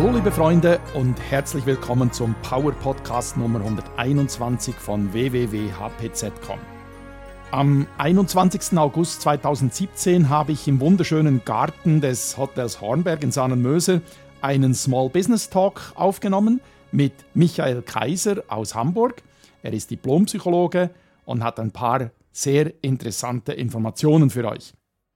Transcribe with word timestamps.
Hallo 0.00 0.16
liebe 0.16 0.32
Freunde 0.32 0.80
und 0.94 1.20
herzlich 1.30 1.66
willkommen 1.66 2.10
zum 2.10 2.34
Power 2.40 2.72
Podcast 2.72 3.36
Nummer 3.36 3.60
121 3.60 4.74
von 4.74 5.12
www.hpz.com. 5.12 6.58
Am 7.50 7.86
21. 7.98 8.78
August 8.78 9.20
2017 9.20 10.30
habe 10.30 10.52
ich 10.52 10.66
im 10.66 10.80
wunderschönen 10.80 11.44
Garten 11.44 12.00
des 12.00 12.38
Hotels 12.38 12.80
Hornberg 12.80 13.22
in 13.22 13.30
Sannenmöser 13.30 14.00
einen 14.40 14.72
Small 14.72 15.10
Business 15.10 15.50
Talk 15.50 15.92
aufgenommen 15.96 16.62
mit 16.92 17.12
Michael 17.34 17.82
Kaiser 17.82 18.42
aus 18.48 18.74
Hamburg. 18.74 19.22
Er 19.62 19.74
ist 19.74 19.90
Diplompsychologe 19.90 20.88
und 21.26 21.44
hat 21.44 21.60
ein 21.60 21.72
paar 21.72 22.10
sehr 22.32 22.72
interessante 22.82 23.52
Informationen 23.52 24.30
für 24.30 24.48
euch. 24.48 24.72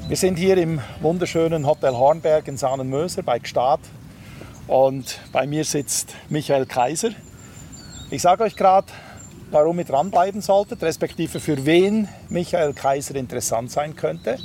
Wir 0.06 0.16
sind 0.16 0.38
hier 0.38 0.56
im 0.58 0.80
wunderschönen 1.00 1.66
Hotel 1.66 1.92
Hornberg 1.92 2.46
in 2.48 2.56
Sahnenmöser 2.56 3.22
bei 3.22 3.38
Gstaad 3.38 3.80
und 4.66 5.20
bei 5.32 5.46
mir 5.46 5.64
sitzt 5.64 6.14
Michael 6.28 6.66
Kaiser. 6.66 7.10
Ich 8.10 8.22
sage 8.22 8.44
euch 8.44 8.56
gerade, 8.56 8.88
warum 9.50 9.78
ihr 9.78 9.84
dranbleiben 9.84 10.40
solltet, 10.40 10.82
respektive 10.82 11.40
für 11.40 11.64
wen 11.64 12.08
Michael 12.28 12.74
Kaiser 12.74 13.16
interessant 13.16 13.70
sein 13.70 13.96
könnte. 13.96 14.38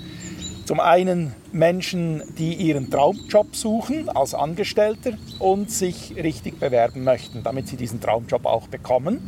Zum 0.65 0.79
einen 0.79 1.35
Menschen, 1.51 2.23
die 2.37 2.53
ihren 2.53 2.89
Traumjob 2.89 3.53
suchen 3.53 4.07
als 4.07 4.33
Angestellter 4.33 5.11
und 5.39 5.69
sich 5.69 6.15
richtig 6.15 6.57
bewerben 6.57 7.03
möchten, 7.03 7.43
damit 7.43 7.67
sie 7.67 7.75
diesen 7.75 7.99
Traumjob 7.99 8.45
auch 8.45 8.69
bekommen. 8.69 9.19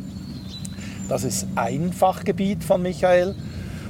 Das 1.10 1.24
ist 1.24 1.46
ein 1.54 1.92
Fachgebiet 1.92 2.64
von 2.64 2.80
Michael. 2.80 3.34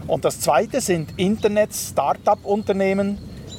Und 0.08 0.24
das 0.24 0.40
zweite 0.40 0.80
sind 0.80 1.10
Internet-Startup-Unternehmen, 1.18 3.18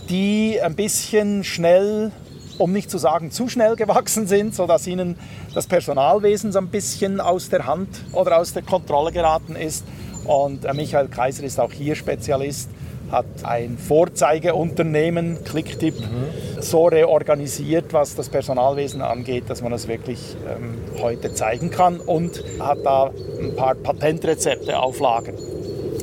die 0.10 0.60
ein 0.62 0.76
bisschen 0.76 1.46
schnell, 1.46 2.12
um 2.58 2.74
nicht 2.74 2.92
zu 2.92 2.98
sagen 2.98 3.32
zu 3.32 3.48
schnell 3.48 3.78
gewachsen 3.78 4.28
sind, 4.28 4.54
sodass 4.54 4.86
ihnen 4.86 5.16
das 5.54 5.66
Personalwesen 5.66 6.52
so 6.52 6.60
ein 6.60 6.68
bisschen 6.68 7.22
aus 7.22 7.48
der 7.48 7.66
Hand 7.66 7.88
oder 8.12 8.38
aus 8.38 8.52
der 8.52 8.64
Kontrolle 8.64 9.14
geraten 9.14 9.56
ist. 9.56 9.86
Und 10.26 10.66
äh, 10.66 10.74
Michael 10.74 11.08
Kaiser 11.08 11.46
ist 11.46 11.58
auch 11.58 11.72
hier 11.72 11.96
Spezialist 11.96 12.70
hat 13.12 13.26
ein 13.44 13.78
Vorzeigeunternehmen, 13.78 15.44
Clicktip, 15.44 16.00
mhm. 16.00 16.62
so 16.62 16.88
reorganisiert, 16.88 17.94
was 17.94 18.16
das 18.16 18.30
Personalwesen 18.30 19.02
angeht, 19.02 19.46
dass 19.48 19.62
man 19.62 19.72
das 19.72 19.88
wirklich 19.88 20.36
ähm, 20.48 21.02
heute 21.02 21.34
zeigen 21.34 21.70
kann 21.70 22.00
und 22.00 22.44
hat 22.60 22.80
da 22.84 23.12
ein 23.42 23.56
paar 23.56 23.76
Patentrezepte 23.76 24.78
auf 24.78 25.00
Lager. 25.00 25.34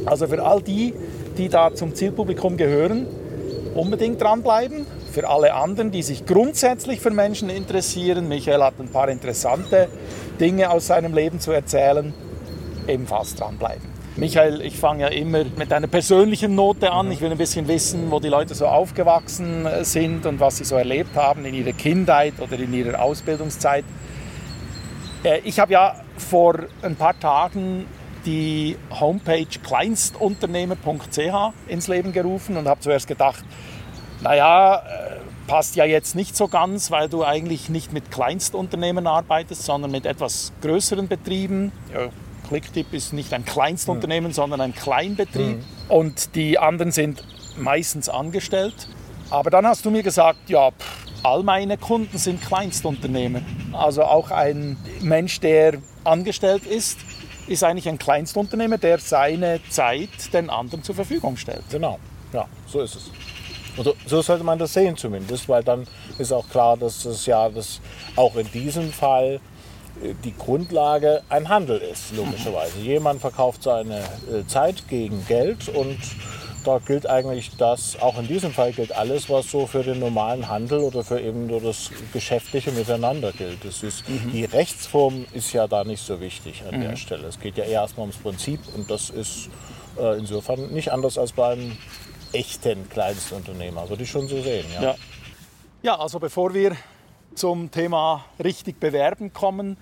Also 0.06 0.26
für 0.26 0.42
all 0.44 0.62
die, 0.62 0.94
die 1.36 1.48
da 1.48 1.74
zum 1.74 1.94
Zielpublikum 1.94 2.56
gehören, 2.56 3.06
unbedingt 3.74 4.20
dranbleiben. 4.20 4.86
Für 5.12 5.28
alle 5.28 5.54
anderen, 5.54 5.90
die 5.90 6.02
sich 6.02 6.26
grundsätzlich 6.26 7.00
für 7.00 7.10
Menschen 7.10 7.48
interessieren, 7.48 8.28
Michael 8.28 8.62
hat 8.62 8.74
ein 8.80 8.88
paar 8.88 9.08
interessante 9.08 9.88
Dinge 10.40 10.70
aus 10.70 10.88
seinem 10.88 11.14
Leben 11.14 11.38
zu 11.38 11.52
erzählen, 11.52 12.12
ebenfalls 12.88 13.34
dranbleiben. 13.36 13.93
Michael, 14.16 14.60
ich 14.60 14.78
fange 14.78 15.02
ja 15.02 15.08
immer 15.08 15.42
mit 15.56 15.72
einer 15.72 15.88
persönlichen 15.88 16.54
Note 16.54 16.92
an. 16.92 17.10
Ich 17.10 17.20
will 17.20 17.32
ein 17.32 17.36
bisschen 17.38 17.66
wissen, 17.66 18.12
wo 18.12 18.20
die 18.20 18.28
Leute 18.28 18.54
so 18.54 18.66
aufgewachsen 18.66 19.66
äh, 19.66 19.84
sind 19.84 20.24
und 20.24 20.38
was 20.38 20.58
sie 20.58 20.64
so 20.64 20.76
erlebt 20.76 21.16
haben 21.16 21.44
in 21.44 21.52
ihrer 21.52 21.72
Kindheit 21.72 22.34
oder 22.38 22.56
in 22.56 22.72
ihrer 22.72 23.02
Ausbildungszeit. 23.02 23.84
Äh, 25.24 25.40
ich 25.42 25.58
habe 25.58 25.72
ja 25.72 25.96
vor 26.16 26.60
ein 26.82 26.94
paar 26.94 27.18
Tagen 27.18 27.86
die 28.24 28.76
Homepage 29.00 29.48
kleinstunternehmer.ch 29.60 31.52
ins 31.66 31.88
Leben 31.88 32.12
gerufen 32.12 32.56
und 32.56 32.68
habe 32.68 32.80
zuerst 32.80 33.08
gedacht, 33.08 33.44
naja, 34.22 34.76
äh, 34.76 35.16
passt 35.48 35.74
ja 35.74 35.84
jetzt 35.84 36.14
nicht 36.14 36.36
so 36.36 36.46
ganz, 36.46 36.92
weil 36.92 37.08
du 37.08 37.24
eigentlich 37.24 37.68
nicht 37.68 37.92
mit 37.92 38.12
Kleinstunternehmen 38.12 39.08
arbeitest, 39.08 39.64
sondern 39.64 39.90
mit 39.90 40.06
etwas 40.06 40.52
größeren 40.62 41.08
Betrieben. 41.08 41.72
Clicktip 42.60 42.92
ist 42.94 43.12
nicht 43.12 43.32
ein 43.32 43.44
Kleinstunternehmen, 43.44 44.30
mhm. 44.30 44.34
sondern 44.34 44.60
ein 44.60 44.74
Kleinbetrieb. 44.74 45.56
Mhm. 45.56 45.64
Und 45.88 46.34
die 46.36 46.58
anderen 46.58 46.92
sind 46.92 47.24
meistens 47.56 48.08
angestellt. 48.08 48.88
Aber 49.30 49.50
dann 49.50 49.66
hast 49.66 49.84
du 49.84 49.90
mir 49.90 50.02
gesagt, 50.04 50.48
ja, 50.48 50.70
pff, 50.70 51.06
all 51.24 51.42
meine 51.42 51.76
Kunden 51.78 52.16
sind 52.16 52.40
Kleinstunternehmer. 52.40 53.40
Also 53.72 54.04
auch 54.04 54.30
ein 54.30 54.76
Mensch, 55.00 55.40
der 55.40 55.78
angestellt 56.04 56.64
ist, 56.64 56.98
ist 57.48 57.64
eigentlich 57.64 57.88
ein 57.88 57.98
Kleinstunternehmer, 57.98 58.78
der 58.78 58.98
seine 58.98 59.60
Zeit 59.68 60.32
den 60.32 60.48
anderen 60.48 60.84
zur 60.84 60.94
Verfügung 60.94 61.36
stellt. 61.36 61.64
Genau, 61.70 61.98
ja, 62.32 62.46
so 62.66 62.80
ist 62.80 62.94
es. 62.94 63.10
Oder 63.76 63.94
so 64.06 64.22
sollte 64.22 64.44
man 64.44 64.58
das 64.58 64.72
sehen 64.72 64.96
zumindest, 64.96 65.48
weil 65.48 65.64
dann 65.64 65.86
ist 66.18 66.32
auch 66.32 66.48
klar, 66.48 66.76
dass 66.76 67.04
es 67.04 67.26
ja 67.26 67.48
das 67.48 67.80
auch 68.14 68.36
in 68.36 68.48
diesem 68.52 68.92
Fall 68.92 69.40
die 70.24 70.34
Grundlage 70.36 71.22
ein 71.28 71.48
Handel 71.48 71.78
ist, 71.78 72.14
logischerweise. 72.16 72.78
Jemand 72.78 73.20
verkauft 73.20 73.62
seine 73.62 73.98
äh, 73.98 74.46
Zeit 74.46 74.88
gegen 74.88 75.24
Geld 75.26 75.68
und 75.68 75.98
da 76.64 76.78
gilt 76.78 77.06
eigentlich 77.06 77.56
das, 77.58 78.00
auch 78.00 78.18
in 78.18 78.26
diesem 78.26 78.52
Fall 78.52 78.72
gilt 78.72 78.92
alles, 78.92 79.28
was 79.28 79.50
so 79.50 79.66
für 79.66 79.82
den 79.82 79.98
normalen 79.98 80.48
Handel 80.48 80.80
oder 80.80 81.04
für 81.04 81.20
eben 81.20 81.46
nur 81.46 81.60
das 81.60 81.90
geschäftliche 82.12 82.72
Miteinander 82.72 83.32
gilt. 83.32 83.64
Das 83.64 83.82
ist, 83.82 84.08
mhm. 84.08 84.32
Die 84.32 84.44
Rechtsform 84.44 85.26
ist 85.32 85.52
ja 85.52 85.68
da 85.68 85.84
nicht 85.84 86.04
so 86.04 86.20
wichtig 86.20 86.62
an 86.68 86.78
mhm. 86.78 86.82
der 86.82 86.96
Stelle. 86.96 87.28
Es 87.28 87.38
geht 87.38 87.58
ja 87.58 87.64
eher 87.64 87.82
erstmal 87.82 88.04
ums 88.04 88.16
Prinzip 88.16 88.60
und 88.74 88.90
das 88.90 89.10
ist 89.10 89.50
äh, 89.98 90.18
insofern 90.18 90.72
nicht 90.72 90.90
anders 90.90 91.18
als 91.18 91.32
beim 91.32 91.76
echten 92.32 92.88
Kleinstunternehmer, 92.88 93.88
würde 93.88 94.02
ich 94.02 94.10
schon 94.10 94.26
so 94.26 94.40
sehen. 94.42 94.66
Ja. 94.74 94.82
ja. 94.82 94.94
ja, 95.82 95.98
also 95.98 96.18
bevor 96.18 96.52
wir 96.52 96.76
zum 97.34 97.70
Thema 97.70 98.24
richtig 98.42 98.80
bewerben 98.80 99.32
kommen. 99.32 99.76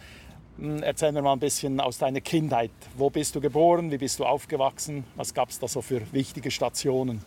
Hm, 0.59 0.83
erzähl 0.83 1.13
mir 1.13 1.23
mal 1.23 1.33
ein 1.33 1.39
bisschen 1.39 1.81
aus 1.81 1.99
deiner 1.99 2.21
Kindheit. 2.21 2.71
Wo 2.97 3.11
bist 3.11 3.35
du 3.35 3.41
geboren? 3.41 3.91
Wie 3.91 3.99
bist 3.99 4.19
du 4.19 4.25
aufgewachsen? 4.25 5.05
Was 5.17 5.35
gab 5.35 5.51
es 5.51 5.59
da 5.59 5.69
so 5.69 5.83
für 5.83 6.01
wichtige 6.13 6.51
Stationen? 6.51 7.23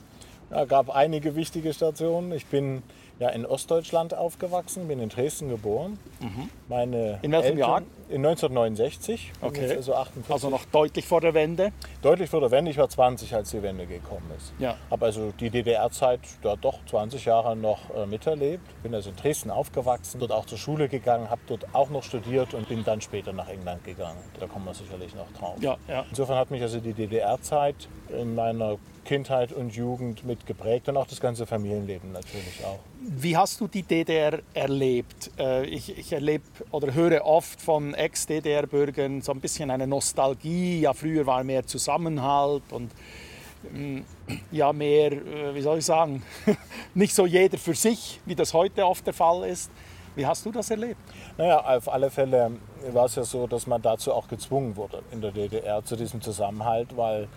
Es 0.50 0.58
ja, 0.58 0.66
gab 0.66 0.90
einige 0.90 1.36
wichtige 1.36 1.74
Stationen. 1.74 2.32
Ich 2.32 2.46
bin 2.46 2.84
ja 3.20 3.30
in 3.30 3.46
Ostdeutschland 3.46 4.14
aufgewachsen, 4.14 4.88
bin 4.88 5.00
in 5.00 5.10
Dresden 5.10 5.50
geboren. 5.50 5.98
Mhm. 6.20 6.50
Meine 6.68 7.20
in 7.22 7.32
welchem 7.32 7.58
Eltern, 7.58 7.58
Jahr? 7.58 7.82
In 8.08 8.26
1969. 8.26 9.34
Okay. 9.42 9.76
Also, 9.76 9.96
48. 9.96 10.32
also 10.32 10.50
noch 10.50 10.66
deutlich 10.66 11.06
vor 11.06 11.22
der 11.22 11.34
Wende? 11.34 11.72
Deutlich 12.02 12.30
vor 12.30 12.40
der 12.40 12.52
Wende. 12.52 12.70
Ich 12.70 12.78
war 12.78 12.88
20, 12.88 13.34
als 13.34 13.52
die 13.52 13.64
Wende 13.64 13.88
gekommen 13.88 14.32
ist. 14.38 14.54
Ja. 14.60 14.76
Habe 14.92 15.06
also 15.06 15.32
die 15.40 15.50
DDR-Zeit 15.50 16.20
da 16.44 16.56
doch 16.56 16.80
20 16.86 17.26
Jahre 17.26 17.56
noch 17.56 17.80
äh, 17.96 18.06
miterlebt. 18.06 18.64
Bin 18.84 18.94
also 18.94 19.10
in 19.10 19.16
Dresden 19.16 19.50
aufgewachsen, 19.50 20.20
dort 20.20 20.32
auch 20.32 20.46
zur 20.46 20.58
Schule 20.58 20.88
gegangen, 20.88 21.30
habe 21.30 21.42
dort 21.48 21.66
auch 21.74 21.90
noch 21.90 22.04
studiert 22.04 22.54
und 22.54 22.70
bin 22.70 22.84
dann 22.84 23.02
später 23.02 23.34
nach 23.34 23.50
England 23.50 23.84
gegangen. 23.84 24.20
Da 24.40 24.46
kommen 24.46 24.66
wir 24.66 24.74
sicherlich 24.74 25.16
noch 25.16 25.32
drauf. 25.40 25.56
Ja, 25.60 25.78
ja. 25.88 26.06
Insofern 26.10 26.38
hat 26.38 26.52
mich 26.52 26.62
also 26.62 26.80
die 26.80 26.94
DDR-Zeit 26.94 27.88
in 28.10 28.36
meiner 28.36 28.78
Kindheit 29.06 29.54
und 29.54 29.76
Jugend 29.76 30.26
mitgeprägt 30.26 30.90
und 30.90 30.98
auch 30.98 31.08
das 31.08 31.22
ganze 31.22 31.46
Familienleben 31.46 32.12
natürlich 32.12 32.64
auch. 32.66 32.80
Wie 33.00 33.38
hast 33.38 33.62
du 33.62 33.68
die 33.68 33.84
DDR 33.84 34.40
erlebt? 34.54 35.32
Äh, 35.38 35.66
ich, 35.68 35.98
ich 35.98 36.12
erlebe 36.12 36.44
oder 36.72 36.94
höre 36.94 37.24
oft 37.24 37.62
von 37.62 37.94
Ex-DDR-Bürgern 37.96 39.22
so 39.22 39.32
ein 39.32 39.40
bisschen 39.40 39.72
eine 39.72 39.88
Nostalgie. 39.88 40.82
Ja, 40.82 40.94
früher 40.94 41.26
war 41.26 41.44
mehr 41.44 41.66
Zusammenhalt 41.66 42.64
und 42.72 42.92
mm, 43.72 44.00
ja, 44.52 44.74
mehr, 44.74 45.12
äh, 45.12 45.56
wie 45.56 45.62
soll 45.62 45.80
ich 45.80 45.86
sagen, 45.86 46.24
nicht 46.94 47.16
so 47.16 47.26
jeder 47.26 47.58
für 47.58 47.74
sich, 47.74 48.20
wie 48.26 48.36
das 48.36 48.54
heute 48.54 48.86
oft 48.86 49.06
der 49.06 49.14
Fall 49.14 49.50
ist. 49.50 49.72
Wie 50.16 50.26
hast 50.26 50.46
du 50.46 50.52
das 50.52 50.72
erlebt? 50.72 51.00
Naja, 51.38 51.60
auf 51.60 51.92
alle 51.92 52.10
Fälle 52.10 52.52
war 52.92 53.06
es 53.06 53.16
ja 53.16 53.24
so, 53.24 53.48
dass 53.48 53.68
man 53.68 53.82
dazu 53.82 54.14
auch 54.14 54.30
gezwungen 54.30 54.78
wurde 54.78 55.04
in 55.12 55.20
der 55.20 55.32
DDR 55.32 55.84
zu 55.84 55.98
diesem 55.98 56.22
Zusammenhalt, 56.22 56.96
weil 56.96 57.28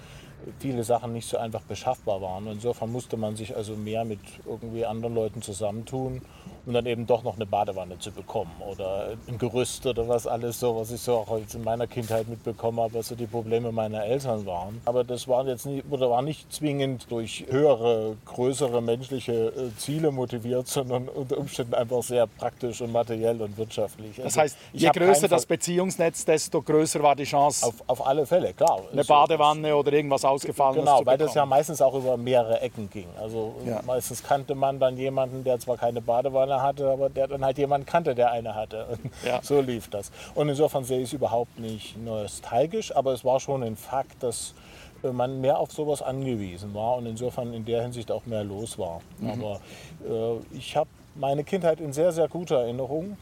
viele 0.58 0.84
Sachen 0.84 1.12
nicht 1.12 1.28
so 1.28 1.38
einfach 1.38 1.62
beschaffbar 1.62 2.22
waren. 2.22 2.46
Insofern 2.46 2.92
musste 2.92 3.16
man 3.16 3.36
sich 3.36 3.56
also 3.56 3.74
mehr 3.74 4.04
mit 4.04 4.20
irgendwie 4.46 4.86
anderen 4.86 5.14
Leuten 5.14 5.42
zusammentun, 5.42 6.22
um 6.68 6.74
dann 6.74 6.84
eben 6.84 7.06
doch 7.06 7.24
noch 7.24 7.36
eine 7.36 7.46
Badewanne 7.46 7.98
zu 7.98 8.12
bekommen 8.12 8.52
oder 8.60 9.16
ein 9.26 9.38
Gerüst 9.38 9.86
oder 9.86 10.06
was 10.06 10.26
alles 10.26 10.60
so, 10.60 10.76
was 10.76 10.90
ich 10.90 11.00
so 11.00 11.14
auch 11.14 11.40
in 11.54 11.64
meiner 11.64 11.86
Kindheit 11.86 12.28
mitbekommen 12.28 12.78
habe, 12.78 12.94
was 12.94 13.08
so 13.08 13.14
die 13.14 13.26
Probleme 13.26 13.72
meiner 13.72 14.04
Eltern 14.04 14.44
waren. 14.44 14.80
Aber 14.84 15.02
das 15.02 15.26
war 15.26 15.46
jetzt 15.46 15.64
nicht, 15.64 15.84
oder 15.90 16.10
war 16.10 16.20
nicht 16.20 16.52
zwingend 16.52 17.10
durch 17.10 17.46
höhere, 17.48 18.16
größere 18.26 18.82
menschliche 18.82 19.32
äh, 19.32 19.76
Ziele 19.78 20.10
motiviert, 20.10 20.68
sondern 20.68 21.08
unter 21.08 21.38
Umständen 21.38 21.72
einfach 21.72 22.02
sehr 22.02 22.26
praktisch 22.26 22.82
und 22.82 22.92
materiell 22.92 23.40
und 23.40 23.56
wirtschaftlich. 23.56 24.16
Das 24.16 24.26
also 24.26 24.40
heißt, 24.40 24.56
je 24.74 24.90
größer 24.90 25.26
das 25.26 25.46
Beziehungsnetz, 25.46 26.26
desto 26.26 26.60
größer 26.60 27.02
war 27.02 27.16
die 27.16 27.24
Chance. 27.24 27.64
Auf, 27.66 27.76
auf 27.86 28.06
alle 28.06 28.26
Fälle, 28.26 28.52
klar. 28.52 28.82
Eine 28.92 29.04
Badewanne 29.04 29.74
oder 29.74 29.90
irgendwas 29.94 30.24
ausgefallen 30.26 30.80
Genau, 30.80 31.00
weil 31.06 31.16
das 31.16 31.32
ja 31.32 31.46
meistens 31.46 31.80
auch 31.80 31.94
über 31.94 32.18
mehrere 32.18 32.60
Ecken 32.60 32.90
ging. 32.90 33.08
Also 33.18 33.54
ja. 33.64 33.80
meistens 33.86 34.22
kannte 34.22 34.54
man 34.54 34.78
dann 34.78 34.98
jemanden, 34.98 35.44
der 35.44 35.58
zwar 35.58 35.78
keine 35.78 36.02
Badewanne 36.02 36.57
hatte, 36.62 36.88
aber 36.90 37.08
der 37.08 37.28
dann 37.28 37.44
halt 37.44 37.58
jemanden 37.58 37.86
kannte, 37.86 38.14
der 38.14 38.30
eine 38.30 38.54
hatte. 38.54 38.98
Ja. 39.24 39.40
So 39.42 39.60
lief 39.60 39.88
das. 39.88 40.10
Und 40.34 40.48
insofern 40.48 40.84
sehe 40.84 40.98
ich 40.98 41.06
es 41.06 41.12
überhaupt 41.12 41.58
nicht 41.58 41.96
nostalgisch, 42.02 42.94
aber 42.94 43.12
es 43.12 43.24
war 43.24 43.40
schon 43.40 43.62
ein 43.62 43.76
Fakt, 43.76 44.22
dass 44.22 44.54
äh, 45.02 45.10
man 45.10 45.40
mehr 45.40 45.58
auf 45.58 45.72
sowas 45.72 46.02
angewiesen 46.02 46.74
war 46.74 46.96
und 46.96 47.06
insofern 47.06 47.52
in 47.52 47.64
der 47.64 47.82
Hinsicht 47.82 48.10
auch 48.10 48.26
mehr 48.26 48.44
los 48.44 48.78
war. 48.78 49.00
Mhm. 49.18 49.30
Aber 49.30 49.60
äh, 50.08 50.56
ich 50.56 50.76
habe 50.76 50.88
meine 51.14 51.44
Kindheit 51.44 51.80
in 51.80 51.92
sehr, 51.92 52.12
sehr 52.12 52.28
guter 52.28 52.60
Erinnerung. 52.60 53.16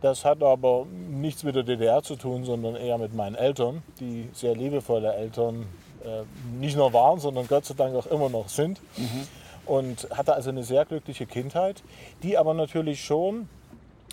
Das 0.00 0.24
hat 0.24 0.42
aber 0.42 0.86
nichts 1.10 1.44
mit 1.44 1.56
der 1.56 1.62
DDR 1.62 2.02
zu 2.02 2.16
tun, 2.16 2.44
sondern 2.44 2.76
eher 2.76 2.98
mit 2.98 3.14
meinen 3.14 3.36
Eltern, 3.36 3.82
die 4.00 4.28
sehr 4.34 4.54
liebevolle 4.54 5.14
Eltern 5.14 5.66
äh, 6.04 6.24
nicht 6.60 6.76
nur 6.76 6.92
waren, 6.92 7.20
sondern 7.20 7.46
Gott 7.48 7.64
sei 7.64 7.74
Dank 7.74 7.94
auch 7.96 8.06
immer 8.06 8.28
noch 8.28 8.48
sind. 8.48 8.80
Mhm. 8.98 9.26
Und 9.66 10.08
hatte 10.10 10.34
also 10.34 10.50
eine 10.50 10.62
sehr 10.62 10.84
glückliche 10.84 11.26
Kindheit, 11.26 11.82
die 12.22 12.36
aber 12.36 12.54
natürlich 12.54 13.02
schon 13.02 13.48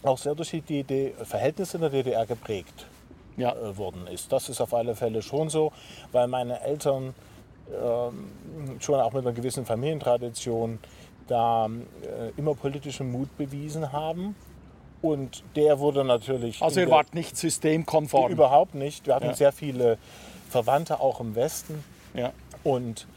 auch 0.04 0.18
sehr 0.18 0.36
durch 0.36 0.52
die 0.52 0.62
DD 0.62 1.14
Verhältnisse 1.24 1.78
in 1.78 1.82
der 1.82 1.90
DDR 1.90 2.26
geprägt 2.26 2.88
ja. 3.38 3.54
äh, 3.54 3.78
worden 3.78 4.08
ist. 4.08 4.32
Das 4.32 4.50
ist 4.50 4.62
auf 4.62 4.74
alle 4.74 4.96
Fälle 4.96 5.22
schon 5.22 5.50
so, 5.50 5.72
weil 6.12 6.28
meine 6.28 6.62
Eltern 6.62 7.14
äh, 7.70 8.82
schon 8.82 9.00
auch 9.00 9.14
mit 9.14 9.26
einer 9.26 9.34
gewissen 9.34 9.66
Familientradition 9.66 10.80
da 11.28 11.68
äh, 11.68 12.32
immer 12.38 12.56
politischen 12.56 13.12
Mut 13.12 13.36
bewiesen 13.38 13.92
haben. 13.92 14.36
Und 15.02 15.44
der 15.56 15.80
wurde 15.80 16.04
natürlich. 16.04 16.62
Also, 16.62 16.80
ihr 16.80 16.90
wart 16.90 17.16
nicht 17.16 17.36
systemkonform? 17.36 18.32
Überhaupt 18.32 18.76
nicht. 18.76 19.08
Wir 19.08 19.16
hatten 19.16 19.28
ja. 19.28 19.34
sehr 19.34 19.52
viele 19.52 19.98
Verwandte 20.50 21.00
auch 21.00 21.20
im 21.20 21.34
Westen. 21.34 21.84
Ja. 22.14 22.34
Und 22.64 23.08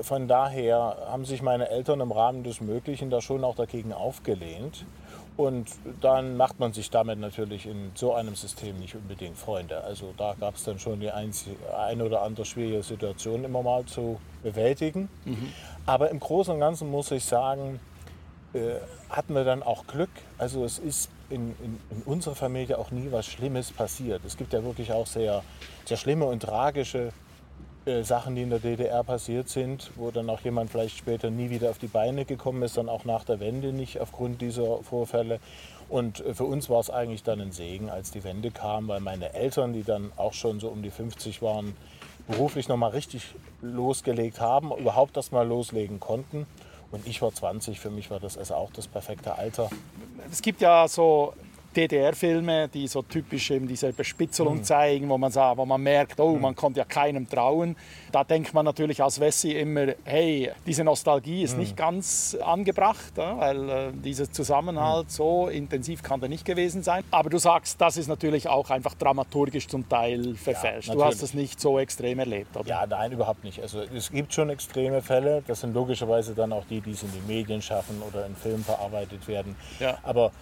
von 0.00 0.28
daher 0.28 0.96
haben 1.08 1.24
sich 1.24 1.42
meine 1.42 1.68
Eltern 1.68 2.00
im 2.00 2.12
Rahmen 2.12 2.42
des 2.42 2.60
Möglichen 2.60 3.10
da 3.10 3.20
schon 3.20 3.44
auch 3.44 3.54
dagegen 3.54 3.92
aufgelehnt. 3.92 4.84
Und 5.36 5.68
dann 6.00 6.36
macht 6.36 6.60
man 6.60 6.72
sich 6.72 6.90
damit 6.90 7.18
natürlich 7.18 7.66
in 7.66 7.90
so 7.94 8.14
einem 8.14 8.36
System 8.36 8.78
nicht 8.78 8.94
unbedingt 8.94 9.36
Freunde. 9.36 9.82
Also 9.82 10.14
da 10.16 10.34
gab 10.38 10.54
es 10.54 10.62
dann 10.62 10.78
schon 10.78 11.00
die 11.00 11.10
eine 11.10 12.04
oder 12.04 12.22
andere 12.22 12.44
schwierige 12.44 12.84
Situation 12.84 13.42
immer 13.42 13.62
mal 13.62 13.84
zu 13.84 14.20
bewältigen. 14.44 15.08
Mhm. 15.24 15.52
Aber 15.86 16.10
im 16.10 16.20
Großen 16.20 16.54
und 16.54 16.60
Ganzen 16.60 16.88
muss 16.88 17.10
ich 17.10 17.24
sagen, 17.24 17.80
äh, 18.52 18.76
hatten 19.10 19.34
wir 19.34 19.42
dann 19.42 19.64
auch 19.64 19.88
Glück. 19.88 20.10
Also 20.38 20.64
es 20.64 20.78
ist 20.78 21.10
in, 21.30 21.54
in, 21.62 21.80
in, 21.90 22.02
unserer 22.04 22.36
Familie 22.36 22.78
auch 22.78 22.92
nie 22.92 23.10
was 23.10 23.26
Schlimmes 23.26 23.72
passiert. 23.72 24.24
Es 24.24 24.36
gibt 24.36 24.52
ja 24.52 24.62
wirklich 24.62 24.92
auch 24.92 25.06
sehr, 25.06 25.42
sehr 25.84 25.96
schlimme 25.96 26.26
und 26.26 26.44
tragische 26.44 27.12
äh, 27.86 28.02
Sachen, 28.02 28.34
die 28.34 28.42
in 28.42 28.50
der 28.50 28.60
DDR 28.60 29.04
passiert 29.04 29.48
sind, 29.48 29.90
wo 29.96 30.10
dann 30.10 30.30
auch 30.30 30.40
jemand 30.40 30.70
vielleicht 30.70 30.96
später 30.96 31.30
nie 31.30 31.50
wieder 31.50 31.70
auf 31.70 31.78
die 31.78 31.86
Beine 31.86 32.24
gekommen 32.24 32.62
ist, 32.62 32.76
dann 32.78 32.88
auch 32.88 33.04
nach 33.04 33.24
der 33.24 33.40
Wende 33.40 33.72
nicht 33.72 34.00
aufgrund 34.00 34.40
dieser 34.40 34.82
Vorfälle. 34.82 35.38
Und 35.88 36.24
äh, 36.24 36.34
für 36.34 36.44
uns 36.44 36.70
war 36.70 36.80
es 36.80 36.88
eigentlich 36.88 37.22
dann 37.22 37.40
ein 37.40 37.52
Segen, 37.52 37.90
als 37.90 38.10
die 38.10 38.24
Wende 38.24 38.50
kam, 38.50 38.88
weil 38.88 39.00
meine 39.00 39.34
Eltern, 39.34 39.72
die 39.72 39.82
dann 39.82 40.12
auch 40.16 40.32
schon 40.32 40.60
so 40.60 40.68
um 40.68 40.82
die 40.82 40.90
50 40.90 41.42
waren, 41.42 41.76
beruflich 42.26 42.68
nochmal 42.68 42.92
richtig 42.92 43.34
losgelegt 43.60 44.40
haben, 44.40 44.72
überhaupt 44.72 45.16
das 45.16 45.30
mal 45.30 45.46
loslegen 45.46 46.00
konnten. 46.00 46.46
Und 46.90 47.06
ich 47.06 47.20
war 47.20 47.32
20, 47.32 47.80
für 47.80 47.90
mich 47.90 48.10
war 48.10 48.20
das 48.20 48.38
also 48.38 48.54
auch 48.54 48.70
das 48.72 48.86
perfekte 48.86 49.36
Alter. 49.36 49.68
Es 50.30 50.40
gibt 50.40 50.60
ja 50.60 50.88
so 50.88 51.34
DDR-Filme, 51.76 52.68
die 52.68 52.88
so 52.88 53.02
typisch 53.02 53.50
eben 53.50 53.68
diese 53.68 53.92
Bespitzelung 53.92 54.58
mhm. 54.58 54.64
zeigen, 54.64 55.08
wo 55.08 55.18
man, 55.18 55.30
sagt, 55.30 55.58
wo 55.58 55.64
man 55.64 55.82
merkt, 55.82 56.20
oh, 56.20 56.34
mhm. 56.34 56.42
man 56.42 56.56
konnte 56.56 56.78
ja 56.78 56.84
keinem 56.84 57.28
trauen. 57.28 57.76
Da 58.12 58.24
denkt 58.24 58.54
man 58.54 58.64
natürlich 58.64 59.02
als 59.02 59.20
Wessi 59.20 59.52
immer, 59.52 59.88
hey, 60.04 60.50
diese 60.66 60.84
Nostalgie 60.84 61.42
ist 61.42 61.54
mhm. 61.54 61.60
nicht 61.60 61.76
ganz 61.76 62.36
angebracht, 62.42 63.12
weil 63.16 63.68
äh, 63.68 63.92
dieser 63.92 64.30
Zusammenhalt 64.30 65.06
mhm. 65.06 65.10
so 65.10 65.48
intensiv 65.48 66.02
kann 66.02 66.20
der 66.20 66.28
nicht 66.28 66.44
gewesen 66.44 66.82
sein. 66.82 67.02
Aber 67.10 67.30
du 67.30 67.38
sagst, 67.38 67.80
das 67.80 67.96
ist 67.96 68.08
natürlich 68.08 68.48
auch 68.48 68.70
einfach 68.70 68.94
dramaturgisch 68.94 69.68
zum 69.68 69.88
Teil 69.88 70.34
verfälscht. 70.34 70.88
Ja, 70.88 70.94
du 70.94 71.04
hast 71.04 71.22
das 71.22 71.34
nicht 71.34 71.60
so 71.60 71.78
extrem 71.78 72.18
erlebt, 72.18 72.56
oder? 72.56 72.68
Ja, 72.68 72.86
nein, 72.86 73.12
überhaupt 73.12 73.44
nicht. 73.44 73.60
Also 73.60 73.80
es 73.80 74.10
gibt 74.10 74.32
schon 74.32 74.50
extreme 74.50 75.02
Fälle. 75.02 75.42
Das 75.46 75.60
sind 75.60 75.74
logischerweise 75.74 76.34
dann 76.34 76.52
auch 76.52 76.64
die, 76.70 76.80
die 76.80 76.92
es 76.92 77.02
in 77.02 77.12
den 77.12 77.26
Medien 77.26 77.60
schaffen 77.62 78.02
oder 78.06 78.26
in 78.26 78.36
Filmen 78.36 78.64
verarbeitet 78.64 79.26
werden. 79.26 79.56
Ja. 79.80 79.98
Aber 80.02 80.32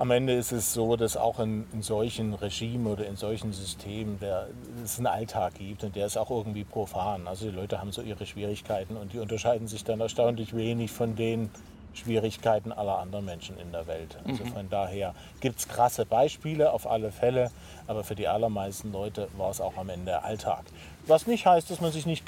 am 0.00 0.10
Ende 0.12 0.32
ist 0.32 0.50
es 0.50 0.72
so, 0.72 0.96
dass 0.96 1.18
auch 1.18 1.40
in, 1.40 1.66
in 1.74 1.82
solchen 1.82 2.32
Regimen 2.32 2.86
oder 2.86 3.06
in 3.06 3.16
solchen 3.16 3.52
Systemen 3.52 4.18
der, 4.18 4.46
es 4.82 4.96
einen 4.96 5.06
Alltag 5.06 5.56
gibt 5.56 5.84
und 5.84 5.94
der 5.94 6.06
ist 6.06 6.16
auch 6.16 6.30
irgendwie 6.30 6.64
profan. 6.64 7.28
Also 7.28 7.50
die 7.50 7.54
Leute 7.54 7.78
haben 7.80 7.92
so 7.92 8.00
ihre 8.00 8.24
Schwierigkeiten 8.24 8.96
und 8.96 9.12
die 9.12 9.18
unterscheiden 9.18 9.68
sich 9.68 9.84
dann 9.84 10.00
erstaunlich 10.00 10.56
wenig 10.56 10.90
von 10.90 11.16
den 11.16 11.50
Schwierigkeiten 11.92 12.72
aller 12.72 12.98
anderen 12.98 13.26
Menschen 13.26 13.58
in 13.58 13.72
der 13.72 13.86
Welt. 13.86 14.16
Also 14.26 14.42
mhm. 14.42 14.48
von 14.48 14.70
daher 14.70 15.14
gibt 15.40 15.58
es 15.58 15.68
krasse 15.68 16.06
Beispiele 16.06 16.72
auf 16.72 16.90
alle 16.90 17.12
Fälle, 17.12 17.50
aber 17.86 18.02
für 18.02 18.14
die 18.14 18.26
allermeisten 18.26 18.92
Leute 18.92 19.28
war 19.36 19.50
es 19.50 19.60
auch 19.60 19.76
am 19.76 19.90
Ende 19.90 20.22
Alltag. 20.22 20.62
Was 21.08 21.26
nicht 21.26 21.44
heißt, 21.44 21.70
dass 21.70 21.82
man 21.82 21.92
sich 21.92 22.06
nicht 22.06 22.24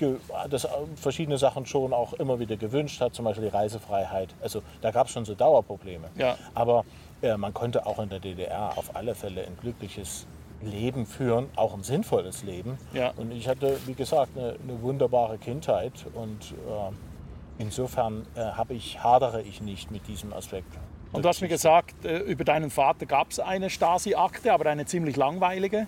dass 0.50 0.68
verschiedene 0.96 1.38
Sachen 1.38 1.64
schon 1.64 1.94
auch 1.94 2.12
immer 2.14 2.38
wieder 2.38 2.58
gewünscht 2.58 3.00
hat, 3.00 3.14
zum 3.14 3.24
Beispiel 3.24 3.48
die 3.48 3.56
Reisefreiheit. 3.56 4.28
Also 4.42 4.62
da 4.82 4.90
gab 4.90 5.06
es 5.06 5.12
schon 5.14 5.24
so 5.24 5.34
Dauerprobleme. 5.34 6.08
Ja. 6.16 6.36
Aber 6.54 6.84
äh, 7.22 7.36
man 7.36 7.54
konnte 7.54 7.86
auch 7.86 7.98
in 7.98 8.08
der 8.08 8.20
DDR 8.20 8.76
auf 8.76 8.94
alle 8.96 9.14
Fälle 9.14 9.46
ein 9.46 9.56
glückliches 9.60 10.26
Leben 10.62 11.06
führen, 11.06 11.48
auch 11.56 11.74
ein 11.74 11.82
sinnvolles 11.82 12.42
Leben. 12.42 12.78
Ja. 12.92 13.12
Und 13.16 13.32
ich 13.32 13.48
hatte, 13.48 13.78
wie 13.86 13.94
gesagt, 13.94 14.36
eine, 14.36 14.56
eine 14.62 14.80
wunderbare 14.82 15.38
Kindheit 15.38 15.92
und 16.14 16.52
äh, 16.52 17.62
insofern 17.62 18.26
äh, 18.34 18.40
habe 18.40 18.74
ich, 18.74 19.02
hadere 19.02 19.42
ich 19.42 19.60
nicht 19.60 19.90
mit 19.90 20.06
diesem 20.06 20.32
Aspekt. 20.32 20.72
Und 21.12 21.24
du 21.24 21.28
hast 21.28 21.42
mir 21.42 21.48
gesagt, 21.48 22.04
äh, 22.04 22.18
über 22.18 22.44
deinen 22.44 22.70
Vater 22.70 23.06
gab 23.06 23.30
es 23.30 23.38
eine 23.38 23.70
Stasi-Akte, 23.70 24.52
aber 24.52 24.70
eine 24.70 24.86
ziemlich 24.86 25.16
langweilige. 25.16 25.86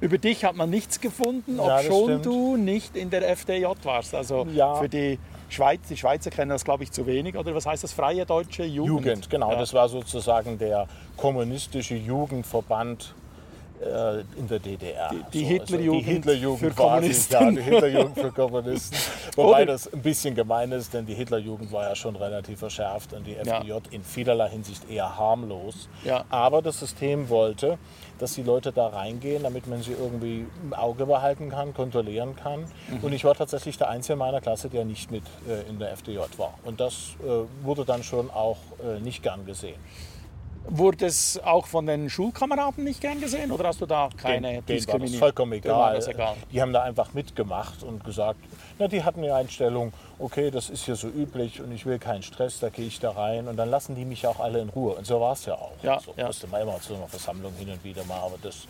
Über 0.00 0.18
dich 0.18 0.44
hat 0.44 0.54
man 0.54 0.70
nichts 0.70 1.00
gefunden, 1.00 1.58
obschon 1.58 2.10
ja, 2.10 2.18
du 2.18 2.56
nicht 2.56 2.96
in 2.96 3.10
der 3.10 3.28
FDJ 3.28 3.66
warst. 3.82 4.14
Also 4.14 4.46
ja. 4.52 4.74
für 4.76 4.88
die 4.88 5.18
Schweiz, 5.48 5.80
die 5.88 5.96
Schweizer 5.96 6.30
kennen 6.30 6.50
das, 6.50 6.64
glaube 6.64 6.84
ich, 6.84 6.92
zu 6.92 7.06
wenig. 7.06 7.36
Oder 7.36 7.54
was 7.54 7.66
heißt 7.66 7.84
das? 7.84 7.92
Freie 7.92 8.26
Deutsche 8.26 8.64
Jugend? 8.64 9.06
Jugend, 9.06 9.30
genau. 9.30 9.52
Ja. 9.52 9.58
Das 9.58 9.72
war 9.74 9.88
sozusagen 9.88 10.58
der 10.58 10.86
kommunistische 11.16 11.94
Jugendverband 11.94 13.14
äh, 13.80 14.20
in 14.36 14.48
der 14.48 14.58
DDR. 14.58 15.10
Die, 15.10 15.22
die 15.32 15.44
so, 15.44 15.46
Hitlerjugend 15.46 16.26
also 16.26 16.30
Hitler 16.30 16.56
für 16.56 16.70
Kommunisten. 16.74 17.32
Ja, 17.32 17.50
die 17.50 17.62
Hitlerjugend 17.62 18.18
für 18.18 18.32
Kommunisten. 18.32 18.98
Wobei 19.36 19.64
das 19.64 19.92
ein 19.92 20.02
bisschen 20.02 20.34
gemein 20.34 20.72
ist, 20.72 20.92
denn 20.92 21.06
die 21.06 21.14
Hitlerjugend 21.14 21.70
war 21.72 21.88
ja 21.88 21.94
schon 21.94 22.16
relativ 22.16 22.58
verschärft 22.58 23.12
und 23.12 23.26
die 23.26 23.36
FDJ 23.36 23.68
ja. 23.68 23.78
in 23.90 24.02
vielerlei 24.02 24.48
Hinsicht 24.50 24.90
eher 24.90 25.16
harmlos. 25.16 25.88
Ja. 26.04 26.24
Aber 26.28 26.60
das 26.60 26.80
System 26.80 27.28
wollte, 27.28 27.78
dass 28.18 28.34
die 28.34 28.42
Leute 28.42 28.72
da 28.72 28.88
reingehen, 28.88 29.42
damit 29.42 29.66
man 29.66 29.82
sie 29.82 29.92
irgendwie 29.92 30.46
im 30.62 30.74
Auge 30.74 31.06
behalten 31.06 31.50
kann, 31.50 31.74
kontrollieren 31.74 32.36
kann. 32.36 32.60
Mhm. 32.88 33.02
Und 33.02 33.12
ich 33.12 33.24
war 33.24 33.34
tatsächlich 33.34 33.78
der 33.78 33.88
Einzige 33.88 34.14
in 34.14 34.18
meiner 34.18 34.40
Klasse, 34.40 34.68
der 34.68 34.84
nicht 34.84 35.10
mit 35.10 35.24
äh, 35.48 35.68
in 35.68 35.78
der 35.78 35.92
FDJ 35.92 36.18
war. 36.36 36.54
Und 36.64 36.80
das 36.80 37.16
äh, 37.22 37.64
wurde 37.64 37.84
dann 37.84 38.02
schon 38.02 38.30
auch 38.30 38.58
äh, 38.82 39.00
nicht 39.00 39.22
gern 39.22 39.46
gesehen. 39.46 39.78
Wurde 40.70 41.06
es 41.06 41.40
auch 41.42 41.66
von 41.66 41.86
den 41.86 42.10
Schulkameraden 42.10 42.84
nicht 42.84 43.00
gern 43.00 43.20
gesehen 43.20 43.50
oder 43.50 43.68
hast 43.68 43.80
du 43.80 43.86
da 43.86 44.10
keine 44.16 44.60
den, 44.62 44.66
Diskriminierung? 44.66 45.00
War 45.00 45.08
das 45.08 45.18
vollkommen 45.18 45.52
egal. 45.54 45.94
Das 45.96 46.08
egal. 46.08 46.36
Die 46.52 46.60
haben 46.60 46.74
da 46.74 46.82
einfach 46.82 47.14
mitgemacht 47.14 47.82
und 47.82 48.04
gesagt, 48.04 48.38
na, 48.78 48.86
die 48.86 49.02
hatten 49.02 49.22
die 49.22 49.30
Einstellung, 49.30 49.92
okay, 50.18 50.50
das 50.50 50.68
ist 50.68 50.84
hier 50.84 50.96
so 50.96 51.08
üblich 51.08 51.62
und 51.62 51.72
ich 51.72 51.86
will 51.86 51.98
keinen 51.98 52.22
Stress, 52.22 52.60
da 52.60 52.68
gehe 52.68 52.86
ich 52.86 53.00
da 53.00 53.12
rein 53.12 53.48
und 53.48 53.56
dann 53.56 53.70
lassen 53.70 53.94
die 53.94 54.04
mich 54.04 54.26
auch 54.26 54.40
alle 54.40 54.60
in 54.60 54.68
Ruhe. 54.68 54.94
Und 54.94 55.06
so 55.06 55.20
war 55.20 55.32
es 55.32 55.46
ja 55.46 55.54
auch. 55.54 55.72
Ja, 55.82 56.00
so 56.00 56.12
ja. 56.16 56.26
musste 56.26 56.46
man 56.48 56.60
immer 56.62 56.78
zu 56.80 56.94
einer 56.94 57.08
Versammlung 57.08 57.54
hin 57.54 57.70
und 57.70 57.82
wieder 57.82 58.04
mal, 58.04 58.18
aber 58.18 58.36
das 58.42 58.66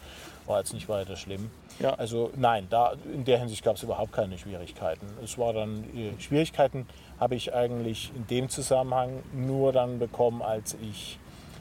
war 0.47 0.61
jetzt 0.61 0.73
nicht 0.73 0.89
weiter 0.89 1.17
schlimm. 1.17 1.51
Ja. 1.81 1.95
Also 1.95 2.31
nein, 2.37 2.67
da, 2.71 2.95
in 3.13 3.25
der 3.25 3.39
Hinsicht 3.39 3.65
gab 3.65 3.77
es 3.77 3.83
überhaupt 3.83 4.13
keine 4.13 4.39
Schwierigkeiten. 4.39 5.07
Es 5.23 5.37
war 5.37 5.53
dann, 5.53 5.85
äh, 5.97 6.21
Schwierigkeiten 6.21 6.87
habe 7.19 7.35
ich 7.35 7.55
eigentlich 7.55 8.13
in 8.15 8.27
dem 8.29 8.49
Zusammenhang 8.49 9.23
nur 9.33 9.73
dann 9.73 9.99
bekommen, 9.99 10.43
als 10.43 10.77
ich 10.81 11.19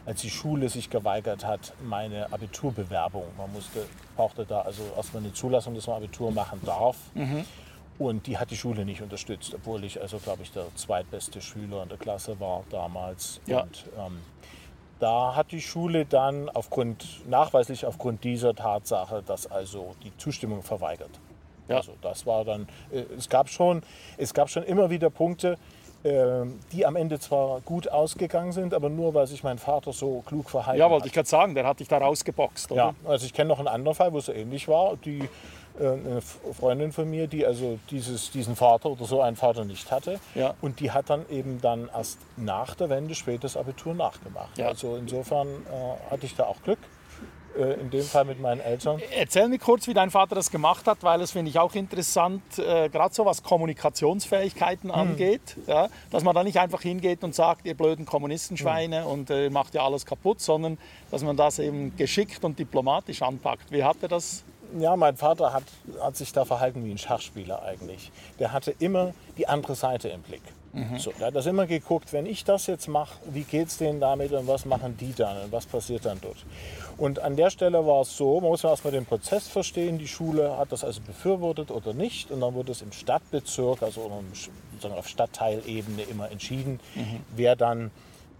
als 0.07 0.21
die 0.21 0.29
Schule 0.29 0.69
sich 0.69 0.89
geweigert 0.89 1.45
hat, 1.45 1.73
meine 1.83 2.31
Abiturbewerbung. 2.31 3.25
Man 3.37 3.51
musste, 3.51 3.85
brauchte 4.15 4.45
da 4.45 4.61
also 4.61 4.81
erstmal 4.95 5.21
eine 5.21 5.33
Zulassung, 5.33 5.75
dass 5.75 5.85
man 5.85 5.97
Abitur 5.97 6.31
machen 6.31 6.61
darf. 6.65 6.95
Und 7.99 8.25
die 8.25 8.37
hat 8.37 8.49
die 8.49 8.55
Schule 8.55 8.85
nicht 8.85 9.01
unterstützt, 9.01 9.53
obwohl 9.53 9.83
ich 9.83 10.01
also, 10.01 10.17
glaube 10.19 10.43
ich, 10.43 10.51
der 10.51 10.67
zweitbeste 10.75 11.41
Schüler 11.41 11.83
in 11.83 11.89
der 11.89 11.97
Klasse 11.97 12.39
war 12.39 12.63
damals. 12.69 13.41
Ja. 13.47 13.63
Und 13.63 13.85
ähm, 13.97 14.19
da 14.99 15.35
hat 15.35 15.51
die 15.51 15.61
Schule 15.61 16.05
dann 16.05 16.47
aufgrund, 16.49 17.27
nachweislich 17.27 17.85
aufgrund 17.85 18.23
dieser 18.23 18.55
Tatsache, 18.55 19.23
das 19.25 19.45
also 19.47 19.93
die 20.03 20.15
Zustimmung 20.17 20.63
verweigert. 20.63 21.19
Ja. 21.67 21.77
Also 21.77 21.95
das 22.01 22.25
war 22.25 22.45
dann, 22.45 22.69
äh, 22.91 23.03
es 23.17 23.27
gab 23.27 23.49
schon, 23.49 23.81
es 24.15 24.33
gab 24.33 24.49
schon 24.49 24.63
immer 24.63 24.89
wieder 24.89 25.09
Punkte, 25.09 25.57
die 26.03 26.85
am 26.85 26.95
Ende 26.95 27.19
zwar 27.19 27.59
gut 27.61 27.89
ausgegangen 27.89 28.51
sind, 28.51 28.73
aber 28.73 28.89
nur 28.89 29.13
weil 29.13 29.27
sich 29.27 29.43
mein 29.43 29.57
Vater 29.57 29.91
so 29.91 30.23
klug 30.25 30.49
verhalten 30.49 30.79
Ja, 30.79 30.85
hat. 30.85 30.91
wollte 30.91 31.07
ich 31.07 31.13
gerade 31.13 31.27
sagen, 31.27 31.53
der 31.55 31.65
hat 31.65 31.79
dich 31.79 31.87
da 31.87 31.97
rausgeboxt, 31.97 32.71
oder? 32.71 32.81
Ja, 33.03 33.09
also 33.09 33.25
ich 33.25 33.33
kenne 33.33 33.49
noch 33.49 33.59
einen 33.59 33.67
anderen 33.67 33.95
Fall, 33.95 34.13
wo 34.13 34.19
es 34.19 34.25
so 34.27 34.31
ähnlich 34.31 34.67
war. 34.67 34.95
Die, 35.03 35.27
äh, 35.79 35.87
eine 35.87 36.21
Freundin 36.21 36.91
von 36.91 37.09
mir, 37.09 37.27
die 37.27 37.45
also 37.45 37.77
dieses, 37.91 38.31
diesen 38.31 38.55
Vater 38.55 38.89
oder 38.89 39.05
so 39.05 39.21
einen 39.21 39.35
Vater 39.35 39.65
nicht 39.65 39.91
hatte. 39.91 40.19
Ja. 40.35 40.53
Und 40.61 40.79
die 40.79 40.91
hat 40.91 41.09
dann 41.09 41.25
eben 41.29 41.59
dann 41.61 41.89
erst 41.93 42.19
nach 42.37 42.75
der 42.75 42.89
Wende 42.89 43.13
spätes 43.15 43.57
Abitur 43.57 43.93
nachgemacht. 43.93 44.57
Ja. 44.57 44.67
Also 44.67 44.95
insofern 44.95 45.47
äh, 45.47 46.11
hatte 46.11 46.25
ich 46.25 46.35
da 46.35 46.45
auch 46.45 46.61
Glück. 46.63 46.79
Äh, 47.57 47.73
in 47.81 47.89
dem 47.89 48.03
Fall 48.03 48.25
mit 48.25 48.39
meinen 48.39 48.61
Eltern. 48.61 49.01
Erzähl 49.15 49.47
mir 49.47 49.57
kurz, 49.57 49.87
wie 49.87 49.93
dein 49.93 50.11
Vater 50.11 50.35
das 50.35 50.51
gemacht 50.51 50.85
hat, 50.85 50.99
weil 51.01 51.19
das 51.19 51.31
finde 51.31 51.49
ich 51.49 51.57
auch 51.57 51.73
interessant, 51.73 52.41
äh, 52.59 52.89
gerade 52.89 53.13
so 53.13 53.25
was 53.25 53.41
Kommunikationsfähigkeiten 53.41 54.91
angeht, 54.91 55.57
ja, 55.65 55.89
dass 56.11 56.23
man 56.23 56.35
da 56.35 56.43
nicht 56.43 56.59
einfach 56.59 56.81
hingeht 56.81 57.23
und 57.23 57.33
sagt, 57.33 57.65
ihr 57.65 57.75
blöden 57.75 58.05
Kommunistenschweine 58.05 59.05
und 59.05 59.29
äh, 59.29 59.49
macht 59.49 59.73
ja 59.73 59.83
alles 59.83 60.05
kaputt, 60.05 60.39
sondern 60.39 60.77
dass 61.09 61.23
man 61.23 61.35
das 61.35 61.59
eben 61.59 61.95
geschickt 61.95 62.43
und 62.43 62.59
diplomatisch 62.59 63.21
anpackt. 63.21 63.71
Wie 63.71 63.83
hat 63.83 63.97
er 64.01 64.09
das? 64.09 64.43
Ja, 64.77 64.95
mein 64.95 65.15
Vater 65.15 65.53
hat, 65.53 65.63
hat 66.01 66.15
sich 66.17 66.31
da 66.33 66.45
verhalten 66.45 66.83
wie 66.85 66.91
ein 66.91 66.97
Schachspieler 66.97 67.63
eigentlich. 67.63 68.11
Der 68.37 68.51
hatte 68.51 68.75
immer 68.79 69.13
die 69.37 69.47
andere 69.47 69.75
Seite 69.75 70.09
im 70.09 70.21
Blick. 70.21 70.43
So, 70.97 71.11
der 71.17 71.27
hat 71.27 71.35
das 71.35 71.45
immer 71.45 71.65
geguckt, 71.65 72.13
wenn 72.13 72.25
ich 72.25 72.43
das 72.43 72.67
jetzt 72.67 72.87
mache, 72.87 73.17
wie 73.31 73.43
geht 73.43 73.69
es 73.69 73.77
denen 73.77 73.99
damit 73.99 74.31
und 74.31 74.47
was 74.47 74.65
machen 74.65 74.95
die 74.97 75.13
dann 75.13 75.37
und 75.43 75.51
was 75.51 75.65
passiert 75.65 76.05
dann 76.05 76.19
dort. 76.21 76.37
Und 76.97 77.19
an 77.19 77.35
der 77.35 77.49
Stelle 77.49 77.85
war 77.85 78.01
es 78.01 78.15
so, 78.15 78.39
man 78.39 78.49
muss 78.49 78.61
ja 78.61 78.69
erstmal 78.69 78.91
den 78.91 79.05
Prozess 79.05 79.47
verstehen, 79.47 79.97
die 79.97 80.07
Schule 80.07 80.57
hat 80.57 80.71
das 80.71 80.83
also 80.83 81.01
befürwortet 81.01 81.71
oder 81.71 81.93
nicht 81.93 82.29
und 82.31 82.41
dann 82.41 82.53
wurde 82.53 82.71
es 82.71 82.81
im 82.81 82.91
Stadtbezirk, 82.91 83.81
also 83.81 84.11
sozusagen 84.71 84.99
auf 84.99 85.07
Stadtteilebene 85.07 86.03
immer 86.03 86.29
entschieden, 86.31 86.79
wer 87.35 87.55
dann 87.55 87.91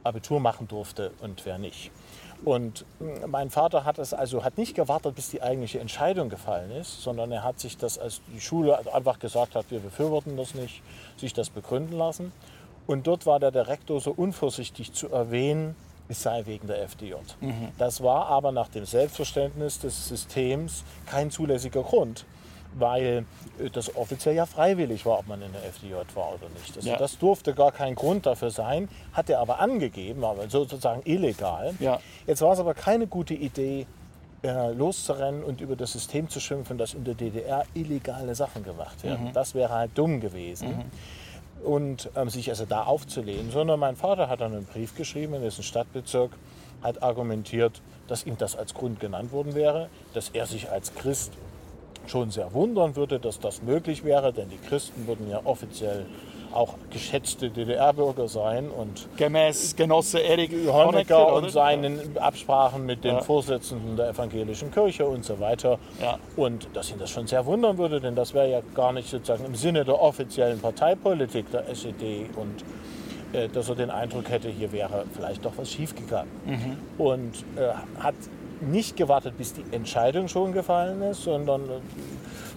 Abitur 0.04 0.40
machen 0.40 0.68
durfte 0.68 1.12
und 1.22 1.46
wer 1.46 1.58
nicht. 1.58 1.92
Und 2.46 2.86
mh, 3.00 3.28
mein 3.28 3.50
Vater 3.50 3.84
hat 3.84 4.00
es 4.00 4.14
also 4.14 4.44
hat 4.44 4.58
nicht 4.58 4.76
gewartet, 4.76 5.16
bis 5.16 5.30
die 5.30 5.42
eigentliche 5.42 5.80
Entscheidung 5.80 6.30
gefallen 6.30 6.72
ist, 6.72 7.02
sondern 7.02 7.32
er 7.32 7.44
hat 7.44 7.60
sich 7.60 7.78
das, 7.78 7.98
als 7.98 8.22
die 8.34 8.42
Schule 8.42 8.78
einfach 8.94 9.20
gesagt 9.20 9.56
hat, 9.56 9.66
wir 9.70 9.80
befürworten 9.80 10.38
das 10.38 10.54
nicht, 10.54 10.82
sich 11.18 11.34
das 11.34 11.50
begründen 11.50 11.98
lassen. 11.98 12.32
Und 12.86 13.08
dort 13.08 13.26
war 13.26 13.40
der 13.40 13.52
Direktor 13.52 14.00
so 14.00 14.14
unvorsichtig 14.16 14.94
zu 14.94 15.10
erwähnen, 15.10 15.76
es 16.10 16.24
sei 16.24 16.46
wegen 16.46 16.68
der 16.68 16.82
FDJ. 16.88 17.16
Das 17.78 18.02
war 18.02 18.28
aber 18.28 18.54
nach 18.54 18.70
dem 18.70 18.86
Selbstverständnis 18.86 19.80
des 19.80 20.08
Systems 20.08 20.86
kein 21.06 21.30
zulässiger 21.32 21.84
Grund, 21.84 22.26
weil 22.80 23.26
äh, 23.60 23.70
das 23.70 23.96
offiziell 23.96 24.36
ja 24.36 24.46
freiwillig 24.46 25.06
war, 25.06 25.20
ob 25.20 25.28
man 25.28 25.42
in 25.42 25.52
der 25.52 25.64
FDJ 25.66 25.94
war 26.16 26.30
oder 26.34 26.50
nicht. 26.62 26.76
Also 26.76 26.90
Ja. 26.90 26.98
das 26.98 27.18
durfte 27.18 27.54
gar 27.54 27.72
kein 27.72 27.96
Grund 27.96 28.26
dafür 28.26 28.52
sein, 28.52 28.90
hat 29.14 29.30
er 29.30 29.40
aber 29.40 29.60
angegeben, 29.60 30.24
aber 30.24 30.50
sozusagen 30.50 31.02
illegal. 31.06 31.74
Ja. 31.80 32.00
Jetzt 32.26 32.42
war 32.42 32.54
es 32.54 32.60
aber 32.60 32.74
keine 32.74 33.08
gute 33.08 33.34
Idee, 33.34 33.86
äh, 34.44 34.72
loszurennen 34.72 35.44
und 35.44 35.62
über 35.62 35.76
das 35.76 35.94
System 35.94 36.30
zu 36.30 36.40
schimpfen, 36.40 36.78
dass 36.78 36.94
in 36.94 37.04
der 37.04 37.16
DDR 37.16 37.66
illegale 37.74 38.36
Sachen 38.36 38.64
gemacht 38.64 39.04
werden. 39.04 39.32
Das 39.34 39.56
wäre 39.56 39.74
halt 39.74 39.92
dumm 39.98 40.20
gewesen. 40.20 40.86
Und 41.64 42.12
ähm, 42.16 42.30
sich 42.30 42.50
also 42.50 42.66
da 42.66 42.84
aufzulehnen, 42.84 43.50
sondern 43.52 43.80
mein 43.80 43.96
Vater 43.96 44.30
hat 44.30 44.42
dann 44.42 44.54
einen 44.54 44.66
Brief 44.66 44.96
geschrieben 44.96 45.34
in 45.34 45.42
dessen 45.42 45.64
Stadtbezirk, 45.64 46.32
hat 46.84 47.02
argumentiert, 47.02 47.82
dass 48.08 48.26
ihm 48.28 48.38
das 48.38 48.56
als 48.56 48.76
Grund 48.76 49.00
genannt 49.00 49.32
worden 49.32 49.56
wäre, 49.56 49.90
dass 50.14 50.30
er 50.30 50.46
sich 50.46 50.70
als 50.70 50.94
Christ 50.94 51.34
schon 52.08 52.32
sehr 52.32 52.54
wundern 52.54 52.96
würde, 52.96 53.20
dass 53.20 53.40
das 53.40 53.62
möglich 53.62 54.04
wäre, 54.04 54.34
denn 54.34 54.50
die 54.50 54.58
Christen 54.68 55.08
würden 55.08 55.30
ja 55.30 55.42
offiziell 55.44 56.06
auch 56.54 56.76
geschätzte 56.92 57.50
DDR-Bürger 57.50 58.28
sein 58.30 58.70
und 58.70 59.08
Gemäß 59.18 59.76
Genosse 59.76 60.20
Erik 60.20 60.52
Honecker 60.68 61.34
und 61.34 61.52
seinen 61.52 62.18
Absprachen 62.18 62.86
mit 62.86 63.04
den 63.04 63.16
Ja. 63.16 63.22
Vorsitzenden 63.22 63.98
der 63.98 64.10
evangelischen 64.10 64.72
Kirche 64.72 65.06
und 65.06 65.26
so 65.26 65.40
weiter. 65.42 65.78
Ja. 66.02 66.18
Und 66.38 66.70
dass 66.74 66.90
ihn 66.90 67.00
das 67.00 67.10
schon 67.12 67.28
sehr 67.28 67.46
wundern 67.46 67.78
würde, 67.78 68.00
denn 68.00 68.16
das 68.16 68.34
wäre 68.34 68.50
ja 68.50 68.62
gar 68.74 68.94
nicht 68.94 69.10
sozusagen 69.10 69.46
im 69.46 69.56
Sinne 69.56 69.84
der 69.84 70.02
offiziellen 70.02 70.60
Parteipolitik 70.60 71.52
der 71.52 71.68
SED 71.70 72.30
und 72.38 72.64
äh, 73.34 73.50
dass 73.50 73.68
er 73.68 73.76
den 73.76 73.92
Eindruck 73.92 74.30
hätte, 74.30 74.48
hier 74.50 74.72
wäre 74.72 75.04
vielleicht 75.14 75.44
doch 75.44 75.52
was 75.58 75.70
schiefgegangen. 75.70 76.32
Und 76.98 77.34
äh, 77.58 78.02
hat 78.02 78.16
nicht 78.62 78.96
gewartet, 78.98 79.38
bis 79.38 79.54
die 79.54 79.64
Entscheidung 79.72 80.28
schon 80.28 80.52
gefallen 80.54 81.02
ist, 81.02 81.24
sondern 81.24 81.64
äh, 81.70 81.74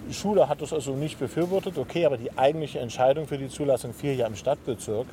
die 0.09 0.13
Schule 0.13 0.49
hat 0.49 0.61
das 0.61 0.73
also 0.73 0.93
nicht 0.95 1.19
befürwortet, 1.19 1.77
okay, 1.77 2.05
aber 2.05 2.17
die 2.17 2.37
eigentliche 2.37 2.79
Entscheidung 2.79 3.27
für 3.27 3.37
die 3.37 3.49
Zulassung 3.49 3.93
fiel 3.93 4.13
ja 4.17 4.27
im 4.27 4.35
Stadtbezirk. 4.35 5.07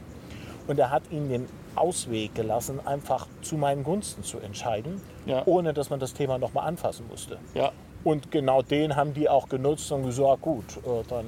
Und 0.66 0.78
er 0.78 0.90
hat 0.90 1.02
ihnen 1.10 1.28
den 1.28 1.46
Ausweg 1.76 2.34
gelassen, 2.34 2.80
einfach 2.86 3.26
zu 3.42 3.56
meinen 3.56 3.84
Gunsten 3.84 4.22
zu 4.22 4.38
entscheiden, 4.38 5.00
Ja. 5.26 5.42
ohne 5.46 5.72
dass 5.72 5.88
man 5.90 6.00
das 6.00 6.12
Thema 6.14 6.36
nochmal 6.38 6.66
anfassen 6.66 7.06
musste. 7.08 7.38
Ja. 7.54 7.72
Und 8.04 8.30
genau 8.30 8.62
den 8.62 8.96
haben 8.96 9.14
die 9.14 9.28
auch 9.28 9.48
genutzt 9.48 9.90
und 9.92 10.04
gesagt, 10.04 10.42
gut, 10.42 10.64
äh, 10.78 11.02
dann 11.08 11.24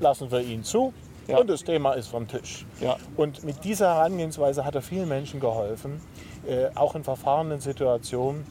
lassen 0.00 0.30
wir 0.30 0.40
ihn 0.40 0.64
zu 0.64 0.92
Ja. 1.28 1.38
und 1.38 1.48
das 1.48 1.62
Thema 1.62 1.92
ist 1.92 2.08
vom 2.08 2.26
Tisch. 2.26 2.66
Und 3.16 3.44
mit 3.44 3.62
dieser 3.64 3.94
Herangehensweise 3.94 4.64
hat 4.64 4.74
er 4.74 4.82
vielen 4.82 5.08
Menschen 5.08 5.40
geholfen, 5.40 6.00
äh, 6.46 6.66
auch 6.74 6.94
in 6.94 7.04
verfahrenen 7.04 7.60
Situationen, 7.60 8.44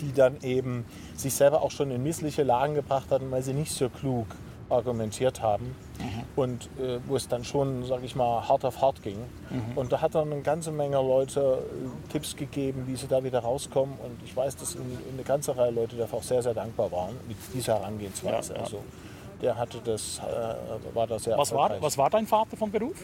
die 0.00 0.12
dann 0.12 0.36
eben 0.42 0.84
sich 1.16 1.34
selber 1.34 1.62
auch 1.62 1.70
schon 1.70 1.90
in 1.90 2.02
missliche 2.02 2.42
Lagen 2.42 2.74
gebracht 2.74 3.10
hatten, 3.10 3.30
weil 3.30 3.42
sie 3.42 3.52
nicht 3.52 3.72
so 3.72 3.88
klug 3.88 4.26
argumentiert 4.68 5.42
haben 5.42 5.76
und 6.34 6.68
äh, 6.80 6.98
wo 7.06 7.16
es 7.16 7.28
dann 7.28 7.44
schon, 7.44 7.84
sage 7.84 8.04
ich 8.04 8.16
mal, 8.16 8.48
hart 8.48 8.64
auf 8.64 8.82
hart 8.82 9.02
ging. 9.02 9.18
Und 9.76 9.92
da 9.92 10.00
hat 10.00 10.14
dann 10.14 10.32
eine 10.32 10.42
ganze 10.42 10.70
Menge 10.72 10.96
Leute 10.96 11.62
äh, 11.62 12.12
Tipps 12.12 12.36
gegeben, 12.36 12.84
wie 12.86 12.96
sie 12.96 13.06
da 13.06 13.22
wieder 13.22 13.40
rauskommen. 13.40 13.96
Und 14.04 14.20
ich 14.24 14.36
weiß, 14.36 14.56
dass 14.56 14.74
in, 14.74 14.82
in 14.82 15.14
eine 15.14 15.22
ganze 15.22 15.56
Reihe 15.56 15.70
Leute 15.70 15.96
dafür 15.96 16.18
auch 16.18 16.22
sehr, 16.22 16.42
sehr 16.42 16.54
dankbar 16.54 16.90
waren 16.90 17.16
mit 17.28 17.36
dieser 17.54 17.78
Herangehensweise. 17.78 18.54
Ja, 18.54 18.58
ja. 18.58 18.64
Also 18.64 18.82
der 19.40 19.56
hatte 19.56 19.78
das, 19.84 20.18
äh, 20.18 20.94
war 20.94 21.06
da 21.06 21.18
sehr 21.18 21.38
Was 21.38 21.52
war, 21.52 21.80
was 21.80 21.96
war 21.96 22.10
dein 22.10 22.26
Vater 22.26 22.56
vom 22.56 22.70
Beruf? 22.70 22.96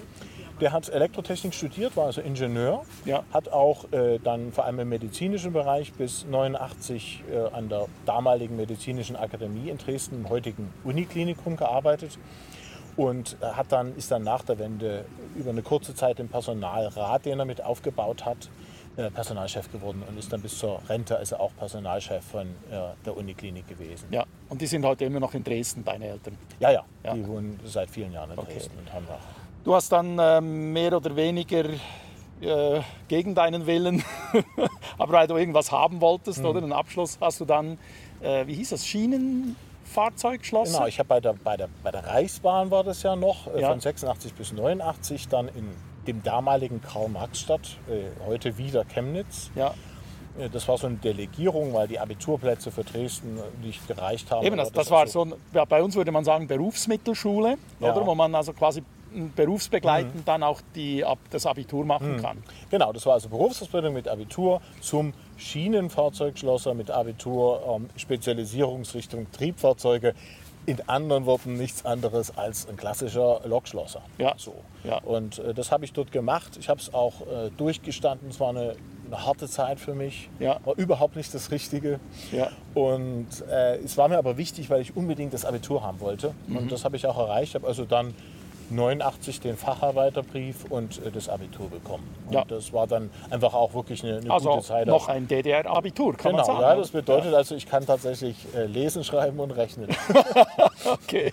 Der 0.63 0.71
hat 0.71 0.89
Elektrotechnik 0.89 1.55
studiert, 1.55 1.97
war 1.97 2.05
also 2.07 2.21
Ingenieur, 2.21 2.85
Ja. 3.05 3.25
hat 3.35 3.49
auch 3.49 3.93
äh, 3.93 4.21
dann 4.21 4.53
vor 4.53 4.65
allem 4.65 4.79
im 4.79 4.91
medizinischen 4.91 5.53
Bereich 5.53 5.93
bis 5.93 6.25
89 6.25 7.25
äh, 7.33 7.53
an 7.53 7.69
der 7.69 7.87
damaligen 8.07 8.55
Medizinischen 8.55 9.17
Akademie 9.17 9.71
in 9.71 9.79
Dresden, 9.79 10.21
im 10.21 10.29
heutigen 10.31 10.73
Uniklinikum 10.85 11.57
gearbeitet 11.57 12.17
und 12.97 13.37
äh, 13.41 13.47
hat 13.47 13.73
dann, 13.73 13.97
ist 13.97 14.13
dann 14.13 14.23
nach 14.23 14.45
der 14.45 14.61
Wende 14.61 15.05
über 15.35 15.51
eine 15.51 15.63
kurze 15.63 15.97
Zeit 15.97 16.21
im 16.21 16.29
Personalrat, 16.29 17.25
den 17.25 17.41
er 17.41 17.45
mit 17.45 17.61
aufgebaut 17.65 18.25
hat, 18.25 18.49
äh, 18.97 19.11
Personalchef 19.11 19.73
geworden 19.73 20.05
und 20.09 20.17
ist 20.17 20.33
dann 20.33 20.43
bis 20.43 20.57
zur 20.59 20.81
Rente 20.89 21.17
also 21.17 21.39
auch 21.39 21.51
Personalchef 21.59 22.23
von 22.25 22.47
äh, 22.71 22.93
der 23.05 23.17
Uniklinik 23.17 23.67
gewesen. 23.67 24.07
Ja. 24.13 24.25
Und 24.49 24.61
die 24.61 24.67
sind 24.69 24.85
heute 24.85 25.07
immer 25.07 25.19
noch 25.19 25.35
in 25.35 25.43
Dresden, 25.43 25.85
deine 25.85 26.07
Eltern. 26.07 26.39
Ja, 26.61 26.71
ja, 26.71 26.85
Ja. 27.03 27.15
die 27.15 27.27
wohnen 27.27 27.59
seit 27.65 27.91
vielen 27.91 28.13
Jahren 28.13 28.31
in 28.31 28.37
Dresden 28.37 28.79
und 28.79 28.93
haben 28.93 29.07
auch 29.09 29.42
Du 29.65 29.75
hast 29.75 29.93
dann 29.93 30.19
ähm, 30.21 30.73
mehr 30.73 30.97
oder 30.97 31.15
weniger 31.15 31.65
äh, 32.41 32.81
gegen 33.07 33.35
deinen 33.35 33.67
Willen, 33.67 34.03
aber 34.99 35.13
weil 35.13 35.27
du 35.29 35.37
irgendwas 35.37 35.71
haben 35.71 36.01
wolltest, 36.01 36.41
Mhm. 36.41 36.47
oder 36.47 36.63
einen 36.63 36.73
Abschluss, 36.73 37.19
hast 37.21 37.41
du 37.41 37.45
dann, 37.45 37.79
äh, 38.21 38.45
wie 38.47 38.55
hieß 38.55 38.71
das, 38.71 38.85
Schienenfahrzeugschloss? 38.87 40.73
Genau, 40.73 40.87
ich 40.87 40.99
habe 40.99 41.09
bei 41.09 41.21
der, 41.21 41.35
bei, 41.35 41.57
der, 41.57 41.69
bei 41.85 41.93
der 41.93 42.05
Reichsbahn 42.05 42.73
war 42.73 42.83
das 42.83 43.05
ja 43.05 43.15
noch, 43.15 43.47
äh, 43.55 43.61
Ja. 43.61 43.69
von 43.71 43.79
86 43.79 44.35
bis 44.35 44.53
89, 44.53 45.29
dann 45.29 45.47
in 45.49 45.69
dem 46.09 46.25
damaligen 46.25 46.83
Karl-Marx-Stadt, 46.83 47.79
äh, 47.89 48.27
heute 48.27 48.59
wieder 48.59 48.85
Chemnitz. 48.85 49.51
Ja, 49.55 49.75
Äh, 50.39 50.49
Das 50.49 50.67
war 50.67 50.79
so 50.79 50.87
eine 50.87 50.97
Delegierung, 50.97 51.75
weil 51.75 51.87
die 51.87 52.01
Abiturplätze 52.01 52.71
für 52.73 52.83
Dresden 52.85 53.37
äh, 53.39 53.43
nicht 53.67 53.87
gereicht 53.87 54.31
haben. 54.31 54.45
eben, 54.47 54.59
Aber 54.59 54.65
das, 54.65 54.73
das 54.73 54.91
war 54.91 55.07
so, 55.07 55.27
ein- 55.27 55.35
ja, 55.53 55.65
bei 55.67 55.83
uns 55.83 55.95
würde 55.95 56.11
man 56.11 56.25
sagen 56.25 56.47
Berufsmittelschule, 56.49 57.59
Ja. 57.81 57.93
oder? 57.95 58.05
Wo 58.07 58.15
man 58.15 58.35
also 58.35 58.53
quasi 58.55 58.83
berufsbegleitend 59.35 60.27
dann 60.27 60.43
auch 60.43 60.61
die, 60.75 61.05
ab, 61.05 61.19
das 61.31 61.47
Abitur 61.47 61.85
machen 61.85 62.21
kann. 62.21 62.43
Genau, 62.71 62.93
das 62.93 63.07
war 63.07 63.15
also 63.15 63.29
Berufsausbildung 63.29 63.95
mit 63.95 64.09
Abitur 64.09 64.61
zum 64.81 65.13
Schienenfahrzeugschlosser 65.37 66.75
mit 66.75 66.91
Abitur, 66.91 67.63
ähm, 67.69 67.91
Spezialisierungsrichtung 67.97 69.31
Triebfahrzeuge. 69.33 70.15
In 70.65 70.89
anderen 70.89 71.27
Worten 71.27 71.57
nichts 71.57 71.85
anderes 71.85 72.37
als 72.39 72.69
ein 72.69 72.77
klassischer 72.77 73.41
Lokschlosser. 73.45 74.03
Ja. 74.19 74.35
So. 74.37 74.55
Ja. 74.85 74.99
Und 74.99 75.41
äh, 75.41 75.55
das 75.55 75.73
habe 75.73 75.85
ich 75.85 75.93
dort 75.93 76.13
gemacht. 76.13 76.57
Ich 76.61 76.69
habe 76.69 76.81
es 76.81 76.95
auch 76.95 77.23
äh, 77.23 77.51
durchgestanden. 77.57 78.29
Es 78.31 78.39
war 78.39 78.51
eine 78.51 78.77
eine 79.13 79.27
harte 79.27 79.49
Zeit 79.49 79.79
für 79.79 79.95
mich. 79.95 80.31
Ja. 80.39 80.59
War 80.65 80.77
überhaupt 80.77 81.17
nicht 81.17 81.33
das 81.35 81.51
Richtige. 81.51 82.01
Ja. 82.33 82.51
Und 82.75 83.29
äh, 83.51 83.77
es 83.79 83.97
war 83.97 84.09
mir 84.09 84.19
aber 84.19 84.37
wichtig, 84.37 84.71
weil 84.71 84.81
ich 84.81 84.97
unbedingt 84.97 85.35
das 85.35 85.45
Abitur 85.45 85.83
haben 85.83 86.01
wollte. 86.01 86.35
Mhm. 86.47 86.57
Und 86.57 86.73
das 86.73 86.85
habe 86.85 86.97
ich 86.97 87.07
auch 87.07 87.19
erreicht. 87.19 87.51
Ich 87.51 87.55
habe 87.55 87.67
also 87.67 87.85
dann 87.85 88.15
89 88.73 89.41
den 89.41 89.57
Facharbeiterbrief 89.57 90.65
und 90.69 91.05
äh, 91.05 91.11
das 91.11 91.29
Abitur 91.29 91.69
bekommen. 91.71 92.09
Und 92.27 92.35
Ja. 92.35 92.45
das 92.47 92.73
war 92.73 92.87
dann 92.87 93.11
einfach 93.31 93.55
auch 93.55 93.75
wirklich 93.75 94.03
eine, 94.05 94.19
eine 94.19 94.31
Also 94.33 94.51
gute 94.51 94.65
Zeit. 94.65 94.87
noch 94.87 95.09
ein 95.09 95.29
DDR-Abitur, 95.29 96.15
kann 96.17 96.33
genau, 96.33 96.39
man 96.39 96.47
sagen. 96.47 96.61
ja, 96.61 96.75
das 96.77 96.91
bedeutet 96.91 97.35
also, 97.35 97.55
ich 97.55 97.67
kann 97.67 97.87
tatsächlich 97.87 98.37
äh, 98.55 98.65
lesen, 98.67 99.05
schreiben 99.05 99.39
und 99.41 99.51
rechnen. 99.53 99.89
okay. 100.85 101.33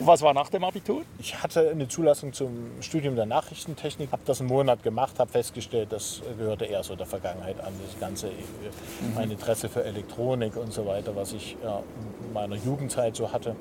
Und 0.00 0.08
was 0.08 0.22
war 0.22 0.34
nach 0.34 0.48
dem 0.50 0.64
Abitur? 0.64 1.02
Ich 1.20 1.40
hatte 1.40 1.70
eine 1.70 1.86
Zulassung 1.86 2.32
zum 2.32 2.70
Studium 2.80 3.14
der 3.14 3.26
Nachrichtentechnik, 3.26 4.10
habe 4.10 4.22
das 4.26 4.40
einen 4.40 4.48
Monat 4.48 4.82
gemacht, 4.82 5.20
habe 5.20 5.30
festgestellt, 5.30 5.92
das 5.92 6.20
gehörte 6.36 6.64
eher 6.64 6.82
so 6.82 6.96
der 6.96 7.06
Vergangenheit 7.06 7.60
an, 7.60 7.72
das 7.86 8.00
ganze, 8.00 8.26
äh, 8.28 8.30
mein 9.14 9.30
Interesse 9.30 9.68
für 9.68 9.84
Elektronik 9.84 10.56
und 10.56 10.72
so 10.72 10.84
weiter, 10.86 11.14
was 11.14 11.32
ich 11.32 11.56
ja, 11.62 11.80
in 12.26 12.32
meiner 12.32 12.56
Jugendzeit 12.56 13.14
so 13.14 13.30
hatte. 13.32 13.54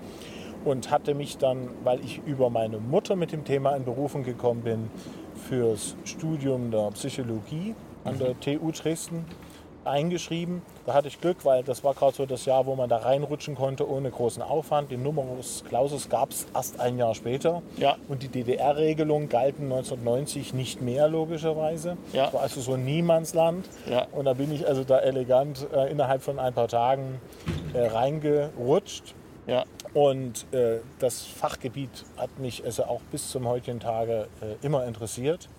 Und 0.66 0.92
hatte 0.92 1.14
mich 1.14 1.38
dann, 1.38 1.70
weil 1.84 2.00
ich 2.00 2.22
über 2.26 2.50
meine 2.50 2.78
Mutter 2.78 3.16
mit 3.16 3.32
dem 3.32 3.44
Thema 3.44 3.76
in 3.76 3.84
Berufung 3.84 4.24
gekommen 4.24 4.62
bin, 4.62 4.90
fürs 5.50 5.96
Studium 6.06 6.72
der 6.72 6.92
Psychologie 6.92 7.76
an 8.06 8.18
der 8.18 8.40
TU 8.40 8.72
Dresden 8.72 9.26
eingeschrieben. 9.86 10.62
Da 10.86 10.94
hatte 10.94 11.08
ich 11.08 11.20
Glück, 11.20 11.46
weil 11.46 11.64
das 11.64 11.84
war 11.84 11.94
gerade 11.94 12.16
so 12.16 12.26
das 12.26 12.46
Jahr, 12.46 12.66
wo 12.66 12.76
man 12.76 12.90
da 12.90 12.98
reinrutschen 12.98 13.56
konnte 13.56 13.90
ohne 13.90 14.12
großen 14.12 14.42
Aufwand. 14.42 14.92
Den 14.92 15.04
Numerus 15.04 15.64
Clausus 15.68 16.10
gab 16.10 16.32
es 16.32 16.48
erst 16.54 16.80
ein 16.80 16.98
Jahr 16.98 17.16
später. 17.16 17.62
Ja. 17.78 17.98
Und 18.08 18.24
die 18.24 18.28
DDR-Regelungen 18.28 19.30
galten 19.30 19.64
1990 19.64 20.54
nicht 20.54 20.82
mehr, 20.82 21.08
logischerweise. 21.08 21.98
Ja. 22.12 22.28
Es 22.28 22.34
war 22.34 22.42
also 22.42 22.62
so 22.62 22.74
ein 22.74 22.86
Niemandsland. 22.86 23.70
Ja. 23.90 24.08
Und 24.12 24.26
da 24.26 24.34
bin 24.34 24.52
ich 24.52 24.68
also 24.68 24.84
da 24.84 25.00
elegant 25.00 25.68
äh, 25.74 25.92
innerhalb 25.92 26.22
von 26.22 26.40
ein 26.40 26.54
paar 26.54 26.68
Tagen 26.68 27.20
äh, 27.74 27.88
reingerutscht. 27.88 29.16
Ja. 29.48 29.66
Und 29.94 30.52
äh, 30.54 30.80
das 31.00 31.24
Fachgebiet 31.24 31.90
hat 32.18 32.40
mich 32.40 32.64
also 32.64 32.86
auch 32.86 33.02
bis 33.12 33.30
zum 33.30 33.48
heutigen 33.48 33.80
Tage 33.80 34.28
äh, 34.42 34.66
immer 34.66 34.86
interessiert. 34.86 35.50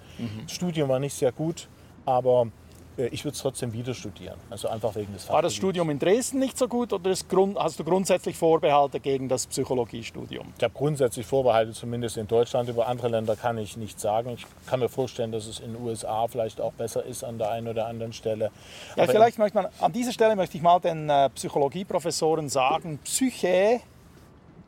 Das 0.42 0.52
Studium 0.52 0.88
war 0.88 0.98
nicht 0.98 1.14
sehr 1.14 1.32
gut, 1.32 1.68
aber 2.04 2.48
ich 2.96 3.24
würde 3.24 3.34
es 3.34 3.40
trotzdem 3.40 3.72
wieder 3.72 3.92
studieren. 3.92 4.38
Also 4.50 4.68
einfach 4.68 4.94
wegen 4.94 5.12
des 5.12 5.28
War 5.28 5.42
das. 5.42 5.54
Studium 5.54 5.90
in 5.90 5.98
Dresden 5.98 6.38
nicht 6.38 6.56
so 6.56 6.68
gut 6.68 6.92
oder 6.92 7.12
Grund, 7.28 7.58
hast 7.58 7.78
du 7.78 7.84
grundsätzlich 7.84 8.36
Vorbehalte 8.36 9.00
gegen 9.00 9.28
das 9.28 9.46
Psychologiestudium? 9.46 10.52
Ich 10.56 10.62
habe 10.62 10.74
grundsätzlich 10.74 11.26
Vorbehalte, 11.26 11.72
zumindest 11.72 12.16
in 12.16 12.28
Deutschland. 12.28 12.68
Über 12.68 12.86
andere 12.86 13.08
Länder 13.08 13.34
kann 13.34 13.58
ich 13.58 13.76
nichts 13.76 14.02
sagen. 14.02 14.30
Ich 14.30 14.46
kann 14.66 14.80
mir 14.80 14.88
vorstellen, 14.88 15.32
dass 15.32 15.46
es 15.46 15.58
in 15.58 15.72
den 15.72 15.82
USA 15.82 16.28
vielleicht 16.28 16.60
auch 16.60 16.72
besser 16.72 17.04
ist 17.04 17.24
an 17.24 17.38
der 17.38 17.50
einen 17.50 17.68
oder 17.68 17.86
anderen 17.86 18.12
Stelle. 18.12 18.50
Ja, 18.96 19.02
Aber 19.02 19.12
vielleicht 19.12 19.38
möchte 19.38 19.56
man, 19.56 19.66
an 19.80 19.92
dieser 19.92 20.12
Stelle 20.12 20.36
möchte 20.36 20.56
ich 20.56 20.62
mal 20.62 20.78
den 20.78 21.10
äh, 21.10 21.30
Psychologieprofessoren 21.30 22.48
sagen, 22.48 22.98
Psyche, 23.04 23.80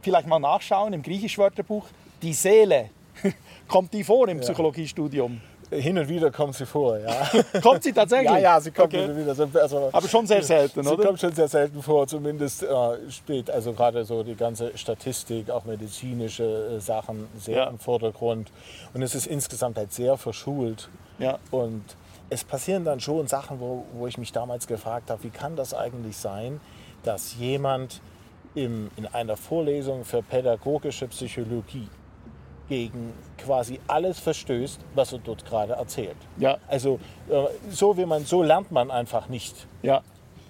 vielleicht 0.03 0.27
mal 0.27 0.41
nachschauen 0.41 0.93
im 0.93 1.03
Griechisch-Wörterbuch, 1.03 1.87
die 2.23 2.33
Seele. 2.33 2.91
Kommt 3.69 3.93
die 3.93 4.05
vor 4.05 4.29
im 4.29 4.41
Psychologiestudium? 4.41 5.41
Hin 5.71 5.99
und 5.99 6.09
wieder 6.09 6.31
kommt 6.31 6.55
sie 6.55 6.67
vor, 6.67 6.99
ja. 6.99 7.29
Kommt 7.63 7.83
sie 7.83 7.93
tatsächlich? 7.93 8.31
ja, 8.31 8.39
ja, 8.39 8.61
sie 8.61 8.71
kommt 8.71 8.89
Okay. 8.95 9.03
hin 9.03 9.11
und 9.11 9.19
wieder. 9.19 9.35
So- 9.35 9.49
Also, 9.61 9.89
Aber 9.93 10.09
schon 10.09 10.27
sehr 10.27 10.43
selten, 10.43 10.83
Sie 10.85 10.89
oder? 10.91 11.05
kommt 11.07 11.21
schon 11.21 11.33
sehr 11.33 11.49
selten 11.49 11.83
vor, 11.83 12.07
zumindest 12.07 12.63
äh, 12.63 12.67
spät. 13.11 13.51
Also 13.51 13.73
gerade 13.73 14.05
so 14.05 14.23
die 14.23 14.37
ganze 14.37 14.77
Statistik, 14.79 15.51
auch 15.51 15.65
medizinische 15.65 16.77
äh, 16.77 16.81
Sachen 16.81 17.27
sehr 17.39 17.57
Ja. 17.57 17.65
im 17.69 17.79
Vordergrund. 17.79 18.51
Und 18.95 19.03
es 19.03 19.15
ist 19.15 19.27
insgesamt 19.27 19.77
halt 19.77 19.93
sehr 19.93 20.17
verschult. 20.17 20.89
Ja. 21.19 21.39
Und 21.51 21.83
es 22.31 22.45
passieren 22.45 22.85
dann 22.85 23.01
schon 23.01 23.27
Sachen, 23.27 23.61
wo, 23.61 23.85
wo 23.95 24.07
ich 24.07 24.19
mich 24.19 24.33
damals 24.33 24.67
gefragt 24.67 25.11
habe, 25.11 25.23
wie 25.25 25.31
kann 25.31 25.57
das 25.57 25.75
eigentlich 25.75 26.17
sein, 26.17 26.61
dass 27.03 27.37
jemand 27.39 28.01
im, 28.55 28.91
in 28.97 29.07
einer 29.07 29.37
Vorlesung 29.37 30.05
für 30.05 30.23
pädagogische 30.23 31.09
Psychologie 31.09 31.89
gegen 32.69 33.13
quasi 33.39 33.81
alles 33.87 34.19
verstößt, 34.19 34.81
was 34.95 35.13
er 35.13 35.19
dort 35.19 35.45
gerade 35.45 35.75
erzählt. 35.75 36.17
Ja. 36.39 36.59
Also 36.69 36.99
äh, 37.29 37.45
so 37.71 37.97
wie 37.97 38.07
man, 38.07 38.25
so 38.25 38.43
lernt 38.43 38.71
man 38.73 38.91
einfach 38.91 39.29
nicht. 39.29 39.67
Ja. 39.83 40.03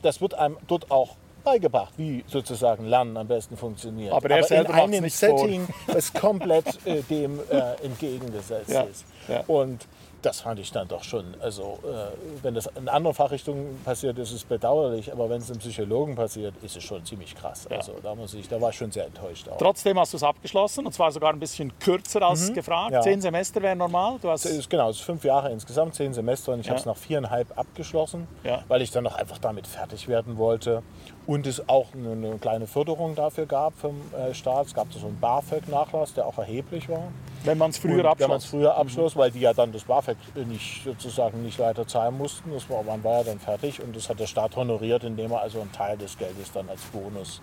Das 0.02 0.20
wird 0.20 0.35
einem 0.35 0.56
dort 0.66 0.90
auch 0.90 1.16
beigebracht, 1.44 1.92
wie 1.96 2.25
sozusagen 2.26 2.87
Lernen 2.87 3.16
am 3.16 3.28
besten 3.28 3.56
funktioniert. 3.56 4.12
Aber 4.12 4.28
er 4.30 4.38
in 4.38 4.44
selber 4.44 4.73
macht's 4.73 4.82
einem 4.82 5.11
vor. 5.11 5.38
Setting, 5.38 5.68
das 5.87 6.12
komplett 6.12 6.87
äh, 6.87 7.02
dem 7.02 7.38
äh, 7.50 7.75
entgegengesetzt 7.85 8.71
Ja, 8.71 8.82
ist. 8.82 9.04
ja. 9.28 9.45
Und 9.47 9.86
das 10.26 10.41
fand 10.41 10.58
ich 10.58 10.73
dann 10.73 10.89
doch 10.89 11.04
schon, 11.04 11.25
also 11.41 11.78
äh, 11.84 12.43
wenn 12.43 12.54
das 12.54 12.67
in 12.76 12.89
anderen 12.89 13.15
Fachrichtungen 13.15 13.80
passiert, 13.84 14.19
ist 14.19 14.32
es 14.32 14.43
bedauerlich, 14.45 15.12
aber 15.12 15.30
wenn 15.30 15.41
es 15.41 15.50
einem 15.50 15.60
Psychologen 15.60 16.17
passiert, 16.17 16.52
ist 16.62 16.76
es 16.76 16.82
schon 16.82 17.04
ziemlich 17.04 17.34
krass. 17.34 17.67
Also 17.69 17.93
da 18.02 18.15
muss 18.15 18.34
ich, 18.34 18.49
da 18.49 18.60
war 18.60 18.71
ich 18.71 18.76
schon 18.76 18.91
sehr 18.91 19.06
enttäuscht 19.06 19.49
auch. 19.49 19.58
Trotzdem 19.58 19.99
hast 20.00 20.12
du 20.12 20.17
es 20.17 20.23
abgeschlossen 20.25 20.84
und 20.84 20.93
zwar 20.93 21.12
sogar 21.12 21.32
ein 21.32 21.39
bisschen 21.39 21.73
kürzer 21.78 22.23
als 22.23 22.52
gefragt. 22.52 22.89
Mhm. 22.91 22.95
ja. 22.95 23.00
Zehn 23.02 23.21
Semester 23.21 23.62
wäre 23.62 23.76
normal. 23.76 24.19
Du 24.21 24.28
hast 24.28 24.45
ist, 24.47 24.69
genau, 24.69 24.91
es 24.91 24.97
ist 24.97 25.02
fünf 25.04 25.23
Jahre 25.25 25.52
insgesamt, 25.52 25.95
zehn 25.95 26.12
Semester 26.12 26.52
und 26.52 26.60
ich 26.60 26.67
Ja. 26.67 26.71
habe 26.73 26.80
es 26.80 26.86
nach 26.86 26.97
viereinhalb 26.97 27.56
abgeschlossen, 27.56 28.26
Ja. 28.43 28.65
weil 28.67 28.82
ich 28.82 28.91
dann 28.91 29.04
noch 29.04 29.15
einfach 29.15 29.39
damit 29.39 29.67
fertig 29.67 30.08
werden 30.08 30.39
wollte 30.39 30.82
und 31.26 31.47
es 31.47 31.69
auch 31.69 31.89
eine, 31.95 32.12
eine 32.12 32.39
kleine 32.39 32.67
Förderung 32.67 33.15
dafür 33.15 33.47
gab 33.47 33.76
vom 33.78 33.97
äh, 34.12 34.32
Staat. 34.34 34.67
Es 34.67 34.75
gab 34.75 34.93
so 34.93 35.06
einen 35.06 35.19
BAföG-Nachlass, 35.21 36.15
der 36.15 36.26
auch 36.26 36.39
erheblich 36.39 36.89
war. 36.89 37.08
wenn 37.45 37.58
man 37.58 37.71
es 37.71 37.78
früher 37.78 38.10
Und 38.10 38.19
Wenn 38.21 38.28
man 38.28 38.39
es 38.39 38.45
abschloss. 38.45 38.47
früher 38.47 38.76
abschloss, 38.76 39.17
weil 39.17 39.30
die 39.30 39.41
ja 39.41 39.52
dann 39.52 39.73
das 39.73 39.84
BAföG 39.84 40.17
nicht 40.47 40.84
sozusagen 40.84 41.43
nicht 41.43 41.58
weiter 41.58 41.86
zahlen 41.86 42.17
mussten. 42.17 42.52
Das 42.52 42.69
war, 42.71 42.82
man 42.82 43.02
war 43.02 43.19
ja 43.19 43.25
dann 43.25 43.39
fertig 43.41 43.82
und 43.82 43.95
das 43.97 44.08
hat 44.08 44.21
der 44.21 44.26
Staat 44.26 44.56
honoriert, 44.56 45.04
indem 45.04 45.32
er 45.32 45.41
also 45.43 45.60
einen 45.60 45.73
Teil 45.73 45.97
des 45.97 46.17
Geldes 46.17 46.52
dann 46.52 46.69
als 46.69 46.82
Bonus 46.86 47.41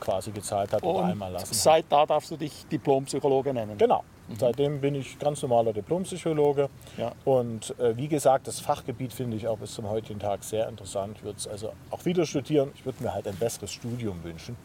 quasi 0.00 0.30
gezahlt 0.30 0.72
hat 0.72 0.82
oder 0.82 1.00
Und 1.00 1.10
einmal 1.10 1.32
lassen 1.32 1.54
seit 1.54 1.86
da 1.88 2.06
darfst 2.06 2.30
du 2.30 2.36
dich 2.36 2.66
Diplompsychologe 2.70 3.52
nennen. 3.52 3.76
Genau. 3.78 4.04
Seitdem 4.38 4.80
bin 4.80 4.94
ich 4.94 5.18
ganz 5.18 5.42
normaler 5.42 5.72
Diplompsychologe. 5.72 6.68
Ja. 6.96 7.12
Und 7.24 7.78
äh, 7.80 7.96
wie 7.96 8.08
gesagt, 8.08 8.46
das 8.46 8.60
Fachgebiet 8.60 9.12
finde 9.12 9.36
ich 9.36 9.48
auch 9.48 9.58
bis 9.58 9.74
zum 9.74 9.88
heutigen 9.88 10.20
Tag 10.20 10.44
sehr 10.44 10.68
interessant. 10.68 11.16
Ich 11.16 11.24
würde 11.24 11.38
es 11.38 11.48
also 11.48 11.72
auch 11.90 12.04
wieder 12.04 12.24
studieren. 12.26 12.70
Ich 12.74 12.84
würde 12.84 13.02
mir 13.02 13.12
halt 13.12 13.26
ein 13.26 13.36
besseres 13.36 13.72
Studium 13.72 14.22
wünschen. 14.22 14.56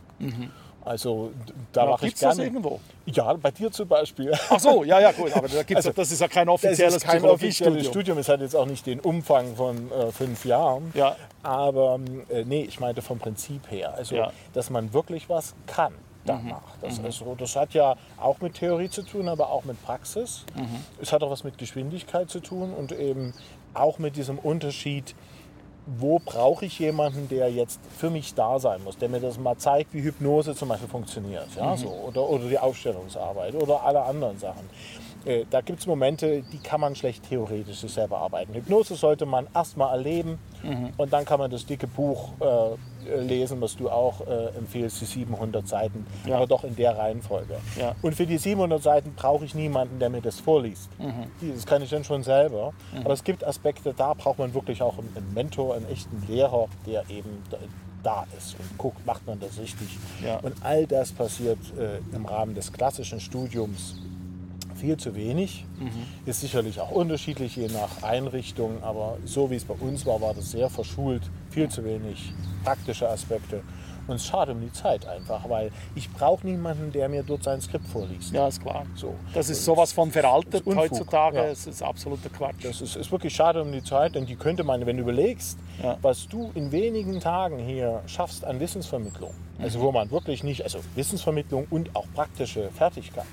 Also 0.85 1.31
da 1.73 1.85
mache 1.87 2.05
ich 2.05 2.11
gibt's 2.11 2.21
das 2.21 2.37
gerne. 2.37 2.49
irgendwo? 2.49 2.79
Ja, 3.07 3.33
bei 3.33 3.49
dir 3.51 3.71
zum 3.71 3.87
Beispiel. 3.87 4.31
Ach 4.49 4.59
so, 4.59 4.83
ja, 4.83 4.99
ja, 4.99 5.11
gut. 5.11 5.33
Aber 5.33 5.47
da 5.47 5.63
gibt's, 5.63 5.77
Also, 5.87 5.91
das 5.91 6.11
ist 6.11 6.21
ja 6.21 6.27
kein 6.27 6.45
Das 6.45 6.53
offizielles 6.53 6.95
ist 6.97 7.03
kein 7.05 7.25
offizielles. 7.25 7.87
Studium. 7.87 8.17
Es 8.19 8.29
hat 8.29 8.39
jetzt 8.41 8.55
auch 8.55 8.67
nicht 8.67 8.85
den 8.85 8.99
Umfang 8.99 9.55
von 9.55 9.91
äh, 9.91 10.11
fünf 10.11 10.45
Jahren. 10.45 10.91
Ja. 10.93 11.15
Aber 11.43 11.99
äh, 12.29 12.43
nee, 12.45 12.61
ich 12.63 12.79
meinte 12.79 13.01
vom 13.01 13.17
Prinzip 13.19 13.69
her. 13.71 13.93
Also, 13.95 14.15
Ja. 14.15 14.27
Mhm. 14.27 14.31
dass 14.53 14.69
man 14.69 14.93
wirklich 14.93 15.27
was 15.27 15.55
kann 15.67 15.93
danach. 16.25 16.61
Das, 16.81 16.97
ist 16.97 17.17
so, 17.19 17.35
das 17.37 17.55
hat 17.55 17.73
ja 17.75 17.95
auch 18.17 18.41
mit 18.41 18.55
Theorie 18.55 18.89
zu 18.89 19.03
tun, 19.03 19.27
aber 19.27 19.51
auch 19.51 19.63
mit 19.63 19.83
Praxis. 19.83 20.43
Mhm. 20.55 20.67
Es 21.01 21.11
hat 21.13 21.21
auch 21.23 21.29
was 21.29 21.43
mit 21.43 21.57
Geschwindigkeit 21.59 22.29
zu 22.31 22.39
tun 22.39 22.73
und 22.73 22.91
eben 22.91 23.33
auch 23.75 23.99
mit 23.99 24.15
diesem 24.15 24.39
Unterschied, 24.39 25.13
wo 25.85 26.19
brauche 26.19 26.65
ich 26.65 26.79
jemanden, 26.79 27.29
der 27.29 27.51
jetzt 27.51 27.79
für 27.97 28.09
mich 28.09 28.33
da 28.33 28.59
sein 28.59 28.83
muss, 28.83 28.97
der 28.97 29.09
mir 29.09 29.19
das 29.19 29.37
mal 29.37 29.57
zeigt, 29.57 29.93
wie 29.93 30.01
Hypnose 30.01 30.55
zum 30.55 30.69
Beispiel 30.69 30.89
funktioniert, 30.89 31.47
ja, 31.55 31.77
so, 31.77 31.89
oder, 31.89 32.27
oder 32.29 32.45
die 32.49 32.59
Aufstellungsarbeit 32.59 33.55
oder 33.55 33.83
alle 33.83 34.01
anderen 34.01 34.37
Sachen. 34.39 34.69
Äh, 35.25 35.45
Da 35.49 35.61
gibt 35.61 35.79
es 35.79 35.87
Momente, 35.87 36.43
die 36.51 36.57
kann 36.59 36.79
man 36.81 36.95
schlecht 36.95 37.27
theoretisch 37.29 37.79
sich 37.79 37.91
selber 37.93 38.19
arbeiten. 38.19 38.53
Hypnose 38.53 38.95
sollte 38.95 39.25
man 39.25 39.47
erstmal 39.53 39.97
erleben 39.97 40.39
und 40.97 41.13
dann 41.13 41.25
kann 41.25 41.39
man 41.39 41.51
das 41.51 41.65
dicke 41.65 41.85
Buch 41.85 42.29
äh, 42.39 43.15
lesen, 43.21 43.61
was 43.61 43.75
du 43.77 43.87
auch 43.89 44.21
äh, 44.25 44.47
empfiehlst, 44.57 44.99
die 45.01 45.05
700 45.05 45.67
Seiten, 45.67 46.07
Ja. 46.25 46.37
aber 46.37 46.47
doch 46.47 46.63
in 46.63 46.75
der 46.75 46.97
Reihenfolge. 46.97 47.55
Ja. 47.79 47.93
Und 48.01 48.15
für 48.15 48.25
die 48.25 48.37
700 48.39 48.81
Seiten 48.81 49.13
brauche 49.15 49.45
ich 49.45 49.53
niemanden, 49.53 49.99
der 49.99 50.09
mir 50.09 50.21
das 50.21 50.39
vorliest. 50.39 50.89
Die- 51.41 51.51
Das 51.53 51.65
kann 51.67 51.83
ich 51.83 51.89
dann 51.91 52.03
schon 52.03 52.23
selber. 52.23 52.73
Aber 53.03 53.13
es 53.13 53.23
gibt 53.23 53.43
Aspekte, 53.43 53.93
da 53.93 54.13
braucht 54.15 54.39
man 54.39 54.53
wirklich 54.55 54.81
auch 54.81 54.97
einen, 54.97 55.33
Mentor, 55.35 55.75
einen 55.75 55.87
echten 55.87 56.23
Lehrer, 56.27 56.67
der 56.87 57.03
eben 57.09 57.43
da, 57.51 57.57
da 58.01 58.25
ist 58.37 58.55
und 58.59 58.77
guckt, 58.79 59.05
macht 59.05 59.25
man 59.27 59.39
das 59.39 59.59
richtig. 59.59 59.87
Ja. 60.23 60.37
Und 60.39 60.55
all 60.63 60.87
das 60.87 61.11
passiert 61.11 61.59
äh, 61.77 61.97
im 62.15 62.25
Rahmen 62.25 62.55
des 62.55 62.73
klassischen 62.73 63.19
Studiums 63.19 63.97
viel 64.85 64.97
zu 64.97 65.15
wenig. 65.15 65.65
Ist 66.27 66.41
sicherlich 66.41 66.79
auch 66.79 66.91
unterschiedlich 66.91 67.55
je 67.55 67.67
nach 67.69 68.03
Einrichtung, 68.03 68.83
aber 68.83 69.17
so 69.25 69.49
wie 69.49 69.55
es 69.55 69.65
bei 69.65 69.73
uns 69.73 70.05
war, 70.05 70.21
war 70.21 70.33
das 70.35 70.51
sehr 70.51 70.69
verschult, 70.69 71.23
viel 71.49 71.67
zu 71.69 71.83
wenig 71.83 72.31
praktische 72.63 73.09
Aspekte. 73.09 73.63
Und 74.07 74.17
es 74.17 74.25
schade 74.27 74.51
um 74.51 74.61
die 74.61 74.71
Zeit 74.71 75.07
einfach, 75.07 75.49
weil 75.49 75.71
ich 75.95 76.07
brauche 76.11 76.45
niemanden, 76.45 76.91
der 76.91 77.09
mir 77.09 77.23
dort 77.23 77.43
sein 77.43 77.59
Skript 77.59 77.87
vorliest. 77.87 78.31
Ja, 78.31 78.47
ist 78.47 78.61
klar. 78.61 78.85
So. 78.93 79.15
Das 79.33 79.49
ist 79.49 79.65
sowas 79.65 79.91
von 79.93 80.11
veraltet 80.11 80.63
heutzutage. 80.67 81.37
ja. 81.37 81.45
Es 81.45 81.65
ist 81.65 81.81
absoluter 81.81 82.29
Quatsch. 82.29 82.63
Das 82.63 82.81
ist, 82.81 82.95
ist 82.95 83.11
wirklich 83.11 83.33
schade 83.33 83.63
um 83.63 83.71
die 83.71 83.83
Zeit, 83.83 84.13
denn 84.13 84.27
die 84.27 84.35
könnte 84.35 84.63
man, 84.63 84.85
wenn 84.85 84.97
du 84.97 85.01
überlegst, 85.01 85.57
Ja. 85.81 85.97
was 86.03 86.27
du 86.27 86.51
in 86.53 86.71
wenigen 86.71 87.19
Tagen 87.19 87.57
hier 87.57 88.03
schaffst 88.05 88.45
an 88.45 88.59
Wissensvermittlung, 88.59 89.33
also 89.57 89.79
wo 89.81 89.91
man 89.91 90.11
wirklich 90.11 90.43
nicht, 90.43 90.61
also 90.63 90.77
Wissensvermittlung 90.93 91.65
und 91.71 91.95
auch 91.95 92.05
praktische 92.13 92.69
Fertigkeiten, 92.77 93.27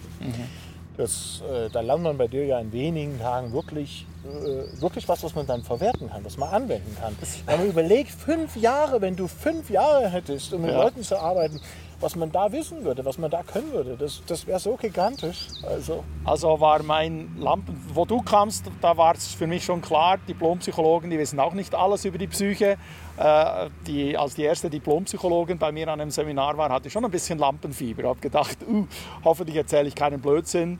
Das, 0.96 1.42
äh, 1.50 1.70
da 1.70 1.80
lernt 1.80 2.02
man 2.02 2.18
bei 2.18 2.28
dir 2.28 2.44
ja 2.44 2.58
in 2.60 2.70
wenigen 2.72 3.18
Tagen 3.18 3.52
wirklich, 3.52 4.06
äh, 4.24 4.80
wirklich 4.80 5.08
was, 5.08 5.24
was 5.24 5.34
man 5.34 5.46
dann 5.46 5.62
verwerten 5.62 6.10
kann, 6.10 6.24
was 6.24 6.36
man 6.36 6.50
anwenden 6.50 6.96
kann. 7.00 7.16
Wenn 7.46 7.60
man 7.60 7.68
überlegt, 7.68 8.10
fünf 8.10 8.56
Jahre, 8.56 9.00
wenn 9.00 9.16
du 9.16 9.26
fünf 9.26 9.70
Jahre 9.70 10.08
hättest, 10.10 10.52
um 10.52 10.60
mit 10.62 10.70
Ja. 10.70 10.82
Leuten 10.82 11.02
zu 11.02 11.18
arbeiten, 11.18 11.60
was 11.98 12.16
man 12.16 12.30
da 12.32 12.50
wissen 12.52 12.84
würde, 12.84 13.04
was 13.04 13.16
man 13.16 13.30
da 13.30 13.42
können 13.42 13.72
würde, 13.72 13.96
das, 13.96 14.22
das 14.26 14.46
wäre 14.46 14.58
so 14.58 14.76
gigantisch. 14.76 15.46
Also, 15.66 16.02
Also 16.24 16.60
war 16.60 16.82
mein 16.82 17.30
Lampen, 17.38 17.80
wo 17.94 18.04
du 18.04 18.20
kamst, 18.20 18.64
da 18.80 18.96
war 18.96 19.14
es 19.14 19.28
für 19.28 19.46
mich 19.46 19.64
schon 19.64 19.80
klar, 19.80 20.18
Diplompsychologen, 20.28 21.10
die 21.10 21.18
wissen 21.18 21.38
auch 21.40 21.54
nicht 21.54 21.74
alles 21.74 22.04
über 22.04 22.18
die 22.18 22.26
Psyche. 22.26 22.76
Äh, 23.16 23.68
die, 23.86 24.16
als 24.16 24.34
die 24.34 24.42
erste 24.42 24.70
Diplompsychologin 24.70 25.58
bei 25.58 25.70
mir 25.70 25.88
an 25.88 26.00
einem 26.00 26.10
Seminar 26.10 26.56
war, 26.56 26.70
hatte 26.70 26.88
ich 26.88 26.92
schon 26.92 27.04
ein 27.04 27.10
bisschen 27.10 27.38
Lampenfieber. 27.38 28.08
habe 28.08 28.20
gedacht, 28.20 28.58
uh, 28.66 28.86
hoffentlich 29.24 29.56
erzähle 29.56 29.88
ich 29.88 29.94
keinen 29.94 30.20
Blödsinn, 30.20 30.78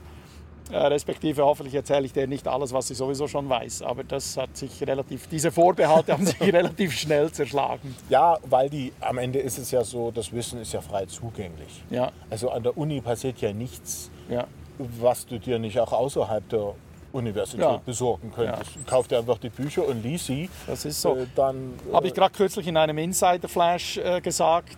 äh, 0.71 0.77
respektive 0.77 1.43
hoffentlich 1.43 1.75
erzähle 1.75 2.05
ich 2.05 2.13
dir 2.13 2.27
nicht 2.27 2.47
alles, 2.47 2.73
was 2.73 2.89
ich 2.89 2.97
sowieso 2.97 3.27
schon 3.27 3.47
weiß. 3.49 3.83
Aber 3.83 4.03
das 4.03 4.37
hat 4.37 4.57
sich 4.57 4.81
relativ, 4.85 5.27
diese 5.27 5.51
Vorbehalte 5.51 6.13
haben 6.13 6.25
sich 6.25 6.41
relativ 6.53 6.93
schnell 6.93 7.31
zerschlagen. 7.31 7.95
ja, 8.09 8.37
weil 8.45 8.69
die, 8.69 8.93
am 8.99 9.17
Ende 9.19 9.39
ist 9.39 9.59
es 9.59 9.71
ja 9.71 9.83
so, 9.83 10.09
das 10.09 10.31
Wissen 10.31 10.59
ist 10.59 10.73
ja 10.73 10.81
frei 10.81 11.05
zugänglich. 11.05 11.83
Ja, 11.89 12.11
Also 12.29 12.49
an 12.49 12.63
der 12.63 12.77
Uni 12.77 13.01
passiert 13.01 13.39
ja 13.41 13.53
nichts, 13.53 14.09
ja. 14.29 14.47
was 14.77 15.27
du 15.27 15.39
dir 15.39 15.59
nicht 15.59 15.79
auch 15.79 15.93
außerhalb 15.93 16.47
der 16.49 16.73
Universität 17.13 17.61
Ja. 17.61 17.81
besorgen 17.85 18.31
könntest. 18.35 18.71
Kauf 18.87 19.07
dir 19.07 19.19
einfach 19.19 19.37
die 19.37 19.49
Bücher 19.49 19.87
und 19.87 20.03
lies 20.03 20.25
sie. 20.25 20.49
Das 20.67 20.83
ist 20.83 21.01
so. 21.01 21.15
Äh, 21.15 21.27
dann, 21.35 21.73
äh, 21.89 21.93
Habe 21.93 22.07
ich 22.07 22.13
gerade 22.13 22.33
kürzlich 22.35 22.67
in 22.67 22.75
einem 22.75 22.97
Insider-Flash 22.97 23.97
äh, 23.97 24.19
gesagt, 24.21 24.77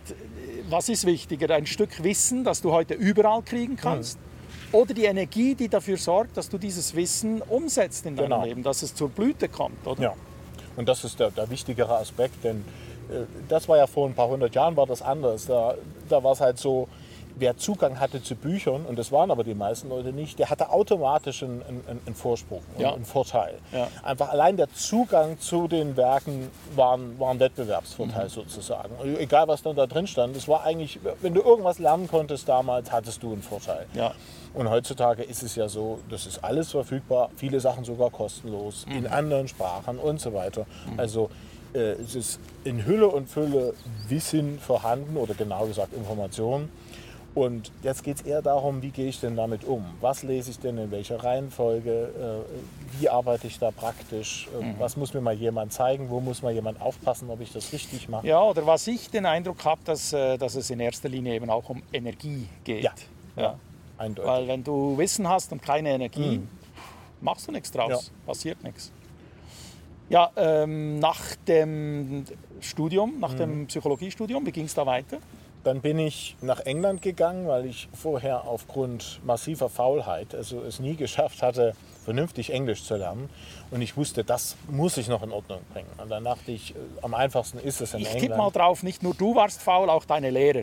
was 0.68 0.88
ist 0.88 1.06
wichtiger, 1.06 1.54
ein 1.54 1.66
Stück 1.66 2.02
Wissen, 2.04 2.44
das 2.44 2.60
du 2.60 2.72
heute 2.72 2.94
überall 2.94 3.42
kriegen 3.42 3.76
kannst, 3.76 4.18
oder 4.72 4.92
die 4.92 5.04
Energie, 5.04 5.54
die 5.54 5.68
dafür 5.68 5.96
sorgt, 5.96 6.36
dass 6.36 6.48
du 6.48 6.58
dieses 6.58 6.94
Wissen 6.94 7.40
umsetzt 7.40 8.04
in 8.04 8.16
deinem 8.16 8.24
Genau. 8.30 8.44
Leben, 8.44 8.62
dass 8.62 8.82
es 8.82 8.94
zur 8.94 9.08
Blüte 9.08 9.48
kommt, 9.48 9.86
oder? 9.86 10.02
Ja, 10.02 10.14
und 10.76 10.88
das 10.88 11.04
ist 11.04 11.18
der, 11.18 11.30
der 11.30 11.48
wichtigere 11.48 11.96
Aspekt, 11.96 12.44
denn 12.44 12.64
äh, 13.08 13.20
das 13.48 13.68
war 13.68 13.78
ja 13.78 13.86
vor 13.86 14.06
ein 14.08 14.14
paar 14.14 14.28
hundert 14.28 14.54
Jahren 14.54 14.76
war 14.76 14.86
das 14.86 15.00
anders. 15.00 15.46
Da, 15.46 15.74
da 16.08 16.22
war 16.22 16.32
es 16.32 16.40
halt 16.40 16.58
so, 16.58 16.88
wer 17.38 17.56
Zugang 17.56 18.00
hatte 18.00 18.22
zu 18.22 18.34
Büchern, 18.34 18.84
und 18.86 18.98
das 18.98 19.12
waren 19.12 19.30
aber 19.30 19.44
die 19.44 19.54
meisten 19.54 19.88
Leute 19.90 20.12
nicht, 20.12 20.38
der 20.38 20.50
hatte 20.50 20.70
automatisch 20.70 21.42
einen, 21.42 21.62
einen, 21.68 22.00
einen 22.06 22.14
Vorsprung, 22.14 22.62
Ja. 22.78 22.94
einen 22.94 23.04
Vorteil. 23.04 23.58
Ja. 23.72 23.88
Einfach 24.02 24.30
allein 24.30 24.56
der 24.56 24.72
Zugang 24.74 25.38
zu 25.38 25.68
den 25.68 25.96
Werken 25.96 26.50
war 26.74 26.96
ein, 26.96 27.18
war 27.20 27.30
ein 27.30 27.38
Wettbewerbsvorteil 27.40 28.24
Mhm. 28.24 28.28
sozusagen. 28.30 28.94
Egal 29.18 29.48
was 29.48 29.62
dann 29.62 29.76
da 29.76 29.86
drin 29.86 30.06
stand, 30.06 30.34
es 30.36 30.48
war 30.48 30.64
eigentlich, 30.64 30.98
wenn 31.20 31.34
du 31.34 31.42
irgendwas 31.42 31.78
lernen 31.78 32.08
konntest 32.08 32.48
damals, 32.48 32.90
hattest 32.90 33.22
du 33.22 33.32
einen 33.32 33.42
Vorteil. 33.42 33.86
Ja. 33.94 34.14
Und 34.54 34.70
heutzutage 34.70 35.22
ist 35.22 35.42
es 35.42 35.54
ja 35.54 35.68
so, 35.68 35.98
das 36.08 36.24
ist 36.26 36.42
alles 36.42 36.70
verfügbar, 36.70 37.28
viele 37.36 37.60
Sachen 37.60 37.84
sogar 37.84 38.08
kostenlos, 38.10 38.86
in 38.88 39.06
anderen 39.06 39.48
Sprachen 39.48 39.98
und 39.98 40.18
so 40.18 40.32
weiter. 40.32 40.64
Also 40.96 41.28
äh, 41.74 41.92
es 41.92 42.14
ist 42.14 42.40
in 42.64 42.86
Hülle 42.86 43.08
und 43.08 43.28
Fülle 43.28 43.74
Wissen 44.08 44.58
vorhanden 44.58 45.18
oder 45.18 45.34
genau 45.34 45.66
gesagt 45.66 45.92
Informationen. 45.92 46.70
Und 47.36 47.70
jetzt 47.82 48.02
geht 48.02 48.16
es 48.16 48.22
eher 48.22 48.40
darum, 48.40 48.80
wie 48.80 48.88
gehe 48.88 49.08
ich 49.08 49.20
denn 49.20 49.36
damit 49.36 49.62
um? 49.64 49.84
Was 50.00 50.22
lese 50.22 50.50
ich 50.50 50.58
denn 50.58 50.78
in 50.78 50.90
welcher 50.90 51.22
Reihenfolge? 51.22 52.44
Äh, 52.48 52.98
wie 52.98 53.10
arbeite 53.10 53.46
ich 53.46 53.58
da 53.58 53.70
praktisch? 53.70 54.48
Äh, 54.58 54.72
Was 54.80 54.96
muss 54.96 55.12
mir 55.12 55.20
mal 55.20 55.34
jemand 55.34 55.70
zeigen? 55.74 56.08
Wo 56.08 56.18
muss 56.20 56.40
mal 56.40 56.54
jemand 56.54 56.80
aufpassen, 56.80 57.28
ob 57.28 57.42
ich 57.42 57.52
das 57.52 57.70
richtig 57.74 58.08
mache? 58.08 58.26
Ja, 58.26 58.40
oder 58.42 58.66
was 58.66 58.86
ich 58.86 59.10
den 59.10 59.26
Eindruck 59.26 59.62
habe, 59.66 59.82
dass, 59.84 60.14
äh, 60.14 60.38
dass 60.38 60.54
es 60.54 60.70
in 60.70 60.80
erster 60.80 61.10
Linie 61.10 61.34
eben 61.34 61.50
auch 61.50 61.68
um 61.68 61.82
Energie 61.92 62.48
geht. 62.64 62.82
Ja, 62.84 62.94
ja, 63.36 63.58
eindeutig. 63.98 64.30
Weil 64.32 64.48
wenn 64.48 64.64
du 64.64 64.96
Wissen 64.96 65.28
hast 65.28 65.52
und 65.52 65.60
keine 65.60 65.90
Energie, 65.90 66.40
machst 67.20 67.46
du 67.48 67.52
nichts 67.52 67.70
draus, 67.70 67.90
Ja. 67.90 67.98
passiert 68.26 68.64
nichts. 68.64 68.90
Ja, 70.08 70.30
ähm, 70.36 71.00
nach 71.00 71.20
dem 71.46 72.24
Studium, 72.60 73.20
nach 73.20 73.34
dem 73.34 73.66
Psychologiestudium, 73.66 74.46
wie 74.46 74.52
ging 74.52 74.64
es 74.64 74.72
da 74.72 74.86
weiter? 74.86 75.18
Dann 75.66 75.80
bin 75.80 75.98
ich 75.98 76.36
nach 76.42 76.60
England 76.60 77.02
gegangen, 77.02 77.48
weil 77.48 77.66
ich 77.66 77.88
vorher 77.92 78.44
aufgrund 78.46 79.18
massiver 79.24 79.68
Faulheit, 79.68 80.32
also 80.32 80.62
es 80.62 80.78
nie 80.78 80.94
geschafft 80.94 81.42
hatte, 81.42 81.74
vernünftig 82.04 82.52
Englisch 82.52 82.84
zu 82.84 82.94
lernen. 82.94 83.28
Und 83.72 83.82
ich 83.82 83.96
wusste, 83.96 84.22
das 84.22 84.54
muss 84.70 84.96
ich 84.96 85.08
noch 85.08 85.24
in 85.24 85.32
Ordnung 85.32 85.58
bringen. 85.72 85.88
Und 86.00 86.08
dann 86.08 86.22
dachte 86.22 86.52
ich, 86.52 86.76
äh, 86.76 86.78
am 87.02 87.14
einfachsten 87.14 87.58
ist 87.58 87.80
es 87.80 87.94
in 87.94 87.98
Ich 88.02 88.06
England. 88.06 88.22
tippe 88.22 88.36
mal 88.36 88.50
drauf, 88.52 88.84
nicht 88.84 89.02
nur 89.02 89.12
du 89.14 89.34
warst 89.34 89.60
faul, 89.60 89.90
auch 89.90 90.04
deine 90.04 90.30
Lehrer. 90.30 90.62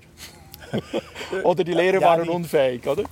oder 1.43 1.63
die 1.63 1.73
Lehrer 1.73 1.99
Ja, 2.01 2.07
waren 2.07 2.23
die- 2.23 2.29
unfähig, 2.29 2.87
oder? 2.87 3.03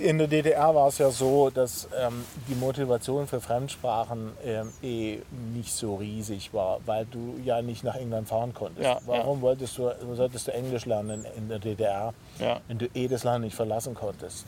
In 0.00 0.18
der 0.18 0.26
DDR 0.28 0.74
war 0.74 0.88
es 0.88 0.98
ja 0.98 1.10
so, 1.10 1.50
dass 1.50 1.88
ähm, 1.98 2.24
die 2.48 2.54
Motivation 2.54 3.26
für 3.26 3.40
Fremdsprachen 3.40 4.32
ähm, 4.44 4.72
eh 4.82 5.18
nicht 5.54 5.72
so 5.72 5.96
riesig 5.96 6.52
war, 6.52 6.80
weil 6.86 7.06
du 7.06 7.38
ja 7.44 7.62
nicht 7.62 7.84
nach 7.84 7.94
England 7.96 8.28
fahren 8.28 8.52
konntest. 8.54 8.84
Ja, 8.84 8.98
Warum 9.06 9.40
wolltest 9.40 9.76
du, 9.78 9.90
solltest 10.14 10.48
du 10.48 10.52
Englisch 10.52 10.86
lernen 10.86 11.24
in, 11.36 11.42
in 11.44 11.48
der 11.48 11.58
DDR, 11.58 12.14
Ja. 12.38 12.60
wenn 12.68 12.78
du 12.78 12.86
eh 12.94 13.08
das 13.08 13.24
Land 13.24 13.44
nicht 13.44 13.54
verlassen 13.56 13.94
konntest? 13.94 14.46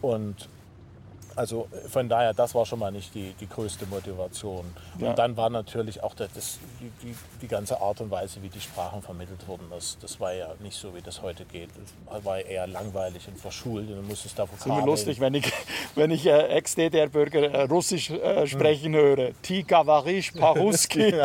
Und 0.00 0.48
also 1.36 1.68
von 1.88 2.08
daher, 2.08 2.32
das 2.34 2.54
war 2.54 2.64
schon 2.66 2.78
mal 2.78 2.90
nicht 2.92 3.14
die, 3.14 3.34
die 3.40 3.48
größte 3.48 3.86
Motivation. 3.86 4.64
Ja. 4.98 5.10
Und 5.10 5.18
dann 5.18 5.36
war 5.36 5.50
natürlich 5.50 6.02
auch 6.02 6.14
das, 6.14 6.28
das, 6.34 6.58
die, 6.80 6.90
die, 7.06 7.14
die 7.42 7.48
ganze 7.48 7.80
Art 7.80 8.00
und 8.00 8.10
Weise, 8.10 8.42
wie 8.42 8.48
die 8.48 8.60
Sprachen 8.60 9.02
vermittelt 9.02 9.46
wurden, 9.48 9.66
das, 9.70 9.96
das 10.00 10.20
war 10.20 10.32
ja 10.32 10.48
nicht 10.60 10.76
so, 10.76 10.94
wie 10.94 11.00
das 11.02 11.22
heute 11.22 11.44
geht. 11.44 11.70
Das 12.10 12.24
war 12.24 12.38
eher 12.40 12.66
langweilig 12.66 13.26
und 13.28 13.38
verschult. 13.38 13.88
Und 13.90 13.96
du 13.96 14.02
musstest 14.02 14.38
da 14.38 14.44
Immer 14.44 14.52
Vokabeln- 14.76 14.86
lustig, 14.86 15.20
wenn 15.20 15.34
ich, 15.34 15.52
wenn 15.94 16.10
ich 16.10 16.26
äh, 16.26 16.48
Ex-DDR-Bürger 16.48 17.50
äh, 17.52 17.62
Russisch 17.62 18.10
äh, 18.10 18.46
sprechen 18.46 18.94
höre. 18.94 19.32
Tika 19.42 19.86
Varish 19.86 20.32
Pahuski. 20.32 21.14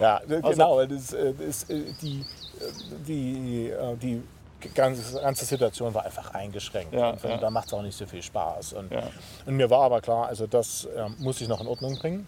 Ja, 0.00 0.20
Also 0.28 0.40
genau. 0.50 0.84
Das, 0.86 1.12
äh, 1.12 1.34
das, 1.34 1.64
äh, 1.70 1.82
die, 2.00 2.20
äh, 2.20 2.24
die, 3.06 3.70
äh, 3.70 3.96
die 3.96 4.22
ganze, 4.74 5.20
ganze 5.20 5.44
Situation 5.44 5.94
war 5.94 6.04
einfach 6.04 6.34
eingeschränkt. 6.34 6.92
Ja, 6.94 7.10
und 7.10 7.22
ja. 7.22 7.36
Da 7.36 7.50
macht 7.50 7.66
es 7.68 7.74
auch 7.74 7.82
nicht 7.82 7.96
so 7.96 8.06
viel 8.06 8.22
Spaß. 8.22 8.72
Und, 8.74 8.90
Ja. 8.92 9.02
und 9.46 9.56
mir 9.56 9.70
war 9.70 9.82
aber 9.82 10.00
klar, 10.00 10.26
also 10.26 10.46
das 10.46 10.88
ähm, 10.96 11.14
muss 11.18 11.40
ich 11.40 11.48
noch 11.48 11.60
in 11.60 11.66
Ordnung 11.66 11.96
bringen. 11.98 12.26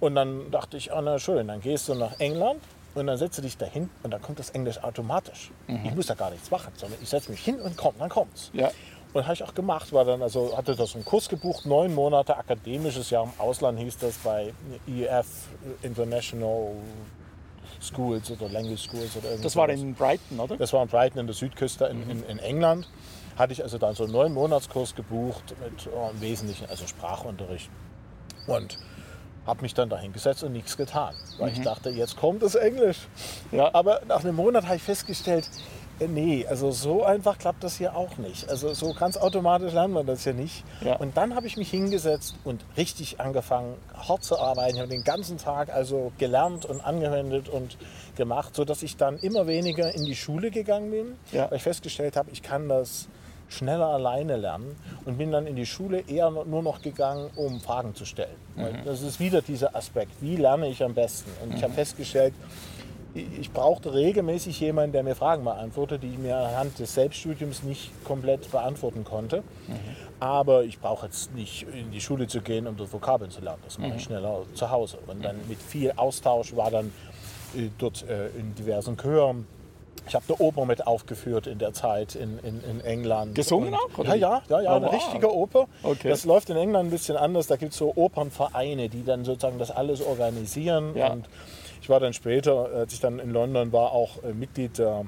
Und 0.00 0.14
dann 0.14 0.50
dachte 0.50 0.76
ich, 0.76 0.92
ah, 0.92 1.00
na 1.00 1.18
schön, 1.18 1.48
dann 1.48 1.60
gehst 1.60 1.88
du 1.88 1.94
nach 1.94 2.18
England 2.20 2.60
und 2.94 3.06
dann 3.06 3.16
setzt 3.16 3.38
du 3.38 3.42
dich 3.42 3.56
dahin 3.56 3.88
und 4.02 4.10
dann 4.10 4.20
kommt 4.20 4.38
das 4.38 4.50
Englisch 4.50 4.82
automatisch. 4.84 5.50
Ich 5.84 5.94
muss 5.94 6.06
da 6.06 6.14
gar 6.14 6.30
nichts 6.30 6.50
machen, 6.50 6.72
sondern 6.76 6.98
ich 7.02 7.08
setze 7.08 7.30
mich 7.30 7.40
hin 7.42 7.58
und 7.60 7.76
komm, 7.76 7.94
dann 7.98 8.10
kommt's. 8.10 8.50
Ja. 8.52 8.70
Und 9.14 9.22
habe 9.24 9.32
ich 9.32 9.42
auch 9.42 9.54
gemacht, 9.54 9.94
war 9.94 10.04
dann 10.04 10.22
also 10.22 10.54
hatte 10.54 10.76
das 10.76 10.94
einen 10.94 11.04
Kurs 11.06 11.30
gebucht, 11.30 11.64
neun 11.64 11.94
Monate 11.94 12.36
akademisches 12.36 13.08
Jahr 13.08 13.24
im 13.24 13.32
Ausland 13.38 13.78
hieß 13.78 13.96
das 13.96 14.16
bei 14.18 14.52
EF 14.86 15.26
International 15.82 16.72
Schools 17.86 18.30
oder 18.30 18.48
Language 18.48 18.88
Schools 18.88 19.16
oder 19.16 19.30
irgendwas. 19.30 19.42
Das 19.42 19.56
war 19.56 19.68
in 19.68 19.94
Brighton, 19.94 20.40
oder? 20.40 20.56
Das 20.56 20.72
war 20.72 20.82
in 20.82 20.88
Brighton 20.88 21.20
in 21.20 21.26
der 21.26 21.34
Südküste 21.34 21.86
in, 21.86 22.08
in, 22.08 22.22
in 22.24 22.38
England. 22.38 22.88
Hatte 23.36 23.52
ich 23.52 23.62
also 23.62 23.78
dann 23.78 23.94
so 23.94 24.04
einen 24.04 24.12
neun 24.12 24.32
Monatskurs 24.32 24.94
gebucht 24.94 25.54
mit 25.62 25.88
oh, 25.94 26.10
im 26.12 26.20
Wesentlichen 26.20 26.68
also 26.70 26.86
Sprachunterricht. 26.86 27.70
Und 28.46 28.78
habe 29.46 29.62
mich 29.62 29.74
dann 29.74 29.88
dahin 29.88 30.12
gesetzt 30.12 30.42
und 30.42 30.52
nichts 30.52 30.76
getan. 30.76 31.14
Weil 31.38 31.52
ich 31.52 31.60
dachte, 31.60 31.90
jetzt 31.90 32.16
kommt 32.16 32.42
das 32.42 32.54
Englisch. 32.56 33.08
Ja. 33.52 33.72
Aber 33.74 34.00
nach 34.08 34.24
einem 34.24 34.34
Monat 34.34 34.64
habe 34.64 34.76
ich 34.76 34.82
festgestellt, 34.82 35.48
nee, 36.00 36.46
also 36.48 36.70
so 36.70 37.04
einfach 37.04 37.38
klappt 37.38 37.64
das 37.64 37.76
hier 37.78 37.96
auch 37.96 38.16
nicht. 38.18 38.48
Also 38.50 38.72
so 38.74 38.92
ganz 38.94 39.16
automatisch 39.16 39.72
lernt 39.72 39.94
man 39.94 40.06
das 40.06 40.24
ja 40.24 40.32
nicht. 40.32 40.64
Ja. 40.82 40.96
Und 40.96 41.16
dann 41.16 41.34
habe 41.34 41.46
ich 41.46 41.56
mich 41.56 41.70
hingesetzt 41.70 42.34
und 42.44 42.64
richtig 42.76 43.20
angefangen, 43.20 43.74
hart 43.94 44.22
zu 44.24 44.38
arbeiten. 44.38 44.74
Ich 44.76 44.80
habe 44.80 44.90
den 44.90 45.04
ganzen 45.04 45.38
Tag 45.38 45.72
also 45.72 46.12
gelernt 46.18 46.64
und 46.64 46.80
angewendet 46.80 47.48
und 47.48 47.76
gemacht, 48.16 48.54
sodass 48.54 48.82
ich 48.82 48.96
dann 48.96 49.18
immer 49.18 49.46
weniger 49.46 49.94
in 49.94 50.04
die 50.04 50.16
Schule 50.16 50.50
gegangen 50.50 50.90
bin, 50.90 51.06
Ja. 51.32 51.50
weil 51.50 51.56
ich 51.58 51.62
festgestellt 51.62 52.16
habe, 52.16 52.30
ich 52.30 52.42
kann 52.42 52.68
das 52.68 53.08
schneller 53.48 53.86
alleine 53.86 54.36
lernen 54.36 54.74
und 55.04 55.18
bin 55.18 55.30
dann 55.30 55.46
in 55.46 55.54
die 55.54 55.66
Schule 55.66 56.00
eher 56.08 56.30
nur 56.30 56.62
noch 56.64 56.82
gegangen, 56.82 57.30
um 57.36 57.60
Fragen 57.60 57.94
zu 57.94 58.04
stellen. 58.04 58.34
Weil 58.56 58.82
Das 58.84 59.02
ist 59.02 59.20
wieder 59.20 59.40
dieser 59.40 59.76
Aspekt, 59.76 60.10
wie 60.20 60.34
lerne 60.34 60.68
ich 60.68 60.82
am 60.82 60.94
besten? 60.94 61.30
Und 61.44 61.54
ich 61.54 61.62
habe 61.62 61.72
festgestellt, 61.72 62.34
ich 63.40 63.50
brauchte 63.52 63.94
regelmäßig 63.94 64.60
jemanden, 64.60 64.92
der 64.92 65.02
mir 65.02 65.14
Fragen 65.14 65.44
beantwortet, 65.44 66.02
die 66.02 66.10
ich 66.10 66.18
mir 66.18 66.36
anhand 66.36 66.78
des 66.78 66.94
Selbststudiums 66.94 67.62
nicht 67.62 67.90
komplett 68.04 68.50
beantworten 68.50 69.04
konnte. 69.04 69.42
Aber 70.20 70.64
ich 70.64 70.78
brauche 70.80 71.06
jetzt 71.06 71.34
nicht 71.34 71.66
in 71.74 71.90
die 71.90 72.00
Schule 72.00 72.26
zu 72.26 72.40
gehen, 72.40 72.66
um 72.66 72.76
dort 72.76 72.92
Vokabeln 72.92 73.30
zu 73.30 73.40
lernen. 73.40 73.62
Das 73.64 73.78
mache 73.78 73.94
ich 73.96 74.02
schneller 74.04 74.42
zu 74.54 74.70
Hause. 74.70 74.98
Und 75.06 75.24
dann 75.24 75.36
mit 75.48 75.60
viel 75.60 75.92
Austausch 75.96 76.56
war 76.56 76.70
dann 76.70 76.92
äh, 77.56 77.68
dort 77.78 78.04
äh, 78.08 78.28
in 78.38 78.54
diversen 78.54 78.96
Chören. 78.96 79.46
Ich 80.08 80.14
habe 80.14 80.24
eine 80.28 80.36
Oper 80.38 80.64
mit 80.66 80.86
aufgeführt 80.86 81.48
in 81.48 81.58
der 81.58 81.72
Zeit 81.72 82.14
in, 82.14 82.38
in, 82.44 82.62
in 82.62 82.80
England. 82.80 83.34
Gesungen 83.34 83.74
auch, 83.74 83.98
oder 83.98 84.14
Ja, 84.14 84.42
ja, 84.48 84.60
ja, 84.60 84.62
ja 84.62 84.72
Oh, 84.72 84.76
eine 84.76 84.86
wow. 84.86 84.94
richtige 84.94 85.34
Oper. 85.34 85.66
Okay. 85.82 86.08
Das 86.08 86.24
läuft 86.24 86.48
in 86.48 86.56
England 86.56 86.88
ein 86.88 86.90
bisschen 86.90 87.16
anders. 87.16 87.48
Da 87.48 87.56
gibt 87.56 87.72
es 87.72 87.78
so 87.78 87.92
Opernvereine, 87.96 88.88
die 88.88 89.04
dann 89.04 89.24
sozusagen 89.24 89.58
das 89.58 89.70
alles 89.72 90.00
organisieren. 90.00 90.94
Ja. 90.96 91.12
Und 91.12 91.28
ich 91.82 91.88
war 91.88 92.00
dann 92.00 92.12
später, 92.12 92.66
als 92.74 92.92
ich 92.92 93.00
dann 93.00 93.18
in 93.18 93.30
London 93.30 93.72
war, 93.72 93.92
auch 93.92 94.22
äh, 94.24 94.32
Mitglied 94.32 94.78
der 94.78 95.04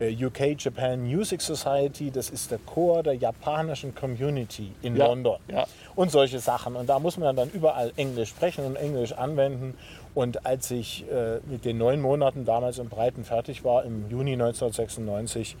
äh, 0.00 0.24
UK 0.24 0.56
Japan 0.58 1.02
Music 1.02 1.40
Society, 1.42 2.10
das 2.10 2.30
ist 2.30 2.50
der 2.50 2.58
Chor 2.58 3.02
der 3.02 3.14
japanischen 3.14 3.94
Community 3.94 4.72
in 4.82 4.96
Ja, 4.96 5.06
London. 5.06 5.38
ja. 5.48 5.66
Und 5.94 6.10
solche 6.10 6.38
Sachen. 6.38 6.74
Und 6.76 6.88
da 6.88 6.98
muss 6.98 7.18
man 7.18 7.36
dann 7.36 7.50
überall 7.50 7.92
Englisch 7.96 8.30
sprechen 8.30 8.64
und 8.64 8.76
Englisch 8.76 9.12
anwenden. 9.12 9.74
Und 10.14 10.44
als 10.46 10.70
ich 10.70 11.04
äh, 11.10 11.38
mit 11.46 11.64
den 11.64 11.78
neun 11.78 12.00
Monaten 12.00 12.44
damals 12.44 12.78
in 12.78 12.88
Breiten 12.88 13.24
fertig 13.24 13.62
war, 13.64 13.84
im 13.84 14.08
Juni 14.10 14.32
1996, 14.32 15.56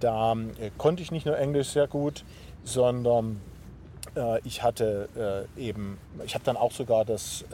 da 0.00 0.32
äh, 0.32 0.70
konnte 0.78 1.02
ich 1.02 1.10
nicht 1.10 1.26
nur 1.26 1.36
Englisch 1.38 1.68
sehr 1.68 1.86
gut, 1.86 2.24
sondern 2.64 3.40
äh, 4.14 4.40
ich 4.44 4.62
hatte 4.62 5.08
eben, 5.56 5.98
ich 6.24 6.34
habe 6.34 6.44
dann 6.44 6.56
auch 6.56 6.72
sogar 6.72 7.04
das 7.04 7.44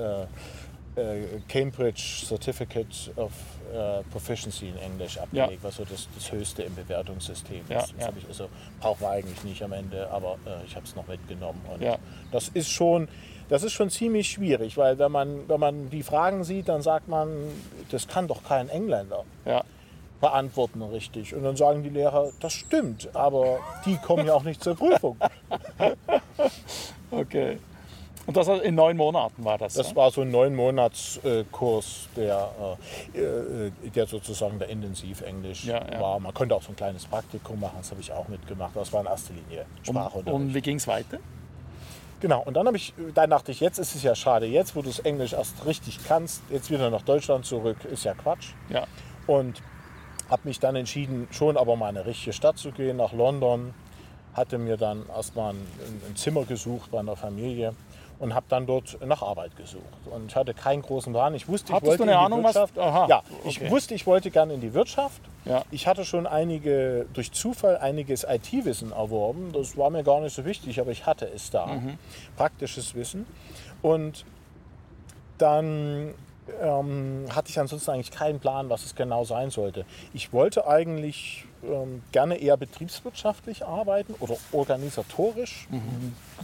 Cambridge 1.49 2.25
Certificate 2.27 3.11
of 3.17 3.33
äh, 3.73 4.03
Proficiency 4.11 4.69
in 4.69 4.77
Englisch 4.79 5.17
abgelegt, 5.19 5.63
was 5.63 5.77
so 5.77 5.85
das, 5.85 6.07
das 6.15 6.31
Höchste 6.31 6.63
im 6.65 6.75
Bewertungssystem 6.75 7.63
Ja, 7.69 7.81
ist. 7.81 7.95
Das 7.97 8.07
ja. 8.07 8.13
ich 8.19 8.29
also 8.29 8.49
brauchen 8.81 9.01
wir 9.01 9.11
eigentlich 9.11 9.43
nicht 9.45 9.63
am 9.63 9.73
Ende, 9.73 10.11
aber 10.11 10.37
äh, 10.47 10.65
ich 10.67 10.77
habe 10.77 10.85
es 10.85 10.95
noch 10.95 11.07
mitgenommen. 11.07 11.61
Und 11.73 11.83
Ja. 11.83 11.97
das 12.31 12.49
ist 12.49 12.69
schon, 12.71 13.09
das 13.49 13.63
ist 13.63 13.73
schon 13.73 13.89
ziemlich 13.89 14.29
schwierig, 14.31 14.77
weil 14.77 14.99
wenn 14.99 15.11
man, 15.13 15.49
wenn 15.49 15.61
man 15.61 15.89
die 15.91 16.03
Fragen 16.03 16.45
sieht, 16.45 16.69
dann 16.69 16.83
sagt 16.83 17.09
man, 17.09 17.29
das 17.91 18.07
kann 18.07 18.29
doch 18.29 18.45
kein 18.45 18.69
Engländer 18.69 19.25
Ja. 19.47 19.65
beantworten 20.21 20.83
richtig. 20.83 21.35
Und 21.35 21.43
dann 21.43 21.57
sagen 21.57 21.83
die 21.83 21.89
Lehrer, 21.89 22.31
das 22.41 22.53
stimmt, 22.53 23.09
aber 23.15 23.61
die 23.87 23.97
kommen 23.97 24.27
ja 24.27 24.35
auch 24.35 24.45
nicht 24.45 24.63
zur 24.63 24.75
Prüfung. 24.77 25.17
Okay. 27.11 27.59
Und 28.27 28.37
das 28.37 28.47
in 28.49 28.75
neun 28.75 28.97
Monaten 28.97 29.45
war 29.45 29.59
das? 29.59 29.75
Das 29.75 29.91
ja? 29.91 29.97
war 29.97 30.11
so 30.11 30.21
ein 30.21 30.31
neun 30.31 30.55
Monats 30.55 31.19
äh, 31.25 31.45
Kurs, 31.51 32.09
der, 32.15 32.51
äh, 33.15 33.19
äh, 33.19 33.71
der 33.95 34.07
sozusagen 34.07 34.59
der 34.59 34.69
Intensiv-Englisch 34.69 35.65
Ja, 35.65 35.85
ja. 35.91 36.01
war. 36.01 36.21
Man 36.21 36.33
konnte 36.33 36.55
auch 36.55 36.63
so 36.63 36.71
ein 36.71 36.77
kleines 36.77 37.05
Praktikum 37.05 37.59
machen, 37.59 37.79
das 37.79 37.91
habe 37.91 38.01
ich 38.01 38.13
auch 38.13 38.29
mitgemacht. 38.29 38.77
Das 38.77 38.93
war 38.93 39.01
in 39.01 39.07
erster 39.09 39.35
Linie 39.35 39.67
und, 39.79 39.87
Sprachunterricht. 39.87 40.35
und 40.35 40.55
wie 40.55 40.61
ging 40.61 40.77
es 40.77 40.87
weiter? 40.87 41.19
Genau, 42.21 42.41
und 42.43 42.55
dann 42.55 42.69
habe 42.69 42.77
ich, 42.77 42.95
dann 43.15 43.31
dachte 43.31 43.51
ich, 43.51 43.59
jetzt 43.59 43.79
ist 43.79 43.97
es 43.97 44.05
ja 44.05 44.15
schade, 44.15 44.47
jetzt 44.47 44.77
wo 44.77 44.83
du 44.83 44.89
das 44.89 45.01
Englisch 45.01 45.33
erst 45.33 45.67
richtig 45.67 45.99
kannst, 46.07 46.43
jetzt 46.51 46.71
wieder 46.71 46.89
nach 46.89 47.03
Deutschland 47.03 47.45
zurück, 47.45 47.79
ist 47.91 48.05
ja 48.05 48.15
Quatsch. 48.15 48.51
Ja. 48.69 48.87
Und 49.27 49.61
habe 50.31 50.43
mich 50.45 50.61
dann 50.61 50.77
entschieden, 50.77 51.27
schon 51.33 51.57
aber 51.57 51.75
mal 51.75 51.91
in 51.91 51.97
eine 51.97 52.07
richtige 52.07 52.33
Stadt 52.33 52.59
zu 52.59 52.71
gehen, 52.71 52.97
nach 52.97 53.13
London. 53.13 53.75
Hatte 54.35 54.59
mir 54.59 54.77
dann 54.77 55.05
erstmal 55.15 55.53
ein, 55.55 55.67
ein 56.09 56.17
Zimmer 56.17 56.45
gesucht 56.45 56.91
bei 56.91 57.01
einer 57.01 57.17
Familie 57.17 57.75
und 58.19 58.35
habe 58.35 58.47
dann 58.49 58.67
dort 58.67 58.97
nach 59.05 59.21
Arbeit 59.21 59.57
gesucht. 59.57 59.83
Und 60.07 60.27
ich 60.31 60.37
hatte 60.37 60.55
keinen 60.55 60.81
großen 60.83 61.13
Plan. 61.13 61.35
Ich 61.35 61.49
wusste, 61.49 61.71
ich 61.73 61.75
Hattest 61.75 61.89
wollte 61.91 61.99
du 61.99 62.03
eine 62.05 62.13
in 62.13 62.19
die 62.19 62.25
Ahnung, 62.25 62.45
was- 62.45 62.55
Wirtschaft. 62.55 62.79
Aha, 62.79 63.07
Ja, 63.09 63.23
ich 63.45 63.61
okay. 63.61 63.71
wusste, 63.71 63.95
ich 63.95 64.07
wollte 64.07 64.31
gerne 64.31 64.55
in 64.55 64.61
die 64.61 64.73
Wirtschaft. 64.75 65.21
Ja. 65.45 65.65
Ich 65.73 65.87
hatte 65.89 66.05
schon 66.05 66.27
einige, 66.29 67.07
durch 67.15 67.33
Zufall 67.33 67.79
einiges 67.79 68.25
IT-Wissen 68.25 68.93
erworben. 68.93 69.51
Das 69.53 69.77
war 69.77 69.91
mir 69.91 70.05
gar 70.05 70.21
nicht 70.21 70.35
so 70.35 70.45
wichtig, 70.45 70.81
aber 70.81 70.93
ich 70.93 71.05
hatte 71.05 71.27
es 71.35 71.51
da. 71.51 71.67
Mhm. 71.67 71.99
Praktisches 72.37 72.95
Wissen. 72.95 73.27
Und 73.83 74.25
dann 75.39 76.15
ähm, 76.61 77.27
hatte 77.35 77.51
ich 77.51 77.59
ansonsten 77.59 77.91
eigentlich 77.91 78.11
keinen 78.13 78.39
Plan, 78.41 78.71
was 78.71 78.85
es 78.85 78.95
genau 78.95 79.25
sein 79.25 79.51
sollte. 79.51 79.85
Ich 80.15 80.33
wollte 80.33 80.67
eigentlich 80.67 81.45
ähm, 81.65 82.03
gerne 82.13 82.37
eher 82.37 82.57
betriebswirtschaftlich 82.57 83.65
arbeiten 83.65 84.15
oder 84.21 84.37
organisatorisch. 84.53 85.69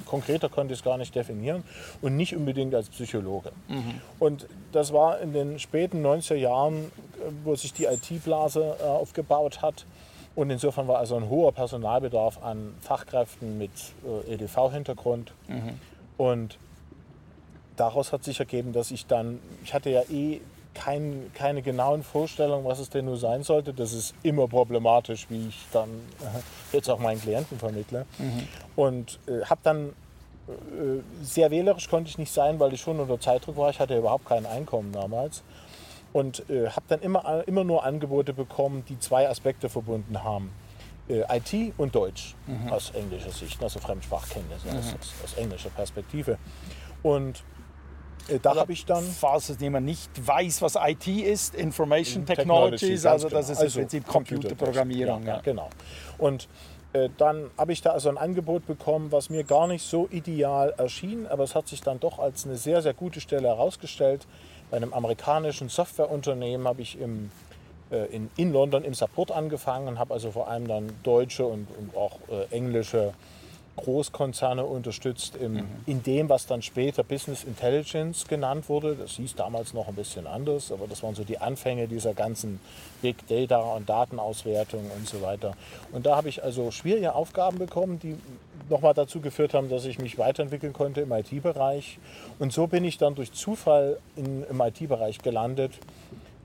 Konkreter 0.07 0.49
konnte 0.49 0.75
ich 0.75 0.81
es 0.81 0.85
gar 0.85 0.97
nicht 0.99 1.15
definieren 1.15 1.65
und 2.03 2.17
nicht 2.17 2.37
unbedingt 2.37 2.75
als 2.75 2.89
Psychologe. 2.89 3.53
Und 4.19 4.47
das 4.73 4.93
war 4.93 5.21
in 5.21 5.33
den 5.33 5.59
späten 5.59 6.05
90er 6.05 6.35
Jahren, 6.37 6.85
äh, 6.85 7.31
wo 7.45 7.55
sich 7.57 7.73
die 7.73 7.85
IT-Blase 7.87 8.77
äh, 8.81 8.85
aufgebaut 8.85 9.63
hat. 9.63 9.87
Und 10.35 10.51
insofern 10.51 10.87
war 10.87 10.99
also 10.99 11.17
ein 11.17 11.29
hoher 11.29 11.51
Personalbedarf 11.53 12.43
an 12.45 12.75
Fachkräften 12.81 13.59
mit 13.59 13.71
äh, 14.27 14.35
EDV-Hintergrund. 14.35 15.33
Und 16.17 16.59
daraus 17.77 18.13
hat 18.13 18.23
sich 18.23 18.39
ergeben, 18.39 18.73
dass 18.73 18.93
ich 18.93 19.07
dann, 19.07 19.41
ich 19.65 19.75
hatte 19.75 19.91
ja 19.91 20.03
eh 20.11 20.41
kein, 20.75 21.31
keine 21.35 21.63
genauen 21.63 22.03
Vorstellungen, 22.03 22.65
was 22.65 22.79
es 22.79 22.91
denn 22.91 23.07
nur 23.07 23.17
sein 23.17 23.43
sollte. 23.43 23.73
Das 23.73 23.93
ist 23.93 24.15
immer 24.23 24.49
problematisch, 24.49 25.27
wie 25.29 25.49
ich 25.49 25.67
dann 25.73 25.89
äh, 26.21 26.77
jetzt 26.77 26.89
auch 26.89 26.99
meinen 26.99 27.21
Klienten 27.21 27.59
vermittle. 27.59 28.07
Und 28.77 29.19
äh, 29.27 29.45
habe 29.45 29.61
dann 29.63 29.89
äh, 30.49 31.03
sehr 31.23 31.51
wählerisch 31.51 31.89
konnte 31.89 32.09
ich 32.09 32.19
nicht 32.19 32.33
sein, 32.33 32.59
weil 32.61 32.73
ich 32.73 32.81
schon 32.81 33.01
unter 33.01 33.21
Zeitdruck 33.21 33.57
war. 33.57 33.71
Ich 33.71 33.81
hatte 33.81 33.95
ja 33.95 34.01
überhaupt 34.01 34.27
kein 34.27 34.47
Einkommen 34.47 34.93
damals. 34.93 35.43
Und 36.13 36.49
äh, 36.49 36.69
habe 36.69 36.87
dann 36.89 37.01
immer, 37.01 37.47
immer 37.47 37.65
nur 37.65 37.85
Angebote 37.85 38.33
bekommen, 38.33 38.85
die 38.89 38.99
zwei 38.99 39.29
Aspekte 39.29 39.69
verbunden 39.69 40.23
haben. 40.25 40.51
Äh, 41.09 41.25
IT 41.37 41.75
und 41.79 41.95
Deutsch 41.95 42.35
aus 42.71 42.91
englischer 42.91 43.31
Sicht, 43.31 43.63
also 43.63 43.79
Fremdsprachkenntnisse 43.79 44.69
aus, 44.69 44.95
aus, 44.99 45.15
aus 45.25 45.35
englischer 45.35 45.71
Perspektive. 45.71 46.39
Und 47.03 47.39
äh, 47.39 47.58
da 48.43 48.57
habe 48.57 48.73
ich 48.73 48.85
dann... 48.85 49.05
Falls 49.05 49.49
es 49.49 49.61
jemand 49.61 49.87
nicht 49.87 50.11
weiß, 50.27 50.63
was 50.63 50.77
IT 50.77 51.07
ist, 51.07 51.55
Information 51.55 52.27
Technologies, 52.27 53.07
also 53.07 53.29
das 53.29 53.47
genau. 53.47 53.53
ist 53.53 53.59
im 53.59 53.65
Also 53.65 53.81
Prinzip 53.81 54.07
Computerprogrammierung. 54.07 55.23
Ja, 55.23 55.37
Ja, 55.37 55.41
genau. 55.41 55.69
Und 56.19 56.49
äh, 56.93 57.11
dann 57.19 57.51
habe 57.59 57.73
ich 57.73 57.83
da 57.83 57.91
also 57.91 58.09
ein 58.09 58.19
Angebot 58.19 58.67
bekommen, 58.67 59.13
was 59.13 59.29
mir 59.31 59.45
gar 59.45 59.67
nicht 59.67 59.83
so 59.83 60.09
ideal 60.11 60.75
erschien, 60.79 61.27
aber 61.27 61.45
es 61.45 61.55
hat 61.55 61.69
sich 61.69 61.83
dann 61.83 62.01
doch 62.01 62.19
als 62.19 62.47
eine 62.47 62.57
sehr, 62.57 62.83
sehr 62.83 62.95
gute 62.95 63.21
Stelle 63.21 63.49
herausgestellt. 63.49 64.27
Bei 64.71 64.79
einem 64.79 64.93
amerikanischen 64.93 65.69
Softwareunternehmen 65.69 66.67
habe 66.67 66.83
ich 66.83 66.99
im, 66.99 67.31
äh, 67.91 68.07
in, 68.07 68.31
in 68.37 68.53
London 68.53 68.85
im 68.85 68.95
Support 68.95 69.33
angefangen 69.33 69.89
und 69.89 69.99
habe 69.99 70.15
also 70.15 70.31
vor 70.31 70.49
allem 70.49 70.67
dann 70.67 70.91
deutsche 71.03 71.45
und, 71.45 71.69
und 71.79 71.97
auch 71.97 72.19
äh, 72.31 72.55
englische 72.55 73.13
Großkonzerne 73.79 74.65
unterstützt 74.65 75.37
im, 75.37 75.65
in 75.87 76.03
dem, 76.03 76.29
was 76.29 76.47
dann 76.47 76.61
später 76.63 77.03
Business 77.03 77.45
Intelligence 77.45 78.27
genannt 78.29 78.69
wurde. 78.69 78.95
Das 78.95 79.13
hieß 79.13 79.35
damals 79.35 79.73
noch 79.73 79.89
ein 79.89 79.95
bisschen 79.95 80.27
anders, 80.27 80.71
aber 80.71 80.87
das 80.87 81.03
waren 81.03 81.15
so 81.15 81.25
die 81.25 81.39
Anfänge 81.39 81.89
dieser 81.89 82.13
ganzen 82.15 82.61
Big 83.01 83.27
Data 83.29 83.59
und 83.59 83.89
Datenauswertung 83.89 84.91
und 84.97 85.09
so 85.09 85.23
weiter. 85.23 85.55
Und 85.93 86.05
da 86.07 86.17
habe 86.17 86.29
ich 86.29 86.43
also 86.45 86.71
schwierige 86.71 87.15
Aufgaben 87.15 87.59
bekommen, 87.59 87.99
die 87.99 88.17
nochmal 88.69 88.93
dazu 88.95 89.21
geführt 89.21 89.55
haben, 89.55 89.71
dass 89.71 89.85
ich 89.87 89.99
mich 89.99 90.19
weiterentwickeln 90.19 90.73
konnte 90.75 91.01
im 91.01 91.13
IT-Bereich. 91.13 91.99
Und 92.39 92.53
so 92.53 92.67
bin 92.67 92.85
ich 92.85 92.99
dann 92.99 93.15
durch 93.15 93.33
Zufall 93.33 93.99
in, 94.17 94.45
im 94.45 94.61
IT-Bereich 94.61 95.19
gelandet. 95.21 95.73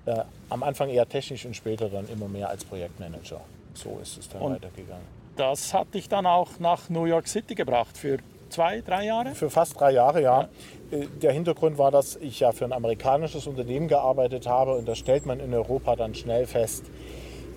Äh, 0.06 0.22
am 0.50 0.64
Anfang 0.64 0.90
eher 0.90 1.08
technisch 1.08 1.46
und 1.46 1.56
später 1.56 1.90
dann 1.90 2.08
immer 2.10 2.28
mehr 2.28 2.50
als 2.50 2.64
Projektmanager. 2.66 3.42
So 3.74 4.00
ist 4.02 4.18
es 4.18 4.30
dann 4.30 4.42
Und- 4.42 4.54
weitergegangen. 4.54 5.13
Das 5.36 5.74
hat 5.74 5.94
dich 5.94 6.10
dann 6.10 6.26
auch 6.26 6.60
nach 6.60 6.90
New 6.90 7.06
York 7.06 7.28
City 7.28 7.56
gebracht 7.56 7.98
für 7.98 8.18
zwei, 8.50 8.82
drei 8.82 9.06
Jahre? 9.06 9.34
Für 9.34 9.50
fast 9.50 9.80
drei 9.80 9.92
Jahre, 9.92 10.22
ja. 10.22 10.50
Äh, 10.92 11.08
Der 11.22 11.32
Hintergrund 11.32 11.78
war, 11.78 11.90
dass 11.92 12.16
ich 12.18 12.40
ja 12.40 12.52
für 12.52 12.66
ein 12.66 12.74
amerikanisches 12.74 13.48
Unternehmen 13.48 13.88
gearbeitet 13.88 14.48
habe 14.48 14.76
und 14.76 14.88
da 14.88 14.94
stellt 14.96 15.26
man 15.26 15.40
in 15.40 15.54
Europa 15.54 15.96
dann 15.96 16.14
schnell 16.14 16.46
fest, 16.46 16.86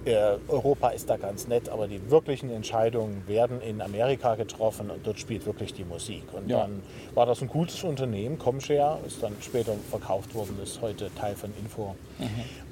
äh, 0.06 0.36
Europa 0.48 0.90
ist 0.90 1.10
da 1.10 1.16
ganz 1.16 1.48
nett, 1.48 1.68
aber 1.68 1.88
die 1.88 2.10
wirklichen 2.10 2.48
Entscheidungen 2.48 3.26
werden 3.26 3.60
in 3.60 3.80
Amerika 3.82 4.36
getroffen 4.36 4.88
und 4.88 5.04
dort 5.06 5.18
spielt 5.18 5.44
wirklich 5.46 5.74
die 5.74 5.84
Musik. 5.84 6.22
Und 6.32 6.48
Ja. 6.48 6.60
dann 6.60 6.82
war 7.14 7.26
das 7.26 7.42
ein 7.42 7.48
gutes 7.48 7.82
Unternehmen, 7.84 8.38
Comshare, 8.38 9.00
ist 9.06 9.22
dann 9.22 9.36
später 9.40 9.74
verkauft 9.90 10.34
worden, 10.34 10.58
ist 10.62 10.80
heute 10.80 11.10
Teil 11.14 11.34
von 11.34 11.52
Info. 11.60 11.94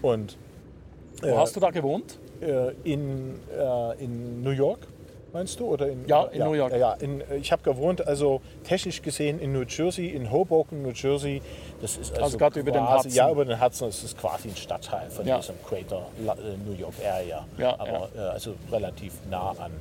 Und 0.00 0.38
Wo 1.22 1.36
hast 1.36 1.56
du 1.56 1.60
da 1.60 1.70
gewohnt? 1.70 2.18
äh, 2.40 2.72
in, 2.84 3.40
äh, 3.58 4.02
in 4.04 4.42
New 4.42 4.50
York, 4.50 4.86
meinst 5.34 5.60
du? 5.60 5.66
Oder 5.66 5.88
in, 5.88 6.06
Ja, 6.08 6.22
in 6.24 6.42
New 6.42 6.54
York. 6.54 6.72
Ja, 6.72 6.78
ja. 6.78 6.92
In, 6.94 7.20
äh, 7.20 7.36
ich 7.36 7.52
habe 7.52 7.62
gewohnt, 7.62 8.06
also 8.06 8.40
technisch 8.62 9.02
gesehen 9.02 9.38
in 9.38 9.52
New 9.52 9.64
Jersey, 9.68 10.06
in 10.08 10.30
Hoboken, 10.30 10.82
New 10.82 10.92
Jersey. 10.92 11.42
Das 11.82 11.96
ist 11.98 12.12
also, 12.12 12.24
Also 12.24 12.38
gerade 12.38 12.60
über 12.60 12.70
den 12.72 12.88
Hudson. 12.90 13.12
Ja, 13.12 13.30
über 13.30 13.44
den 13.44 13.60
Hudson. 13.60 13.88
Ist 13.90 14.16
quasi 14.18 14.48
ein 14.48 14.56
Stadtteil 14.56 15.10
von 15.10 15.26
Ja. 15.26 15.36
diesem 15.38 15.56
Greater 15.68 16.06
La- 16.24 16.34
äh, 16.34 16.56
New 16.64 16.72
York 16.78 16.94
Area. 17.04 17.44
Ja, 17.58 17.74
Aber 17.78 18.08
Äh, 18.16 18.20
also 18.20 18.54
relativ 18.72 19.12
nah 19.30 19.50
an, 19.50 19.72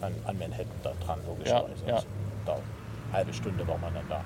an, 0.00 0.14
an 0.24 0.38
Manhattan 0.38 0.66
da 0.82 0.92
dran, 1.04 1.18
logischerweise. 1.28 1.72
Ja, 1.86 1.88
ja. 1.90 1.94
Also, 1.96 2.06
da, 2.46 2.52
eine 2.54 3.12
halbe 3.12 3.32
Stunde 3.34 3.68
war 3.68 3.78
man 3.78 3.92
dann 3.94 4.08
da. 4.08 4.24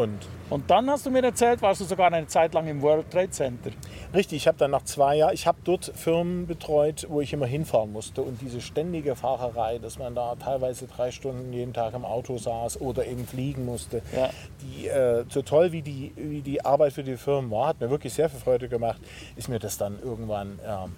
Und 0.00 0.18
Und 0.50 0.68
dann 0.70 0.90
hast 0.90 1.06
du 1.06 1.10
mir 1.10 1.22
erzählt, 1.22 1.62
warst 1.62 1.80
du 1.80 1.84
sogar 1.84 2.12
eine 2.12 2.26
Zeit 2.26 2.54
lang 2.54 2.66
im 2.66 2.82
World 2.82 3.10
Trade 3.10 3.30
Center. 3.30 3.70
Richtig, 4.12 4.38
ich 4.38 4.48
habe 4.48 4.58
dann 4.58 4.72
nach 4.72 4.82
zwei 4.82 5.16
Jahren, 5.16 5.32
ich 5.34 5.46
habe 5.46 5.58
dort 5.62 5.92
Firmen 5.94 6.46
betreut, 6.46 7.06
wo 7.08 7.20
ich 7.20 7.32
immer 7.32 7.46
hinfahren 7.46 7.92
musste. 7.92 8.22
Und 8.22 8.40
diese 8.40 8.60
ständige 8.60 9.14
Fahrerei, 9.14 9.78
dass 9.78 9.98
man 9.98 10.14
da 10.16 10.34
teilweise 10.34 10.86
drei 10.88 11.12
Stunden 11.12 11.52
jeden 11.52 11.72
Tag 11.72 11.94
im 11.94 12.04
Auto 12.04 12.36
saß 12.38 12.80
oder 12.80 13.06
eben 13.06 13.26
fliegen 13.26 13.64
musste, 13.64 14.02
Ja. 14.16 14.30
die, 14.62 14.88
äh, 14.88 15.24
so 15.28 15.42
toll 15.42 15.70
wie 15.70 15.82
die, 15.82 16.12
wie 16.16 16.40
die 16.42 16.64
Arbeit 16.64 16.94
für 16.94 17.04
die 17.04 17.16
Firmen 17.16 17.50
war, 17.50 17.68
hat 17.68 17.80
mir 17.80 17.90
wirklich 17.90 18.12
sehr 18.12 18.28
viel 18.28 18.40
Freude 18.40 18.68
gemacht, 18.68 19.00
ist 19.36 19.48
mir 19.48 19.58
das 19.60 19.78
dann 19.78 19.98
irgendwann 20.02 20.58
äh, 20.66 20.88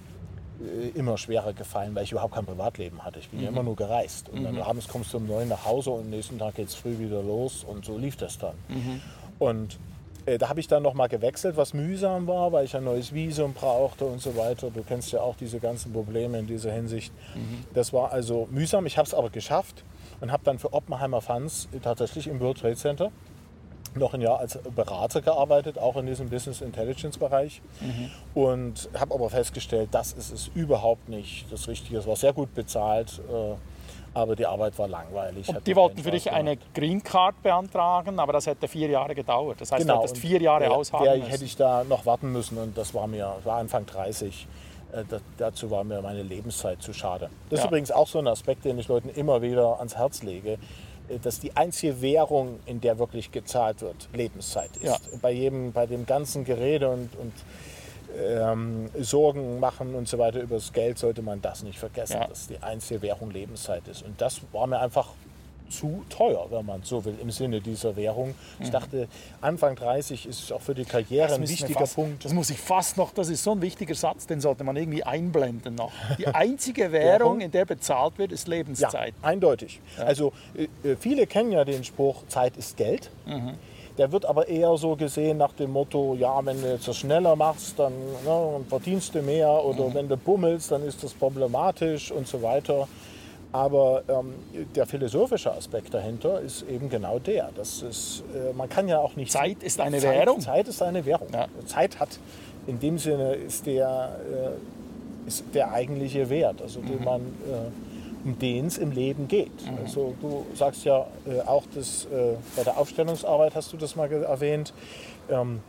immer 0.95 1.19
schwerer 1.19 1.53
gefallen, 1.53 1.95
weil 1.95 2.05
ich 2.05 2.13
überhaupt 2.13 2.35
kein 2.35 2.47
Privatleben 2.47 3.05
hatte. 3.05 3.19
Ich 3.19 3.29
bin 3.29 3.41
ja 3.43 3.49
immer 3.49 3.63
nur 3.63 3.77
gereist. 3.77 4.29
Und 4.29 4.45
dann 4.45 4.59
abends 4.59 4.89
kommst 4.89 5.13
du 5.13 5.19
um 5.19 5.27
neun 5.27 5.49
nach 5.49 5.65
Hause 5.65 5.91
und 5.91 6.03
am 6.03 6.11
nächsten 6.11 6.39
Tag 6.39 6.55
geht 6.57 6.69
es 6.69 6.75
früh 6.75 6.99
wieder 6.99 7.23
los 7.23 7.65
und 7.65 7.85
so 7.85 7.97
lief 7.99 8.17
das 8.17 8.39
dann. 8.39 8.55
Und 9.39 9.79
Äh, 10.25 10.39
Da 10.39 10.49
habe 10.49 10.61
ich 10.61 10.69
dann 10.69 10.85
nochmal 10.85 11.09
gewechselt, 11.09 11.57
was 11.57 11.75
mühsam 11.75 12.29
war, 12.29 12.53
weil 12.53 12.65
ich 12.65 12.77
ein 12.77 12.85
neues 12.85 13.13
Visum 13.13 13.55
brauchte 13.55 14.05
und 14.05 14.21
so 14.23 14.37
weiter. 14.37 14.71
Du 14.71 14.85
kennst 14.85 15.11
ja 15.11 15.21
auch 15.21 15.35
diese 15.35 15.59
ganzen 15.59 15.93
Probleme 15.93 16.39
in 16.39 16.47
dieser 16.47 16.71
Hinsicht. 16.71 17.13
Das 17.75 17.93
war 17.93 18.13
also 18.13 18.47
mühsam. 18.53 18.87
Ich 18.87 18.99
habe 18.99 19.07
es 19.09 19.15
aber 19.15 19.31
geschafft 19.31 19.83
und 20.21 20.31
habe 20.31 20.45
dann 20.45 20.61
für 20.61 20.73
Oppenheimer 20.73 21.21
Funds 21.23 21.67
tatsächlich 21.83 22.29
im 22.29 22.39
World 22.39 22.59
Trade 22.61 22.77
Center 22.77 23.11
noch 23.97 24.15
ein 24.15 24.21
Jahr 24.21 24.39
als 24.39 24.59
Berater 24.75 25.21
gearbeitet, 25.21 25.79
auch 25.79 25.97
in 25.97 26.07
diesem 26.07 26.29
Business 26.31 26.61
Intelligence 26.61 27.19
Bereich. 27.19 27.61
Und 28.35 28.89
habe 28.99 29.15
aber 29.15 29.29
festgestellt, 29.31 29.89
das 29.93 30.13
ist 30.13 30.33
es 30.33 30.51
überhaupt 30.55 31.09
nicht 31.09 31.51
das 31.53 31.69
Richtige. 31.69 31.99
Es 31.99 32.07
war 32.07 32.17
sehr 32.17 32.33
gut 32.33 32.55
bezahlt, 32.55 33.21
äh, 33.31 33.55
aber 34.15 34.37
die 34.37 34.47
Arbeit 34.47 34.79
war 34.79 34.89
langweilig. 34.89 35.49
Und 35.49 35.67
die 35.67 35.75
wollten 35.77 36.03
für 36.03 36.11
dich 36.11 36.25
Spaß 36.25 36.35
eine 36.35 36.57
gemacht. 36.57 36.75
Green 36.75 37.03
Card 37.03 37.43
beantragen, 37.43 38.19
aber 38.19 38.33
das 38.33 38.47
hätte 38.47 38.69
vier 38.69 38.89
Jahre 38.89 39.15
gedauert. 39.15 39.61
Das 39.61 39.73
heißt, 39.73 39.89
du 39.89 39.99
hättest 39.99 40.19
vier 40.19 40.41
Jahre 40.41 40.61
der, 40.65 40.73
ausharren 40.73 41.05
der 41.05 41.17
müssen. 41.17 41.31
hätte 41.31 41.45
ich 41.45 41.57
da 41.57 41.85
noch 41.85 42.05
warten 42.07 42.31
müssen 42.33 42.59
und 42.59 42.77
das 42.77 42.93
war 42.95 43.07
mir, 43.07 43.35
war 43.45 43.57
Anfang 43.59 43.87
30. 43.87 44.47
Äh, 44.93 45.05
da, 45.09 45.19
dazu 45.39 45.71
war 45.71 45.85
mir 45.85 46.03
meine 46.03 46.23
Lebenszeit 46.23 46.83
zu 46.83 46.93
schade. 46.93 47.31
Das 47.49 47.61
Ja. 47.61 47.65
ist 47.65 47.69
übrigens 47.71 47.91
auch 47.91 48.07
so 48.07 48.19
ein 48.19 48.29
Aspekt, 48.29 48.65
den 48.67 48.79
ich 48.79 48.89
Leuten 48.89 49.09
immer 49.09 49.41
wieder 49.41 49.79
ans 49.79 49.97
Herz 49.97 50.23
lege, 50.23 50.59
dass 51.19 51.41
die 51.41 51.57
einzige 51.57 52.01
Währung, 52.01 52.61
in 52.67 52.81
der 52.81 52.99
wirklich 52.99 53.31
gezahlt 53.33 53.81
wird, 53.83 54.09
Lebenszeit 54.13 54.71
ist. 54.77 54.85
Ja. 54.85 54.97
Bei 55.21 55.31
jedem, 55.33 55.73
bei 55.73 55.87
dem 55.87 56.07
ganzen 56.07 56.45
Gerede 56.45 56.89
und, 56.91 57.11
und 57.17 57.33
ähm, 58.19 58.91
Sorgen 59.01 59.59
machen 59.61 59.95
und 59.95 60.07
so 60.09 60.19
weiter 60.19 60.41
über 60.41 60.57
das 60.57 60.73
Geld 60.73 60.99
sollte 60.99 61.23
man 61.23 61.41
das 61.41 61.63
nicht 61.63 61.79
vergessen, 61.79 62.19
Ja. 62.21 62.27
dass 62.27 62.47
die 62.49 62.63
einzige 62.63 63.03
Währung 63.03 63.31
Lebenszeit 63.31 63.87
ist. 63.89 64.03
Und 64.03 64.21
das 64.21 64.41
war 64.53 64.67
mir 64.67 64.81
einfach 64.81 65.09
zu 65.73 66.05
teuer, 66.09 66.47
wenn 66.51 66.65
man 66.67 66.83
so 66.85 67.05
will, 67.05 67.15
im 67.21 67.31
Sinne 67.31 67.61
dieser 67.61 67.97
Währung. 67.97 68.35
Ich 68.61 68.71
dachte, 68.71 69.09
Anfang 69.41 69.75
30 69.75 70.27
ist 70.27 70.53
auch 70.53 70.61
für 70.61 70.75
die 70.75 70.85
Karriere 70.85 71.37
Mhm. 71.39 71.43
Ein 71.45 71.49
wichtiger 71.49 71.81
fast, 71.81 71.95
Punkt. 71.97 72.25
Das 72.25 72.33
muss 72.33 72.51
ich 72.51 72.59
fast 72.59 72.97
noch, 72.97 73.13
das 73.13 73.29
ist 73.29 73.43
so 73.43 73.53
ein 73.53 73.63
wichtiger 73.63 73.95
Satz, 73.95 74.27
den 74.27 74.41
sollte 74.41 74.63
man 74.65 74.77
irgendwie 74.77 75.03
einblenden 75.03 75.75
noch. 75.75 75.91
Die 76.19 76.27
einzige 76.35 76.93
Währung, 76.93 77.41
in 77.41 77.51
der 77.51 77.65
bezahlt 77.65 78.19
wird, 78.19 78.33
ist 78.33 78.47
Ja, 78.49 78.55
Lebenszeit. 78.55 79.15
eindeutig. 79.23 79.81
Also 79.99 80.33
äh, 80.55 80.69
äh, 80.89 80.97
viele 80.97 81.27
kennen 81.27 81.53
ja 81.53 81.65
den 81.65 81.83
Spruch, 81.85 82.23
Zeit 82.29 82.57
ist 82.57 82.77
Geld. 82.77 83.11
Mhm. 83.27 83.55
Der 83.99 84.11
wird 84.11 84.25
aber 84.25 84.49
eher 84.49 84.75
so 84.79 84.97
gesehen 84.97 85.37
nach 85.37 85.53
dem 85.53 85.71
Motto, 85.71 86.15
ja, 86.19 86.43
wenn 86.47 86.63
du 86.63 86.73
jetzt 86.73 86.89
das 86.89 86.97
schneller 86.97 87.37
machst, 87.37 87.79
dann 87.79 87.93
ne, 88.25 88.61
verdienst 88.69 89.15
du 89.15 89.21
mehr 89.21 89.51
oder 89.51 89.89
Mhm. 89.89 89.95
wenn 89.95 90.09
du 90.09 90.17
bummelst, 90.17 90.71
dann 90.73 90.83
ist 90.83 91.03
das 91.05 91.13
problematisch 91.13 92.11
und 92.11 92.27
so 92.27 92.41
weiter. 92.43 92.89
Aber 93.53 94.03
ähm, 94.09 94.35
der 94.75 94.87
philosophische 94.87 95.53
Aspekt 95.53 95.93
dahinter 95.93 96.41
ist 96.41 96.63
eben 96.69 96.89
genau 96.89 97.19
der. 97.19 97.51
Das 97.55 97.83
ist, 97.83 98.25
äh, 98.35 98.53
man 98.55 98.69
kann 98.69 98.89
ja 98.89 98.99
auch 98.99 99.15
nicht... 99.15 99.31
Zeit 99.31 99.63
ist 99.63 99.79
eine 99.79 99.99
Zeit, 99.99 100.27
Währung. 100.27 100.41
Zeit 100.41 100.69
ist 100.69 100.81
eine 100.83 101.05
Währung. 101.05 101.29
Ja. 101.33 101.47
Zeit 101.67 102.01
hat 102.01 102.19
in 102.67 102.81
dem 102.81 102.97
Sinne 102.99 103.35
ist 103.35 103.67
der, 103.67 104.17
äh, 104.31 105.29
ist 105.29 105.45
der 105.53 105.71
eigentliche 105.73 106.31
Wert, 106.31 106.63
also 106.63 106.81
Mhm. 106.81 106.87
den 106.87 107.05
man, 107.05 107.21
äh, 107.21 108.25
um 108.25 108.39
den 108.39 108.67
es 108.69 108.79
im 108.79 108.93
Leben 108.93 109.29
geht. 109.29 109.51
Mhm. 109.67 109.79
Also 109.85 110.15
du 110.21 110.47
sagst 110.55 110.85
ja 110.85 111.07
äh, 111.27 111.41
auch, 111.41 111.65
dass 111.75 112.05
äh, 112.07 112.37
bei 112.57 112.63
der 112.65 112.79
Aufstellungsarbeit 112.79 113.55
hast 113.55 113.73
du 113.73 113.77
das 113.77 113.97
mal 113.97 114.11
erwähnt. 114.11 114.73
Ähm, 115.29 115.61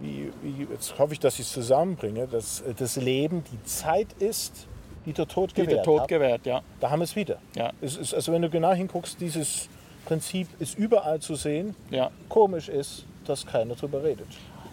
wie, 0.00 0.30
wie, 0.42 0.66
jetzt 0.70 0.98
hoffe 0.98 1.14
ich, 1.14 1.20
dass 1.20 1.34
ich 1.34 1.46
es 1.46 1.52
zusammenbringe, 1.52 2.26
dass 2.26 2.60
äh, 2.60 2.74
das 2.76 2.96
Leben 2.96 3.42
die 3.50 3.64
Zeit 3.64 4.08
ist, 4.18 4.66
die 5.06 5.12
der 5.12 5.28
Tod 5.28 5.50
Die 5.50 5.62
gewährt 5.62 5.78
der 5.78 5.82
Tod 5.84 6.08
gewährt, 6.08 6.46
ja. 6.46 6.62
Da 6.80 6.90
haben 6.90 7.00
wir 7.00 7.04
es 7.04 7.14
wieder. 7.16 7.38
Ja. 7.54 7.70
Es 7.80 7.96
ist, 7.96 8.14
also 8.14 8.32
wenn 8.32 8.42
du 8.42 8.50
genau 8.50 8.72
hinguckst, 8.72 9.20
dieses 9.20 9.68
Prinzip 10.06 10.48
ist 10.58 10.78
überall 10.78 11.20
zu 11.20 11.34
sehen. 11.34 11.74
ja. 11.90 12.10
Komisch 12.28 12.68
ist, 12.68 13.04
dass 13.26 13.46
keiner 13.46 13.74
drüber 13.74 14.02
redet. 14.02 14.26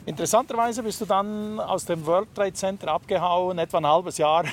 Interessanterweise 0.05 0.81
bist 0.83 0.99
du 1.01 1.05
dann 1.05 1.59
aus 1.59 1.85
dem 1.85 2.05
World 2.05 2.33
Trade 2.33 2.53
Center 2.53 2.87
abgehauen, 2.89 3.59
etwa 3.59 3.77
ein 3.77 3.87
halbes 3.87 4.17
Jahr 4.17 4.43
Ja, 4.45 4.51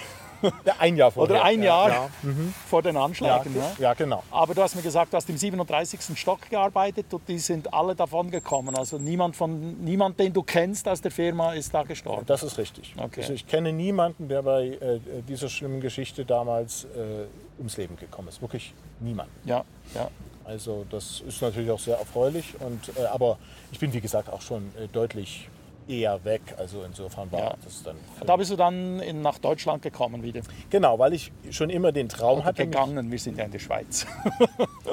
ein 0.78 0.96
Jahr 0.96 1.10
vorher. 1.10 1.36
oder 1.36 1.44
ein 1.44 1.62
Ja, 1.62 1.88
Jahr 1.88 2.10
Ja, 2.22 2.30
vor 2.68 2.82
den 2.82 2.94
ja, 2.94 3.04
Anschlägen. 3.04 3.54
ne? 3.54 3.72
ja, 3.78 3.94
genau. 3.94 4.22
Aber 4.30 4.54
du 4.54 4.62
hast 4.62 4.74
mir 4.76 4.82
gesagt, 4.82 5.12
du 5.12 5.16
hast 5.16 5.28
im 5.30 5.36
37. 5.36 6.00
Stock 6.18 6.48
gearbeitet 6.48 7.12
und 7.12 7.26
die 7.28 7.38
sind 7.38 7.72
alle 7.72 7.94
davon 7.94 8.30
gekommen. 8.30 8.76
Also 8.76 8.98
niemand, 8.98 9.36
von, 9.36 9.82
niemand, 9.84 10.18
den 10.18 10.32
du 10.32 10.42
kennst 10.42 10.86
aus 10.88 11.00
der 11.00 11.10
Firma, 11.10 11.52
ist 11.54 11.72
da 11.74 11.82
gestorben. 11.82 12.24
Das 12.26 12.42
ist 12.42 12.58
richtig. 12.58 12.94
Okay. 12.96 13.20
Also 13.22 13.32
ich 13.32 13.46
kenne 13.46 13.72
niemanden, 13.72 14.28
der 14.28 14.42
bei 14.42 14.66
äh, 14.68 15.00
dieser 15.28 15.48
schlimmen 15.48 15.80
Geschichte 15.80 16.24
damals 16.24 16.84
äh, 16.84 17.26
ums 17.58 17.76
Leben 17.76 17.96
gekommen 17.96 18.28
ist. 18.28 18.40
Wirklich 18.40 18.74
niemand. 19.00 19.28
Ja, 19.44 19.64
ja. 19.94 20.08
Also 20.44 20.86
das 20.90 21.20
ist 21.26 21.42
natürlich 21.42 21.70
auch 21.70 21.78
sehr 21.78 21.98
erfreulich. 21.98 22.54
Und, 22.60 22.96
äh, 22.96 23.04
aber 23.06 23.36
ich 23.70 23.78
bin, 23.78 23.92
wie 23.92 24.00
gesagt, 24.00 24.30
auch 24.30 24.40
schon 24.40 24.62
äh, 24.82 24.88
deutlich 24.88 25.48
eher 25.88 26.24
weg. 26.24 26.42
Also 26.56 26.82
insofern 26.84 27.30
war 27.32 27.40
Ja. 27.40 27.54
das 27.64 27.82
dann... 27.82 27.96
Da 28.26 28.36
bist 28.36 28.50
du 28.50 28.56
dann 28.56 29.00
in, 29.00 29.22
nach 29.22 29.38
Deutschland 29.38 29.82
gekommen 29.82 30.22
wieder. 30.22 30.42
Genau, 30.70 30.98
weil 30.98 31.14
ich 31.14 31.32
schon 31.50 31.70
immer 31.70 31.92
den 31.92 32.08
Traum 32.08 32.38
Oder 32.38 32.46
hatte. 32.48 32.64
gegangen, 32.64 33.10
wir 33.10 33.18
sind 33.18 33.38
ja 33.38 33.44
in 33.44 33.52
der 33.52 33.58
Schweiz. 33.58 34.06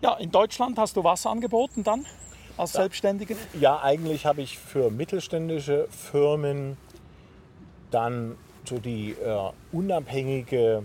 ja, 0.00 0.14
in 0.14 0.30
Deutschland 0.30 0.78
hast 0.78 0.96
du 0.96 1.04
was 1.04 1.26
angeboten 1.26 1.84
dann 1.84 2.06
als 2.56 2.72
Selbstständiger? 2.72 3.34
Ja, 3.58 3.82
eigentlich 3.82 4.26
habe 4.26 4.42
ich 4.42 4.58
für 4.58 4.90
mittelständische 4.90 5.88
Firmen 5.90 6.76
dann 7.90 8.36
so 8.64 8.78
die 8.78 9.12
äh, 9.12 9.50
unabhängige 9.72 10.84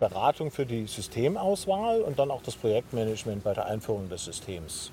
Beratung 0.00 0.50
für 0.50 0.66
die 0.66 0.86
Systemauswahl 0.86 2.02
und 2.02 2.18
dann 2.18 2.30
auch 2.30 2.42
das 2.42 2.56
Projektmanagement 2.56 3.44
bei 3.44 3.54
der 3.54 3.66
Einführung 3.66 4.08
des 4.08 4.24
Systems 4.24 4.90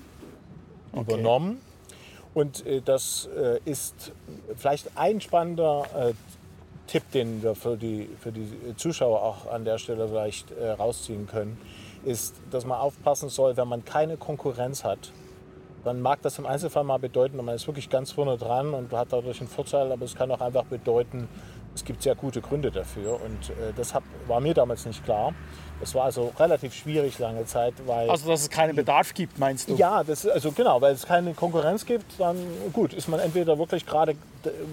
übernommen. 0.92 1.60
Und 2.34 2.64
äh, 2.66 2.80
das 2.80 3.28
äh, 3.36 3.58
ist 3.64 4.12
vielleicht 4.56 4.96
ein 4.96 5.20
spannender 5.20 5.84
äh, 5.94 6.12
Tipp, 6.86 7.02
den 7.12 7.42
wir 7.42 7.54
für 7.54 7.76
die, 7.76 8.08
für 8.20 8.32
die 8.32 8.76
Zuschauer 8.76 9.22
auch 9.22 9.46
an 9.50 9.64
der 9.64 9.78
Stelle 9.78 10.08
vielleicht 10.08 10.46
rausziehen 10.76 11.28
können, 11.28 11.56
ist, 12.04 12.34
dass 12.50 12.66
man 12.66 12.80
aufpassen 12.80 13.28
soll, 13.28 13.56
wenn 13.56 13.68
man 13.68 13.84
keine 13.84 14.16
Konkurrenz 14.16 14.82
hat, 14.82 15.12
dann 15.84 16.00
mag 16.00 16.20
das 16.22 16.38
im 16.40 16.46
Einzelfall 16.46 16.82
mal 16.82 16.98
bedeuten, 16.98 17.36
man 17.36 17.54
ist 17.54 17.68
wirklich 17.68 17.88
ganz 17.90 18.10
vorne 18.10 18.36
dran 18.36 18.74
und 18.74 18.92
hat 18.92 19.12
dadurch 19.12 19.40
einen 19.40 19.48
Vorteil, 19.48 19.92
aber 19.92 20.04
es 20.04 20.16
kann 20.16 20.32
auch 20.32 20.40
einfach 20.40 20.64
bedeuten, 20.64 21.28
es 21.74 21.84
gibt 21.84 22.02
sehr 22.02 22.14
gute 22.14 22.40
Gründe 22.40 22.70
dafür 22.70 23.14
und 23.14 23.50
äh, 23.50 23.72
das 23.76 23.94
hab, 23.94 24.02
war 24.26 24.40
mir 24.40 24.54
damals 24.54 24.86
nicht 24.86 25.04
klar. 25.04 25.34
Das 25.80 25.94
war 25.94 26.04
also 26.04 26.30
relativ 26.38 26.74
schwierig 26.74 27.18
lange 27.18 27.46
Zeit, 27.46 27.72
weil... 27.86 28.10
Also, 28.10 28.28
dass 28.28 28.42
es 28.42 28.50
keinen 28.50 28.76
Bedarf 28.76 29.14
gibt, 29.14 29.38
meinst 29.38 29.70
du? 29.70 29.76
Ja, 29.76 30.04
das, 30.04 30.26
also 30.26 30.52
genau, 30.52 30.78
weil 30.82 30.92
es 30.92 31.06
keine 31.06 31.32
Konkurrenz 31.32 31.86
gibt, 31.86 32.20
dann 32.20 32.36
gut, 32.74 32.92
ist 32.92 33.08
man 33.08 33.18
entweder 33.18 33.58
wirklich 33.58 33.86
gerade 33.86 34.14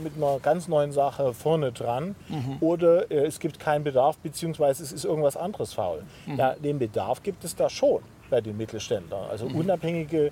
mit 0.03 0.17
einer 0.17 0.39
ganz 0.39 0.67
neuen 0.67 0.91
Sache 0.91 1.33
vorne 1.33 1.71
dran 1.71 2.15
oder 2.59 3.09
äh, 3.09 3.25
es 3.25 3.39
gibt 3.39 3.57
keinen 3.59 3.85
Bedarf, 3.85 4.17
beziehungsweise 4.17 4.83
es 4.83 4.91
ist 4.91 5.05
irgendwas 5.05 5.37
anderes 5.37 5.73
faul. 5.73 6.03
Ja, 6.25 6.55
den 6.55 6.77
Bedarf 6.77 7.23
gibt 7.23 7.45
es 7.45 7.55
da 7.55 7.69
schon 7.69 8.01
bei 8.29 8.41
den 8.41 8.57
Mittelständlern. 8.57 9.29
Also 9.29 9.45
unabhängige 9.45 10.27
äh, 10.27 10.31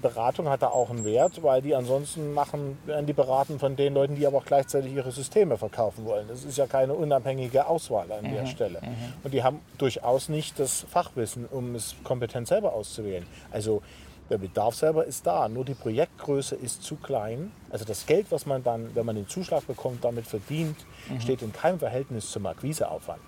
Beratung 0.00 0.48
hat 0.48 0.62
da 0.62 0.68
auch 0.68 0.90
einen 0.90 1.04
Wert, 1.04 1.42
weil 1.42 1.62
die 1.62 1.74
ansonsten 1.74 2.32
machen, 2.32 2.78
werden 2.86 3.06
die 3.06 3.12
beraten 3.12 3.58
von 3.58 3.76
den 3.76 3.94
Leuten, 3.94 4.16
die 4.16 4.26
aber 4.26 4.38
auch 4.38 4.44
gleichzeitig 4.44 4.92
ihre 4.92 5.12
Systeme 5.12 5.56
verkaufen 5.56 6.04
wollen. 6.06 6.26
Das 6.28 6.44
ist 6.44 6.56
ja 6.58 6.66
keine 6.66 6.94
unabhängige 6.94 7.66
Auswahl 7.66 8.10
an 8.12 8.32
der 8.32 8.46
Stelle. 8.46 8.80
Und 9.22 9.34
die 9.34 9.42
haben 9.42 9.60
durchaus 9.78 10.28
nicht 10.28 10.58
das 10.58 10.86
Fachwissen, 10.90 11.46
um 11.46 11.74
es 11.74 11.94
kompetent 12.02 12.48
selber 12.48 12.72
auszuwählen. 12.72 13.26
Also 13.50 13.82
der 14.30 14.38
Bedarf 14.38 14.74
selber 14.74 15.04
ist 15.04 15.26
da, 15.26 15.48
nur 15.48 15.64
die 15.64 15.74
Projektgröße 15.74 16.54
ist 16.54 16.82
zu 16.82 16.96
klein. 16.96 17.52
Also 17.70 17.84
das 17.84 18.06
Geld, 18.06 18.26
was 18.30 18.46
man 18.46 18.62
dann, 18.62 18.94
wenn 18.94 19.04
man 19.04 19.16
den 19.16 19.28
Zuschlag 19.28 19.66
bekommt, 19.66 20.04
damit 20.04 20.26
verdient, 20.26 20.76
steht 21.20 21.42
in 21.42 21.52
keinem 21.52 21.78
Verhältnis 21.78 22.30
zum 22.30 22.46
Akquiseaufwand. 22.46 23.20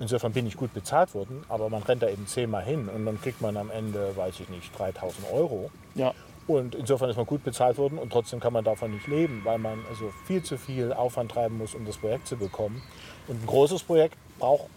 Insofern 0.00 0.32
bin 0.32 0.46
ich 0.46 0.56
gut 0.56 0.72
bezahlt 0.72 1.14
worden, 1.14 1.44
aber 1.48 1.68
man 1.68 1.82
rennt 1.82 2.02
da 2.02 2.08
eben 2.08 2.26
zehnmal 2.26 2.64
hin 2.64 2.88
und 2.88 3.04
dann 3.04 3.20
kriegt 3.20 3.42
man 3.42 3.56
am 3.56 3.70
Ende, 3.70 4.16
weiß 4.16 4.40
ich 4.40 4.48
nicht, 4.48 4.76
3000 4.78 5.30
Euro. 5.32 5.70
Ja. 5.94 6.14
Und 6.46 6.74
insofern 6.74 7.08
ist 7.08 7.16
man 7.16 7.26
gut 7.26 7.42
bezahlt 7.42 7.78
worden 7.78 7.98
und 7.98 8.10
trotzdem 8.10 8.38
kann 8.38 8.52
man 8.52 8.64
davon 8.64 8.92
nicht 8.92 9.06
leben, 9.06 9.42
weil 9.44 9.58
man 9.58 9.78
also 9.88 10.12
viel 10.26 10.42
zu 10.42 10.58
viel 10.58 10.92
Aufwand 10.92 11.30
treiben 11.30 11.56
muss, 11.56 11.74
um 11.74 11.86
das 11.86 11.96
Projekt 11.96 12.28
zu 12.28 12.36
bekommen. 12.36 12.82
Und 13.28 13.42
ein 13.42 13.46
großes 13.46 13.82
Projekt 13.82 14.16
braucht 14.38 14.68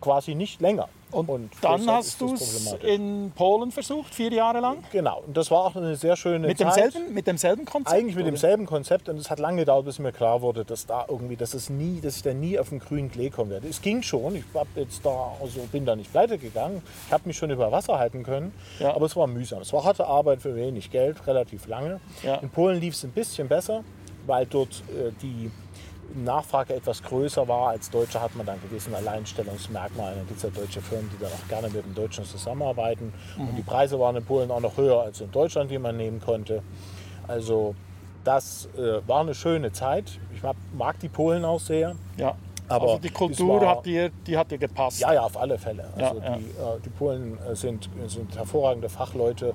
quasi 0.00 0.34
nicht 0.34 0.60
länger. 0.60 0.88
Und, 1.10 1.28
deshalb 1.28 1.78
dann 1.84 1.94
hast 1.94 2.20
du 2.20 2.34
es 2.34 2.72
in 2.82 3.30
Polen 3.36 3.70
versucht, 3.70 4.12
vier 4.12 4.32
Jahre 4.32 4.58
lang? 4.58 4.78
Genau, 4.90 5.22
und 5.24 5.36
das 5.36 5.48
war 5.48 5.66
auch 5.66 5.76
eine 5.76 5.94
sehr 5.94 6.16
schöne 6.16 6.48
Mit 6.48 6.58
Zeit. 6.58 6.76
demselben, 6.76 7.14
mit 7.14 7.26
demselben 7.28 7.64
Konzept? 7.64 7.94
Eigentlich 7.96 8.16
mit 8.16 8.24
oder? 8.24 8.32
demselben 8.32 8.66
Konzept 8.66 9.08
und 9.08 9.18
es 9.18 9.30
hat 9.30 9.38
lange 9.38 9.58
gedauert, 9.58 9.84
bis 9.84 10.00
mir 10.00 10.10
klar 10.10 10.42
wurde, 10.42 10.64
dass 10.64 10.86
da 10.86 11.04
irgendwie, 11.08 11.36
dass 11.36 11.54
es 11.54 11.70
nie, 11.70 12.00
dass 12.00 12.16
ich 12.16 12.22
da 12.22 12.34
nie 12.34 12.58
auf 12.58 12.70
den 12.70 12.80
grünen 12.80 13.12
Klee 13.12 13.30
kommen 13.30 13.50
werde. 13.50 13.68
Es 13.68 13.80
ging 13.80 14.02
schon, 14.02 14.34
ich 14.34 14.44
jetzt 14.74 15.06
da, 15.06 15.32
also 15.40 15.60
bin 15.70 15.86
da 15.86 15.94
nicht 15.94 16.10
pleite 16.10 16.36
gegangen, 16.36 16.82
ich 17.06 17.12
habe 17.12 17.22
mich 17.28 17.36
schon 17.36 17.50
über 17.50 17.70
Wasser 17.70 17.96
halten 17.96 18.24
können, 18.24 18.52
Ja. 18.80 18.92
aber 18.96 19.06
es 19.06 19.14
war 19.14 19.28
mühsam. 19.28 19.62
Es 19.62 19.72
war 19.72 19.84
harte 19.84 20.06
Arbeit 20.08 20.42
für 20.42 20.56
wenig 20.56 20.90
Geld, 20.90 21.24
relativ 21.28 21.68
lange. 21.68 22.00
Ja. 22.24 22.36
In 22.36 22.50
Polen 22.50 22.80
lief 22.80 22.94
es 22.94 23.04
ein 23.04 23.12
bisschen 23.12 23.46
besser, 23.46 23.84
weil 24.26 24.46
dort 24.46 24.82
äh, 24.90 25.12
die 25.22 25.52
Nachfrage 26.14 26.74
etwas 26.74 27.02
größer 27.02 27.46
war. 27.48 27.68
Als 27.70 27.90
Deutscher 27.90 28.20
hat 28.20 28.34
man 28.36 28.46
dann 28.46 28.60
gewisse 28.62 28.94
Alleinstellungsmerkmale. 28.96 30.16
Dann 30.16 30.26
gibt 30.26 30.38
es 30.38 30.42
ja 30.44 30.50
deutsche 30.50 30.80
Firmen, 30.80 31.10
die 31.12 31.18
dann 31.22 31.32
auch 31.32 31.48
gerne 31.48 31.68
mit 31.68 31.84
dem 31.84 31.94
Deutschen 31.94 32.24
zusammenarbeiten. 32.24 33.12
Und 33.38 33.56
die 33.56 33.62
Preise 33.62 33.98
waren 33.98 34.16
in 34.16 34.24
Polen 34.24 34.50
auch 34.50 34.60
noch 34.60 34.76
höher 34.76 35.02
als 35.02 35.20
in 35.20 35.30
Deutschland, 35.30 35.70
die 35.70 35.78
man 35.78 35.96
nehmen 35.96 36.20
konnte. 36.20 36.62
Also 37.26 37.74
das 38.24 38.68
äh, 38.76 39.06
war 39.06 39.20
eine 39.20 39.34
schöne 39.34 39.72
Zeit. 39.72 40.18
Ich 40.34 40.42
mag, 40.42 40.56
mag 40.76 40.98
die 41.00 41.08
Polen 41.08 41.44
auch 41.44 41.60
sehr. 41.60 41.94
Ja. 42.16 42.34
Aber 42.66 42.86
also 42.86 42.98
die 42.98 43.10
Kultur 43.10 43.60
war- 43.60 43.76
hat 43.76 43.84
dir, 43.86 44.10
die 44.26 44.36
hat 44.38 44.50
dir 44.50 44.56
gepasst. 44.58 44.98
Ja, 45.00 45.12
ja, 45.12 45.22
auf 45.22 45.36
alle 45.36 45.58
Fälle. 45.58 45.84
Also 45.96 46.18
Ja, 46.18 46.24
ja. 46.30 46.36
Die, 46.36 46.44
äh, 46.44 46.80
die 46.84 46.88
Polen 46.88 47.38
äh, 47.46 47.54
sind, 47.54 47.90
sind 48.06 48.34
hervorragende 48.36 48.88
Fachleute, 48.88 49.52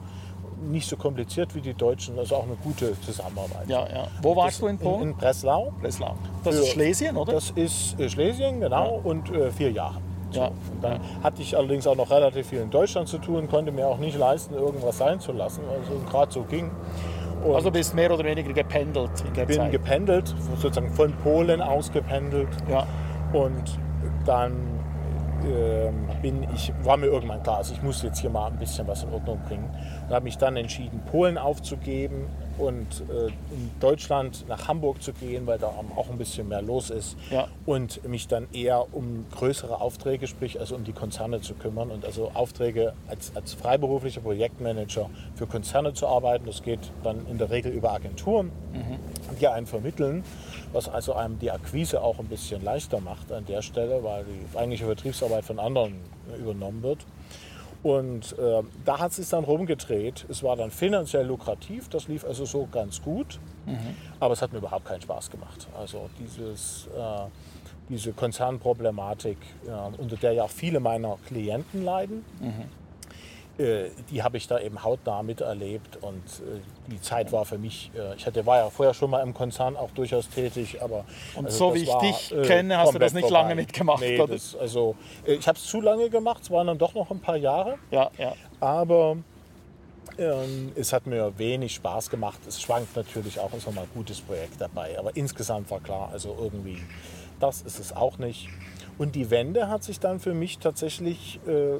nicht 0.61 0.87
so 0.89 0.95
kompliziert 0.97 1.53
wie 1.55 1.61
die 1.61 1.73
Deutschen, 1.73 2.17
also 2.19 2.35
auch 2.35 2.43
eine 2.43 2.55
gute 2.63 2.99
Zusammenarbeit. 3.01 3.67
ja, 3.67 3.87
ja. 3.87 4.07
Wo 4.21 4.35
warst 4.35 4.61
du 4.61 4.67
in 4.67 4.77
Polen? 4.77 5.01
in 5.09 5.15
Breslau. 5.15 5.71
Breslau. 5.81 6.15
Das 6.43 6.55
Für- 6.55 6.61
ist 6.61 6.69
Schlesien, 6.69 7.17
oder? 7.17 7.33
Das 7.33 7.51
ist 7.51 7.99
äh, 7.99 8.09
Schlesien, 8.09 8.59
genau, 8.59 8.99
und 9.03 9.29
äh, 9.31 9.51
vier 9.51 9.71
Jahre. 9.71 9.95
So. 10.31 10.41
Ja, 10.41 10.47
Und 10.47 10.83
dann 10.83 10.99
hatte 11.23 11.41
ich 11.41 11.57
allerdings 11.57 11.87
auch 11.87 11.95
noch 11.95 12.11
relativ 12.11 12.47
viel 12.49 12.59
in 12.61 12.69
Deutschland 12.69 13.07
zu 13.07 13.17
tun, 13.17 13.47
konnte 13.49 13.71
mir 13.71 13.87
auch 13.87 13.97
nicht 13.97 14.17
leisten, 14.17 14.53
irgendwas 14.53 14.97
sein 14.99 15.19
zu 15.19 15.31
lassen, 15.31 15.61
also 15.67 15.99
gerade 16.09 16.31
so 16.31 16.43
ging. 16.43 16.69
Und 17.43 17.55
also 17.55 17.71
bist 17.71 17.95
mehr 17.95 18.13
oder 18.13 18.23
weniger 18.25 18.51
gependelt 18.53 19.09
in 19.25 19.33
der 19.33 19.45
bin 19.45 19.55
Zeit. 19.55 19.71
gependelt, 19.71 20.35
sozusagen 20.57 20.91
von 20.93 21.13
Polen 21.23 21.61
aus 21.61 21.91
gependelt. 21.91 22.49
ja. 22.69 22.85
Und 23.33 23.79
dann 24.25 24.53
ähm, 25.45 26.07
bin 26.21 26.45
ich, 26.53 26.73
war 26.83 26.97
mir 26.97 27.07
irgendwann 27.07 27.41
klar, 27.41 27.57
also 27.57 27.73
ich 27.73 27.81
muss 27.81 28.01
jetzt 28.03 28.19
hier 28.19 28.29
mal 28.29 28.47
ein 28.47 28.57
bisschen 28.57 28.87
was 28.87 29.03
in 29.03 29.13
Ordnung 29.13 29.39
bringen. 29.47 29.69
Und 30.09 30.15
habe 30.15 30.23
mich 30.23 30.39
dann 30.39 30.57
entschieden, 30.57 31.01
Polen 31.11 31.37
aufzugeben 31.37 32.25
und 32.57 33.03
äh, 33.09 33.27
in 33.27 33.71
Deutschland 33.79 34.43
nach 34.47 34.67
Hamburg 34.67 35.03
zu 35.03 35.13
gehen, 35.13 35.45
weil 35.45 35.59
da 35.59 35.67
auch 35.67 36.09
ein 36.09 36.17
bisschen 36.17 36.49
mehr 36.49 36.63
los 36.63 36.89
ist. 36.89 37.15
Ja. 37.29 37.47
Und 37.67 38.03
mich 38.07 38.27
dann 38.27 38.47
eher 38.51 38.93
um 38.93 39.27
größere 39.31 39.79
Aufträge, 39.79 40.25
sprich 40.25 40.59
also 40.59 40.75
um 40.75 40.83
die 40.83 40.93
Konzerne 40.93 41.41
zu 41.41 41.53
kümmern 41.53 41.91
und 41.91 42.05
also 42.05 42.31
Aufträge 42.33 42.93
als, 43.07 43.35
als 43.35 43.53
freiberuflicher 43.53 44.21
Projektmanager 44.21 45.11
für 45.35 45.45
Konzerne 45.45 45.93
zu 45.93 46.07
arbeiten. 46.07 46.47
Das 46.47 46.63
geht 46.63 46.91
dann 47.03 47.27
in 47.27 47.37
der 47.37 47.51
Regel 47.51 47.71
über 47.71 47.93
Agenturen, 47.93 48.51
die 49.39 49.47
einen 49.47 49.67
vermitteln, 49.67 50.23
was 50.73 50.89
also 50.89 51.13
einem 51.13 51.37
die 51.37 51.51
Akquise 51.51 52.01
auch 52.01 52.17
ein 52.17 52.27
bisschen 52.27 52.63
leichter 52.63 52.99
macht 52.99 53.31
an 53.31 53.45
der 53.45 53.61
Stelle, 53.61 54.03
weil 54.03 54.25
die 54.25 54.57
eigentliche 54.57 54.85
Vertriebsarbeit 54.85 55.45
von 55.45 55.59
anderen 55.59 55.93
äh, 56.33 56.39
übernommen 56.41 56.81
wird. 56.83 57.05
Und 57.81 58.37
äh, 58.37 58.61
da 58.83 58.99
hat 58.99 59.11
es 59.11 59.17
sich 59.17 59.29
dann 59.29 59.45
rumgedreht. 59.45 60.25
Es 60.29 60.43
war 60.43 60.57
dann 60.57 60.69
finanziell 60.69 61.25
lukrativ, 61.25 61.87
das 61.89 62.07
lief 62.09 62.25
also 62.25 62.43
so 62.45 62.67
ganz 62.69 63.01
gut, 63.01 63.39
aber 64.19 64.33
es 64.33 64.41
hat 64.41 64.51
mir 64.51 64.57
überhaupt 64.59 64.85
keinen 64.85 65.01
Spaß 65.01 65.29
gemacht. 65.31 65.67
Also 65.79 66.09
dieses, 66.19 66.87
äh, 66.87 67.27
diese 67.87 68.11
Konzernproblematik, 68.13 69.37
äh, 69.65 70.01
unter 70.01 70.17
der 70.17 70.33
ja 70.33 70.43
auch 70.43 70.49
viele 70.49 70.79
meiner 70.81 71.17
Klienten 71.27 71.85
leiden, 71.85 72.25
äh, 72.41 72.45
die 73.59 74.23
habe 74.23 74.37
ich 74.37 74.47
da 74.47 74.57
eben 74.59 74.83
hautnah 74.83 75.21
miterlebt 75.21 75.97
und 76.01 76.15
äh, 76.15 76.61
die 76.89 77.01
Zeit 77.01 77.31
war 77.33 77.43
für 77.43 77.57
mich, 77.57 77.91
äh, 77.93 78.15
ich 78.15 78.25
hatte, 78.25 78.45
war 78.45 78.57
ja 78.57 78.69
vorher 78.69 78.93
schon 78.93 79.09
mal 79.09 79.21
im 79.21 79.33
Konzern 79.33 79.75
auch 79.75 79.91
durchaus 79.91 80.29
tätig, 80.29 80.81
aber 80.81 81.03
Und 81.35 81.47
also 81.47 81.57
so 81.69 81.75
wie 81.75 81.79
ich 81.79 81.89
war, 81.89 81.99
dich 82.01 82.31
äh, 82.31 82.41
kenne, 82.43 82.77
hast 82.77 82.93
du 82.93 82.99
das 82.99 83.13
nicht 83.13 83.23
vorbei. 83.27 83.41
lange 83.41 83.55
mitgemacht, 83.55 83.99
Nee, 83.99 84.17
oder? 84.19 84.33
das, 84.33 84.55
also 84.55 84.95
äh, 85.27 85.33
ich 85.33 85.47
habe 85.47 85.57
es 85.57 85.65
zu 85.65 85.81
lange 85.81 86.09
gemacht, 86.09 86.43
es 86.43 86.51
waren 86.51 86.67
dann 86.67 86.77
doch 86.77 86.93
noch 86.93 87.11
ein 87.11 87.19
paar 87.19 87.35
Jahre, 87.35 87.77
Ja, 87.91 88.09
ja. 88.17 88.33
aber 88.61 89.17
ähm, 90.17 90.71
es 90.75 90.93
hat 90.93 91.05
mir 91.05 91.37
wenig 91.37 91.75
Spaß 91.75 92.09
gemacht. 92.09 92.39
Es 92.47 92.61
schwankt 92.61 92.95
natürlich 92.95 93.39
auch, 93.39 93.53
ist 93.53 93.67
noch 93.67 93.73
mal 93.73 93.81
ein 93.81 93.89
gutes 93.93 94.21
Projekt 94.21 94.59
dabei, 94.59 94.97
aber 94.97 95.15
insgesamt 95.15 95.69
war 95.69 95.79
klar, 95.81 96.09
also 96.13 96.35
irgendwie, 96.39 96.81
das 97.39 97.61
ist 97.61 97.79
es 97.79 97.93
auch 97.93 98.17
nicht. 98.17 98.47
Und 98.97 99.15
die 99.15 99.29
Wende 99.29 99.69
hat 99.69 99.83
sich 99.83 99.99
dann 99.99 100.19
für 100.19 100.33
mich 100.33 100.59
tatsächlich 100.59 101.39
äh, 101.47 101.77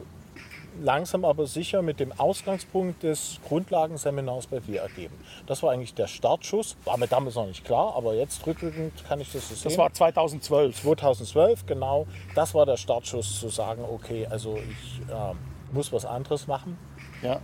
langsam 0.81 1.25
aber 1.25 1.45
sicher 1.47 1.81
mit 1.81 1.99
dem 1.99 2.11
Ausgangspunkt 2.17 3.03
des 3.03 3.39
Grundlagenseminars 3.47 4.47
bei 4.47 4.59
dir 4.59 4.81
ergeben. 4.81 5.15
Das 5.47 5.63
war 5.63 5.71
eigentlich 5.71 5.93
der 5.93 6.07
Startschuss. 6.07 6.77
War 6.85 6.97
mir 6.97 7.07
damals 7.07 7.35
noch 7.35 7.47
nicht 7.47 7.65
klar, 7.65 7.93
aber 7.95 8.13
jetzt 8.13 8.45
rückwirkend 8.45 8.93
kann 9.07 9.21
ich 9.21 9.31
das 9.31 9.49
so 9.49 9.55
sehen. 9.55 9.63
Das 9.65 9.77
war 9.77 9.93
2012. 9.93 10.81
2012, 10.81 11.65
genau. 11.65 12.07
Das 12.35 12.53
war 12.53 12.65
der 12.65 12.77
Startschuss 12.77 13.39
zu 13.39 13.49
sagen, 13.49 13.83
okay, 13.89 14.27
also 14.29 14.57
ich 14.57 15.01
äh, 15.09 15.33
muss 15.73 15.91
was 15.91 16.05
anderes 16.05 16.47
machen. 16.47 16.77
Ja. 17.21 17.39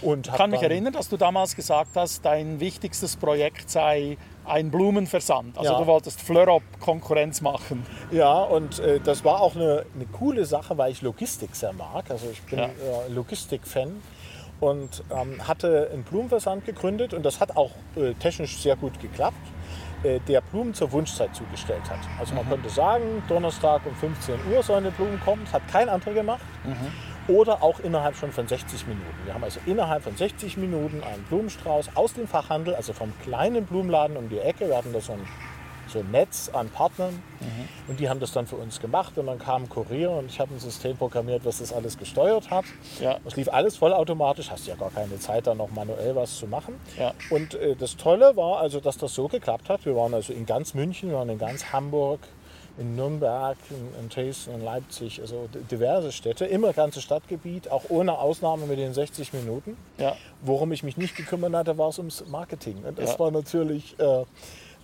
Und 0.00 0.26
Ich 0.28 0.32
kann 0.32 0.50
mich 0.50 0.62
erinnern, 0.62 0.92
dass 0.92 1.08
du 1.08 1.16
damals 1.16 1.54
gesagt 1.54 1.90
hast, 1.96 2.24
dein 2.24 2.60
wichtigstes 2.60 3.16
Projekt 3.16 3.70
sei 3.70 4.16
ein 4.44 4.70
Blumenversand. 4.70 5.56
Also 5.58 5.72
Ja. 5.72 5.78
du 5.78 5.86
wolltest 5.86 6.20
Fleurop 6.20 6.62
Konkurrenz 6.80 7.40
machen. 7.40 7.86
Ja, 8.10 8.42
und 8.42 8.78
äh, 8.80 9.00
das 9.00 9.24
war 9.24 9.40
auch 9.40 9.54
eine, 9.54 9.84
eine 9.94 10.06
coole 10.06 10.44
Sache, 10.44 10.76
weil 10.78 10.92
ich 10.92 11.02
Logistik 11.02 11.54
sehr 11.54 11.72
mag. 11.72 12.10
Also 12.10 12.26
ich 12.30 12.42
bin 12.42 12.58
Ja. 12.58 12.66
äh, 12.66 13.08
Logistik-Fan 13.12 14.02
und 14.60 15.02
ähm, 15.10 15.46
hatte 15.48 15.90
einen 15.92 16.02
Blumenversand 16.04 16.64
gegründet 16.64 17.14
und 17.14 17.24
das 17.24 17.40
hat 17.40 17.56
auch 17.56 17.70
äh, 17.96 18.14
technisch 18.14 18.58
sehr 18.58 18.76
gut 18.76 19.00
geklappt, 19.00 19.36
äh, 20.04 20.20
der 20.28 20.40
Blumen 20.40 20.72
zur 20.74 20.92
Wunschzeit 20.92 21.34
zugestellt 21.34 21.82
hat. 21.90 21.98
Also 22.20 22.34
man 22.34 22.48
konnte 22.48 22.68
sagen, 22.68 23.22
Donnerstag 23.28 23.82
um 23.86 23.94
15 23.96 24.34
Uhr 24.52 24.62
sollen 24.62 24.84
die 24.84 24.90
Blumen 24.90 25.20
kommen, 25.20 25.42
das 25.44 25.54
hat 25.54 25.68
kein 25.68 25.88
anderer 25.88 26.12
gemacht. 26.14 26.42
Oder 27.28 27.62
auch 27.62 27.80
innerhalb 27.80 28.16
schon 28.16 28.32
von 28.32 28.48
60 28.48 28.86
Minuten. 28.86 29.06
Wir 29.24 29.34
haben 29.34 29.44
also 29.44 29.60
innerhalb 29.66 30.02
von 30.02 30.16
60 30.16 30.56
Minuten 30.56 31.02
einen 31.02 31.22
Blumenstrauß 31.24 31.90
aus 31.94 32.14
dem 32.14 32.26
Fachhandel, 32.26 32.74
also 32.74 32.92
vom 32.92 33.12
kleinen 33.22 33.64
Blumenladen 33.64 34.16
um 34.16 34.28
die 34.28 34.38
Ecke. 34.38 34.68
Wir 34.68 34.76
hatten 34.76 34.92
da 34.92 35.00
so 35.00 35.12
ein, 35.12 35.20
so 35.86 36.00
ein 36.00 36.10
Netz 36.10 36.50
an 36.52 36.68
Partnern 36.68 37.22
und 37.88 38.00
die 38.00 38.08
haben 38.08 38.18
das 38.18 38.32
dann 38.32 38.46
für 38.46 38.56
uns 38.56 38.80
gemacht. 38.80 39.16
Und 39.18 39.26
dann 39.26 39.38
kam 39.38 39.64
ein 39.64 39.68
Kurier 39.68 40.10
und 40.10 40.26
ich 40.26 40.40
habe 40.40 40.54
ein 40.54 40.58
System 40.58 40.96
programmiert, 40.96 41.44
was 41.44 41.58
das 41.58 41.72
alles 41.72 41.96
gesteuert 41.96 42.50
hat. 42.50 42.64
Ja. 43.00 43.18
Das 43.24 43.36
lief 43.36 43.48
alles 43.48 43.76
vollautomatisch, 43.76 44.50
hast 44.50 44.66
ja 44.66 44.74
gar 44.74 44.90
keine 44.90 45.18
Zeit, 45.18 45.46
da 45.46 45.54
noch 45.54 45.70
manuell 45.70 46.16
was 46.16 46.38
zu 46.38 46.46
machen. 46.46 46.74
Ja. 46.98 47.12
Und 47.30 47.54
äh, 47.54 47.76
das 47.76 47.96
Tolle 47.96 48.36
war 48.36 48.58
also, 48.60 48.80
dass 48.80 48.98
das 48.98 49.14
so 49.14 49.28
geklappt 49.28 49.68
hat. 49.68 49.84
Wir 49.84 49.94
waren 49.94 50.14
also 50.14 50.32
in 50.32 50.46
ganz 50.46 50.74
München, 50.74 51.10
wir 51.10 51.18
waren 51.18 51.28
in 51.28 51.38
ganz 51.38 51.72
Hamburg, 51.72 52.20
in 52.78 52.96
Nürnberg, 52.96 53.56
in, 53.70 54.02
in 54.02 54.08
Dresden, 54.08 54.54
in 54.54 54.64
Leipzig, 54.64 55.20
also 55.20 55.48
diverse 55.70 56.12
Städte, 56.12 56.44
immer 56.46 56.72
ganze 56.72 57.00
Stadtgebiet, 57.00 57.70
auch 57.70 57.84
ohne 57.88 58.18
Ausnahme 58.18 58.66
mit 58.66 58.78
den 58.78 58.94
60 58.94 59.32
Minuten. 59.32 59.76
Ja. 59.98 60.16
Worum 60.40 60.72
ich 60.72 60.82
mich 60.82 60.96
nicht 60.96 61.16
gekümmert 61.16 61.54
hatte, 61.54 61.76
war 61.78 61.90
es 61.90 61.98
ums 61.98 62.24
Marketing. 62.28 62.82
Und 62.84 62.98
das 62.98 63.12
Ja. 63.12 63.18
war 63.18 63.30
natürlich 63.30 63.98
äh, 63.98 64.24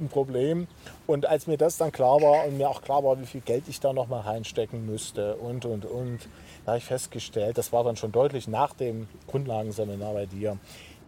ein 0.01 0.09
Problem. 0.09 0.69
Und 1.07 1.27
als 1.27 1.47
mir 1.47 1.57
das 1.57 1.77
dann 1.77 1.91
klar 1.93 2.21
war 2.21 2.47
und 2.47 2.57
mir 2.59 2.69
auch 2.69 2.83
klar 2.83 3.03
war, 3.05 3.19
wie 3.21 3.27
viel 3.27 3.41
Geld 3.41 3.65
ich 3.69 3.81
da 3.81 3.93
noch 3.93 4.09
mal 4.09 4.21
reinstecken 4.21 4.85
müsste 4.87 5.37
und, 5.37 5.65
und, 5.65 5.85
und, 5.85 6.21
da 6.65 6.73
habe 6.73 6.79
ich 6.79 6.85
festgestellt, 6.85 7.57
das 7.59 7.73
war 7.73 7.83
dann 7.85 7.97
schon 7.97 8.13
deutlich 8.13 8.47
nach 8.47 8.75
dem 8.75 9.09
Grundlagenseminar 9.29 10.13
bei 10.13 10.27
dir, 10.27 10.59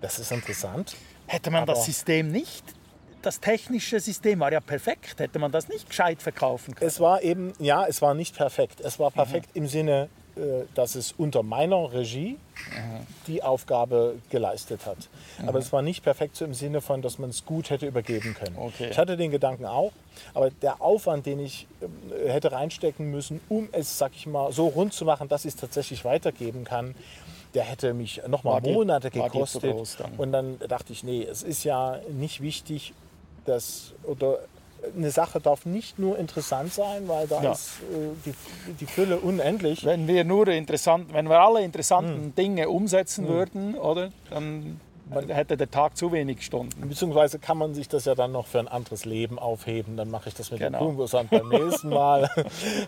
das 0.00 0.18
ist 0.18 0.32
interessant. 0.32 0.96
Hätte 1.26 1.50
man 1.50 1.66
das 1.66 1.84
System 1.84 2.32
nicht, 2.32 2.64
das 3.22 3.40
technische 3.40 4.00
System 4.00 4.40
war 4.40 4.52
ja 4.52 4.60
perfekt, 4.60 5.18
hätte 5.18 5.38
man 5.38 5.52
das 5.52 5.68
nicht 5.68 5.88
gescheit 5.88 6.22
verkaufen 6.22 6.74
können. 6.74 6.88
Es 6.88 7.00
war 7.00 7.22
eben, 7.22 7.52
ja, 7.58 7.86
es 7.86 8.00
war 8.02 8.14
nicht 8.14 8.36
perfekt. 8.36 8.80
Es 8.80 8.98
war 8.98 9.10
perfekt 9.10 9.50
im 9.54 9.66
Sinne, 9.66 10.08
äh, 10.36 10.64
dass 10.74 10.94
es 10.94 11.12
unter 11.12 11.42
meiner 11.42 11.92
Regie 11.92 12.38
die 13.26 13.42
Aufgabe 13.42 14.16
geleistet 14.30 14.84
hat. 14.86 15.08
Aber 15.46 15.58
es 15.58 15.72
war 15.72 15.80
nicht 15.82 16.02
perfekt 16.02 16.36
so 16.36 16.44
im 16.44 16.52
Sinne 16.54 16.80
von, 16.80 17.00
dass 17.02 17.18
man 17.18 17.30
es 17.30 17.44
gut 17.46 17.70
hätte 17.70 17.86
übergeben 17.86 18.34
können. 18.34 18.56
Okay. 18.58 18.88
Ich 18.90 18.98
hatte 18.98 19.16
den 19.16 19.30
Gedanken 19.30 19.64
auch, 19.66 19.92
aber 20.34 20.50
der 20.50 20.80
Aufwand, 20.82 21.26
den 21.26 21.40
ich 21.40 21.66
äh, 21.80 22.30
hätte 22.30 22.52
reinstecken 22.52 23.10
müssen, 23.10 23.40
um 23.48 23.68
es, 23.72 23.98
sag 23.98 24.12
ich 24.14 24.26
mal, 24.26 24.52
so 24.52 24.66
rund 24.68 24.92
zu 24.92 25.04
machen, 25.04 25.28
dass 25.28 25.44
ich 25.44 25.54
es 25.54 25.60
tatsächlich 25.60 26.04
weitergeben 26.04 26.64
kann, 26.64 26.94
der 27.54 27.64
hätte 27.64 27.94
mich 27.94 28.20
noch 28.28 28.44
mal 28.44 28.52
War 28.52 28.60
dir- 28.60 28.72
Monate 28.74 29.10
gekostet. 29.10 29.64
dann. 29.98 30.12
Und 30.18 30.30
dann 30.32 30.58
dachte 30.68 30.92
ich, 30.92 31.02
nee, 31.02 31.22
es 31.24 31.42
ist 31.42 31.64
ja 31.64 31.98
nicht 32.10 32.40
wichtig, 32.40 32.92
dass 33.44 33.92
oder 34.04 34.38
eine 34.96 35.10
Sache 35.10 35.40
darf 35.40 35.66
nicht 35.66 35.98
nur 35.98 36.18
interessant 36.18 36.72
sein, 36.72 37.06
weil 37.06 37.26
da 37.26 37.42
Ja. 37.42 37.52
ist 37.52 37.80
äh, 37.92 38.30
die, 38.68 38.72
die 38.80 38.86
Fülle 38.86 39.18
unendlich. 39.18 39.84
Wenn 39.84 40.08
wir 40.08 40.24
nur 40.24 40.48
interessant, 40.48 41.12
wenn 41.12 41.28
wir 41.28 41.38
alle 41.40 41.62
interessanten 41.62 42.24
Hm. 42.24 42.34
Dinge 42.34 42.68
umsetzen 42.70 43.28
würden, 43.28 43.74
oder, 43.76 44.10
dann 44.30 44.80
hätte 45.28 45.56
der 45.56 45.70
Tag 45.70 45.96
zu 45.96 46.12
wenig 46.12 46.42
Stunden. 46.44 46.88
Beziehungsweise 46.88 47.38
kann 47.38 47.58
man 47.58 47.74
sich 47.74 47.88
das 47.88 48.04
ja 48.04 48.14
dann 48.14 48.32
noch 48.32 48.46
für 48.46 48.58
ein 48.58 48.68
anderes 48.68 49.04
Leben 49.04 49.38
aufheben. 49.38 49.96
Dann 49.96 50.10
mache 50.10 50.28
ich 50.28 50.34
das 50.34 50.50
mit 50.50 50.60
Genau. 50.60 50.78
dem 50.78 50.80
Blumenversand 50.96 51.30
beim 51.30 51.48
nächsten 51.48 51.88
Mal. 51.88 52.30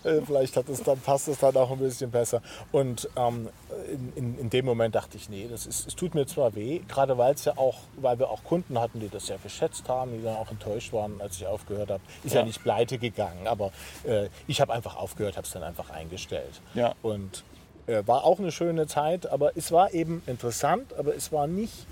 Äh, 0.05 0.21
Vielleicht 0.27 0.57
hat 0.57 0.69
es 0.69 0.83
dann, 0.83 0.99
passt 1.01 1.29
es 1.29 1.39
dann 1.39 1.57
auch 1.57 1.71
ein 1.71 1.79
bisschen 1.79 2.11
besser. 2.11 2.43
Und 2.73 3.09
ähm, 3.17 3.49
in, 3.91 4.13
in, 4.17 4.39
in 4.39 4.51
dem 4.51 4.65
Moment 4.65 4.95
dachte 4.95 5.17
ich, 5.17 5.29
nee, 5.29 5.47
das 5.51 5.67
ist, 5.67 5.87
es 5.87 5.95
tut 5.95 6.15
mir 6.15 6.27
zwar 6.27 6.55
weh, 6.55 6.81
gerade 6.89 7.17
weil 7.19 7.35
es 7.35 7.45
ja 7.45 7.57
auch, 7.57 7.79
weil 7.97 8.19
wir 8.19 8.31
auch 8.31 8.43
Kunden 8.45 8.79
hatten, 8.81 9.01
die 9.01 9.09
das 9.09 9.29
ja 9.29 9.37
geschätzt 9.43 9.89
haben, 9.89 10.13
die 10.17 10.23
dann 10.23 10.37
auch 10.37 10.51
enttäuscht 10.51 10.93
waren, 10.93 11.21
als 11.21 11.37
ich 11.37 11.47
aufgehört 11.47 11.91
habe. 11.91 12.03
Ist 12.25 12.35
ja, 12.35 12.41
Ja. 12.41 12.47
nicht 12.47 12.63
pleite 12.63 12.99
gegangen, 12.99 13.47
aber 13.47 13.71
äh, 14.05 14.29
ich 14.47 14.61
habe 14.61 14.73
einfach 14.73 14.97
aufgehört, 14.97 15.37
habe 15.37 15.47
es 15.47 15.53
dann 15.53 15.63
einfach 15.63 15.91
eingestellt. 15.91 16.61
Ja. 16.75 16.95
Und 17.03 17.45
äh, 17.87 18.03
war 18.07 18.25
auch 18.25 18.39
eine 18.39 18.53
schöne 18.53 18.87
Zeit, 18.87 19.27
aber 19.31 19.57
es 19.57 19.73
war 19.73 19.93
eben 19.95 20.23
interessant, 20.27 20.95
aber 20.99 21.15
es 21.15 21.33
war 21.33 21.47
nicht 21.47 21.87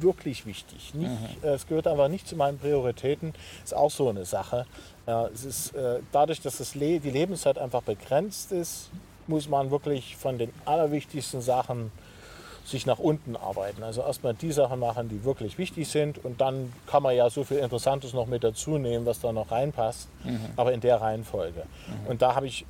wirklich 0.00 0.46
wichtig. 0.46 0.94
Nicht, 0.94 1.10
Mhm. 1.10 1.42
äh, 1.42 1.48
Es 1.54 1.66
gehört 1.66 1.86
einfach 1.86 2.08
nicht 2.08 2.26
zu 2.28 2.36
meinen 2.36 2.58
Prioritäten. 2.58 3.34
Ist 3.64 3.74
auch 3.74 3.90
so 3.90 4.08
eine 4.08 4.24
Sache. 4.24 4.66
Ja, 5.06 5.26
es 5.26 5.44
ist, 5.44 5.74
äh, 5.74 6.00
dadurch, 6.12 6.40
dass 6.40 6.58
das 6.58 6.74
Le 6.74 7.00
die 7.00 7.10
Lebenszeit 7.10 7.58
einfach 7.58 7.82
begrenzt 7.82 8.52
ist, 8.52 8.90
muss 9.26 9.48
man 9.48 9.70
wirklich 9.70 10.16
von 10.16 10.38
den 10.38 10.52
allerwichtigsten 10.64 11.40
Sachen 11.40 11.90
sich 12.64 12.84
nach 12.86 12.98
unten 12.98 13.34
arbeiten. 13.36 13.82
Also 13.82 14.02
erstmal 14.02 14.34
die 14.34 14.52
Sachen 14.52 14.78
machen, 14.78 15.08
die 15.08 15.24
wirklich 15.24 15.56
wichtig 15.56 15.88
sind 15.88 16.22
und 16.24 16.40
dann 16.40 16.70
kann 16.86 17.02
man 17.02 17.16
ja 17.16 17.30
so 17.30 17.42
viel 17.44 17.56
Interessantes 17.58 18.12
noch 18.12 18.26
mit 18.26 18.44
dazu 18.44 18.76
nehmen, 18.78 19.06
was 19.06 19.20
da 19.20 19.32
noch 19.32 19.50
reinpasst, 19.50 20.08
mhm. 20.24 20.38
aber 20.56 20.72
in 20.74 20.80
der 20.80 21.00
Reihenfolge. 21.00 21.62
Mhm. 21.86 22.06
Und 22.10 22.22
da 22.22 22.34
habe 22.34 22.46
ich 22.46 22.66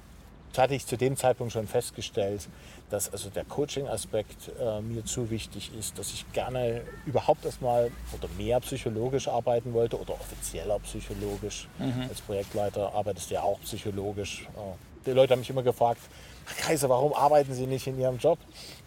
das 0.53 0.63
hatte 0.65 0.75
ich 0.75 0.87
zu 0.87 0.97
dem 0.97 1.15
Zeitpunkt 1.17 1.53
schon 1.53 1.67
festgestellt, 1.69 2.49
dass 2.91 3.13
also 3.13 3.31
der 3.31 3.45
Coaching-Aspekt 3.45 4.53
äh, 4.61 4.81
mir 4.81 5.05
zu 5.05 5.31
wichtig 5.31 5.71
ist, 5.79 5.99
dass 5.99 6.13
ich 6.13 6.31
gerne 6.33 6.83
überhaupt 7.07 7.45
erstmal 7.45 7.91
oder 8.17 8.29
mehr 8.37 8.61
psychologisch 8.61 9.29
arbeiten 9.29 9.73
wollte 9.75 9.99
oder 10.01 10.15
offizieller 10.15 10.79
psychologisch. 10.81 11.69
Mhm. 11.79 12.07
Als 12.09 12.21
Projektleiter 12.21 12.95
arbeitest 12.95 13.31
du 13.31 13.35
ja 13.35 13.43
auch 13.43 13.61
psychologisch. 13.61 14.49
Die 15.07 15.11
Leute 15.11 15.33
haben 15.33 15.41
mich 15.41 15.51
immer 15.51 15.63
gefragt, 15.63 16.01
Kaiser, 16.57 16.89
warum 16.89 17.13
arbeiten 17.13 17.53
Sie 17.55 17.67
nicht 17.67 17.87
in 17.87 17.99
Ihrem 17.99 18.19
Job? 18.19 18.39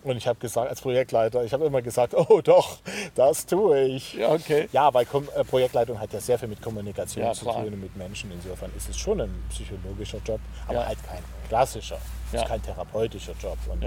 Und 0.04 0.18
ich 0.18 0.28
habe 0.28 0.40
gesagt, 0.40 0.70
als 0.70 0.82
Projektleiter, 0.82 1.44
ich 1.44 1.54
habe 1.54 1.66
immer 1.66 1.82
gesagt, 1.82 2.16
oh 2.16 2.42
doch, 2.42 2.80
das 3.16 3.46
tue 3.46 3.82
ich. 3.84 4.14
Ja, 4.14 4.30
okay. 4.32 4.68
Ja, 4.72 4.94
weil 4.94 5.06
Kom 5.06 5.28
äh, 5.36 5.44
Projektleitung 5.44 6.00
hat 6.00 6.12
ja 6.14 6.20
sehr 6.20 6.40
viel 6.40 6.48
mit 6.48 6.62
Kommunikation 6.62 7.26
ja, 7.26 7.34
zu 7.34 7.46
tun 7.46 7.66
und 7.66 7.82
mit 7.82 7.96
Menschen. 7.96 8.32
Insofern 8.32 8.72
ist 8.76 8.90
es 8.90 8.98
schon 8.98 9.22
ein 9.22 9.44
psychologischer 9.50 10.20
Job, 10.26 10.40
aber 10.68 10.80
ja. 10.80 10.88
halt 10.88 10.98
kein 11.08 11.24
klassischer, 11.50 12.00
ja. 12.32 12.42
ist 12.42 12.48
kein 12.48 12.62
therapeutischer 12.62 13.34
Job. 13.42 13.58
Und 13.70 13.86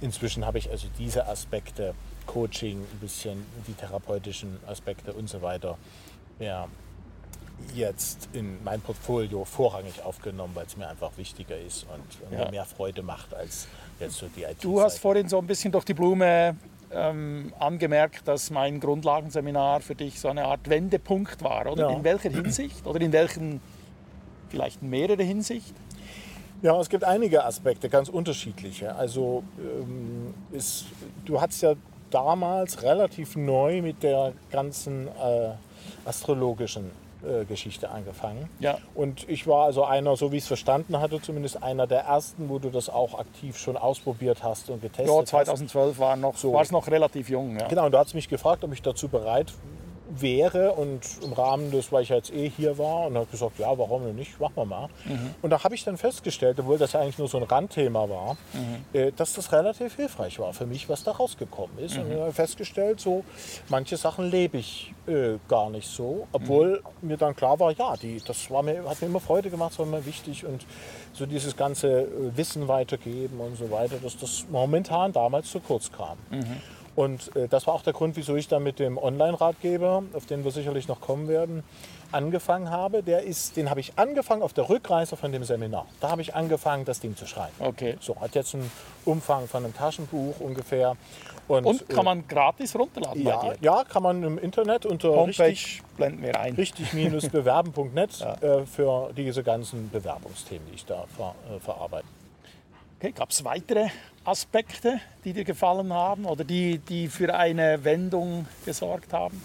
inzwischen 0.00 0.46
habe 0.46 0.58
ich 0.58 0.70
also 0.70 0.86
diese 0.98 1.26
Aspekte, 1.26 1.94
Coaching, 2.26 2.80
ein 2.80 2.98
bisschen 3.00 3.44
die 3.66 3.72
therapeutischen 3.72 4.58
Aspekte 4.66 5.12
und 5.12 5.28
so 5.28 5.40
weiter, 5.42 5.78
ja, 6.38 6.68
jetzt 7.74 8.28
in 8.32 8.62
mein 8.64 8.80
Portfolio 8.80 9.44
vorrangig 9.44 10.02
aufgenommen, 10.04 10.54
weil 10.54 10.66
es 10.66 10.76
mir 10.76 10.88
einfach 10.88 11.10
wichtiger 11.16 11.58
ist 11.58 11.86
und 11.92 12.32
ja. 12.32 12.44
mir 12.44 12.50
mehr 12.50 12.64
Freude 12.64 13.02
macht 13.02 13.34
als 13.34 13.68
jetzt 14.00 14.16
so 14.16 14.26
die 14.34 14.42
IT. 14.42 14.62
Du 14.62 14.80
hast 14.80 14.98
vorhin 14.98 15.28
so 15.28 15.38
ein 15.38 15.46
bisschen 15.46 15.72
durch 15.72 15.84
die 15.84 15.94
Blume 15.94 16.56
ähm, 16.92 17.52
angemerkt, 17.58 18.26
dass 18.26 18.50
mein 18.50 18.80
Grundlagenseminar 18.80 19.80
für 19.80 19.94
dich 19.94 20.20
so 20.20 20.28
eine 20.28 20.44
Art 20.44 20.68
Wendepunkt 20.68 21.42
war, 21.42 21.66
oder? 21.66 21.90
Ja. 21.90 21.96
In 21.96 22.04
welcher 22.04 22.30
Hinsicht? 22.30 22.86
Oder 22.86 23.00
in 23.00 23.12
welchen, 23.12 23.60
vielleicht 24.48 24.82
mehrere 24.82 25.22
Hinsicht? 25.22 25.74
Ja, 26.62 26.80
es 26.80 26.88
gibt 26.88 27.04
einige 27.04 27.44
Aspekte, 27.44 27.88
ganz 27.88 28.08
unterschiedliche. 28.08 28.94
Also 28.94 29.44
ähm, 29.58 30.34
ist, 30.50 30.86
du 31.24 31.40
hattest 31.40 31.62
ja 31.62 31.74
damals 32.10 32.82
relativ 32.82 33.36
neu 33.36 33.82
mit 33.82 34.02
der 34.02 34.32
ganzen 34.50 35.08
äh, 35.08 35.50
astrologischen 36.04 36.90
Geschichte 37.48 37.90
angefangen. 37.90 38.48
Ja. 38.60 38.78
Und 38.94 39.28
ich 39.28 39.46
war 39.46 39.64
also 39.64 39.84
einer, 39.84 40.16
so 40.16 40.32
wie 40.32 40.36
ich 40.36 40.44
es 40.44 40.48
verstanden 40.48 41.00
hatte, 41.00 41.20
zumindest 41.20 41.62
einer 41.62 41.86
der 41.86 42.00
ersten, 42.00 42.48
wo 42.48 42.58
du 42.58 42.70
das 42.70 42.88
auch 42.88 43.18
aktiv 43.18 43.58
schon 43.58 43.76
ausprobiert 43.76 44.42
hast 44.42 44.70
und 44.70 44.82
getestet 44.82 45.08
hast. 45.08 45.32
Ja, 45.32 45.44
2012 45.44 45.98
war, 45.98 46.16
noch, 46.16 46.36
so. 46.36 46.52
war 46.52 46.62
es 46.62 46.70
noch 46.70 46.86
relativ 46.88 47.28
jung. 47.28 47.58
Ja. 47.58 47.68
Genau, 47.68 47.86
und 47.86 47.92
du 47.92 47.98
hast 47.98 48.14
mich 48.14 48.28
gefragt, 48.28 48.64
ob 48.64 48.72
ich 48.72 48.82
dazu 48.82 49.08
bereit 49.08 49.52
wäre 50.08 50.72
und 50.72 51.00
im 51.22 51.32
Rahmen 51.32 51.70
des, 51.70 51.92
weil 51.92 52.02
ich 52.02 52.08
jetzt 52.08 52.32
eh 52.32 52.48
hier 52.48 52.78
war 52.78 53.06
und 53.06 53.16
habe 53.16 53.26
gesagt, 53.26 53.58
ja, 53.58 53.76
warum 53.76 54.04
denn 54.04 54.16
nicht, 54.16 54.40
machen 54.40 54.54
wir 54.56 54.64
mal. 54.64 54.88
Mhm. 55.04 55.34
Und 55.42 55.50
da 55.50 55.62
habe 55.62 55.74
ich 55.74 55.84
dann 55.84 55.96
festgestellt, 55.96 56.58
obwohl 56.58 56.78
das 56.78 56.92
ja 56.92 57.00
eigentlich 57.00 57.18
nur 57.18 57.28
so 57.28 57.38
ein 57.38 57.44
Randthema 57.44 58.08
war, 58.08 58.36
mhm. 58.52 58.84
äh, 58.98 59.12
dass 59.12 59.34
das 59.34 59.52
relativ 59.52 59.96
hilfreich 59.96 60.38
war 60.38 60.52
für 60.52 60.66
mich, 60.66 60.88
was 60.88 61.04
da 61.04 61.12
rausgekommen 61.12 61.78
ist. 61.78 61.96
Mhm. 61.96 62.02
Und 62.02 62.12
ich 62.12 62.18
habe 62.18 62.32
festgestellt, 62.32 63.00
so 63.00 63.24
manche 63.68 63.96
Sachen 63.96 64.30
lebe 64.30 64.58
ich 64.58 64.94
äh, 65.06 65.38
gar 65.48 65.70
nicht 65.70 65.88
so, 65.88 66.26
obwohl 66.32 66.82
mhm. 67.00 67.08
mir 67.08 67.16
dann 67.16 67.36
klar 67.36 67.60
war, 67.60 67.72
ja, 67.72 67.96
die, 67.96 68.22
das 68.26 68.50
war 68.50 68.62
mir, 68.62 68.88
hat 68.88 69.00
mir 69.00 69.08
immer 69.08 69.20
Freude 69.20 69.50
gemacht, 69.50 69.72
das 69.72 69.78
war 69.78 69.86
mir 69.86 70.06
wichtig 70.06 70.46
und 70.46 70.64
so 71.12 71.26
dieses 71.26 71.56
ganze 71.56 72.02
äh, 72.02 72.36
Wissen 72.36 72.68
weitergeben 72.68 73.40
und 73.40 73.56
so 73.56 73.70
weiter, 73.70 73.96
dass 74.02 74.16
das 74.16 74.46
momentan 74.50 75.12
damals 75.12 75.50
zu 75.50 75.60
kurz 75.60 75.90
kam. 75.92 76.16
Und 76.98 77.36
äh, 77.36 77.46
das 77.46 77.68
war 77.68 77.74
auch 77.74 77.82
der 77.82 77.92
Grund, 77.92 78.16
wieso 78.16 78.34
ich 78.34 78.48
dann 78.48 78.64
mit 78.64 78.80
dem 78.80 78.98
Online-Ratgeber, 78.98 80.02
auf 80.14 80.26
den 80.26 80.42
wir 80.42 80.50
sicherlich 80.50 80.88
noch 80.88 81.00
kommen 81.00 81.28
werden, 81.28 81.62
angefangen 82.10 82.70
habe. 82.70 83.04
Der 83.04 83.22
ist, 83.22 83.56
den 83.56 83.70
habe 83.70 83.78
ich 83.78 83.92
angefangen 83.94 84.42
auf 84.42 84.52
der 84.52 84.68
Rückreise 84.68 85.16
von 85.16 85.30
dem 85.30 85.44
Seminar. 85.44 85.86
Da 86.00 86.10
habe 86.10 86.22
ich 86.22 86.34
angefangen, 86.34 86.84
das 86.84 86.98
Ding 86.98 87.14
zu 87.14 87.24
schreiben. 87.28 87.54
Okay. 87.60 87.96
So, 88.00 88.20
hat 88.20 88.34
jetzt 88.34 88.56
einen 88.56 88.68
Umfang 89.04 89.46
von 89.46 89.64
einem 89.64 89.76
Taschenbuch 89.76 90.40
ungefähr. 90.40 90.96
Und, 91.46 91.66
Und 91.66 91.88
kann 91.88 92.04
man 92.04 92.26
gratis 92.26 92.74
runterladen 92.74 93.22
ja, 93.22 93.52
Ja, 93.60 93.84
kann 93.84 94.02
man 94.02 94.24
im 94.24 94.36
Internet 94.36 94.84
unter 94.84 95.10
Homepage 95.10 95.44
richtig, 95.44 95.82
blenden 95.96 96.22
wir 96.22 96.40
ein. 96.40 96.56
richtig-bewerben.net 96.56 98.10
ja. 98.18 98.34
äh, 98.40 98.66
für 98.66 99.12
diese 99.16 99.44
ganzen 99.44 99.88
Bewerbungsthemen, 99.88 100.66
die 100.66 100.74
ich 100.74 100.84
da 100.84 101.04
ver, 101.16 101.36
äh, 101.48 101.60
verarbeite. 101.60 102.08
Okay, 102.98 103.12
Gab 103.12 103.30
es 103.30 103.44
weitere 103.44 103.86
Aspekte, 104.28 105.00
die 105.24 105.32
dir 105.32 105.44
gefallen 105.44 105.92
haben 105.92 106.24
oder 106.24 106.44
die, 106.44 106.78
die 106.78 107.08
für 107.08 107.34
eine 107.34 107.84
Wendung 107.84 108.46
gesorgt 108.64 109.12
haben? 109.12 109.42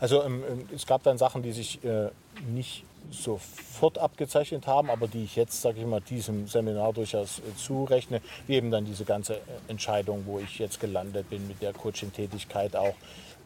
Also 0.00 0.22
ähm, 0.22 0.44
ähm, 0.48 0.68
es 0.74 0.86
gab 0.86 1.02
dann 1.02 1.18
Sachen, 1.18 1.42
die 1.42 1.52
sich 1.52 1.82
äh, 1.84 2.10
nicht 2.52 2.84
sofort 3.10 3.98
abgezeichnet 3.98 4.66
haben, 4.66 4.90
aber 4.90 5.06
die 5.06 5.24
ich 5.24 5.36
jetzt, 5.36 5.62
sage 5.62 5.80
ich 5.80 5.86
mal, 5.86 6.00
diesem 6.00 6.48
Seminar 6.48 6.92
durchaus 6.92 7.38
äh, 7.38 7.56
zurechne, 7.56 8.20
wie 8.46 8.54
eben 8.54 8.70
dann 8.70 8.84
diese 8.84 9.04
ganze 9.04 9.34
äh, 9.34 9.40
Entscheidung, 9.68 10.24
wo 10.26 10.38
ich 10.38 10.58
jetzt 10.58 10.80
gelandet 10.80 11.30
bin 11.30 11.46
mit 11.46 11.62
der 11.62 11.72
Coaching-Tätigkeit 11.72 12.74
auch, 12.74 12.94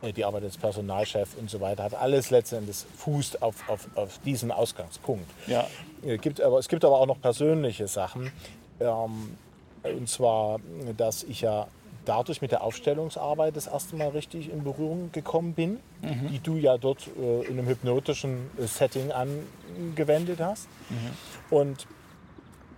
äh, 0.03 0.13
die 0.13 0.25
Arbeit 0.25 0.45
als 0.45 0.57
Personalchef 0.57 1.37
und 1.39 1.51
so 1.51 1.61
weiter, 1.61 1.85
hat 1.85 1.95
alles 1.95 2.31
letztendlich 2.31 2.85
fußt 2.97 3.43
auf, 3.43 3.69
auf, 3.69 3.89
auf 3.95 4.19
diesen 4.25 4.51
Ausgangspunkt. 4.51 5.31
Ja. 5.47 5.67
Äh, 6.05 6.19
gibt 6.19 6.41
aber, 6.41 6.59
es 6.59 6.69
gibt 6.69 6.85
aber 6.85 6.99
auch 6.99 7.07
noch 7.07 7.21
persönliche 7.21 7.87
Sachen. 7.87 8.33
Ähm, 8.81 9.37
und 9.83 10.09
zwar, 10.09 10.61
dass 10.97 11.23
ich 11.23 11.41
ja 11.41 11.69
dadurch 12.05 12.41
mit 12.41 12.51
der 12.51 12.63
Aufstellungsarbeit 12.63 13.57
das 13.57 13.67
erste 13.67 13.97
Mal 13.97 14.09
richtig 14.09 14.51
in 14.51 14.65
Berührung 14.65 15.13
gekommen 15.13 15.55
bin, 15.55 15.79
mhm. 16.03 16.29
die 16.31 16.39
du 16.39 16.57
ja 16.57 16.79
dort 16.79 17.09
äh, 17.19 17.43
in 17.47 17.59
einem 17.59 17.69
hypnotischen 17.69 18.51
äh, 18.59 18.67
Setting 18.67 19.13
angewendet 19.13 20.41
hast. 20.41 20.69
Mhm. 20.89 21.57
Und 21.57 21.87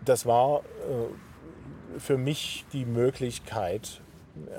das 0.05 0.27
war 0.27 0.61
äh, 0.61 1.99
für 1.99 2.19
mich 2.19 2.65
die 2.73 2.85
Möglichkeit, 2.85 4.01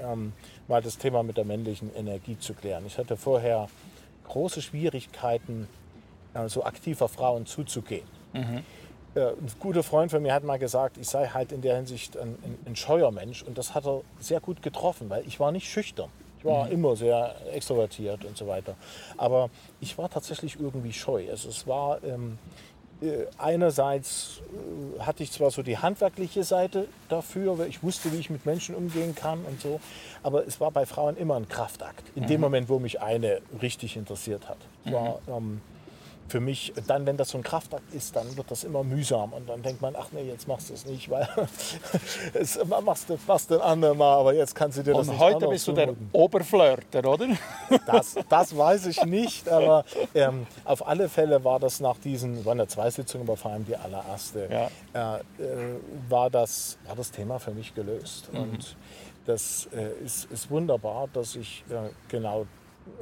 ähm, 0.02 0.34
mal 0.68 0.82
das 0.82 0.98
Thema 0.98 1.24
mit 1.24 1.38
der 1.38 1.46
männlichen 1.46 1.94
Energie 1.96 2.38
zu 2.38 2.54
klären. 2.54 2.86
Ich 2.86 2.98
hatte 2.98 3.18
vorher 3.18 3.68
große 4.28 4.62
Schwierigkeiten, 4.62 5.68
äh, 6.34 6.48
so 6.48 6.64
aktiver 6.64 7.10
Frauen 7.10 7.46
zuzugehen. 7.46 8.08
Mhm 8.34 8.64
ein 9.16 9.52
guter 9.60 9.84
Freund 9.84 10.12
von 10.12 10.22
mir 10.22 10.34
hat 10.34 10.44
mal 10.44 10.58
gesagt, 10.58 10.98
ich 10.98 11.08
sei 11.08 11.28
halt 11.28 11.52
in 11.52 11.62
der 11.62 11.76
Hinsicht 11.76 12.18
ein, 12.18 12.30
ein, 12.44 12.58
ein 12.66 12.76
scheuer 12.76 13.12
Mensch 13.12 13.44
und 13.44 13.58
das 13.58 13.76
hat 13.76 13.86
er 13.86 14.02
sehr 14.20 14.40
gut 14.40 14.62
getroffen, 14.62 15.10
weil 15.10 15.26
ich 15.28 15.40
war 15.40 15.52
nicht 15.52 15.70
schüchtern. 15.70 16.10
Ich 16.40 16.46
war 16.46 16.66
mhm. 16.66 16.72
immer 16.72 16.96
sehr 16.96 17.36
extrovertiert 17.54 18.26
und 18.26 18.38
so 18.38 18.48
weiter. 18.48 18.76
Aber 19.18 19.50
ich 19.80 19.98
war 19.98 20.10
tatsächlich 20.10 20.60
irgendwie 20.60 20.92
scheu. 20.92 21.30
Also 21.30 21.48
es 21.50 21.68
war 21.68 22.04
ähm, 22.04 22.38
äh, 23.04 23.26
einerseits 23.38 24.42
äh, 24.98 25.02
hatte 25.02 25.24
ich 25.24 25.32
zwar 25.32 25.52
so 25.52 25.62
die 25.62 25.78
handwerkliche 25.78 26.44
Seite 26.44 26.88
dafür, 27.10 27.58
weil 27.58 27.68
ich 27.68 27.84
wusste, 27.84 28.12
wie 28.14 28.18
ich 28.18 28.30
mit 28.30 28.46
Menschen 28.46 28.76
umgehen 28.76 29.14
kann 29.14 29.40
und 29.46 29.62
so, 29.62 29.80
aber 30.22 30.48
es 30.48 30.62
war 30.62 30.72
bei 30.72 30.86
Frauen 30.86 31.18
immer 31.18 31.36
ein 31.36 31.50
Kraftakt. 31.50 32.04
In 32.16 32.24
mhm. 32.24 32.28
dem 32.28 32.42
Moment, 32.42 32.70
wo 32.70 32.80
mich 32.80 33.02
eine 33.02 33.42
richtig 33.62 33.98
interessiert 33.98 34.48
hat. 34.48 34.58
Es 34.86 34.92
war, 34.94 35.20
mhm. 35.28 35.34
ähm, 35.34 35.62
für 36.28 36.40
mich, 36.40 36.74
dann, 36.88 37.06
wenn 37.06 37.18
das 37.18 37.30
so 37.30 37.38
ein 37.38 37.44
Kraftakt 37.44 37.94
ist, 37.94 38.16
dann 38.16 38.36
wird 38.38 38.50
das 38.50 38.64
immer 38.64 38.84
mühsam. 38.84 39.34
Und 39.34 39.50
dann 39.50 39.62
denkt 39.62 39.82
man, 39.82 39.96
ach 39.96 40.08
nee, 40.12 40.24
jetzt 40.24 40.48
machst 40.48 40.70
du 40.70 40.74
es 40.74 40.86
nicht, 40.86 41.10
weil 41.10 41.28
es 42.34 42.60
machst 42.84 43.10
du 43.10 43.18
fast 43.18 43.52
ein 43.52 43.62
andermal, 43.62 44.20
aber 44.20 44.34
jetzt 44.34 44.56
kannst 44.56 44.78
du 44.78 44.84
dir 44.84 44.94
das 44.94 45.08
Und 45.08 45.14
nicht 45.14 45.24
heute 45.24 45.48
bist 45.48 45.68
du 45.68 45.74
der 45.74 45.94
Oberflirter, 46.12 47.06
oder? 47.06 47.28
Das, 47.86 48.16
das 48.30 48.58
weiß 48.58 48.88
ich 48.88 49.04
nicht, 49.06 49.48
aber 49.50 49.86
ähm, 50.16 50.48
auf 50.66 50.88
alle 50.88 51.10
Fälle 51.10 51.44
war 51.44 51.60
das 51.60 51.80
nach 51.80 51.98
diesen, 51.98 52.46
waren 52.46 52.58
ja 52.58 52.68
zwei 52.68 52.90
Sitzungen, 52.90 53.28
aber 53.28 53.38
vor 53.38 53.52
allem 53.52 53.66
die 53.66 53.76
allererste, 53.76 54.70
ja. 54.94 55.18
äh, 55.18 55.20
äh, 55.20 55.80
war, 56.10 56.30
das, 56.30 56.78
war 56.86 56.96
das 56.96 57.12
Thema 57.12 57.40
für 57.40 57.52
mich 57.52 57.74
gelöst. 57.76 58.32
Mhm. 58.32 58.40
Und 58.40 58.76
das 59.26 59.70
äh, 59.74 60.04
ist, 60.04 60.30
ist 60.32 60.50
wunderbar, 60.50 61.08
dass 61.14 61.36
ich 61.36 61.64
äh, 61.70 61.90
genau 62.10 62.46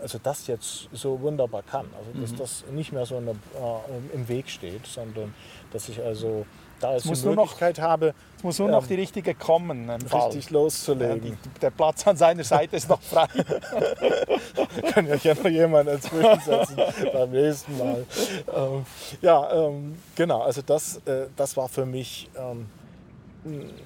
also 0.01 0.19
das 0.21 0.47
jetzt 0.47 0.89
so 0.91 1.19
wunderbar 1.21 1.63
kann. 1.63 1.87
Also 1.97 2.21
dass 2.21 2.31
mhm. 2.31 2.37
das 2.37 2.63
nicht 2.71 2.91
mehr 2.91 3.05
so 3.05 3.17
eine, 3.17 3.31
äh, 3.31 4.15
im 4.15 4.27
Weg 4.27 4.49
steht, 4.49 4.85
sondern 4.85 5.33
dass 5.71 5.89
ich 5.89 6.01
also 6.01 6.45
da 6.81 6.95
es 6.95 7.03
die 7.03 7.27
Möglichkeit 7.27 7.77
noch, 7.77 7.83
habe. 7.83 8.13
Es 8.37 8.43
muss 8.43 8.59
nur 8.59 8.67
ähm, 8.67 8.73
noch 8.73 8.87
die 8.87 8.95
richtige 8.95 9.35
kommen. 9.35 9.89
Richtig 9.89 10.49
loszulegen. 10.49 11.27
Ja, 11.27 11.35
die, 11.35 11.59
der 11.59 11.69
Platz 11.69 12.05
an 12.07 12.17
seiner 12.17 12.43
Seite 12.43 12.75
ist 12.75 12.89
noch 12.89 13.01
frei. 13.01 13.27
Kann 14.91 15.07
ja 15.07 15.35
noch 15.35 15.45
jemand 15.45 15.89
dazwischen 15.89 16.75
beim 17.13 17.31
nächsten 17.31 17.77
Mal. 17.77 18.05
Ähm, 18.53 18.85
ja, 19.21 19.67
ähm, 19.67 19.97
genau. 20.15 20.41
Also 20.41 20.61
das, 20.63 20.97
äh, 21.05 21.27
das 21.35 21.55
war 21.55 21.69
für 21.69 21.85
mich 21.85 22.29
ähm, 22.35 22.67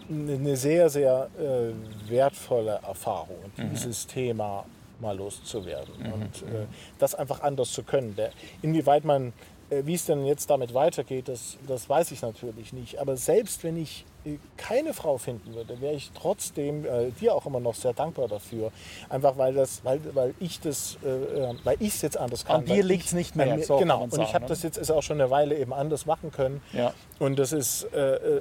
eine 0.10 0.56
sehr, 0.56 0.90
sehr 0.90 1.30
äh, 1.38 2.10
wertvolle 2.10 2.80
Erfahrung. 2.88 3.40
Mhm. 3.58 3.72
dieses 3.72 4.08
Thema 4.08 4.66
mal 5.06 5.18
loszuwerden 5.18 5.94
mhm. 6.00 6.14
und 6.14 6.42
äh, 6.44 6.66
das 7.00 7.16
einfach 7.16 7.42
anders 7.42 7.72
zu 7.72 7.84
können. 7.84 8.16
Der, 8.16 8.32
inwieweit 8.62 9.06
man 9.06 9.34
Äh, 9.72 9.84
Wie 9.88 9.96
es 9.96 10.06
denn 10.06 10.26
jetzt 10.26 10.48
damit 10.52 10.76
weitergeht, 10.76 11.28
das, 11.28 11.58
das 11.68 11.90
weiß 11.90 12.12
ich 12.12 12.22
natürlich 12.22 12.72
nicht. 12.72 13.00
Aber 13.00 13.18
selbst 13.18 13.64
wenn 13.64 13.78
ich 13.78 14.06
äh, 14.24 14.38
keine 14.58 14.94
Frau 14.94 15.18
finden 15.18 15.56
würde, 15.56 15.82
wäre 15.82 15.96
ich 15.96 16.12
trotzdem 16.14 16.86
äh, 16.86 17.10
dir 17.20 17.34
auch 17.34 17.48
immer 17.48 17.60
noch 17.60 17.74
sehr 17.74 17.94
dankbar 17.94 18.28
dafür. 18.28 18.72
Einfach 19.10 19.40
weil 19.40 19.56
das, 19.56 19.84
weil, 19.84 20.00
weil 20.14 20.36
ich 20.40 20.60
das, 20.60 21.00
äh, 21.04 21.56
weil 21.64 21.78
ich 21.80 21.96
es 21.96 22.04
jetzt 22.04 22.16
anders 22.16 22.46
kann. 22.46 22.58
An 22.58 22.66
dir 22.66 22.84
liegt's 22.84 23.08
ich- 23.08 23.14
nicht 23.14 23.36
mehr, 23.36 23.56
Mir, 23.56 23.64
so 23.64 23.78
genau. 23.78 24.04
Und 24.04 24.12
sagen, 24.12 24.24
ich 24.28 24.36
habe 24.36 24.46
ne? 24.46 24.50
das 24.50 24.62
jetzt 24.62 24.78
ist 24.78 24.92
auch 24.92 25.02
schon 25.02 25.20
eine 25.20 25.32
Weile 25.32 25.58
eben 25.58 25.74
anders 25.74 26.06
machen 26.06 26.32
können. 26.32 26.62
Ja. 26.72 26.94
Und 27.18 27.40
das 27.40 27.52
ist, 27.52 27.86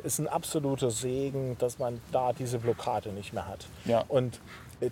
ist 0.04 0.18
ein 0.18 0.28
absoluter 0.28 0.90
Segen, 0.90 1.56
dass 1.58 1.78
man 1.78 2.02
da 2.12 2.34
diese 2.34 2.58
Blockade 2.58 3.12
nicht 3.12 3.32
mehr 3.32 3.46
hat. 3.48 3.66
Ja. 3.86 4.04
Und 4.08 4.40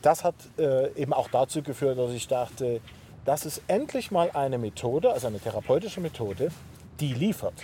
das 0.03 0.25
hat 0.25 0.35
äh, 0.59 0.93
eben 0.95 1.13
auch 1.13 1.29
dazu 1.29 1.63
geführt, 1.63 1.99
dass 1.99 2.13
ich 2.13 2.29
dachte, 2.29 2.81
das 3.25 3.47
ist 3.47 3.63
endlich 3.69 4.11
mal 4.11 4.31
eine 4.33 4.59
Methode, 4.59 5.13
also 5.13 5.29
eine 5.29 5.39
therapeutische 5.39 6.01
Methode, 6.01 6.51
die 7.01 7.15
liefert. 7.15 7.55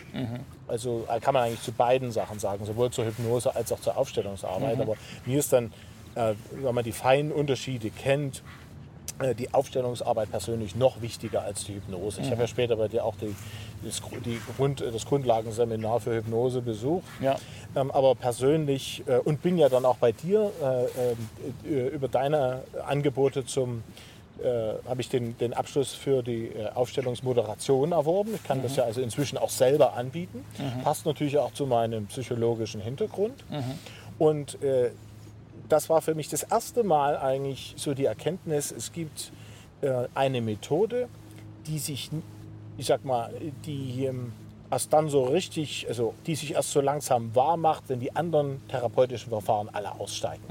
Also 0.66 1.06
äh, 1.10 1.20
kann 1.20 1.34
man 1.34 1.44
eigentlich 1.44 1.62
zu 1.62 1.72
beiden 1.72 2.10
Sachen 2.12 2.38
sagen, 2.38 2.64
sowohl 2.64 2.90
zur 2.90 3.06
Hypnose 3.06 3.54
als 3.54 3.72
auch 3.72 3.80
zur 3.80 3.96
Aufstellungsarbeit. 3.96 4.80
Aber 4.80 4.94
mir 5.26 5.38
ist 5.38 5.52
dann, 5.52 5.72
äh, 6.14 6.34
wenn 6.50 6.74
man 6.74 6.84
die 6.84 6.92
feinen 6.92 7.32
Unterschiede 7.32 7.90
kennt, 7.90 8.42
die 9.38 9.52
Aufstellungsarbeit 9.52 10.30
persönlich 10.30 10.76
noch 10.76 11.00
wichtiger 11.02 11.42
als 11.42 11.64
die 11.64 11.74
Hypnose. 11.74 12.20
Ich 12.20 12.30
habe 12.30 12.42
ja 12.42 12.46
später 12.46 12.76
bei 12.76 12.88
dir 12.88 13.04
auch 13.04 13.16
die, 13.16 13.34
das, 13.84 14.00
die 14.24 14.40
Grund, 14.56 14.80
das 14.80 15.06
Grundlagenseminar 15.06 16.00
für 16.00 16.14
Hypnose 16.14 16.62
besucht. 16.62 17.04
Ja. 17.20 17.36
Ähm, 17.74 17.90
aber 17.90 18.14
persönlich 18.14 19.02
äh, 19.06 19.18
und 19.18 19.42
bin 19.42 19.58
ja 19.58 19.68
dann 19.68 19.84
auch 19.84 19.96
bei 19.96 20.12
dir 20.12 20.52
äh, 20.62 21.68
äh, 21.68 21.88
über 21.88 22.08
deine 22.08 22.62
Angebote 22.86 23.44
zum 23.44 23.82
äh, 24.42 24.74
habe 24.88 25.00
ich 25.00 25.08
den, 25.08 25.36
den 25.38 25.52
Abschluss 25.52 25.94
für 25.94 26.22
die 26.22 26.46
äh, 26.46 26.68
Aufstellungsmoderation 26.72 27.90
erworben. 27.90 28.34
Ich 28.36 28.44
kann 28.44 28.62
das 28.62 28.76
ja 28.76 28.84
also 28.84 29.00
inzwischen 29.00 29.36
auch 29.36 29.50
selber 29.50 29.94
anbieten. 29.94 30.44
Passt 30.84 31.06
natürlich 31.06 31.38
auch 31.38 31.52
zu 31.52 31.66
meinem 31.66 32.06
psychologischen 32.06 32.80
Hintergrund. 32.80 33.42
Und 34.18 34.62
äh, 34.62 34.90
das 35.68 35.88
war 35.88 36.00
für 36.00 36.14
mich 36.14 36.28
das 36.28 36.42
erste 36.42 36.82
Mal 36.84 37.16
eigentlich 37.16 37.74
so 37.76 37.94
die 37.94 38.06
Erkenntnis, 38.06 38.72
es 38.72 38.92
gibt 38.92 39.32
äh, 39.80 40.08
eine 40.14 40.40
Methode, 40.40 41.08
die 41.66 41.78
sich, 41.78 42.10
ich 42.76 42.86
sag 42.86 43.04
mal, 43.04 43.32
die 43.66 44.06
ähm, 44.06 44.32
erst 44.70 44.92
dann 44.92 45.08
so 45.08 45.24
richtig, 45.24 45.86
also 45.88 46.14
die 46.26 46.34
sich 46.34 46.54
erst 46.54 46.72
so 46.72 46.80
langsam 46.80 47.34
wahr 47.34 47.56
macht, 47.56 47.84
wenn 47.88 48.00
die 48.00 48.14
anderen 48.14 48.66
therapeutischen 48.68 49.30
Verfahren 49.30 49.68
alle 49.72 49.92
aussteigen. 50.00 50.42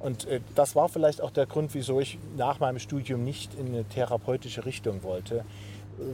Und 0.00 0.26
äh, 0.26 0.40
das 0.54 0.76
war 0.76 0.88
vielleicht 0.88 1.20
auch 1.20 1.30
der 1.30 1.46
Grund, 1.46 1.74
wieso 1.74 2.00
ich 2.00 2.18
nach 2.36 2.60
meinem 2.60 2.78
Studium 2.78 3.24
nicht 3.24 3.54
in 3.54 3.68
eine 3.68 3.84
therapeutische 3.84 4.64
Richtung 4.64 5.02
wollte, 5.02 5.44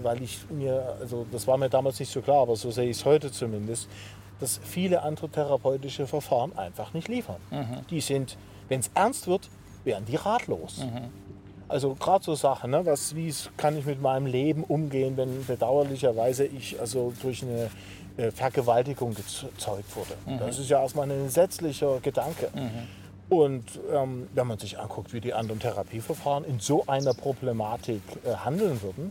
weil 0.02 0.22
ich 0.22 0.38
mir, 0.50 0.96
also 1.00 1.26
das 1.30 1.46
war 1.46 1.58
mir 1.58 1.68
damals 1.68 2.00
nicht 2.00 2.10
so 2.10 2.22
klar, 2.22 2.42
aber 2.42 2.56
so 2.56 2.70
sehe 2.70 2.88
ich 2.88 2.98
es 2.98 3.04
heute 3.04 3.30
zumindest, 3.30 3.88
dass 4.40 4.60
viele 4.62 5.02
andere 5.02 5.28
therapeutische 5.28 6.06
Verfahren 6.06 6.56
einfach 6.56 6.92
nicht 6.94 7.08
liefern. 7.08 7.36
Die 7.90 8.00
sind, 8.00 8.36
wenn 8.68 8.80
es 8.80 8.90
ernst 8.94 9.26
wird, 9.26 9.48
werden 9.84 10.04
die 10.06 10.16
ratlos. 10.16 10.84
Also 11.68 11.94
gerade 11.94 12.22
so 12.24 12.34
Sachen, 12.34 12.70
ne, 12.72 12.84
was, 12.84 13.14
wie 13.14 13.32
kann 13.56 13.76
ich 13.78 13.86
mit 13.86 14.00
meinem 14.02 14.26
Leben 14.26 14.64
umgehen, 14.64 15.16
wenn 15.16 15.44
bedauerlicherweise 15.46 16.44
ich 16.44 16.78
also 16.78 17.12
durch 17.22 17.42
eine 17.42 17.70
äh, 18.16 18.30
Vergewaltigung 18.30 19.14
gezeugt 19.14 19.96
wurde. 19.96 20.14
Das 20.38 20.58
ist 20.58 20.68
ja 20.68 20.80
erstmal 20.82 21.10
ein 21.10 21.22
entsetzlicher 21.22 22.00
Gedanke. 22.00 22.50
Und 23.30 23.64
ähm, 23.92 24.28
wenn 24.34 24.46
man 24.46 24.58
sich 24.58 24.78
anguckt, 24.78 25.14
wie 25.14 25.20
die 25.20 25.32
anderen 25.32 25.58
Therapieverfahren 25.58 26.44
in 26.44 26.60
so 26.60 26.84
einer 26.86 27.14
Problematik 27.14 28.02
äh, 28.24 28.34
handeln 28.34 28.82
würden, 28.82 29.10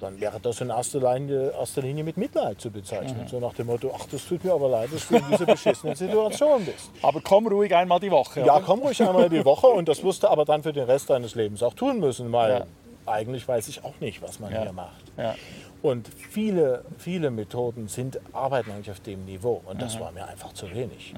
dann 0.00 0.20
wäre 0.20 0.40
das 0.40 0.60
in 0.60 0.70
erster 0.70 0.98
Linie, 1.14 1.52
erster 1.52 1.82
Linie 1.82 2.02
mit 2.04 2.16
Mitleid 2.16 2.60
zu 2.60 2.70
bezeichnen. 2.70 3.26
So 3.28 3.38
nach 3.38 3.54
dem 3.54 3.66
Motto, 3.66 3.92
ach, 3.94 4.06
das 4.10 4.26
tut 4.26 4.42
mir 4.44 4.52
aber 4.52 4.68
leid, 4.68 4.90
dass 4.92 5.06
du 5.08 5.16
in 5.16 5.24
dieser 5.30 5.46
beschissenen 5.46 5.94
Situation 5.94 6.64
bist. 6.64 6.90
Aber 7.02 7.20
komm 7.20 7.46
ruhig 7.46 7.74
einmal 7.74 8.00
die 8.00 8.10
Woche. 8.10 8.40
Ja, 8.40 8.56
oder? 8.56 8.64
komm 8.64 8.80
ruhig 8.80 9.00
einmal 9.02 9.28
die 9.28 9.44
Woche 9.44 9.66
und 9.68 9.88
das 9.88 10.02
wirst 10.02 10.22
du 10.22 10.28
aber 10.28 10.44
dann 10.44 10.62
für 10.62 10.72
den 10.72 10.84
Rest 10.84 11.10
deines 11.10 11.34
Lebens 11.34 11.62
auch 11.62 11.74
tun 11.74 12.00
müssen, 12.00 12.32
weil 12.32 12.50
Ja. 12.50 12.66
eigentlich 13.06 13.46
weiß 13.46 13.68
ich 13.68 13.84
auch 13.84 13.98
nicht, 14.00 14.22
was 14.22 14.40
man 14.40 14.52
Ja. 14.52 14.62
hier 14.62 14.72
macht. 14.72 15.04
Ja. 15.16 15.34
Und 15.82 16.08
viele, 16.08 16.84
viele 16.98 17.30
Methoden 17.30 17.88
sind, 17.88 18.20
arbeiten 18.34 18.70
eigentlich 18.70 18.90
auf 18.90 19.00
dem 19.00 19.24
Niveau 19.24 19.62
und 19.66 19.80
das 19.80 19.98
war 19.98 20.12
mir 20.12 20.26
einfach 20.26 20.52
zu 20.52 20.70
wenig. 20.70 21.14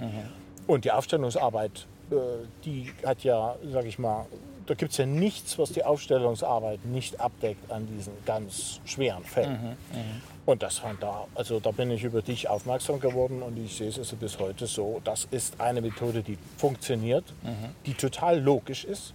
Und 0.66 0.84
die 0.84 0.92
Aufstellungsarbeit, 0.92 1.86
äh, 2.10 2.14
die 2.64 2.92
hat 3.04 3.24
ja, 3.24 3.56
sag 3.72 3.84
ich 3.86 3.98
mal, 3.98 4.26
da 4.72 4.76
gibt 4.76 4.92
es 4.92 4.96
ja 4.96 5.04
nichts, 5.04 5.58
was 5.58 5.72
die 5.72 5.84
Aufstellungsarbeit 5.84 6.86
nicht 6.86 7.20
abdeckt 7.20 7.70
an 7.70 7.86
diesen 7.94 8.14
ganz 8.24 8.80
schweren 8.86 9.22
Fällen. 9.22 9.76
Und 10.46 10.62
das 10.62 10.78
fand 10.78 11.02
da, 11.02 11.26
also 11.34 11.60
da 11.60 11.72
bin 11.72 11.90
ich 11.90 12.04
über 12.04 12.22
dich 12.22 12.48
aufmerksam 12.48 12.98
geworden 12.98 13.42
und 13.42 13.58
ich 13.58 13.76
sehe 13.76 13.88
es 13.88 13.98
also 13.98 14.16
bis 14.16 14.38
heute 14.38 14.66
so, 14.66 15.02
das 15.04 15.28
ist 15.30 15.60
eine 15.60 15.82
Methode, 15.82 16.22
die 16.22 16.38
funktioniert, 16.56 17.34
die 17.84 17.92
total 17.92 18.40
logisch 18.40 18.84
ist, 18.84 19.12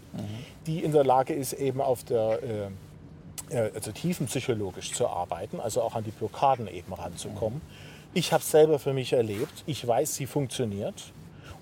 die 0.68 0.84
in 0.84 0.92
der 0.92 1.04
Lage 1.04 1.34
ist, 1.34 1.54
eben 1.54 1.82
auf 1.82 2.04
der 2.04 2.40
äh, 2.44 3.56
äh, 3.56 3.72
also 3.74 3.92
tiefenpsychologisch 3.92 4.94
zu 4.94 5.08
arbeiten, 5.08 5.60
also 5.60 5.82
auch 5.82 5.96
an 5.96 6.04
die 6.04 6.12
Blockaden 6.12 6.68
eben 6.68 6.94
ranzukommen. 6.94 7.62
Ich 8.14 8.32
habe 8.32 8.44
es 8.44 8.52
selber 8.52 8.78
für 8.78 8.94
mich 8.94 9.12
erlebt. 9.12 9.64
Ich 9.66 9.88
weiß, 9.88 10.14
sie 10.14 10.28
funktioniert 10.28 11.14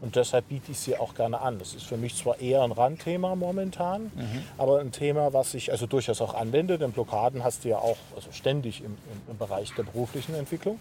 und 0.02 0.16
deshalb 0.16 0.50
biete 0.50 0.72
ich 0.72 0.80
sie 0.80 0.98
auch 0.98 1.16
gerne 1.16 1.42
an. 1.42 1.60
Das 1.60 1.74
ist 1.74 1.86
für 1.86 1.98
mich 1.98 2.16
zwar 2.16 2.40
eher 2.40 2.62
ein 2.64 2.72
Randthema 2.72 3.36
momentan, 3.36 4.12
aber 4.58 4.80
ein 4.80 4.92
Thema, 4.92 5.34
was 5.34 5.54
ich 5.54 5.72
also 5.72 5.86
durchaus 5.88 6.22
auch 6.22 6.34
anwende, 6.34 6.78
denn 6.78 6.92
Blockaden 6.92 7.44
hast 7.44 7.64
du 7.66 7.70
ja 7.70 7.78
auch 7.78 7.98
also 8.16 8.32
ständig 8.32 8.82
im, 8.82 8.88
im, 8.88 9.32
im 9.32 9.38
Bereich 9.38 9.74
der 9.76 9.84
beruflichen 9.84 10.36
Entwicklung. 10.36 10.80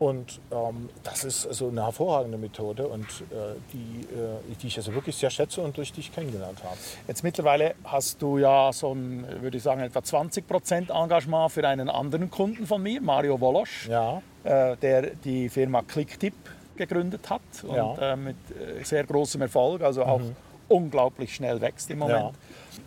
Und 0.00 0.40
ähm, 0.50 0.88
das 1.04 1.22
ist 1.22 1.46
also 1.46 1.68
eine 1.68 1.84
hervorragende 1.84 2.36
Methode 2.36 2.88
und 2.88 3.04
äh, 3.06 3.54
die, 3.72 4.02
äh, 4.12 4.56
die 4.60 4.66
ich 4.66 4.76
also 4.76 4.92
wirklich 4.92 5.14
sehr 5.14 5.30
schätze 5.30 5.60
und 5.60 5.76
durch 5.76 5.92
dich 5.92 6.12
kennengelernt 6.12 6.64
habe. 6.64 6.76
Jetzt 7.06 7.22
mittlerweile 7.22 7.76
hast 7.84 8.20
du 8.20 8.38
ja 8.38 8.72
so 8.72 8.92
ein, 8.92 9.24
würde 9.40 9.56
ich 9.56 9.62
sagen, 9.62 9.80
etwa 9.82 10.00
20% 10.00 10.90
Engagement 10.92 11.52
für 11.52 11.66
einen 11.66 11.88
anderen 11.88 12.28
Kunden 12.28 12.66
von 12.66 12.82
mir, 12.82 13.00
Mario 13.00 13.40
Wolosch, 13.40 13.88
Ja, 13.88 14.20
äh, 14.42 14.76
der 14.78 15.10
die 15.14 15.48
Firma 15.48 15.82
Clicktip 15.82 16.34
gegründet 16.76 17.28
hat 17.30 17.40
und 17.62 17.74
Ja. 17.76 17.92
Mhm. 17.94 17.98
äh, 18.00 18.16
mit 18.16 18.36
äh, 18.50 18.84
sehr 18.84 19.04
großem 19.04 19.42
Erfolg, 19.42 19.82
also 19.82 20.04
auch 20.04 20.20
unglaublich 20.68 21.34
schnell 21.34 21.60
wächst 21.60 21.90
im 21.90 21.98
Moment. 21.98 22.32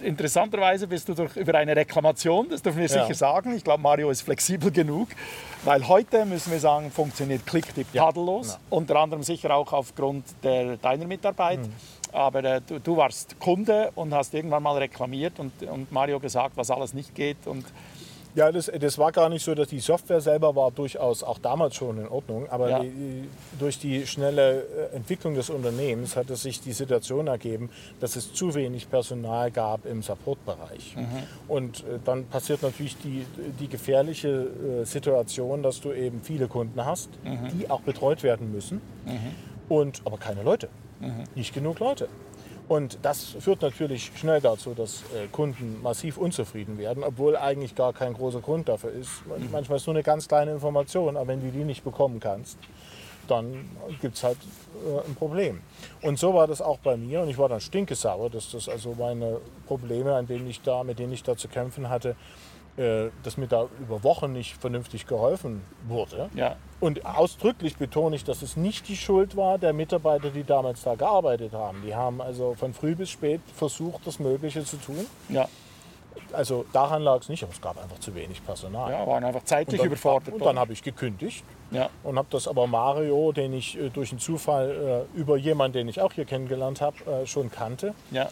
Interessanterweise 0.02 0.88
bist 0.88 1.08
du 1.10 1.14
durch, 1.14 1.36
über 1.38 1.56
eine 1.56 1.76
Reklamation, 1.76 2.48
das 2.50 2.62
dürfen 2.62 2.80
wir 2.80 2.88
Ja. 2.88 3.04
sicher 3.04 3.14
sagen. 3.16 3.56
Ich 3.56 3.64
glaube, 3.64 3.82
Mario 3.82 4.10
ist 4.10 4.22
flexibel 4.22 4.72
genug, 4.72 5.10
weil 5.64 5.88
heute 5.88 6.26
müssen 6.26 6.52
wir 6.52 6.60
sagen, 6.60 6.92
funktioniert 6.92 7.46
Clicktip 7.46 7.88
Ja. 7.94 8.06
tadellos. 8.06 8.58
Unter 8.70 8.98
anderem 8.98 9.24
sicher 9.24 9.56
auch 9.56 9.72
aufgrund 9.74 10.26
der, 10.44 10.78
deiner 10.78 11.06
Mitarbeit. 11.06 11.60
Mhm. 11.60 11.74
Aber 12.14 12.44
äh, 12.44 12.62
du, 12.66 12.80
du 12.80 12.98
warst 12.98 13.40
Kunde 13.40 13.92
und 13.96 14.14
hast 14.14 14.34
irgendwann 14.34 14.64
mal 14.64 14.78
reklamiert 14.78 15.40
und, 15.40 15.52
und 15.64 15.92
Mario 15.92 16.20
gesagt, 16.20 16.56
was 16.56 16.72
alles 16.72 16.94
nicht 16.94 17.14
geht. 17.16 17.46
Und 17.46 17.66
Ja, 18.38 18.52
das, 18.52 18.72
das 18.80 19.00
war 19.00 19.12
gar 19.12 19.30
nicht 19.30 19.44
so, 19.44 19.56
dass 19.56 19.68
die 19.70 19.80
Software 19.80 20.22
selber 20.22 20.56
war 20.56 20.70
durchaus 20.70 21.24
auch 21.24 21.40
damals 21.40 21.74
schon 21.74 21.98
in 21.98 22.08
Ordnung, 22.08 22.48
aber 22.50 22.70
Ja. 22.70 22.80
die, 22.82 23.28
durch 23.58 23.80
die 23.80 24.06
schnelle 24.06 24.62
äh, 24.92 24.96
Entwicklung 24.96 25.34
des 25.34 25.50
Unternehmens 25.50 26.16
hat 26.16 26.30
es 26.30 26.44
sich 26.44 26.62
die 26.62 26.74
Situation 26.74 27.26
ergeben, 27.26 27.72
dass 28.00 28.16
es 28.16 28.32
zu 28.34 28.54
wenig 28.54 28.92
Personal 28.92 29.50
gab 29.50 29.88
im 29.88 30.04
Supportbereich. 30.04 30.96
Und 31.48 31.80
äh, 31.80 31.98
dann 32.06 32.26
passiert 32.26 32.62
natürlich 32.62 32.96
die, 33.00 33.26
die 33.60 33.68
gefährliche 33.68 34.28
äh, 34.82 34.86
Situation, 34.86 35.64
dass 35.64 35.82
du 35.82 35.92
eben 35.92 36.22
viele 36.22 36.48
Kunden 36.48 36.86
hast, 36.86 37.10
die 37.60 37.72
auch 37.72 37.82
betreut 37.82 38.22
werden 38.22 38.52
müssen, 38.52 38.82
und, 39.68 40.02
aber 40.06 40.18
keine 40.20 40.44
Leute, 40.44 40.70
nicht 41.34 41.56
genug 41.56 41.80
Leute. 41.80 42.08
Und 42.68 43.00
das 43.02 43.24
führt 43.40 43.62
natürlich 43.62 44.12
schnell 44.16 44.42
dazu, 44.42 44.74
dass 44.74 45.04
äh, 45.16 45.28
Kunden 45.32 45.82
massiv 45.82 46.18
unzufrieden 46.18 46.78
werden, 46.78 47.04
obwohl 47.04 47.38
eigentlich 47.38 47.76
gar 47.76 47.94
kein 47.94 48.14
großer 48.14 48.42
Grund 48.42 48.68
dafür 48.68 48.92
ist. 48.92 49.26
Man- 49.28 49.50
Manchmal 49.52 49.78
ist 49.78 49.88
nur 49.88 49.96
eine 49.96 50.04
ganz 50.04 50.28
kleine 50.28 50.52
Information, 50.52 51.16
aber 51.16 51.28
wenn 51.28 51.40
du 51.42 51.50
die 51.50 51.64
nicht 51.64 51.84
bekommen 51.86 52.20
kannst, 52.20 52.58
dann 53.30 53.70
gibt 54.02 54.16
es 54.16 54.24
halt 54.24 54.38
äh, 54.86 55.08
ein 55.08 55.16
Problem. 55.16 55.62
Und 56.02 56.20
so 56.20 56.34
war 56.34 56.48
das 56.48 56.62
auch 56.62 56.78
bei 56.80 56.98
mir 56.98 57.22
und 57.22 57.30
ich 57.30 57.38
war 57.38 57.48
dann 57.50 57.62
stinkesauer, 57.62 58.30
dass 58.30 58.52
das 58.52 58.68
also 58.68 58.96
meine 58.98 59.40
Probleme, 59.66 60.14
an 60.16 60.28
denen 60.28 60.50
ich 60.50 60.62
da, 60.62 60.84
mit 60.84 61.00
denen 61.00 61.14
ich 61.14 61.24
da 61.24 61.36
zu 61.38 61.48
kämpfen 61.48 61.90
hatte, 61.90 62.16
dass 63.24 63.38
mir 63.38 63.48
da 63.48 63.68
über 63.80 64.04
Wochen 64.04 64.34
nicht 64.34 64.56
vernünftig 64.58 65.08
geholfen 65.08 65.64
wurde. 65.88 66.30
ja, 66.36 66.56
Und 66.80 67.06
ausdrücklich 67.06 67.76
betone 67.78 68.16
ich, 68.16 68.24
dass 68.24 68.44
es 68.44 68.56
nicht 68.56 68.88
die 68.88 68.96
Schuld 68.96 69.36
war 69.36 69.58
der 69.58 69.74
Mitarbeiter, 69.74 70.30
die 70.30 70.44
damals 70.44 70.84
da 70.84 70.94
gearbeitet 70.96 71.54
haben. 71.54 71.82
Die 71.86 71.96
haben 71.96 72.22
also 72.22 72.54
von 72.54 72.74
früh 72.76 72.94
bis 72.96 73.10
spät 73.10 73.42
versucht, 73.56 74.06
das 74.06 74.20
Mögliche 74.20 74.64
zu 74.64 74.78
tun. 74.78 75.08
ja, 75.30 75.48
Also 76.34 76.66
daran 76.72 77.02
lag 77.02 77.22
es 77.22 77.30
nicht, 77.30 77.42
aber 77.44 77.52
es 77.54 77.62
gab 77.62 77.82
einfach 77.82 78.00
zu 78.00 78.14
wenig 78.14 78.46
Personal. 78.46 78.92
ja, 78.92 79.08
waren 79.08 79.24
einfach 79.24 79.44
zeitlich 79.44 79.80
und 79.80 79.86
dann, 79.86 79.88
überfordert. 79.88 80.34
Und 80.36 80.46
dann 80.46 80.60
habe 80.60 80.74
ich 80.74 80.84
gekündigt 80.84 81.44
Ja. 81.72 81.90
Und 82.04 82.18
habe 82.18 82.28
das 82.30 82.48
aber 82.48 82.68
Mario, 82.68 83.32
den 83.32 83.54
ich 83.54 83.76
äh, 83.78 83.90
durch 83.90 84.12
einen 84.12 84.20
Zufall 84.20 85.06
äh, 85.16 85.18
über 85.20 85.36
jemanden, 85.38 85.78
den 85.80 85.88
ich 85.90 86.00
auch 86.00 86.14
hier 86.14 86.26
kennengelernt 86.26 86.80
habe, 86.82 86.98
äh, 87.24 87.26
schon 87.26 87.50
kannte, 87.52 87.94
Ja. 88.12 88.30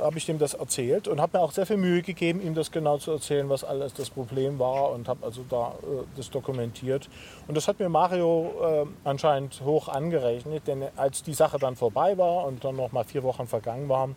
Habe 0.00 0.18
ich 0.18 0.26
dem 0.26 0.38
das 0.38 0.54
erzählt 0.54 1.08
und 1.08 1.20
habe 1.20 1.38
mir 1.38 1.44
auch 1.44 1.52
sehr 1.52 1.66
viel 1.66 1.76
Mühe 1.76 2.02
gegeben, 2.02 2.40
ihm 2.40 2.54
das 2.54 2.70
genau 2.70 2.98
zu 2.98 3.12
erzählen, 3.12 3.48
was 3.48 3.64
alles 3.64 3.94
das 3.94 4.10
Problem 4.10 4.58
war 4.58 4.90
und 4.90 5.08
habe 5.08 5.24
also 5.24 5.44
da 5.48 5.74
äh, 5.82 6.04
das 6.16 6.30
dokumentiert. 6.30 7.08
Und 7.46 7.56
das 7.56 7.68
hat 7.68 7.78
mir 7.78 7.88
Mario 7.88 8.52
äh, 8.62 9.08
anscheinend 9.08 9.60
hoch 9.64 9.88
angerechnet, 9.88 10.66
denn 10.66 10.84
als 10.96 11.22
die 11.22 11.34
Sache 11.34 11.58
dann 11.58 11.76
vorbei 11.76 12.16
war 12.18 12.46
und 12.46 12.64
dann 12.64 12.76
noch 12.76 12.92
mal 12.92 13.04
vier 13.04 13.22
Wochen 13.22 13.46
vergangen 13.46 13.88
waren, 13.88 14.16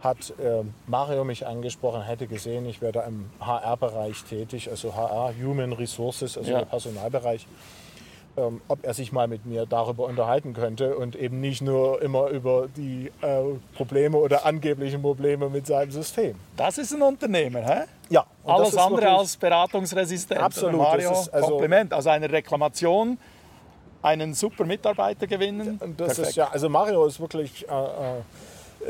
hat 0.00 0.30
äh, 0.40 0.62
Mario 0.88 1.24
mich 1.24 1.46
angesprochen, 1.46 2.02
hätte 2.02 2.26
gesehen, 2.26 2.66
ich 2.66 2.80
werde 2.82 3.04
im 3.06 3.30
HR-Bereich 3.40 4.24
tätig, 4.24 4.68
also 4.68 4.94
HR, 4.96 5.32
Human 5.40 5.72
Resources, 5.72 6.36
also 6.36 6.50
Ja. 6.50 6.58
der 6.58 6.66
Personalbereich 6.66 7.46
ähm, 8.36 8.60
ob 8.68 8.84
er 8.84 8.94
sich 8.94 9.12
mal 9.12 9.28
mit 9.28 9.44
mir 9.46 9.66
darüber 9.66 10.04
unterhalten 10.06 10.54
könnte 10.54 10.96
und 10.96 11.16
eben 11.16 11.40
nicht 11.40 11.60
nur 11.62 12.00
immer 12.00 12.28
über 12.28 12.68
die 12.74 13.10
äh, 13.20 13.42
Probleme 13.76 14.16
oder 14.16 14.46
angeblichen 14.46 15.02
Probleme 15.02 15.48
mit 15.50 15.66
seinem 15.66 15.90
System. 15.90 16.36
Das 16.56 16.78
ist 16.78 16.92
ein 16.94 17.02
Unternehmen, 17.02 17.64
hä? 17.64 17.82
Ja, 18.08 18.24
Alles 18.44 18.76
andere 18.76 19.10
als 19.10 19.36
beratungsresistent. 19.36 20.40
Absolut, 20.40 20.80
Mario, 20.80 21.10
das 21.10 21.22
ist 21.22 21.34
also- 21.34 21.48
Kompliment. 21.48 21.92
Also 21.92 22.10
eine 22.10 22.30
Reklamation, 22.30 23.18
einen 24.02 24.34
super 24.34 24.64
Mitarbeiter 24.64 25.26
gewinnen. 25.26 25.78
Und 25.82 26.00
das 26.00 26.08
Perfekt. 26.08 26.28
ist 26.28 26.36
ja, 26.36 26.48
also 26.50 26.68
Mario 26.68 27.04
ist 27.06 27.20
wirklich 27.20 27.68
äh, 27.68 27.72
äh, 27.72 28.20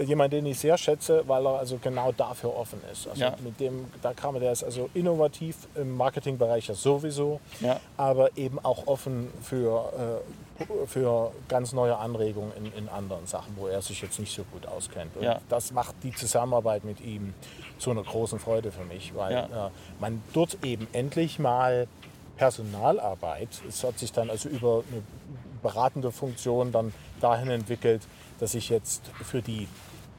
jemand, 0.05 0.33
den 0.33 0.47
ich 0.47 0.59
sehr 0.59 0.79
schätze, 0.79 1.23
weil 1.27 1.45
er 1.47 1.59
also 1.59 1.79
genau 1.79 2.13
dafür 2.13 2.55
offen 2.57 2.81
ist. 2.91 3.07
Also 3.09 3.21
Ja. 3.23 3.37
mit 3.43 3.59
dem, 3.61 3.87
da 4.01 4.13
kam 4.15 4.35
er, 4.37 4.41
der 4.41 4.53
ist 4.53 4.65
also 4.65 4.89
innovativ 4.95 5.57
im 5.75 5.97
Marketingbereich 5.97 6.69
ja 6.69 6.75
sowieso, 6.75 7.41
Ja. 7.61 7.81
aber 7.97 8.37
eben 8.37 8.59
auch 8.59 8.87
offen 8.87 9.31
für, 9.43 10.23
äh, 10.61 10.87
für 10.87 11.33
ganz 11.49 11.73
neue 11.73 11.97
Anregungen 11.97 12.53
in, 12.57 12.73
in 12.75 12.89
anderen 12.89 13.27
Sachen, 13.27 13.55
wo 13.57 13.67
er 13.67 13.83
sich 13.83 14.01
jetzt 14.03 14.19
nicht 14.19 14.35
so 14.35 14.45
gut 14.45 14.67
auskennt. 14.67 15.17
Und 15.17 15.25
Ja. 15.25 15.41
das 15.49 15.73
macht 15.73 15.95
die 16.03 16.13
Zusammenarbeit 16.15 16.85
mit 16.85 17.01
ihm 17.01 17.35
zu 17.79 17.91
einer 17.91 18.03
großen 18.03 18.39
Freude 18.39 18.71
für 18.73 18.85
mich, 18.85 19.13
weil 19.15 19.33
äh, 19.35 19.47
man 20.01 20.23
dort 20.33 20.59
eben 20.65 20.87
endlich 20.93 21.39
mal 21.39 21.87
Personalarbeit, 22.37 23.49
es 23.69 23.85
hat 23.85 23.99
sich 23.99 24.13
dann 24.13 24.31
also 24.31 24.49
über 24.49 24.83
eine 24.91 25.03
beratende 25.63 26.11
Funktion 26.13 26.73
dann 26.73 26.93
dahin 27.21 27.51
entwickelt, 27.51 28.03
dass 28.43 28.55
ich 28.55 28.69
jetzt 28.71 29.03
für 29.23 29.41
die 29.41 29.69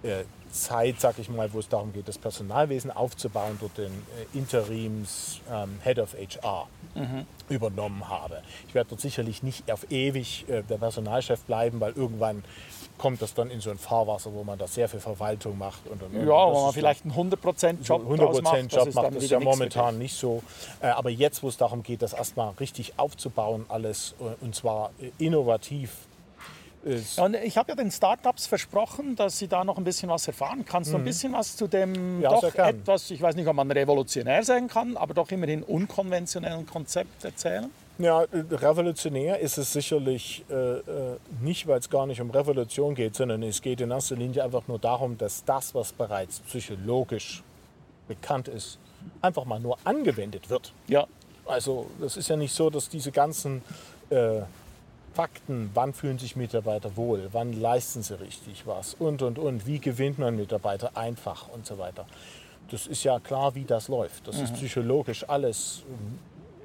äh, 0.01 0.23
Zeit, 0.49 1.01
sag 1.01 1.19
ich 1.19 1.29
mal, 1.29 1.51
wo 1.51 1.59
es 1.59 1.67
darum 1.67 1.91
geht, 1.91 2.07
das 2.07 2.17
Personalwesen 2.17 2.89
aufzubauen, 2.89 3.57
dort 3.59 3.77
den 3.77 3.91
äh, 3.91 4.37
Interims 4.37 5.41
ähm, 5.51 5.79
Head 5.83 5.99
of 5.99 6.13
HR 6.13 6.67
übernommen 7.49 8.07
habe. 8.07 8.41
Ich 8.67 8.75
werde 8.75 8.91
dort 8.91 9.01
sicherlich 9.01 9.43
nicht 9.43 9.69
auf 9.69 9.91
ewig 9.91 10.45
äh, 10.47 10.61
der 10.63 10.77
Personalchef 10.77 11.41
bleiben, 11.41 11.81
weil 11.81 11.91
irgendwann 11.93 12.43
kommt 12.97 13.21
das 13.21 13.33
dann 13.33 13.49
in 13.49 13.59
so 13.59 13.71
ein 13.71 13.77
Fahrwasser, 13.77 14.31
wo 14.33 14.45
man 14.45 14.57
da 14.57 14.67
sehr 14.67 14.87
viel 14.87 15.01
Verwaltung 15.01 15.57
macht. 15.57 15.85
Und, 15.87 16.01
und, 16.01 16.15
und. 16.15 16.25
Ja, 16.25 16.53
wo 16.53 16.63
man 16.63 16.73
vielleicht 16.73 17.03
einen 17.03 17.13
100% 17.13 17.83
Job 17.83 18.05
so 18.07 18.15
draus 18.15 18.39
100% 18.39 18.43
macht. 18.43 18.73
Job 18.73 18.93
macht 18.93 19.15
das 19.15 19.29
ja 19.29 19.39
momentan 19.41 19.97
nicht 19.97 20.15
so. 20.15 20.43
Äh, 20.79 20.87
Aber 20.87 21.09
jetzt, 21.09 21.43
wo 21.43 21.49
es 21.49 21.57
darum 21.57 21.83
geht, 21.83 22.01
das 22.01 22.13
erstmal 22.13 22.51
richtig 22.59 22.93
aufzubauen, 22.97 23.65
alles 23.67 24.15
äh, 24.21 24.45
und 24.45 24.55
zwar 24.55 24.91
äh, 25.01 25.11
innovativ, 25.17 25.89
ist, 26.83 27.17
Ja, 27.17 27.25
und 27.25 27.35
ich 27.35 27.57
habe 27.57 27.69
ja 27.71 27.75
den 27.75 27.91
Startups 27.91 28.45
versprochen, 28.47 29.15
dass 29.15 29.39
sie 29.39 29.47
da 29.47 29.63
noch 29.63 29.77
ein 29.77 29.83
bisschen 29.83 30.09
was 30.09 30.27
erfahren. 30.27 30.65
Kannst 30.65 30.91
du 30.91 30.97
ein 30.97 31.03
bisschen 31.03 31.33
was 31.33 31.55
zu 31.55 31.67
dem 31.67 32.17
Mhm. 32.17 32.21
Ja, 32.21 32.29
doch 32.39 32.55
etwas, 32.55 33.09
ich 33.11 33.21
weiß 33.21 33.35
nicht, 33.35 33.47
ob 33.47 33.55
man 33.55 33.69
revolutionär 33.71 34.43
sagen 34.43 34.67
kann, 34.67 34.97
aber 34.97 35.13
doch 35.13 35.29
immerhin 35.31 35.63
unkonventionellen 35.63 36.65
Konzept 36.65 37.23
erzählen? 37.23 37.69
Ja, 37.99 38.23
äh, 38.23 38.27
revolutionär 38.51 39.39
ist 39.39 39.57
es 39.57 39.71
sicherlich 39.73 40.43
äh, 40.49 40.53
äh, 40.55 40.81
nicht, 41.41 41.67
weil 41.67 41.79
es 41.79 41.89
gar 41.89 42.07
nicht 42.07 42.19
um 42.21 42.31
Revolution 42.31 42.95
geht, 42.95 43.15
sondern 43.15 43.43
es 43.43 43.61
geht 43.61 43.81
in 43.81 43.91
erster 43.91 44.15
Linie 44.15 44.43
einfach 44.43 44.67
nur 44.67 44.79
darum, 44.79 45.17
dass 45.17 45.43
das, 45.45 45.75
was 45.75 45.93
bereits 45.93 46.39
psychologisch 46.39 47.43
bekannt 48.07 48.47
ist, 48.47 48.79
einfach 49.21 49.45
mal 49.45 49.59
nur 49.59 49.77
angewendet 49.83 50.49
wird. 50.49 50.73
Ja, 50.87 51.05
Also 51.45 51.87
das 51.99 52.17
ist 52.17 52.29
ja 52.29 52.35
nicht 52.35 52.53
so, 52.53 52.69
dass 52.69 52.89
diese 52.89 53.11
ganzen 53.11 53.61
äh, 54.09 54.41
Fakten, 55.13 55.69
wann 55.73 55.93
fühlen 55.93 56.17
sich 56.17 56.35
Mitarbeiter 56.35 56.97
wohl, 56.97 57.29
wann 57.31 57.53
leisten 57.53 58.01
sie 58.01 58.19
richtig 58.19 58.65
was 58.65 58.95
und, 58.95 59.21
und, 59.21 59.37
und, 59.37 59.67
wie 59.67 59.79
gewinnt 59.79 60.17
man 60.17 60.35
Mitarbeiter 60.35 60.97
einfach 60.97 61.49
und 61.49 61.65
so 61.65 61.77
weiter. 61.77 62.05
Das 62.71 62.87
ist 62.87 63.03
ja 63.03 63.19
klar, 63.19 63.53
wie 63.55 63.65
das 63.65 63.87
läuft. 63.87 64.27
Das 64.27 64.39
ist 64.39 64.53
psychologisch 64.55 65.27
alles 65.29 65.83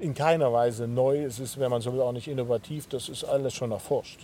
in 0.01 0.15
keiner 0.15 0.53
Weise 0.53 0.87
neu. 0.87 1.25
Es 1.25 1.39
ist, 1.39 1.59
wenn 1.59 1.71
man 1.71 1.83
so 1.83 1.93
will, 1.93 2.01
auch 2.01 2.13
nicht 2.13 2.29
innovativ. 2.29 2.87
Das 2.89 3.09
ist 3.09 3.25
alles 3.25 3.53
schon 3.53 3.73
erforscht. 3.73 4.21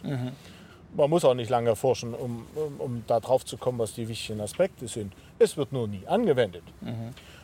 Man 0.96 1.10
muss 1.10 1.24
auch 1.24 1.34
nicht 1.34 1.50
lange 1.50 1.74
forschen, 1.74 2.14
um, 2.14 2.46
um, 2.54 2.80
um 2.80 3.04
da 3.06 3.18
drauf 3.20 3.44
zu 3.44 3.56
kommen, 3.56 3.78
was 3.80 3.92
die 3.94 4.06
wichtigen 4.08 4.40
Aspekte 4.40 4.86
sind. 4.88 5.12
Es 5.38 5.56
wird 5.56 5.72
nur 5.72 5.88
nie 5.88 6.06
angewendet. 6.06 6.62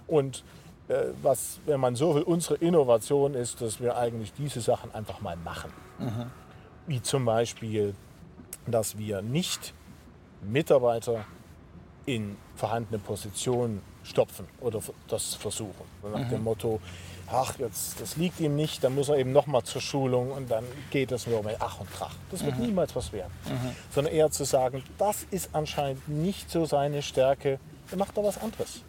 Und 0.06 0.44
äh, 0.88 1.06
was, 1.22 1.58
wenn 1.66 1.80
man 1.80 1.96
so 1.96 2.14
will, 2.14 2.22
unsere 2.22 2.54
Innovation 2.56 3.34
ist, 3.34 3.60
dass 3.60 3.80
wir 3.80 3.96
eigentlich 3.96 4.32
diese 4.32 4.60
Sachen 4.60 4.94
einfach 4.94 5.20
mal 5.20 5.36
machen. 5.36 5.72
Wie 6.90 7.00
zum 7.00 7.24
Beispiel, 7.24 7.94
dass 8.66 8.98
wir 8.98 9.22
nicht 9.22 9.74
Mitarbeiter 10.42 11.24
in 12.04 12.36
vorhandene 12.56 12.98
Positionen 12.98 13.80
stopfen 14.02 14.48
oder 14.58 14.80
das 15.06 15.36
versuchen. 15.36 15.84
Nach 16.02 16.28
dem 16.28 16.42
Motto, 16.42 16.80
ach, 17.30 17.56
jetzt, 17.60 18.00
das 18.00 18.16
liegt 18.16 18.40
ihm 18.40 18.56
nicht, 18.56 18.82
dann 18.82 18.96
muss 18.96 19.08
er 19.08 19.18
eben 19.18 19.30
nochmal 19.30 19.62
zur 19.62 19.80
Schulung 19.80 20.32
und 20.32 20.50
dann 20.50 20.64
geht 20.90 21.12
es 21.12 21.28
nur 21.28 21.44
mit 21.44 21.58
Ach 21.60 21.78
und 21.78 21.88
Krach. 21.92 22.16
Das 22.32 22.44
wird 22.44 22.58
niemals 22.58 22.96
was 22.96 23.12
werden. 23.12 23.30
Sondern 23.94 24.12
eher 24.12 24.32
zu 24.32 24.42
sagen, 24.42 24.82
das 24.98 25.24
ist 25.30 25.50
anscheinend 25.52 26.08
nicht 26.08 26.50
so 26.50 26.64
seine 26.66 27.02
Stärke, 27.02 27.60
dann 27.90 28.00
macht 28.00 28.16
er 28.16 28.24
was 28.24 28.36
anderes. 28.38 28.82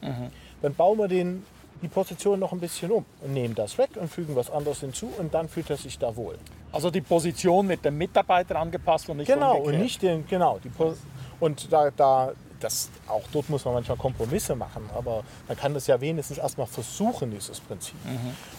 Dann 0.63 0.73
bauen 0.73 0.97
wir 0.97 1.07
den, 1.07 1.45
die 1.83 1.87
Position 1.87 2.39
noch 2.39 2.51
ein 2.51 2.59
bisschen 2.59 2.89
um 2.89 3.05
und 3.21 3.31
nehmen 3.31 3.53
das 3.53 3.77
weg 3.77 3.91
und 3.95 4.11
fügen 4.11 4.35
was 4.35 4.49
anderes 4.49 4.79
hinzu 4.79 5.13
und 5.19 5.35
dann 5.35 5.47
fühlt 5.47 5.69
er 5.69 5.77
sich 5.77 5.99
da 5.99 6.15
wohl. 6.15 6.39
Also 6.71 6.89
die 6.91 7.01
Position 7.01 7.67
wird 7.69 7.83
dem 7.85 7.97
Mitarbeiter 7.97 8.55
angepasst 8.59 9.09
und 9.09 9.17
nicht 9.17 9.27
Genau, 9.27 9.53
umgekehrt. 9.57 9.75
und 9.75 9.81
nicht 9.81 10.01
den, 10.01 10.27
genau, 10.27 10.59
die 10.63 10.69
Po- 10.69 10.93
und 11.39 11.71
da, 11.71 11.91
da 11.91 12.31
das, 12.59 12.91
auch 13.07 13.23
dort 13.33 13.49
muss 13.49 13.65
man 13.65 13.73
manchmal 13.73 13.97
Kompromisse 13.97 14.55
machen, 14.55 14.87
aber 14.95 15.23
man 15.47 15.57
kann 15.57 15.73
das 15.73 15.87
ja 15.87 15.99
wenigstens 15.99 16.37
erstmal 16.37 16.67
versuchen, 16.67 17.31
dieses 17.31 17.59
Prinzip. 17.59 17.95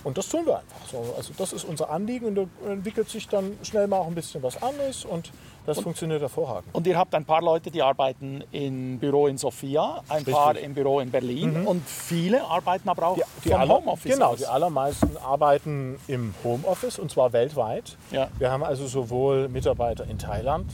Und 0.02 0.18
das 0.18 0.28
tun 0.28 0.44
wir 0.44 0.56
einfach 0.58 0.88
so. 0.90 1.14
Also 1.16 1.32
das 1.38 1.52
ist 1.52 1.62
unser 1.64 1.88
Anliegen 1.88 2.26
und 2.26 2.34
da 2.34 2.44
entwickelt 2.68 3.08
sich 3.08 3.28
dann 3.28 3.56
schnell 3.62 3.86
mal 3.86 3.98
auch 3.98 4.08
ein 4.08 4.16
bisschen 4.16 4.42
was 4.42 4.60
anderes 4.60 5.04
und 5.04 5.30
das 5.66 5.80
funktioniert 5.80 6.20
hervorragend. 6.20 6.74
Und 6.74 6.86
ihr 6.86 6.96
habt 6.98 7.14
ein 7.14 7.24
paar 7.24 7.42
Leute, 7.42 7.70
die 7.70 7.82
arbeiten 7.82 8.42
im 8.52 8.98
Büro 8.98 9.26
in 9.26 9.38
Sofia, 9.38 10.02
ein 10.08 10.24
paar 10.24 10.56
im 10.58 10.74
Büro 10.74 11.00
in 11.00 11.10
Berlin 11.10 11.66
und 11.66 11.86
viele 11.88 12.44
arbeiten 12.44 12.88
aber 12.88 13.08
auch 13.08 13.18
aller- 13.50 13.68
Homeoffice 13.68 14.12
Genau, 14.14 14.32
aus. 14.32 14.38
die 14.38 14.46
allermeisten 14.46 15.16
arbeiten 15.18 15.98
im 16.08 16.34
Homeoffice 16.44 16.98
und 16.98 17.10
zwar 17.10 17.32
weltweit. 17.32 17.96
Ja. 18.10 18.28
Wir 18.38 18.50
haben 18.50 18.62
also 18.64 18.86
sowohl 18.86 19.48
Mitarbeiter 19.48 20.04
in 20.06 20.18
Thailand, 20.18 20.66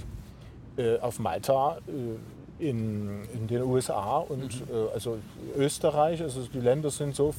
äh, 0.76 0.98
auf 1.00 1.18
Malta, 1.18 1.78
äh, 1.88 2.66
in, 2.68 3.22
in 3.34 3.46
den 3.46 3.62
USA 3.62 4.16
und 4.18 4.52
äh, 4.72 4.92
also 4.94 5.18
Österreich. 5.56 6.22
Also 6.22 6.40
die 6.52 6.58
Länder 6.60 6.90
sind 6.90 7.14
so 7.14 7.32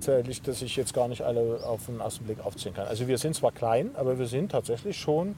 vielzählig, 0.00 0.40
dass 0.42 0.62
ich 0.62 0.76
jetzt 0.76 0.94
gar 0.94 1.08
nicht 1.08 1.22
alle 1.22 1.60
auf 1.66 1.86
den 1.86 2.00
ersten 2.00 2.24
Blick 2.24 2.44
aufzählen 2.44 2.74
kann. 2.74 2.86
Also 2.86 3.06
wir 3.08 3.18
sind 3.18 3.34
zwar 3.34 3.52
klein, 3.52 3.90
aber 3.94 4.18
wir 4.18 4.26
sind 4.26 4.52
tatsächlich 4.52 4.96
schon 4.98 5.34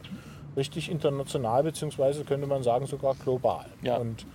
richtig 0.57 0.90
international, 0.90 1.62
beziehungsweise 1.62 2.24
könnte 2.24 2.46
man 2.46 2.62
sagen 2.62 2.86
sogar 2.86 3.14
global. 3.14 3.66
Ja. 3.82 3.96
Und, 3.96 4.26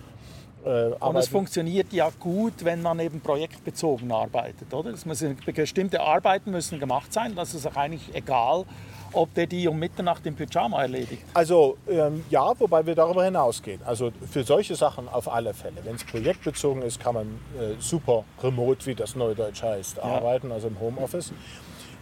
äh, 0.64 0.90
Und 1.00 1.16
es 1.16 1.28
funktioniert 1.28 1.92
ja 1.92 2.10
gut, 2.18 2.64
wenn 2.64 2.82
man 2.82 2.98
eben 3.00 3.20
projektbezogen 3.20 4.10
arbeitet, 4.12 4.72
oder? 4.72 4.90
Es 4.90 5.06
müssen, 5.06 5.36
bestimmte 5.54 6.00
Arbeiten 6.00 6.50
müssen 6.50 6.78
gemacht 6.78 7.12
sein. 7.12 7.34
Das 7.34 7.54
ist 7.54 7.66
auch 7.66 7.76
eigentlich 7.76 8.14
egal, 8.14 8.64
ob 9.12 9.34
der 9.34 9.46
die 9.46 9.66
um 9.66 9.78
Mitternacht 9.78 10.24
im 10.26 10.36
Pyjama 10.36 10.82
erledigt. 10.82 11.22
Also 11.34 11.76
ähm, 11.88 12.24
ja, 12.30 12.52
wobei 12.58 12.84
wir 12.86 12.94
darüber 12.94 13.24
hinausgehen. 13.24 13.80
Also 13.84 14.12
für 14.30 14.44
solche 14.44 14.76
Sachen 14.76 15.08
auf 15.08 15.32
alle 15.32 15.54
Fälle. 15.54 15.76
Wenn 15.84 15.96
es 15.96 16.04
projektbezogen 16.04 16.82
ist, 16.82 17.00
kann 17.00 17.14
man 17.14 17.26
äh, 17.26 17.74
super 17.80 18.24
remote, 18.42 18.86
wie 18.86 18.94
das 18.94 19.16
Neudeutsch 19.16 19.62
heißt, 19.62 19.98
arbeiten, 20.00 20.52
also 20.52 20.68
im 20.68 20.78
Homeoffice. 20.78 21.32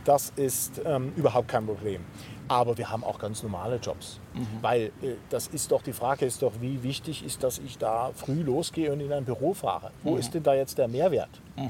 Das 0.05 0.33
ist 0.37 0.81
ähm, 0.85 1.12
überhaupt 1.16 1.49
kein 1.49 1.66
Problem. 1.66 2.05
Aber 2.49 2.79
wir 2.79 2.91
haben 2.91 3.05
auch 3.05 3.19
ganz 3.19 3.43
normale 3.43 3.77
Jobs. 3.77 4.21
Weil 4.63 4.87
äh, 5.03 5.15
das 5.31 5.49
ist 5.49 5.71
doch, 5.71 5.83
die 5.83 5.93
Frage 5.93 6.25
ist 6.27 6.43
doch, 6.43 6.53
wie 6.61 6.83
wichtig 6.83 7.25
ist, 7.25 7.43
dass 7.43 7.59
ich 7.59 7.79
da 7.79 8.11
früh 8.15 8.43
losgehe 8.43 8.93
und 8.93 9.01
in 9.01 9.13
ein 9.13 9.25
Büro 9.25 9.55
fahre? 9.55 9.91
Wo 10.03 10.17
ist 10.17 10.33
denn 10.35 10.43
da 10.43 10.55
jetzt 10.55 10.79
der 10.79 10.89
Mehrwert? 10.89 11.31
Na, 11.57 11.65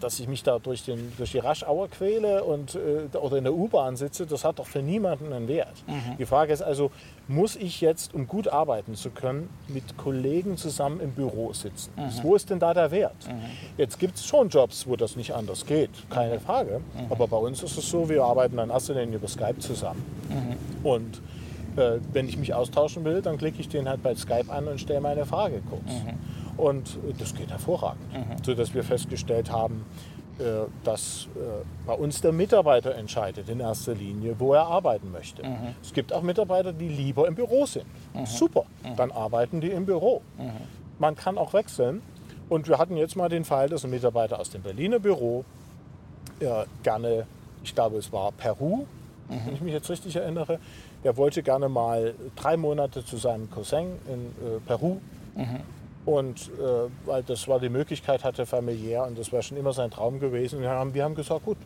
dass 0.00 0.20
ich 0.20 0.28
mich 0.28 0.42
da 0.42 0.58
durch, 0.58 0.84
den, 0.84 1.12
durch 1.16 1.32
die 1.32 1.38
Raschauer 1.38 1.88
quäle 1.88 2.44
und, 2.44 2.74
äh, 2.74 3.16
oder 3.16 3.36
in 3.38 3.44
der 3.44 3.54
U-Bahn 3.54 3.96
sitze, 3.96 4.26
das 4.26 4.44
hat 4.44 4.58
doch 4.58 4.66
für 4.66 4.82
niemanden 4.82 5.32
einen 5.32 5.48
Wert. 5.48 5.84
Die 6.18 6.26
Frage 6.26 6.52
ist 6.52 6.62
also, 6.62 6.90
muss 7.28 7.56
ich 7.56 7.80
jetzt, 7.80 8.14
um 8.14 8.26
gut 8.26 8.48
arbeiten 8.48 8.94
zu 8.96 9.10
können, 9.10 9.48
mit 9.68 9.96
Kollegen 9.96 10.56
zusammen 10.56 11.00
im 11.00 11.12
Büro 11.12 11.52
sitzen? 11.52 11.90
Wo 12.22 12.34
ist 12.34 12.50
denn 12.50 12.58
da 12.58 12.74
der 12.74 12.90
Wert? 12.90 13.16
Jetzt 13.78 13.98
gibt 13.98 14.16
es 14.16 14.26
schon 14.26 14.48
Jobs, 14.50 14.86
wo 14.86 14.96
das 14.96 15.16
nicht 15.16 15.32
anders 15.34 15.64
geht, 15.66 15.90
keine 16.10 16.38
Frage. 16.40 16.80
Aber 17.10 17.26
bei 17.28 17.36
uns 17.38 17.62
ist 17.62 17.78
es 17.78 17.88
so, 17.90 18.08
wir 18.08 18.22
arbeiten 18.24 18.56
dann 18.56 18.70
erst 18.70 18.88
Linie 18.88 19.16
über 19.16 19.28
Skype 19.28 19.58
zusammen. 19.58 20.04
Und 20.82 21.20
äh, 21.76 21.98
wenn 22.12 22.28
ich 22.28 22.36
mich 22.36 22.52
austauschen 22.54 23.04
will, 23.04 23.20
dann 23.22 23.36
klicke 23.38 23.60
ich 23.60 23.68
den 23.68 23.88
halt 23.88 24.02
bei 24.02 24.14
Skype 24.14 24.50
an 24.52 24.68
und 24.68 24.78
stelle 24.80 25.00
meine 25.00 25.24
Frage 25.26 25.60
kurz. 25.68 25.92
Und 26.56 26.96
äh, 27.08 27.12
das 27.18 27.34
geht 27.34 27.50
hervorragend. 27.50 28.02
Sodass 28.44 28.74
wir 28.74 28.84
festgestellt 28.84 29.50
haben, 29.50 29.84
äh, 30.38 30.42
dass 30.82 31.28
äh, 31.36 31.40
bei 31.86 31.94
uns 31.94 32.20
der 32.20 32.32
Mitarbeiter 32.32 32.94
entscheidet 32.96 33.48
in 33.48 33.60
erster 33.60 33.94
Linie, 33.94 34.34
wo 34.38 34.54
er 34.54 34.66
arbeiten 34.66 35.12
möchte. 35.12 35.42
Es 35.82 35.92
gibt 35.92 36.12
auch 36.12 36.22
Mitarbeiter, 36.22 36.72
die 36.72 36.88
lieber 36.88 37.28
im 37.28 37.34
Büro 37.36 37.66
sind. 37.66 37.86
Super, 38.26 38.64
dann 38.96 39.12
arbeiten 39.12 39.60
die 39.60 39.70
im 39.70 39.86
Büro. 39.86 40.22
Man 40.98 41.14
kann 41.16 41.38
auch 41.38 41.52
wechseln. 41.54 42.02
Und 42.48 42.68
wir 42.68 42.78
hatten 42.78 42.96
jetzt 42.96 43.16
mal 43.16 43.28
den 43.28 43.44
Fall, 43.44 43.68
dass 43.68 43.84
ein 43.84 43.90
Mitarbeiter 43.90 44.38
aus 44.38 44.50
dem 44.50 44.62
Berliner 44.62 44.98
Büro 44.98 45.44
äh, 46.40 46.64
gerne, 46.82 47.26
ich 47.62 47.74
glaube 47.74 47.96
es 47.98 48.12
war 48.12 48.32
Peru, 48.32 48.84
wenn 49.46 49.54
ich 49.54 49.60
mich 49.62 49.72
jetzt 49.72 49.88
richtig 49.88 50.16
erinnere, 50.16 50.58
der 51.02 51.16
wollte 51.16 51.42
gerne 51.42 51.68
mal 51.70 52.14
drei 52.36 52.56
Monate 52.58 53.04
zu 53.04 53.16
seinem 53.16 53.50
Cousin 53.50 53.86
in 54.06 54.26
äh, 54.46 54.60
Peru. 54.66 54.98
Und 56.04 56.50
äh, 56.58 56.90
weil 57.06 57.22
das 57.22 57.48
war 57.48 57.60
die 57.60 57.70
Möglichkeit, 57.70 58.24
hatte 58.24 58.44
familiär 58.44 59.04
und 59.04 59.18
das 59.18 59.32
war 59.32 59.42
schon 59.42 59.56
immer 59.56 59.72
sein 59.72 59.90
Traum 59.90 60.20
gewesen. 60.20 60.56
Und 60.56 60.62
wir 60.62 60.70
haben, 60.70 60.92
wir 60.92 61.04
haben 61.04 61.14
gesagt, 61.14 61.44
gut, 61.44 61.56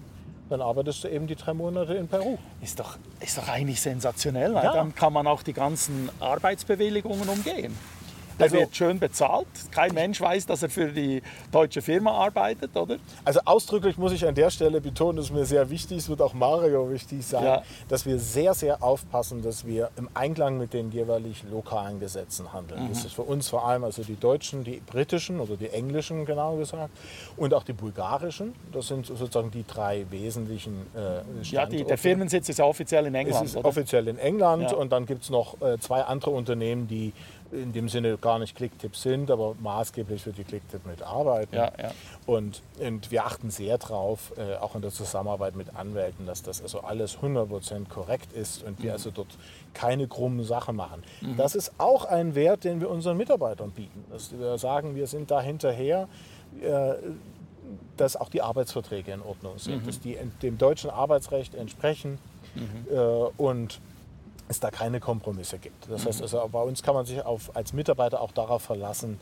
dann 0.49 0.61
arbeitest 0.61 1.05
du 1.05 1.09
eben 1.09 1.27
die 1.27 1.37
drei 1.37 1.55
Monate 1.55 1.95
in 1.95 2.09
Peru. 2.09 2.39
Ist 2.63 2.81
doch, 2.81 2.97
ist 3.21 3.37
doch 3.37 3.49
eigentlich 3.49 3.81
sensationell. 3.81 4.55
weil 4.55 4.65
Ja. 4.65 4.73
Dann 4.73 4.95
kann 4.95 5.13
man 5.13 5.27
auch 5.27 5.43
die 5.43 5.53
ganzen 5.53 6.09
Arbeitsbewilligungen 6.21 7.29
umgehen. 7.29 7.77
Der 8.39 8.45
Also- 8.45 8.57
wird 8.59 8.77
schön 8.77 8.99
bezahlt. 9.01 9.47
Kein 9.73 9.93
Mensch 9.95 10.21
weiß, 10.21 10.47
dass 10.47 10.63
er 10.63 10.71
für 10.71 10.87
die 10.93 11.23
deutsche 11.51 11.83
Firma 11.83 12.13
arbeitet, 12.13 12.77
oder? 12.77 12.97
Also 13.25 13.41
ausdrücklich 13.45 13.99
muss 13.99 14.13
ich 14.13 14.27
an 14.27 14.35
der 14.35 14.51
Stelle 14.51 14.81
betonen, 14.81 15.17
das 15.17 15.27
ist 15.27 15.33
mir 15.33 15.45
sehr 15.45 15.69
wichtig, 15.71 15.99
es 15.99 16.09
wird 16.09 16.23
auch 16.23 16.35
Mario 16.35 16.91
wichtig 16.91 17.27
sein, 17.27 17.45
Ja. 17.45 17.63
dass 17.89 18.07
wir 18.07 18.19
sehr, 18.19 18.55
sehr 18.55 18.83
aufpassen, 18.83 19.43
dass 19.43 19.67
wir 19.67 19.91
im 19.97 20.09
Einklang 20.15 20.57
mit 20.59 20.73
den 20.73 20.93
jeweilig 20.93 21.43
lokalen 21.51 21.99
Gesetzen 21.99 22.53
handeln. 22.53 22.89
Das 22.91 23.05
ist 23.05 23.15
für 23.15 23.23
uns 23.23 23.49
vor 23.49 23.67
allem 23.67 23.83
also 23.85 24.03
die 24.03 24.15
deutschen, 24.17 24.63
die 24.65 24.81
britischen 24.87 25.41
oder 25.41 25.57
die 25.57 25.71
englischen 25.71 26.25
genau 26.25 26.57
gesagt 26.57 26.91
und 27.37 27.53
auch 27.55 27.65
die 27.65 27.73
bulgarischen. 27.73 28.55
Das 28.73 28.87
sind 28.89 29.07
sozusagen 29.07 29.51
die 29.51 29.65
drei 29.67 30.07
wesentlichen 30.11 30.87
äh, 30.95 31.23
Ja, 31.43 31.67
die, 31.67 31.83
der 31.85 31.99
Firmensitz 31.99 32.49
ist 32.49 32.59
ja 32.59 32.65
offiziell 32.65 33.07
in 33.07 33.15
Es 33.15 33.21
England, 33.21 33.47
ist 33.47 33.57
oder? 33.57 33.69
offiziell 33.69 34.07
in 34.09 34.19
England 34.19 34.71
Ja. 34.71 34.77
und 34.77 34.93
dann 34.93 35.07
gibt 35.07 35.23
es 35.25 35.31
noch 35.31 35.61
äh, 35.61 35.79
zwei 35.79 36.03
andere 36.03 36.31
Unternehmen, 36.31 36.87
die 36.87 37.13
in 37.51 37.73
dem 37.73 37.89
Sinne 37.89 38.19
gar 38.19 38.39
nicht 38.39 38.55
Clicktip 38.57 38.95
sind, 38.95 39.31
aber 39.31 39.55
maßgeblich 39.61 40.23
für 40.23 40.33
die 40.33 40.45
Clicktip 40.45 40.85
mitarbeiten. 40.87 41.55
Ja, 41.57 41.73
ja. 41.81 41.91
Und, 42.27 42.63
und 42.79 43.11
wir 43.11 43.25
achten 43.25 43.51
sehr 43.51 43.79
drauf, 43.79 44.33
äh, 44.37 44.57
auch 44.57 44.75
in 44.75 44.83
der 44.83 44.91
Zusammenarbeit 44.91 45.57
mit 45.57 45.75
Anwälten, 45.75 46.27
dass 46.27 46.43
das 46.43 46.61
also 46.61 46.81
alles 46.81 47.19
100% 47.19 47.89
korrekt 47.89 48.33
ist 48.33 48.63
und 48.63 48.79
Mhm. 48.79 48.83
wir 48.85 48.93
also 48.93 49.11
dort 49.11 49.29
keine 49.75 50.07
krummen 50.09 50.45
Sachen 50.45 50.77
machen. 50.77 51.03
Das 51.37 51.55
ist 51.55 51.73
auch 51.79 52.05
ein 52.05 52.35
Wert, 52.35 52.65
den 52.65 52.81
wir 52.81 52.91
unseren 52.91 53.17
Mitarbeitern 53.17 53.71
bieten. 53.71 54.05
Dass 54.11 54.39
wir 54.39 54.59
sagen, 54.59 54.95
wir 54.95 55.07
sind 55.07 55.31
da 55.31 55.41
hinterher, 55.41 56.09
äh, 56.61 56.95
dass 57.97 58.17
auch 58.17 58.29
die 58.29 58.43
Arbeitsverträge 58.43 59.13
in 59.13 59.23
Ordnung 59.23 59.59
sind, 59.59 59.87
dass 59.87 60.01
die 60.01 60.17
dem 60.43 60.57
deutschen 60.59 60.91
Arbeitsrecht 60.91 61.55
entsprechen 61.55 62.19
äh, 62.91 62.97
und 62.97 63.81
es 64.49 64.61
da 64.61 64.71
keine 64.71 65.01
Kompromisse 65.01 65.59
gibt. 65.59 65.91
Das 65.91 66.07
heißt 66.07 66.23
also, 66.23 66.49
bei 66.51 66.63
uns 66.63 66.83
kann 66.83 66.95
man 66.95 67.07
sich 67.07 67.25
auf, 67.25 67.55
als 67.55 67.73
Mitarbeiter 67.73 68.21
auch 68.21 68.33
darauf 68.33 68.63
verlassen, 68.63 69.19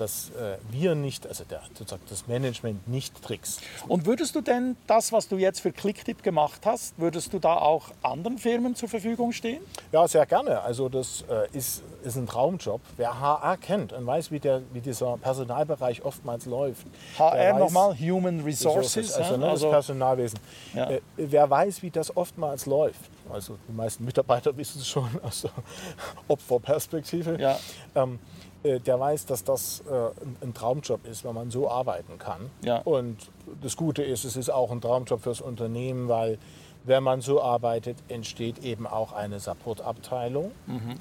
dass 0.00 0.30
äh, 0.30 0.56
wir 0.70 0.94
nicht, 0.94 1.26
also 1.26 1.44
der, 1.44 1.60
sozusagen 1.74 2.02
das 2.08 2.26
Management 2.26 2.88
nicht 2.88 3.22
trickst. 3.22 3.60
Und 3.86 4.06
würdest 4.06 4.34
du 4.34 4.40
denn 4.40 4.76
das, 4.86 5.12
was 5.12 5.28
du 5.28 5.36
jetzt 5.36 5.60
für 5.60 5.72
Clicktip 5.72 6.22
gemacht 6.22 6.62
hast, 6.64 6.98
würdest 6.98 7.32
du 7.32 7.38
da 7.38 7.56
auch 7.56 7.90
anderen 8.02 8.38
Firmen 8.38 8.74
zur 8.74 8.88
Verfügung 8.88 9.32
stehen? 9.32 9.60
Ja, 9.92 10.08
sehr 10.08 10.24
gerne. 10.24 10.62
Also 10.62 10.88
das 10.88 11.24
äh, 11.28 11.56
ist, 11.56 11.82
ist 12.02 12.16
ein 12.16 12.26
Traumjob. 12.26 12.80
Wer 12.96 13.20
HR 13.20 13.58
kennt 13.58 13.92
und 13.92 14.06
weiß, 14.06 14.30
wie, 14.30 14.40
der, 14.40 14.62
wie 14.72 14.80
dieser 14.80 15.18
Personalbereich 15.18 16.02
oftmals 16.02 16.46
läuft. 16.46 16.86
HR 17.18 17.58
nochmal, 17.58 17.94
Human 17.98 18.40
Resources. 18.40 19.12
also, 19.12 19.32
ja? 19.32 19.38
ne, 19.38 19.50
das 19.50 19.60
Personalwesen. 19.60 20.38
Ja. 20.74 20.90
Äh, 20.90 21.00
wer 21.16 21.50
weiß, 21.50 21.82
wie 21.82 21.90
das 21.90 22.16
oftmals 22.16 22.64
läuft. 22.64 23.10
Also 23.32 23.56
die 23.68 23.72
meisten 23.72 24.04
Mitarbeiter 24.04 24.56
wissen 24.56 24.80
es 24.80 24.88
schon 24.88 25.08
aus 25.22 25.42
der 25.42 25.50
Opferperspektive. 26.28 27.40
Ja. 27.40 27.58
Ähm, 27.94 28.18
äh, 28.62 28.78
der 28.80 29.00
weiß, 29.00 29.26
dass 29.26 29.44
das 29.44 29.82
äh, 29.90 30.44
ein, 30.44 30.52
Traumjob 30.54 31.06
ist, 31.06 31.24
wenn 31.24 31.34
man 31.34 31.50
so 31.50 31.70
arbeiten 31.70 32.18
kann. 32.18 32.50
Ja. 32.62 32.78
Und 32.78 33.16
das 33.62 33.76
Gute 33.76 34.02
ist, 34.02 34.24
es 34.24 34.36
ist 34.36 34.50
auch 34.50 34.70
ein 34.70 34.80
Traumjob 34.80 35.22
fürs 35.22 35.40
Unternehmen, 35.40 36.08
weil 36.08 36.38
wenn 36.84 37.02
man 37.02 37.20
so 37.20 37.42
arbeitet, 37.42 37.96
entsteht 38.08 38.58
eben 38.64 38.86
auch 38.86 39.12
eine 39.12 39.38
Supportabteilung, 39.40 40.50
Mhm. 40.66 40.94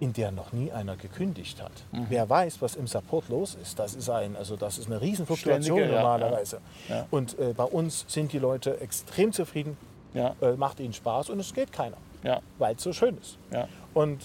in 0.00 0.12
der 0.12 0.32
noch 0.32 0.52
nie 0.52 0.72
einer 0.72 0.96
gekündigt 0.96 1.62
hat. 1.62 1.72
Mhm. 1.92 2.06
Wer 2.08 2.28
weiß, 2.28 2.60
was 2.60 2.74
im 2.74 2.86
Support 2.86 3.28
los 3.28 3.56
ist, 3.60 3.78
das 3.78 3.94
ist, 3.94 4.08
ein, 4.10 4.36
also 4.36 4.56
das 4.56 4.78
ist 4.78 4.86
eine 4.86 5.00
Riesenfluktuation 5.00 5.62
Ständige, 5.78 5.94
ja, 5.94 6.02
normalerweise. 6.02 6.60
Ja. 6.88 7.06
Und 7.10 7.38
äh, 7.38 7.52
bei 7.54 7.64
uns 7.64 8.04
sind 8.08 8.32
die 8.32 8.38
Leute 8.38 8.80
extrem 8.80 9.32
zufrieden, 9.32 9.76
Ja, 10.14 10.34
äh, 10.40 10.52
macht 10.52 10.80
ihnen 10.80 10.92
Spaß 10.92 11.30
und 11.30 11.40
es 11.40 11.52
geht 11.52 11.72
keiner, 11.72 11.96
ja, 12.22 12.40
weil 12.58 12.76
es 12.76 12.82
so 12.82 12.92
schön 12.92 13.18
ist. 13.18 13.36
ja. 13.52 13.68
Und 13.92 14.22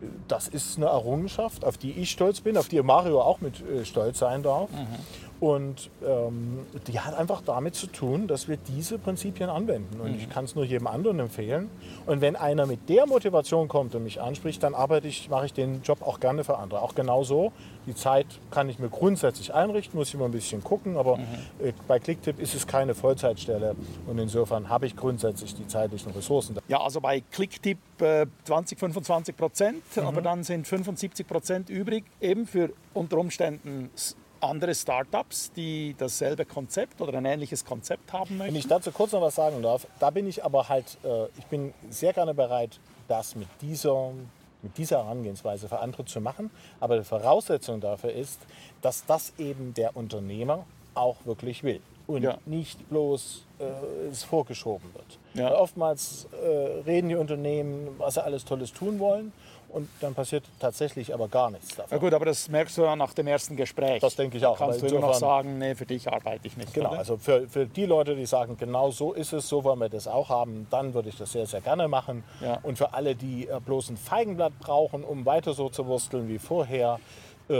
äh, 0.00 0.06
das 0.28 0.48
ist 0.48 0.76
eine 0.76 0.86
Errungenschaft, 0.86 1.64
auf 1.64 1.76
die 1.76 1.90
ich 1.92 2.10
stolz 2.12 2.40
bin, 2.40 2.56
auf 2.56 2.68
die 2.68 2.80
Mario 2.82 3.20
auch 3.20 3.40
mit 3.40 3.60
äh, 3.68 3.84
stolz 3.84 4.20
sein 4.20 4.42
darf. 4.42 4.70
Und 5.38 5.90
ähm, 6.02 6.60
die 6.86 6.98
hat 7.00 7.14
einfach 7.14 7.42
damit 7.44 7.74
zu 7.74 7.86
tun, 7.88 8.26
dass 8.26 8.48
wir 8.48 8.56
diese 8.56 8.98
Prinzipien 8.98 9.50
anwenden. 9.50 10.00
Und 10.00 10.14
ich 10.16 10.30
kann 10.30 10.44
es 10.46 10.54
nur 10.54 10.64
jedem 10.64 10.86
anderen 10.86 11.18
empfehlen. 11.20 11.68
Und 12.06 12.20
wenn 12.22 12.36
einer 12.36 12.64
mit 12.66 12.88
der 12.88 13.06
Motivation 13.06 13.68
kommt 13.68 13.94
und 13.94 14.04
mich 14.04 14.20
anspricht, 14.20 14.62
dann 14.62 14.74
arbeite 14.74 15.08
ich, 15.08 15.28
mache 15.28 15.46
ich 15.46 15.52
den 15.52 15.82
Job 15.82 16.00
auch 16.00 16.20
gerne 16.20 16.42
für 16.42 16.56
andere. 16.56 16.80
Auch 16.80 16.94
genauso. 16.94 17.52
Die 17.86 17.94
Zeit 17.94 18.26
kann 18.50 18.68
ich 18.70 18.78
mir 18.78 18.88
grundsätzlich 18.88 19.52
einrichten, 19.52 19.98
muss 19.98 20.08
ich 20.08 20.14
immer 20.14 20.24
ein 20.24 20.32
bisschen 20.32 20.64
gucken. 20.64 20.96
Aber 20.96 21.18
äh, 21.62 21.72
bei 21.86 21.98
Clicktip 21.98 22.40
ist 22.40 22.54
es 22.54 22.66
keine 22.66 22.94
Vollzeitstelle. 22.94 23.76
Und 24.06 24.18
insofern 24.18 24.68
habe 24.70 24.86
ich 24.86 24.96
grundsätzlich 24.96 25.54
die 25.54 25.66
zeitlichen 25.66 26.12
Ressourcen. 26.12 26.56
Ja, 26.68 26.80
also 26.80 27.00
bei 27.00 27.20
Clicktip 27.30 27.78
äh, 28.00 28.26
20, 28.44 28.78
25 28.78 29.36
Prozent, 29.36 29.82
Mhm. 29.96 30.02
aber 30.06 30.22
dann 30.22 30.44
sind 30.44 30.66
75 30.66 31.26
Prozent 31.26 31.68
übrig, 31.70 32.04
eben 32.20 32.46
für 32.46 32.70
unter 32.94 33.18
Umständen 33.18 33.90
andere 34.48 34.74
Startups, 34.74 35.52
die 35.52 35.94
dasselbe 35.98 36.44
Konzept 36.44 37.00
oder 37.00 37.18
ein 37.18 37.24
ähnliches 37.24 37.64
Konzept 37.64 38.12
haben 38.12 38.30
Wenn 38.30 38.38
möchten. 38.38 38.56
ich 38.56 38.66
dazu 38.68 38.90
kurz 38.92 39.12
noch 39.12 39.20
was 39.22 39.34
sagen 39.34 39.62
darf, 39.62 39.86
da 39.98 40.10
bin 40.10 40.26
ich 40.26 40.44
aber 40.44 40.68
halt, 40.68 40.98
äh, 41.04 41.26
ich 41.38 41.46
bin 41.46 41.72
sehr 41.90 42.12
gerne 42.12 42.34
bereit, 42.34 42.78
das 43.08 43.34
mit 43.36 43.48
dieser, 43.60 44.10
mit 44.62 44.76
dieser 44.78 45.04
Herangehensweise 45.04 45.68
für 45.68 45.78
andere 45.78 46.04
zu 46.04 46.20
machen. 46.20 46.50
Aber 46.80 46.98
die 46.98 47.04
Voraussetzung 47.04 47.80
dafür 47.80 48.12
ist, 48.12 48.40
dass 48.82 49.04
das 49.06 49.32
eben 49.38 49.74
der 49.74 49.96
Unternehmer 49.96 50.64
auch 50.94 51.16
wirklich 51.24 51.62
will 51.62 51.80
und 52.06 52.22
Ja. 52.22 52.38
nicht 52.46 52.88
bloß 52.88 53.44
äh, 53.58 53.64
es 54.10 54.22
vorgeschoben 54.24 54.88
wird. 54.94 55.18
Ja. 55.34 55.54
Oftmals 55.58 56.26
äh, 56.32 56.80
reden 56.86 57.08
die 57.08 57.16
Unternehmen, 57.16 57.88
was 57.98 58.14
sie 58.14 58.24
alles 58.24 58.44
Tolles 58.44 58.72
tun 58.72 58.98
wollen 58.98 59.32
und 59.68 59.88
dann 60.00 60.14
passiert 60.14 60.44
tatsächlich 60.58 61.12
aber 61.12 61.28
gar 61.28 61.50
nichts 61.50 61.76
davon. 61.76 61.98
gut, 61.98 62.14
aber 62.14 62.24
das 62.24 62.48
merkst 62.48 62.76
du 62.78 62.82
ja 62.82 62.96
nach 62.96 63.12
dem 63.12 63.26
ersten 63.26 63.56
Gespräch. 63.56 64.00
Das 64.00 64.16
denke 64.16 64.38
ich 64.38 64.46
auch, 64.46 64.58
Kannst 64.58 64.82
du 64.82 64.86
immer 64.86 65.00
noch 65.00 65.14
sagen, 65.14 65.58
nee, 65.58 65.74
für 65.74 65.86
dich 65.86 66.10
arbeite 66.10 66.46
ich 66.46 66.56
nicht. 66.56 66.72
Genau, 66.74 66.90
oder? 66.90 66.98
also 66.98 67.16
für, 67.16 67.48
für 67.48 67.66
die 67.66 67.86
Leute, 67.86 68.16
die 68.16 68.26
sagen, 68.26 68.56
genau 68.56 68.90
so 68.90 69.12
ist 69.12 69.32
es, 69.32 69.48
so 69.48 69.64
wollen 69.64 69.78
wir 69.78 69.88
das 69.88 70.08
auch 70.08 70.28
haben, 70.28 70.66
dann 70.70 70.94
würde 70.94 71.08
ich 71.08 71.16
das 71.16 71.32
sehr, 71.32 71.46
sehr 71.46 71.60
gerne 71.60 71.88
machen. 71.88 72.24
Ja. 72.40 72.58
Und 72.62 72.78
für 72.78 72.94
alle, 72.94 73.14
die 73.14 73.48
äh, 73.48 73.60
bloß 73.64 73.90
ein 73.90 73.96
Feigenblatt 73.96 74.58
brauchen, 74.58 75.04
um 75.04 75.26
weiter 75.26 75.52
so 75.54 75.68
zu 75.68 75.86
wursteln 75.86 76.28
wie 76.28 76.38
vorher, 76.38 76.98
äh, 77.48 77.54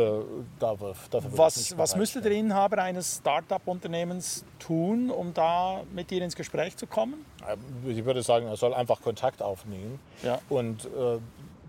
dafür, 0.58 0.94
dafür 1.10 1.38
Was, 1.38 1.78
was 1.78 1.94
müsste 1.94 2.20
der 2.20 2.32
Inhaber 2.32 2.82
eines 2.82 3.18
Start-up-Unternehmens 3.18 4.44
tun, 4.58 5.10
um 5.10 5.32
da 5.32 5.82
mit 5.94 6.10
dir 6.10 6.22
ins 6.22 6.34
Gespräch 6.34 6.76
zu 6.76 6.88
kommen? 6.88 7.24
stehen. 7.46 7.98
Ich 7.98 8.04
würde 8.04 8.22
sagen, 8.22 8.46
er 8.46 8.56
soll 8.56 8.74
einfach 8.74 9.00
Kontakt 9.00 9.42
aufnehmen. 9.42 9.98
Ja. 10.22 10.38
Und 10.48 10.84
äh, 10.86 11.18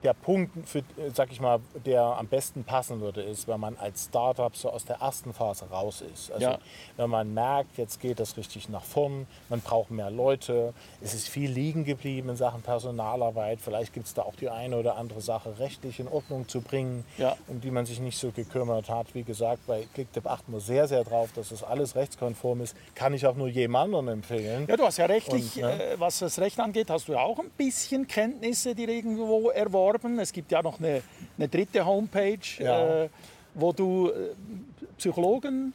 der 0.04 0.14
Punkt, 0.14 0.68
für, 0.68 0.80
äh, 0.80 0.84
sag 1.14 1.32
ich 1.32 1.42
mal, 1.42 1.60
der 1.86 2.02
am 2.04 2.28
besten 2.28 2.64
passen 2.64 3.02
würde, 3.02 3.22
ist, 3.24 3.48
wenn 3.48 3.60
man 3.60 3.78
als 3.78 4.06
Startup 4.06 4.56
so 4.56 4.70
aus 4.70 4.86
der 4.86 4.98
ersten 4.98 5.34
Phase 5.34 5.66
raus 5.70 6.02
ist. 6.02 6.32
Also 6.32 6.46
Ja. 6.48 6.60
wenn 6.98 7.10
man 7.10 7.34
merkt, 7.34 7.78
jetzt 7.78 8.00
geht 8.00 8.20
das 8.20 8.38
richtig 8.38 8.70
nach 8.70 8.84
vorn, 8.84 9.26
man 9.50 9.62
braucht 9.62 9.90
mehr 9.90 10.12
Leute, 10.12 10.74
es 11.02 11.14
ist 11.14 11.30
viel 11.30 11.50
liegen 11.50 11.84
geblieben 11.84 12.30
in 12.30 12.36
Sachen 12.36 12.62
Personalarbeit, 12.62 13.60
vielleicht 13.62 13.94
gibt 13.94 14.06
es 14.08 14.14
da 14.14 14.22
auch 14.24 14.36
die 14.36 14.50
eine 14.50 14.78
oder 14.78 14.98
andere 14.98 15.22
Sache 15.22 15.58
rechtlich 15.60 16.00
in 16.00 16.08
Ordnung 16.08 16.48
zu 16.48 16.62
bringen, 16.62 17.04
Ja. 17.18 17.36
um 17.48 17.62
die 17.62 17.72
man 17.72 17.86
sich 17.86 18.00
nicht 18.00 18.18
so 18.20 18.32
gekümmert 18.32 18.90
hat. 18.90 19.16
Wie 19.16 19.24
gesagt, 19.24 19.66
bei 19.66 19.88
Clicktip 19.94 20.28
achten 20.28 20.52
wir 20.54 20.60
sehr, 20.60 20.88
sehr 20.88 21.04
drauf, 21.04 21.32
dass 21.34 21.50
das 21.50 21.64
alles 21.64 21.96
rechtskonform 21.96 22.62
ist. 22.62 22.76
Kann 22.96 23.14
ich 23.14 23.26
auch 23.26 23.36
nur 23.36 23.48
jedem 23.48 23.76
anderen 23.76 24.08
empfehlen. 24.10 24.66
Ja, 24.68 24.78
du 24.78 24.84
hast 24.84 24.98
ja 24.98 25.06
rechtlich, 25.06 25.56
Und, 25.56 25.62
ne? 25.64 25.84
äh, 25.94 26.00
was 26.00 26.20
das 26.20 26.40
Recht 26.40 26.60
angeht, 26.60 26.90
hast 26.90 27.08
du 27.08 27.14
ja 27.14 27.20
auch 27.22 27.40
ein 27.40 27.50
bisschen 27.58 28.06
Kenntnisse 28.08 28.76
dir 28.76 28.90
irgendwo 28.90 29.50
erworben. 29.50 29.87
Es 30.20 30.34
gibt 30.34 30.52
ja 30.52 30.62
noch 30.62 30.80
eine, 30.80 31.02
eine 31.38 31.48
dritte 31.48 31.86
Homepage, 31.86 32.40
Ja. 32.60 33.04
äh, 33.04 33.10
wo 33.54 33.72
du 33.74 34.10
äh, 34.10 34.36
Psychologen, 34.98 35.74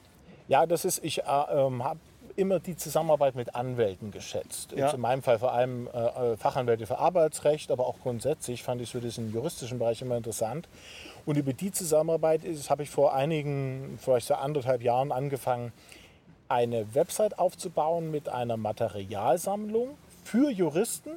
Ja, 0.49 0.67
das 0.67 0.85
ist, 0.85 1.05
ich 1.05 1.21
äh, 1.21 1.23
ähm, 1.53 1.83
habe 1.85 1.99
immer 2.37 2.61
die 2.61 2.77
Zusammenarbeit 2.77 3.35
mit 3.35 3.55
Anwälten 3.55 4.11
geschätzt. 4.11 4.73
Ja. 4.73 4.91
In 4.91 5.01
meinem 5.01 5.23
Fall 5.23 5.39
vor 5.39 5.53
allem 5.53 5.87
äh, 5.93 6.33
äh, 6.33 6.37
Fachanwälte 6.37 6.87
für 6.87 6.99
Arbeitsrecht, 6.99 7.71
aber 7.71 7.87
auch 7.87 8.01
grundsätzlich 8.03 8.63
fand 8.63 8.81
ich 8.81 8.91
so 8.91 9.01
diesen 9.01 9.33
juristischen 9.33 9.79
Bereich 9.79 10.01
immer 10.03 10.17
interessant. 10.17 10.69
Und 11.27 11.37
über 11.37 11.53
die 11.53 11.71
Zusammenarbeit 11.73 12.41
habe 12.69 12.83
ich 12.83 12.91
vor 12.91 13.15
einigen, 13.15 13.99
vielleicht 14.01 14.27
so 14.29 14.35
anderthalb 14.35 14.83
Jahren 14.83 15.13
angefangen, 15.13 15.73
eine 16.49 16.95
Website 16.95 17.39
aufzubauen 17.39 18.11
mit 18.11 18.29
einer 18.29 18.57
Materialsammlung 18.57 19.91
für 20.25 20.51
Juristen, 20.51 21.11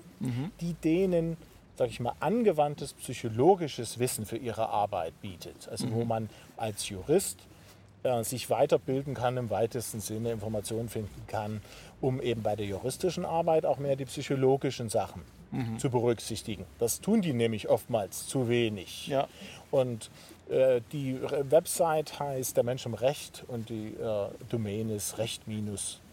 die 0.61 0.73
denen, 0.73 1.37
sage 1.77 1.91
ich 1.91 1.99
mal, 1.99 2.13
angewandtes 2.19 2.93
psychologisches 2.93 3.99
Wissen 3.99 4.25
für 4.25 4.37
ihre 4.37 4.69
Arbeit 4.69 5.19
bietet. 5.21 5.67
Also 5.69 5.91
wo 5.91 6.05
man 6.05 6.29
als 6.57 6.89
Jurist 6.89 7.39
äh, 8.03 8.23
sich 8.23 8.49
weiterbilden 8.49 9.13
kann, 9.13 9.37
im 9.37 9.49
weitesten 9.49 9.99
Sinne 9.99 10.31
Informationen 10.31 10.89
finden 10.89 11.23
kann, 11.27 11.61
um 12.01 12.21
eben 12.21 12.43
bei 12.43 12.55
der 12.55 12.65
juristischen 12.65 13.25
Arbeit 13.25 13.65
auch 13.65 13.77
mehr 13.77 13.95
die 13.95 14.05
psychologischen 14.05 14.89
Sachen 14.89 15.21
zu 15.77 15.89
berücksichtigen. 15.89 16.65
Das 16.79 17.01
tun 17.01 17.21
die 17.21 17.33
nämlich 17.33 17.69
oftmals 17.69 18.27
zu 18.27 18.49
wenig. 18.49 19.07
Ja. 19.07 19.27
Und 19.71 20.09
äh, 20.49 20.81
die 20.91 21.19
Website 21.21 22.19
heißt 22.19 22.57
Der 22.57 22.63
Mensch 22.63 22.85
im 22.85 22.93
Recht 22.93 23.43
und 23.47 23.69
die 23.69 23.93
äh, 23.93 24.27
Domain 24.49 24.89
ist 24.89 25.17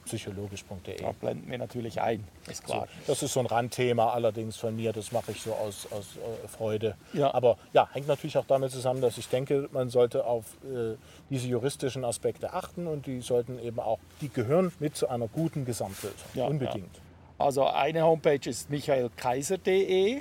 recht-psychologisch.de. 0.03 1.01
da 1.01 1.13
blenden 1.13 1.51
wir 1.51 1.59
natürlich 1.59 2.01
ein, 2.01 2.25
ist 2.51 2.65
klar. 2.65 2.87
Das 3.07 3.23
ist 3.23 3.33
so 3.33 3.41
ein 3.41 3.47
Randthema 3.47 4.11
allerdings 4.13 4.57
von 4.57 4.75
mir, 4.75 4.93
das 4.93 5.13
mache 5.13 5.33
ich 5.33 5.43
so 5.43 5.53
aus, 5.53 5.87
aus 5.91 6.17
äh, 6.17 6.49
Freude. 6.49 6.97
Ja. 7.13 7.33
Aber 7.35 7.57
ja, 7.73 7.89
hängt 7.93 8.09
natürlich 8.09 8.37
auch 8.39 8.47
damit 8.47 8.71
zusammen, 8.71 9.01
dass 9.01 9.19
ich 9.19 9.29
denke, 9.29 9.69
man 9.73 9.91
sollte 9.91 10.25
auf 10.25 10.45
äh, 10.65 10.97
diese 11.31 11.49
juristischen 11.49 12.05
Aspekte 12.05 12.53
achten 12.53 12.87
und 12.87 13.07
die 13.07 13.21
sollten 13.21 13.59
eben 13.59 13.81
auch, 13.81 13.99
die 14.21 14.29
gehören 14.29 14.73
mit 14.79 14.97
zu 14.97 15.09
einer 15.09 15.29
guten 15.29 15.65
Gesamtlösung. 15.65 16.17
Ja, 16.35 16.47
Unbedingt. 16.47 17.01
Also 17.39 17.67
eine 17.67 18.03
Homepage 18.03 18.49
ist 18.49 18.71
michaelkaiser.de. 18.71 20.17
Äh, 20.17 20.21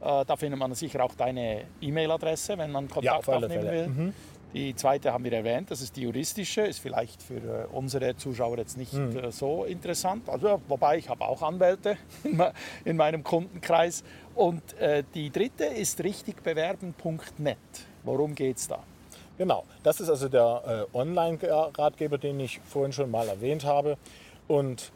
da 0.00 0.36
findet 0.36 0.58
man 0.58 0.74
sicher 0.74 1.02
auch 1.04 1.14
deine 1.14 1.64
E-Mail-Adresse, 1.80 2.58
wenn 2.58 2.72
man 2.72 2.86
Ja, 2.86 2.92
Kontakt 2.92 3.28
alle 3.28 3.46
aufnehmen 3.46 3.62
Fälle. 3.62 3.88
Mhm. 3.88 4.14
Die 4.56 4.74
zweite 4.74 5.12
haben 5.12 5.22
wir 5.22 5.34
erwähnt, 5.34 5.70
das 5.70 5.82
ist 5.82 5.96
die 5.96 6.00
juristische, 6.00 6.62
ist 6.62 6.78
vielleicht 6.78 7.20
für 7.22 7.34
äh, 7.34 7.66
unsere 7.72 8.16
Zuschauer 8.16 8.56
jetzt 8.56 8.78
nicht 8.78 8.94
Mhm. 8.94 9.30
so 9.30 9.64
interessant. 9.64 10.30
Also, 10.30 10.62
wobei 10.66 10.96
ich 10.96 11.10
habe 11.10 11.26
auch 11.26 11.42
Anwälte 11.42 11.98
in, 12.24 12.38
me- 12.38 12.54
in 12.86 12.96
meinem 12.96 13.22
Kundenkreis. 13.22 14.02
Und 14.34 14.62
äh, 14.78 15.04
die 15.14 15.28
dritte 15.28 15.64
ist 15.66 16.02
richtigbewerben.net. 16.02 17.58
Worum 18.04 18.34
geht 18.34 18.56
es 18.56 18.68
da? 18.68 18.78
Genau, 19.36 19.64
das 19.82 20.00
ist 20.00 20.08
also 20.08 20.30
der 20.30 20.86
äh, 20.94 20.96
Online-Ratgeber, 20.96 22.16
den 22.16 22.40
ich 22.40 22.58
vorhin 22.66 22.94
schon 22.94 23.10
mal 23.10 23.28
erwähnt 23.28 23.64
habe. 23.64 23.98
Und 24.48 24.90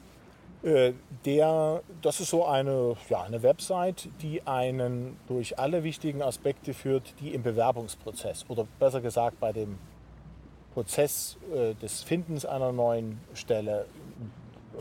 der, 0.63 1.81
das 2.03 2.21
ist 2.21 2.31
so 2.31 2.45
eine, 2.45 2.97
ja, 3.09 3.23
eine 3.23 3.43
Website, 3.43 4.09
die 4.21 4.47
einen 4.47 5.17
durch 5.27 5.59
alle 5.59 5.83
wichtigen 5.85 6.23
Aspekte 6.23 6.75
führt, 6.75 7.15
die 7.21 7.35
im 7.35 7.43
Bewerbungsprozess 7.43 8.45
oder 8.49 8.67
besser 8.79 9.01
gesagt 9.01 9.41
bei 9.41 9.53
dem 9.53 9.79
Prozess 10.75 11.37
äh, 11.55 11.75
des 11.75 12.03
Findens 12.03 12.45
einer 12.45 12.73
neuen 12.73 13.19
Stelle 13.35 13.87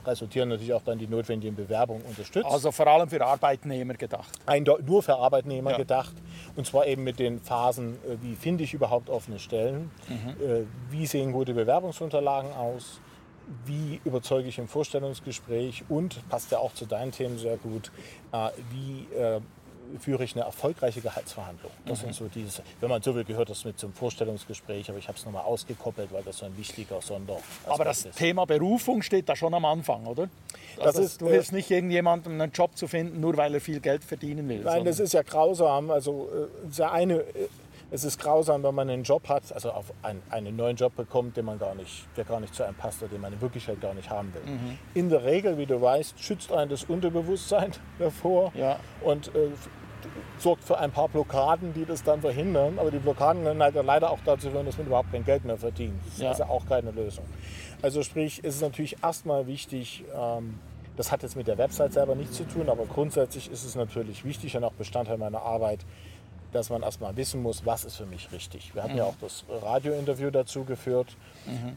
resultieren 0.05 0.49
natürlich 0.49 0.71
auch 0.73 0.83
dann 0.83 0.97
die 0.99 1.07
notwendigen 1.07 1.55
Bewerbungen 1.55 2.03
unterstützt. 2.03 2.45
Also 2.45 2.71
vor 2.71 2.87
allem 2.87 3.09
für 3.09 3.25
Arbeitnehmer 3.25 3.95
gedacht. 3.95 4.29
Eindeu- 4.45 4.81
nur 4.85 5.01
für 5.03 5.15
Arbeitnehmer 5.17 5.71
Ja. 5.71 5.77
gedacht. 5.77 6.13
Und 6.55 6.65
zwar 6.67 6.85
eben 6.87 7.03
mit 7.03 7.19
den 7.19 7.41
Phasen, 7.41 7.95
äh, 7.95 8.15
wie 8.21 8.35
finde 8.35 8.63
ich 8.63 8.73
überhaupt 8.73 9.09
offene 9.09 9.39
Stellen, 9.39 9.91
äh, 10.09 10.61
wie 10.89 11.05
sehen 11.05 11.31
gute 11.31 11.53
Bewerbungsunterlagen 11.53 12.53
aus, 12.53 13.01
wie 13.65 13.99
überzeuge 14.05 14.47
ich 14.47 14.57
im 14.57 14.67
Vorstellungsgespräch 14.67 15.83
und, 15.89 16.27
passt 16.29 16.51
ja 16.51 16.59
auch 16.59 16.73
zu 16.73 16.85
deinen 16.85 17.11
Themen 17.11 17.37
sehr 17.37 17.57
gut, 17.57 17.91
äh, 18.31 18.49
wie 18.71 19.13
äh, 19.15 19.41
führe 19.99 20.23
ich 20.23 20.35
eine 20.35 20.45
erfolgreiche 20.45 21.01
Gehaltsverhandlung. 21.01 21.71
Das 21.85 22.01
sind 22.01 22.13
so 22.13 22.27
diese, 22.27 22.61
wenn 22.79 22.89
man 22.89 23.01
so 23.01 23.15
will, 23.15 23.23
gehört 23.23 23.49
das 23.49 23.65
mit 23.65 23.79
zum 23.79 23.93
Vorstellungsgespräch, 23.93 24.89
aber 24.89 24.99
ich 24.99 25.07
habe 25.07 25.17
es 25.17 25.25
nochmal 25.25 25.43
ausgekoppelt, 25.43 26.11
weil 26.11 26.23
das 26.23 26.37
so 26.37 26.45
ein 26.45 26.55
wichtiger 26.57 27.01
Sonder 27.01 27.37
Aber 27.65 27.85
das 27.85 28.03
Thema 28.03 28.45
Berufung 28.45 29.01
steht 29.01 29.27
da 29.29 29.35
schon 29.35 29.53
am 29.53 29.65
Anfang, 29.65 30.05
oder? 30.05 30.29
Das 30.77 30.87
Also 30.87 31.01
ist, 31.01 31.21
du 31.21 31.27
äh, 31.27 31.31
hilfst 31.31 31.51
nicht 31.51 31.71
irgendjemandem 31.71 32.39
einen 32.39 32.51
Job 32.51 32.77
zu 32.77 32.87
finden, 32.87 33.19
nur 33.19 33.35
weil 33.37 33.53
er 33.55 33.61
viel 33.61 33.79
Geld 33.79 34.03
verdienen 34.03 34.47
will. 34.47 34.61
Nein, 34.63 34.85
das 34.85 34.99
ist 34.99 35.13
ja 35.13 35.23
grausam. 35.23 35.89
Also 35.89 36.29
äh, 36.31 36.75
der 36.77 36.91
eine, 36.91 37.15
äh, 37.15 37.47
es 37.91 38.03
ist 38.03 38.19
grausam, 38.19 38.61
wenn 38.63 38.75
man 38.75 38.89
einen 38.89 39.03
Job 39.03 39.27
hat, 39.29 39.51
also 39.53 39.71
auf 39.71 39.91
einen, 40.03 40.21
einen 40.29 40.55
neuen 40.55 40.75
Job 40.75 40.95
bekommt, 40.95 41.35
den 41.37 41.45
man 41.45 41.57
gar 41.59 41.73
nicht, 41.75 42.07
der 42.17 42.23
gar 42.25 42.39
nicht 42.39 42.53
zu 42.53 42.63
einem 42.63 42.75
passt 42.75 43.01
oder 43.01 43.09
den 43.11 43.21
man 43.21 43.33
in 43.33 43.41
Wirklichkeit 43.41 43.81
gar 43.81 43.93
nicht 43.93 44.09
haben 44.09 44.33
will. 44.33 44.43
Mhm. 44.45 44.77
In 44.93 45.09
der 45.09 45.23
Regel, 45.23 45.57
wie 45.57 45.65
du 45.65 45.81
weißt, 45.81 46.21
schützt 46.21 46.51
einen 46.51 46.69
das 46.69 46.83
Unterbewusstsein 46.83 47.71
davor 47.99 48.51
Ja. 48.55 48.79
und 49.01 49.29
äh, 49.35 49.49
sorgt 50.37 50.63
für 50.63 50.77
ein 50.77 50.91
paar 50.91 51.09
Blockaden, 51.09 51.73
die 51.73 51.83
das 51.85 52.03
dann 52.03 52.21
verhindern. 52.21 52.79
Aber 52.79 52.91
die 52.91 52.99
Blockaden 52.99 53.43
können 53.43 53.61
halt 53.61 53.75
leider 53.75 54.09
auch 54.11 54.19
dazu 54.25 54.49
führen, 54.49 54.65
dass 54.65 54.77
man 54.77 54.87
überhaupt 54.87 55.11
kein 55.11 55.25
Geld 55.25 55.43
mehr 55.43 55.57
verdient. 55.57 55.99
Das 56.05 56.19
Ja. 56.19 56.31
ist 56.31 56.39
ja 56.39 56.47
auch 56.47 56.65
keine 56.67 56.91
Lösung. 56.91 57.25
Also 57.81 58.03
sprich, 58.03 58.39
es 58.43 58.55
ist 58.55 58.61
natürlich 58.61 58.97
erstmal 59.03 59.47
wichtig, 59.47 60.03
ähm, 60.15 60.59
das 60.95 61.11
hat 61.11 61.23
jetzt 61.23 61.35
mit 61.35 61.47
der 61.47 61.57
Website 61.57 61.93
selber 61.93 62.13
nichts 62.15 62.35
zu 62.37 62.43
tun, 62.43 62.69
aber 62.69 62.85
grundsätzlich 62.85 63.49
ist 63.51 63.63
es 63.63 63.75
natürlich 63.75 64.25
wichtig 64.25 64.55
und 64.57 64.63
auch 64.65 64.73
Bestandteil 64.73 65.17
meiner 65.17 65.41
Arbeit, 65.41 65.79
dass 66.51 66.69
man 66.69 66.81
erstmal 66.81 67.15
wissen 67.17 67.41
muss, 67.41 67.65
was 67.65 67.85
ist 67.85 67.95
für 67.95 68.05
mich 68.05 68.31
richtig. 68.31 68.73
Wir 68.75 68.83
hatten 68.83 68.97
ja 68.97 69.03
auch 69.05 69.15
das 69.21 69.43
Radiointerview 69.49 70.31
dazu 70.31 70.63
geführt 70.63 71.15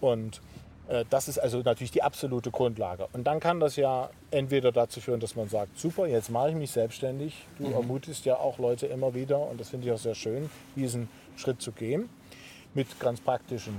und 0.01 0.41
äh, 0.89 1.05
das 1.11 1.29
ist 1.29 1.39
also 1.39 1.59
natürlich 1.61 1.91
die 1.91 2.03
absolute 2.03 2.51
Grundlage. 2.51 3.09
Und 3.13 3.25
dann 3.25 3.41
kann 3.41 3.61
das 3.61 3.77
ja 3.77 4.11
entweder 4.31 4.73
dazu 4.73 5.01
führen, 5.01 5.21
dass 5.21 5.37
man 5.37 5.49
sagt, 5.49 5.79
super, 5.79 6.07
jetzt 6.07 6.31
mache 6.31 6.51
ich 6.51 6.57
mich 6.57 6.71
selbstständig. 6.71 7.47
Du 7.59 7.65
ermutigst 7.73 8.25
ja 8.25 8.37
auch 8.37 8.59
Leute 8.59 8.87
immer 8.87 9.15
wieder 9.15 9.39
und 9.41 9.61
das 9.61 9.71
finde 9.71 9.87
ich 9.87 9.93
auch 9.93 9.99
sehr 9.99 10.15
schön, 10.15 10.51
diesen 10.77 11.09
Schritt 11.37 11.63
zu 11.63 11.73
gehen 11.73 12.09
mit 12.75 12.99
ganz 13.01 13.21
praktischen 13.21 13.79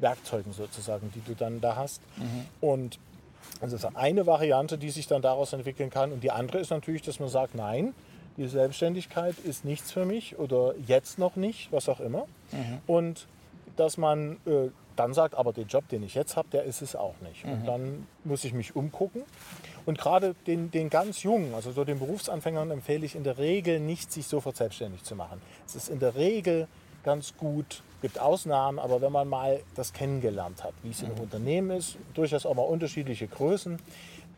Werkzeugen 0.00 0.52
sozusagen, 0.52 1.10
die 1.14 1.20
du 1.20 1.34
dann 1.34 1.60
da 1.60 1.76
hast. 1.76 2.00
Und 2.60 2.98
also 3.60 3.76
das 3.76 3.84
ist 3.84 3.96
eine 3.96 4.26
Variante, 4.26 4.78
die 4.78 4.90
sich 4.90 5.06
dann 5.06 5.22
daraus 5.22 5.52
entwickeln 5.52 5.90
kann. 5.90 6.12
Und 6.12 6.22
die 6.22 6.30
andere 6.30 6.58
ist 6.58 6.70
natürlich, 6.70 7.02
dass 7.02 7.20
man 7.20 7.28
sagt, 7.28 7.54
nein, 7.54 7.94
die 8.40 8.48
Selbstständigkeit 8.48 9.34
ist 9.44 9.64
nichts 9.66 9.92
für 9.92 10.06
mich 10.06 10.38
oder 10.38 10.74
jetzt 10.86 11.18
noch 11.18 11.36
nicht, 11.36 11.70
was 11.72 11.88
auch 11.90 12.00
immer. 12.00 12.26
Und 12.86 13.26
dass 13.76 13.98
man 13.98 14.38
äh, 14.46 14.70
dann 14.96 15.12
sagt, 15.14 15.34
aber 15.34 15.52
den 15.52 15.66
Job, 15.66 15.88
den 15.88 16.02
ich 16.02 16.14
jetzt 16.14 16.36
habe, 16.36 16.48
der 16.50 16.64
ist 16.64 16.80
es 16.80 16.96
auch 16.96 17.14
nicht. 17.20 17.44
Und 17.44 17.66
dann 17.66 18.06
muss 18.24 18.44
ich 18.44 18.52
mich 18.54 18.74
umgucken. 18.74 19.22
Und 19.86 19.98
gerade 19.98 20.34
den, 20.46 20.70
den 20.70 20.88
ganz 20.88 21.22
Jungen, 21.22 21.54
also 21.54 21.70
so 21.72 21.84
den 21.84 21.98
Berufsanfängern, 21.98 22.70
empfehle 22.70 23.04
ich 23.04 23.14
in 23.14 23.24
der 23.24 23.38
Regel 23.38 23.78
nicht, 23.78 24.10
sich 24.10 24.26
sofort 24.26 24.56
selbstständig 24.56 25.04
zu 25.04 25.14
machen. 25.14 25.40
Es 25.66 25.74
ist 25.74 25.88
in 25.90 26.00
der 26.00 26.14
Regel 26.16 26.66
ganz 27.04 27.34
gut, 27.36 27.82
gibt 28.02 28.18
Ausnahmen, 28.18 28.78
aber 28.78 29.00
wenn 29.00 29.12
man 29.12 29.28
mal 29.28 29.60
das 29.74 29.92
kennengelernt 29.92 30.64
hat, 30.64 30.72
wie 30.82 30.90
es 30.90 31.02
im 31.02 31.12
Unternehmen 31.12 31.70
ist, 31.70 31.96
durchaus 32.14 32.46
auch 32.46 32.54
mal 32.54 32.62
unterschiedliche 32.62 33.26
Größen, 33.26 33.78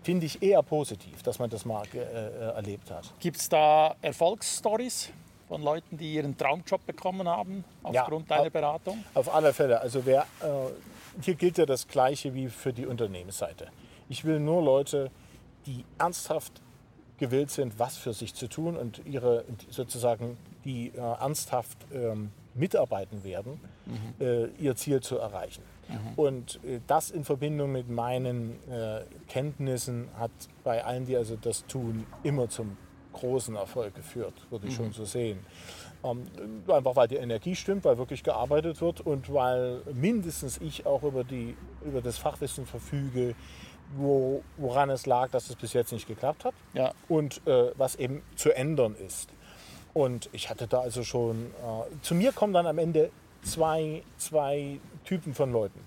finde 0.03 0.27
ich 0.27 0.43
eher 0.43 0.63
positiv, 0.63 1.23
dass 1.23 1.39
man 1.39 1.51
das 1.51 1.65
mal 1.65 1.85
äh, 1.95 1.99
äh, 1.99 2.55
erlebt 2.55 2.91
hat. 2.91 3.13
Gibt 3.21 3.37
es 3.39 3.49
da 3.49 3.95
Erfolgsstories 4.03 5.11
von 5.49 5.63
Leuten, 5.63 5.99
die 5.99 6.15
ihren 6.15 6.37
Traumjob 6.37 6.85
bekommen 6.87 7.29
haben 7.29 7.65
aufgrund 7.83 8.29
Ja. 8.31 8.39
deiner 8.39 8.51
Beratung? 8.51 9.05
Auf 9.15 9.33
alle 9.35 9.53
Fälle. 9.53 9.81
Also 9.81 10.05
wer, 10.07 10.23
äh, 10.23 10.47
hier 11.21 11.35
gilt 11.35 11.59
ja 11.59 11.67
das 11.67 11.87
Gleiche 11.87 12.35
wie 12.35 12.49
für 12.49 12.73
die 12.73 12.87
Unternehmensseite. 12.87 13.69
Ich 14.09 14.25
will 14.25 14.41
nur 14.41 14.63
Leute, 14.63 15.11
die 15.67 15.85
ernsthaft 15.99 16.61
gewillt 17.19 17.51
sind, 17.51 17.79
was 17.79 17.97
für 17.97 18.13
sich 18.13 18.35
zu 18.35 18.49
tun 18.49 18.77
und 18.77 19.03
ihre 19.07 19.45
sozusagen 19.71 20.37
die 20.65 20.89
äh, 20.89 20.99
ernsthaft 20.99 21.79
ähm, 21.93 22.33
mitarbeiten 22.55 23.23
werden, 23.25 23.61
äh, 24.21 24.47
ihr 24.59 24.75
Ziel 24.77 25.01
zu 25.01 25.19
erreichen. 25.19 25.63
Und 26.17 26.61
äh, 26.65 26.81
das 26.87 27.11
in 27.11 27.25
Verbindung 27.25 27.73
mit 27.73 27.89
meinen 27.89 28.59
äh, 28.71 29.03
Kenntnissen 29.29 30.09
hat 30.19 30.31
bei 30.65 30.85
allen, 30.85 31.07
die 31.07 31.17
also 31.17 31.37
das 31.37 31.67
tun, 31.67 32.07
immer 32.23 32.49
zum 32.49 32.77
großen 33.13 33.57
Erfolg 33.57 33.95
geführt, 33.95 34.33
würde 34.51 34.69
ich 34.69 34.75
schon 34.75 34.93
so 34.93 35.05
sehen. 35.05 35.39
Ähm, 36.03 36.23
einfach 36.69 36.97
weil 36.97 37.09
die 37.09 37.17
Energie 37.17 37.55
stimmt, 37.55 37.85
weil 37.85 37.99
wirklich 37.99 38.23
gearbeitet 38.23 38.81
wird 38.81 39.01
und 39.03 39.33
weil 39.33 39.83
mindestens 39.93 40.59
ich 40.59 40.87
auch 40.87 41.03
über, 41.03 41.23
die, 41.23 41.57
über 41.85 42.01
das 42.01 42.19
Fachwissen 42.19 42.65
verfüge, 42.67 43.35
wo, 43.97 44.43
woran 44.57 44.89
es 44.91 45.05
lag, 45.07 45.31
dass 45.31 45.51
es 45.51 45.57
bis 45.57 45.75
jetzt 45.75 45.93
nicht 45.93 46.09
geklappt 46.09 46.45
hat 46.47 46.55
Ja. 46.73 46.93
und 47.09 47.47
äh, 47.47 47.73
was 47.77 47.97
eben 47.97 48.23
zu 48.37 48.51
ändern 48.57 48.95
ist. 49.07 49.29
Und 49.95 50.31
ich 50.33 50.49
hatte 50.49 50.67
da 50.67 50.81
also 50.81 51.05
schon, 51.05 51.47
äh, 51.47 52.01
zu 52.01 52.15
mir 52.15 52.33
kommen 52.33 52.55
dann 52.55 52.67
am 52.67 52.79
Ende 52.79 53.11
zwei, 53.43 54.03
zwei 54.17 54.79
Typen 55.05 55.35
von 55.35 55.53
Leuten. 55.53 55.79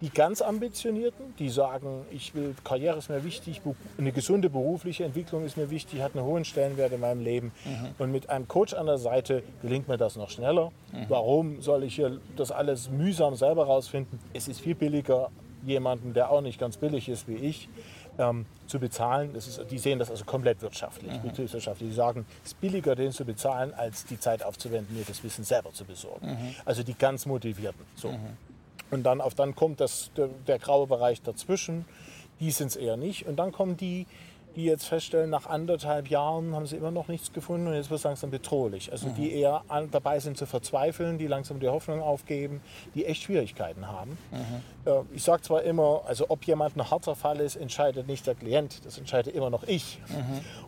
Die 0.00 0.10
ganz 0.10 0.42
ambitionierten, 0.42 1.34
die 1.38 1.48
sagen, 1.48 2.04
ich 2.10 2.34
will, 2.34 2.56
Karriere 2.64 2.98
ist 2.98 3.08
mir 3.08 3.22
wichtig, 3.22 3.60
eine 3.98 4.10
gesunde 4.10 4.50
berufliche 4.50 5.04
Entwicklung 5.04 5.44
ist 5.44 5.56
mir 5.56 5.70
wichtig, 5.70 6.02
hat 6.02 6.16
einen 6.16 6.24
hohen 6.24 6.44
Stellenwert 6.44 6.92
in 6.92 6.98
meinem 6.98 7.22
Leben. 7.22 7.52
Und 7.98 8.10
mit 8.10 8.28
einem 8.28 8.48
Coach 8.48 8.74
an 8.74 8.86
der 8.86 8.98
Seite 8.98 9.44
gelingt 9.62 9.86
mir 9.86 9.98
das 9.98 10.16
noch 10.16 10.28
schneller. 10.30 10.72
Warum 11.08 11.60
soll 11.62 11.84
ich 11.84 11.94
hier 11.94 12.18
das 12.36 12.50
alles 12.50 12.90
mühsam 12.90 13.36
selber 13.36 13.66
rausfinden? 13.66 14.18
Es 14.32 14.48
ist 14.48 14.60
viel 14.60 14.74
billiger, 14.74 15.30
jemanden, 15.64 16.14
der 16.14 16.32
auch 16.32 16.40
nicht 16.40 16.58
ganz 16.58 16.76
billig 16.76 17.08
ist 17.08 17.28
wie 17.28 17.36
ich, 17.36 17.68
ähm, 18.18 18.46
zu 18.66 18.78
bezahlen. 18.78 19.34
Ist, 19.34 19.60
die 19.70 19.78
sehen 19.78 19.98
das 19.98 20.10
also 20.10 20.24
komplett 20.24 20.62
wirtschaftlich, 20.62 21.12
betriebswirtschaftlich. 21.20 21.90
Die 21.90 21.94
sagen, 21.94 22.26
es 22.44 22.52
ist 22.52 22.60
billiger, 22.60 22.94
den 22.94 23.12
zu 23.12 23.24
bezahlen, 23.24 23.72
als 23.74 24.04
die 24.04 24.18
Zeit 24.18 24.42
aufzuwenden, 24.42 24.96
mir 24.96 25.04
das 25.04 25.22
Wissen 25.22 25.44
selber 25.44 25.72
zu 25.72 25.84
besorgen. 25.84 26.54
Also 26.64 26.82
die 26.82 26.94
ganz 26.94 27.26
Motivierten. 27.26 27.84
So. 27.96 28.14
Und 28.90 29.04
dann, 29.04 29.20
auf, 29.20 29.34
dann 29.34 29.54
kommt 29.54 29.80
das, 29.80 30.10
der, 30.16 30.28
der 30.46 30.58
graue 30.58 30.86
Bereich 30.86 31.22
dazwischen. 31.22 31.86
Die 32.40 32.50
sind 32.50 32.68
es 32.68 32.76
eher 32.76 32.96
nicht. 32.96 33.26
Und 33.26 33.36
dann 33.36 33.52
kommen 33.52 33.76
die, 33.76 34.06
die 34.56 34.64
jetzt 34.64 34.86
feststellen, 34.86 35.30
nach 35.30 35.46
anderthalb 35.46 36.08
Jahren 36.08 36.54
haben 36.54 36.66
sie 36.66 36.76
immer 36.76 36.90
noch 36.90 37.08
nichts 37.08 37.32
gefunden 37.32 37.66
und 37.68 37.74
jetzt 37.74 37.90
wird 37.90 37.98
es 37.98 38.04
langsam 38.04 38.30
bedrohlich. 38.30 38.92
Also 38.92 39.08
die 39.10 39.32
eher 39.32 39.62
dabei 39.90 40.18
sind 40.20 40.36
zu 40.36 40.46
verzweifeln, 40.46 41.18
die 41.18 41.26
langsam 41.26 41.60
die 41.60 41.68
Hoffnung 41.68 42.00
aufgeben, 42.02 42.60
die 42.94 43.06
echt 43.06 43.22
Schwierigkeiten 43.22 43.88
haben. 43.88 44.18
Äh, 44.84 44.90
ich 45.14 45.22
sage 45.22 45.42
zwar 45.42 45.62
immer, 45.62 46.02
also 46.06 46.26
ob 46.28 46.44
jemand 46.44 46.76
ein 46.76 46.90
harter 46.90 47.14
Fall 47.14 47.40
ist, 47.40 47.56
entscheidet 47.56 48.06
nicht 48.06 48.26
der 48.26 48.34
Klient, 48.34 48.84
das 48.84 48.98
entscheidet 48.98 49.34
immer 49.34 49.50
noch 49.50 49.64
ich. 49.64 50.00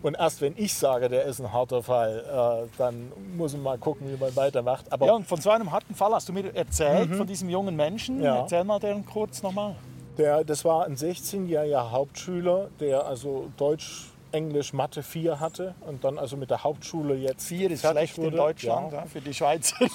Und 0.02 0.14
erst 0.14 0.40
wenn 0.40 0.54
ich 0.56 0.74
sage, 0.74 1.08
der 1.08 1.24
ist 1.24 1.40
ein 1.40 1.52
harter 1.52 1.82
Fall, 1.82 2.66
äh, 2.66 2.68
dann 2.78 3.12
muss 3.36 3.52
man 3.52 3.62
mal 3.62 3.78
gucken, 3.78 4.10
wie 4.12 4.16
man 4.16 4.34
weitermacht. 4.36 4.92
Aber 4.92 5.06
Ja, 5.06 5.12
und 5.12 5.26
von 5.26 5.40
so 5.40 5.50
einem 5.50 5.70
harten 5.72 5.94
Fall 5.94 6.12
hast 6.12 6.28
du 6.28 6.32
mir 6.32 6.54
erzählt, 6.54 7.14
von 7.14 7.26
diesem 7.26 7.48
jungen 7.48 7.76
Menschen. 7.76 8.22
Ja. 8.22 8.38
Erzähl 8.40 8.64
mal 8.64 8.78
den 8.78 9.04
kurz 9.04 9.42
nochmal. 9.42 9.74
Der, 10.18 10.44
das 10.44 10.64
war 10.64 10.84
ein 10.86 10.96
16-jähriger 10.96 11.90
Hauptschüler, 11.90 12.68
der 12.80 13.04
also 13.06 13.50
Deutsch, 13.56 14.10
Englisch, 14.32 14.72
Mathe 14.72 15.02
4 15.02 15.38
hatte 15.40 15.74
und 15.86 16.02
dann 16.04 16.18
also 16.18 16.36
mit 16.36 16.50
der 16.50 16.64
Hauptschule 16.64 17.14
jetzt 17.14 17.46
Vier 17.48 17.70
ist 17.70 17.82
fertig 17.82 18.10
schlecht 18.12 18.18
in 18.18 18.24
wurde. 18.24 18.36
Deutschland, 18.36 18.92
Ja. 18.92 18.98
ja. 19.00 19.06
für 19.06 19.20
die 19.20 19.32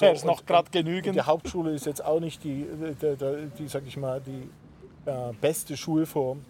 wäre 0.01 0.13
es 0.13 0.21
und- 0.23 0.27
noch 0.27 0.45
gerade 0.45 0.69
genügend. 0.71 1.15
Die 1.15 1.21
Hauptschule 1.21 1.71
ist 1.71 1.85
jetzt 1.85 2.03
auch 2.03 2.19
nicht 2.19 2.43
die, 2.43 2.65
die, 3.01 3.15
die, 3.17 3.49
die 3.57 3.67
sag 3.67 3.83
ich 3.85 3.97
mal, 3.97 4.21
die 4.21 4.49
äh, 5.09 5.33
beste 5.41 5.75
Schulform. 5.77 6.43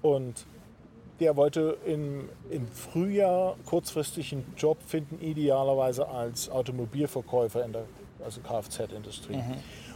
Und 0.00 0.46
der 1.20 1.36
wollte 1.36 1.76
im, 1.86 2.28
im 2.50 2.66
Frühjahr 2.68 3.56
kurzfristig 3.66 4.32
einen 4.32 4.54
Job 4.56 4.78
finden, 4.86 5.20
idealerweise 5.20 6.08
als 6.08 6.48
Automobilverkäufer 6.50 7.64
in 7.64 7.72
der 7.74 7.84
also 8.24 8.40
Kfz-Industrie. 8.40 9.38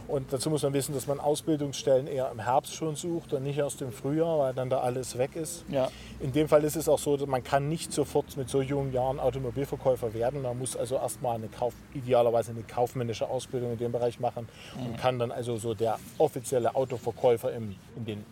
Und 0.07 0.31
dazu 0.31 0.49
muss 0.49 0.63
man 0.63 0.73
wissen, 0.73 0.93
dass 0.93 1.07
man 1.07 1.19
Ausbildungsstellen 1.19 2.07
eher 2.07 2.31
im 2.31 2.39
Herbst 2.39 2.73
schon 2.73 2.95
sucht 2.95 3.33
und 3.33 3.43
nicht 3.43 3.57
erst 3.57 3.81
im 3.81 3.91
Frühjahr, 3.91 4.39
weil 4.39 4.53
dann 4.53 4.69
da 4.69 4.79
alles 4.79 5.17
weg 5.17 5.35
ist. 5.35 5.65
Ja. 5.69 5.89
In 6.19 6.31
dem 6.31 6.47
Fall 6.47 6.63
ist 6.63 6.75
es 6.75 6.87
auch 6.87 6.99
so, 6.99 7.17
dass 7.17 7.27
man 7.27 7.43
kann 7.43 7.67
nicht 7.67 7.91
sofort 7.91 8.37
mit 8.37 8.49
so 8.49 8.61
jungen 8.61 8.93
Jahren 8.93 9.19
Automobilverkäufer 9.19 10.13
werden. 10.13 10.41
Man 10.41 10.57
muss 10.57 10.77
also 10.77 10.95
erstmal 10.95 11.35
eine 11.35 11.47
Kauf, 11.47 11.73
idealerweise 11.93 12.51
eine 12.51 12.63
kaufmännische 12.63 13.27
Ausbildung 13.27 13.73
in 13.73 13.77
dem 13.77 13.91
Bereich 13.91 14.19
machen 14.19 14.47
und 14.77 14.97
kann 14.97 15.19
dann 15.19 15.31
also 15.31 15.57
so 15.57 15.73
der 15.73 15.99
offizielle 16.17 16.75
Autoverkäufer 16.75 17.51
im, 17.53 17.75
in 17.95 18.05
den 18.05 18.25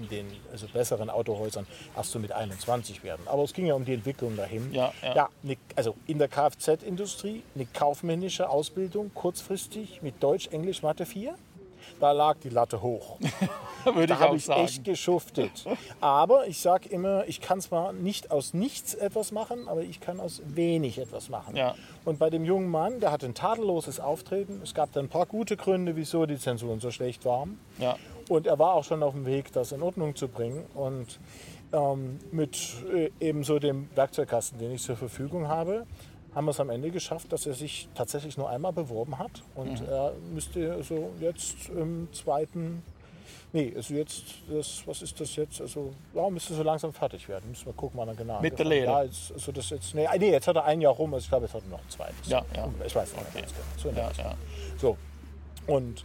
in 0.00 0.08
den 0.08 0.26
also 0.52 0.66
besseren 0.68 1.10
Autohäusern 1.10 1.66
erst 1.96 2.10
so 2.10 2.18
mit 2.18 2.32
21 2.32 3.02
werden. 3.02 3.22
Aber 3.26 3.42
es 3.42 3.52
ging 3.52 3.66
ja 3.66 3.74
um 3.74 3.84
die 3.84 3.94
Entwicklung 3.94 4.36
dahin. 4.36 4.72
Ja, 4.72 4.92
ja. 5.02 5.14
ja 5.14 5.28
eine, 5.42 5.56
also 5.76 5.94
in 6.06 6.18
der 6.18 6.28
Kfz-Industrie 6.28 7.42
eine 7.54 7.66
kaufmännische 7.66 8.48
Ausbildung 8.48 9.12
kurzfristig 9.14 10.02
mit 10.02 10.22
Deutsch, 10.22 10.48
Englisch, 10.48 10.82
Mathe 10.82 11.06
4. 11.06 11.34
Da 11.98 12.12
lag 12.12 12.36
die 12.42 12.48
Latte 12.48 12.82
hoch. 12.82 13.18
Würde 13.84 14.06
Da 14.08 14.20
habe 14.20 14.36
ich 14.36 14.44
sagen. 14.44 14.64
echt 14.64 14.84
geschuftet. 14.84 15.64
Aber 16.00 16.46
ich 16.46 16.60
sage 16.60 16.88
immer, 16.88 17.26
ich 17.26 17.40
kann 17.40 17.60
zwar 17.60 17.92
nicht 17.92 18.30
aus 18.30 18.54
nichts 18.54 18.94
etwas 18.94 19.32
machen, 19.32 19.68
aber 19.68 19.82
ich 19.82 20.00
kann 20.00 20.20
aus 20.20 20.42
wenig 20.44 20.98
etwas 20.98 21.28
machen. 21.28 21.56
Ja. 21.56 21.74
Und 22.04 22.18
bei 22.18 22.30
dem 22.30 22.44
jungen 22.44 22.68
Mann, 22.68 23.00
der 23.00 23.10
hatte 23.10 23.26
ein 23.26 23.34
tadelloses 23.34 24.00
Auftreten. 24.00 24.60
Es 24.62 24.74
gab 24.74 24.92
dann 24.92 25.06
ein 25.06 25.08
paar 25.08 25.26
gute 25.26 25.56
Gründe, 25.56 25.96
wieso 25.96 26.26
die 26.26 26.38
Zensuren 26.38 26.80
so 26.80 26.90
schlecht 26.90 27.24
waren. 27.24 27.58
Ja. 27.78 27.96
Und 28.30 28.46
er 28.46 28.60
war 28.60 28.74
auch 28.74 28.84
schon 28.84 29.02
auf 29.02 29.12
dem 29.12 29.26
Weg, 29.26 29.50
das 29.52 29.72
in 29.72 29.82
Ordnung 29.82 30.14
zu 30.14 30.28
bringen. 30.28 30.64
Und 30.74 31.18
ähm, 31.72 32.20
mit 32.30 32.76
äh, 32.94 33.10
eben 33.18 33.42
so 33.42 33.58
dem 33.58 33.88
Werkzeugkasten, 33.96 34.56
den 34.60 34.70
ich 34.70 34.82
zur 34.82 34.96
Verfügung 34.96 35.48
habe, 35.48 35.84
haben 36.32 36.44
wir 36.44 36.52
es 36.52 36.60
am 36.60 36.70
Ende 36.70 36.92
geschafft, 36.92 37.32
dass 37.32 37.46
er 37.46 37.54
sich 37.54 37.88
tatsächlich 37.92 38.38
nur 38.38 38.48
einmal 38.48 38.72
beworben 38.72 39.18
hat. 39.18 39.42
Und 39.56 39.82
er 39.82 40.12
müsste 40.32 40.72
also 40.74 41.10
jetzt 41.18 41.70
im 41.70 42.06
zweiten, 42.12 42.84
nee, 43.52 43.72
also 43.74 43.94
jetzt, 43.94 44.22
das, 44.48 44.84
was 44.86 45.02
ist 45.02 45.20
das 45.20 45.34
jetzt? 45.34 45.60
Also, 45.60 45.92
ja, 46.14 46.30
müsste 46.30 46.54
so 46.54 46.62
langsam 46.62 46.92
fertig 46.92 47.28
werden. 47.28 47.48
Müssen 47.48 47.66
wir 47.66 47.72
gucken, 47.72 47.98
wann 47.98 48.10
er 48.10 48.14
genau 48.14 48.40
Mit 48.40 48.56
der 48.60 48.66
Lehre? 48.66 48.92
Ja, 48.92 49.02
jetzt, 49.02 49.32
also 49.32 49.50
das 49.50 49.70
jetzt, 49.70 49.92
nee, 49.92 50.06
nee, 50.20 50.30
jetzt 50.30 50.46
hat 50.46 50.54
er 50.54 50.66
ein 50.66 50.80
Jahr 50.80 50.92
rum, 50.92 51.12
also 51.14 51.24
ich 51.24 51.28
glaube, 51.28 51.46
jetzt 51.46 51.54
hat 51.54 51.64
er 51.64 51.70
noch 51.70 51.80
ein 51.80 51.90
zweites. 51.90 52.28
Ja, 52.28 52.44
ja. 52.54 52.68
Ich 52.86 52.94
weiß 52.94 53.12
nicht 53.12 53.26
Okay. 53.34 53.44
genau. 53.44 53.76
So 53.76 54.00
Ja, 54.00 54.12
ja. 54.16 54.34
So. 54.78 54.96
Und 55.66 56.04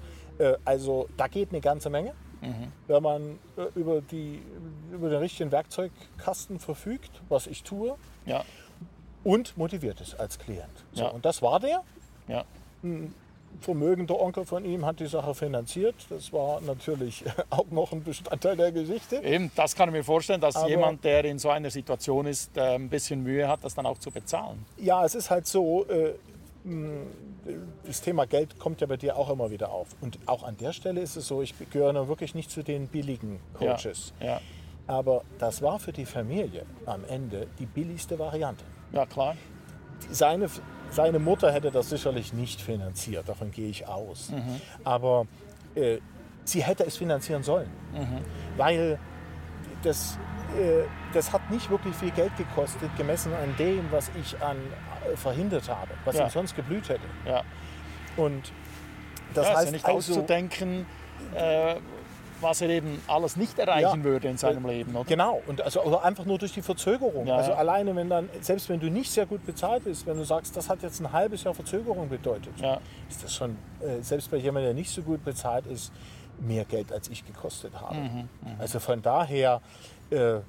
also 0.66 1.08
da 1.18 1.28
geht 1.28 1.50
eine 1.52 1.62
ganze 1.62 1.90
Menge, 1.90 2.14
Mhm. 2.42 2.72
wenn 2.88 3.02
man 3.02 3.40
äh, 3.58 3.64
über, 3.80 4.02
die, 4.02 4.42
über 4.92 5.10
den 5.10 5.20
richtigen 5.20 5.52
Werkzeugkasten 5.52 6.60
verfügt, 6.60 7.10
was 7.30 7.48
ich 7.48 7.64
tue, 7.64 7.96
Ja. 8.26 8.44
und 9.24 9.58
motiviert 9.58 10.00
ist 10.02 10.20
als 10.20 10.38
Klient. 10.38 10.66
So, 10.94 11.04
Ja. 11.04 11.10
Und 11.10 11.26
das 11.26 11.42
war 11.42 11.60
der. 11.60 11.82
Ja. 12.28 12.44
Vermögender 13.62 14.20
Onkel 14.20 14.46
von 14.46 14.66
ihm 14.66 14.86
hat 14.86 15.00
die 15.00 15.08
Sache 15.08 15.34
finanziert. 15.34 15.96
Das 16.10 16.34
war 16.34 16.60
natürlich 16.62 17.24
auch 17.50 17.66
noch 17.72 17.94
ein 17.94 18.04
Bestandteil 18.04 18.58
der 18.58 18.72
Geschichte. 18.74 19.16
Eben, 19.24 19.50
das 19.56 19.74
kann 19.76 19.88
ich 19.90 19.94
mir 19.94 20.04
vorstellen, 20.04 20.42
dass 20.42 20.58
Aber- 20.58 20.68
jemand, 20.68 21.04
der 21.06 21.24
in 21.24 21.40
so 21.40 21.50
einer 21.50 21.72
Situation 21.72 22.26
ist, 22.28 22.56
äh, 22.58 22.76
ein 22.76 22.90
bisschen 22.90 23.24
Mühe 23.24 23.48
hat, 23.48 23.64
das 23.64 23.74
dann 23.74 23.86
auch 23.86 23.98
zu 23.98 24.12
bezahlen. 24.12 24.66
Ja, 24.78 25.06
es 25.06 25.16
ist 25.16 25.30
halt 25.32 25.48
so, 25.48 25.86
äh, 25.86 26.16
das 27.86 28.02
Thema 28.02 28.26
Geld 28.26 28.58
kommt 28.58 28.82
ja 28.82 28.88
bei 28.88 28.98
dir 28.98 29.18
auch 29.18 29.30
immer 29.30 29.52
wieder 29.52 29.72
auf. 29.72 29.90
Und 30.02 30.18
auch 30.26 30.44
an 30.44 30.58
der 30.58 30.74
Stelle 30.74 31.02
ist 31.02 31.16
es 31.16 31.28
so, 31.28 31.42
ich 31.42 31.54
gehöre 31.70 32.08
wirklich 32.08 32.34
nicht 32.34 32.50
zu 32.50 32.64
den 32.64 32.88
billigen 32.88 33.40
Coaches. 33.54 34.14
Ja. 34.20 34.26
Ja. 34.26 34.42
Aber 34.88 35.24
das 35.40 35.62
war 35.62 35.80
für 35.80 35.92
die 35.92 36.06
Familie 36.06 36.66
am 36.86 37.04
Ende 37.06 37.48
die 37.60 37.66
billigste 37.66 38.18
Variante. 38.20 38.64
ja, 38.92 39.06
klar. 39.06 39.36
Seine, 40.12 40.50
seine 40.92 41.20
Mutter 41.20 41.52
hätte 41.54 41.72
das 41.72 41.90
sicherlich 41.90 42.34
nicht 42.34 42.62
finanziert, 42.62 43.30
davon 43.30 43.50
gehe 43.50 43.70
ich 43.70 43.88
aus. 43.88 44.32
Aber 44.84 45.26
äh, 45.74 46.00
sie 46.44 46.62
hätte 46.62 46.86
es 46.86 46.98
finanzieren 46.98 47.42
sollen, 47.42 47.70
weil 48.58 49.00
das, 49.84 50.20
äh, 50.60 50.84
das 51.14 51.32
hat 51.32 51.50
nicht 51.50 51.70
wirklich 51.70 51.96
viel 51.96 52.12
Geld 52.12 52.36
gekostet, 52.38 52.90
gemessen 52.98 53.34
an 53.34 53.56
dem, 53.58 53.90
was 53.92 54.12
ich 54.20 54.42
an 54.42 54.58
verhindert 55.16 55.70
habe, 55.70 55.92
was 56.06 56.16
Ja. 56.16 56.26
ihm 56.26 56.30
sonst 56.30 56.56
geblüht 56.56 56.90
hätte. 56.90 57.08
Ja. 57.26 57.44
Und 58.18 58.52
das 59.34 59.48
ja, 59.48 59.56
heißt 59.56 59.66
ja 59.68 59.72
nicht 59.72 59.86
also, 59.86 60.14
auszudenken, 60.14 60.86
äh, 61.34 61.76
was 62.42 62.62
er 62.62 62.70
eben 62.70 63.02
alles 63.08 63.38
nicht 63.38 63.58
erreichen 63.58 64.00
Ja. 64.00 64.04
würde 64.04 64.28
in 64.28 64.38
seinem 64.38 64.66
Leben. 64.66 64.96
Oder? 64.96 65.06
Genau, 65.06 65.42
und 65.48 65.62
also 65.62 65.82
oder 65.84 66.04
einfach 66.04 66.26
nur 66.26 66.38
durch 66.38 66.52
die 66.52 66.62
Verzögerung. 66.62 67.28
Ja, 67.28 67.38
also 67.38 67.52
ja. 67.52 67.58
alleine, 67.58 67.96
wenn 67.96 68.10
dann, 68.10 68.30
selbst 68.42 68.68
wenn 68.70 68.80
du 68.80 68.90
nicht 68.90 69.12
sehr 69.12 69.26
gut 69.26 69.46
bezahlt 69.46 69.86
bist, 69.86 70.06
wenn 70.06 70.18
du 70.18 70.26
sagst, 70.26 70.56
das 70.56 70.70
hat 70.70 70.82
jetzt 70.84 71.00
ein 71.00 71.12
halbes 71.12 71.44
Jahr 71.44 71.54
Verzögerung 71.54 72.10
bedeutet, 72.10 72.54
ist 73.10 73.24
das 73.24 73.34
schon, 73.34 73.58
äh, 73.82 74.02
selbst 74.02 74.30
bei 74.32 74.38
jemandem, 74.38 74.68
der 74.70 74.74
nicht 74.74 74.92
so 74.92 75.02
gut 75.02 75.24
bezahlt 75.24 75.66
ist, 75.68 75.92
mehr 76.40 76.66
Geld, 76.66 76.92
als 76.92 77.08
ich 77.08 77.26
gekostet 77.26 77.74
habe. 77.80 77.96
Mhm, 77.96 78.30
also 78.60 78.80
von 78.80 79.02
daher, 79.02 79.62
äh, 80.10 80.40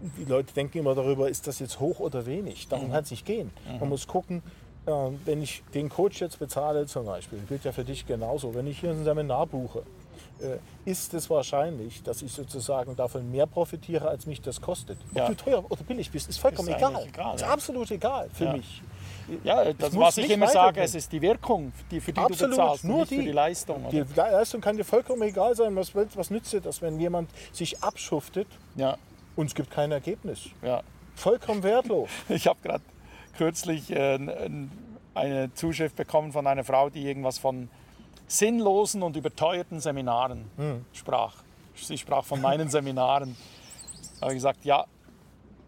die 0.00 0.24
Leute 0.24 0.52
denken 0.54 0.78
immer 0.78 0.94
darüber, 0.94 1.28
ist 1.28 1.46
das 1.46 1.58
jetzt 1.58 1.80
hoch 1.80 1.98
oder 2.00 2.26
wenig. 2.26 2.66
Mhm. 2.66 2.70
Darum 2.70 2.90
kann 2.92 3.02
es 3.04 3.10
nicht 3.10 3.26
gehen. 3.26 3.50
Man 3.80 3.88
muss 3.88 4.06
gucken, 4.06 4.42
äh, 4.86 4.90
wenn 5.24 5.42
ich 5.42 5.62
den 5.74 5.88
Coach 5.88 6.20
jetzt 6.20 6.38
bezahle 6.38 6.86
zum 6.86 7.06
Beispiel, 7.06 7.40
gilt 7.48 7.64
ja 7.64 7.72
für 7.72 7.84
dich 7.84 8.06
genauso, 8.06 8.54
wenn 8.54 8.66
ich 8.66 8.80
hier 8.80 8.90
ein 8.90 9.04
Seminar 9.04 9.46
buche, 9.46 9.82
äh, 10.40 10.58
ist 10.88 11.14
es 11.14 11.28
wahrscheinlich, 11.28 12.02
dass 12.04 12.22
ich 12.22 12.32
sozusagen 12.32 12.94
davon 12.94 13.28
mehr 13.30 13.46
profitiere, 13.46 14.08
als 14.08 14.26
mich 14.26 14.40
das 14.40 14.60
kostet. 14.60 14.96
Ob 15.10 15.16
Ja. 15.18 15.26
du 15.28 15.34
teuer 15.34 15.64
oder 15.68 15.82
billig 15.82 16.10
bist, 16.12 16.28
ist 16.28 16.38
vollkommen 16.38 16.68
Ist 16.68 16.76
egal. 16.76 17.04
egal, 17.06 17.34
ist 17.34 17.42
absolut 17.44 17.90
egal 17.90 18.28
für 18.32 18.44
Ja. 18.44 18.52
mich. 18.52 18.82
Ja, 19.44 19.72
das, 19.74 19.92
muss 19.92 20.04
was 20.06 20.18
ich 20.18 20.30
immer 20.30 20.46
sage, 20.46 20.58
weiterbringen. 20.58 20.84
es 20.86 20.94
ist 20.94 21.12
die 21.12 21.20
Wirkung, 21.20 21.72
die, 21.90 22.00
für 22.00 22.12
die 22.12 22.20
Absolut, 22.20 22.52
du 22.56 22.56
bezahlst, 22.62 22.84
nur 22.84 22.98
nicht 23.00 23.10
die. 23.10 23.16
für 23.16 23.22
die 23.24 23.32
Leistung. 23.32 23.84
Die 23.90 24.00
Oder? 24.02 24.30
Leistung 24.32 24.60
kann 24.62 24.76
dir 24.78 24.84
vollkommen 24.84 25.20
egal 25.22 25.54
sein. 25.54 25.76
Was, 25.76 25.92
was 25.94 26.30
nützt 26.30 26.52
dir 26.52 26.62
das, 26.62 26.80
wenn 26.80 26.98
jemand 26.98 27.28
sich 27.52 27.82
abschuftet 27.82 28.46
Ja, 28.76 28.96
und 29.38 29.46
es 29.46 29.54
gibt 29.54 29.70
kein 29.70 29.92
Ergebnis? 29.92 30.50
ja. 30.62 30.82
vollkommen 31.14 31.62
wertlos. 31.62 32.10
Ich 32.28 32.46
habe 32.46 32.58
gerade 32.62 32.82
kürzlich 33.36 33.90
äh, 33.90 34.18
eine 35.14 35.54
Zuschrift 35.54 35.94
bekommen 35.96 36.32
von 36.32 36.46
einer 36.46 36.64
Frau, 36.64 36.90
die 36.90 37.06
irgendwas 37.06 37.38
von 37.38 37.68
sinnlosen 38.26 39.02
und 39.02 39.16
überteuerten 39.16 39.80
Seminaren 39.80 40.50
Hm. 40.56 40.84
sprach. 40.92 41.34
Sie 41.76 41.96
sprach 41.96 42.24
von 42.24 42.40
meinen 42.40 42.68
Seminaren. 42.76 43.36
Da 44.18 44.22
habe 44.22 44.32
ich 44.32 44.38
gesagt, 44.38 44.64
ja, 44.64 44.84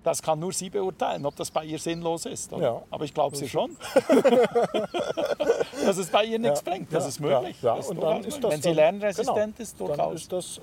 das 0.03 0.23
kann 0.23 0.39
nur 0.39 0.53
sie 0.53 0.71
beurteilen, 0.71 1.27
ob 1.27 1.37
das 1.37 1.51
bei 1.51 1.65
ihr 1.65 1.79
sinnlos 1.79 2.25
ist. 2.27 2.53
Ja. 2.53 2.83
Aber 2.91 3.05
ich 3.05 3.13
glaube 3.13 3.37
sie 3.37 3.49
schon. 3.49 3.77
dass 5.85 5.97
es 5.99 6.09
bei 6.09 6.25
ihr 6.25 6.39
nichts 6.39 6.63
bringt. 6.63 6.93
Das 6.93 7.05
Ja, 7.05 7.09
ist 7.09 7.21
möglich. 7.21 7.57
Ja, 7.63 7.71
ja. 7.71 7.77
Das 7.77 7.85
ist 7.87 7.91
und 7.91 8.03
dann 8.03 8.25
ist 8.25 8.43
das 8.45 8.51
Wenn 8.53 8.63
sie 8.63 8.69
dann- 8.69 8.77
lernresistent 8.77 9.57
genau, 9.57 9.63
ist, 9.63 9.81
Dann 9.81 9.87
durchaus. 9.89 10.15
ist 10.15 10.33
das, 10.33 10.59
äh, 10.59 10.61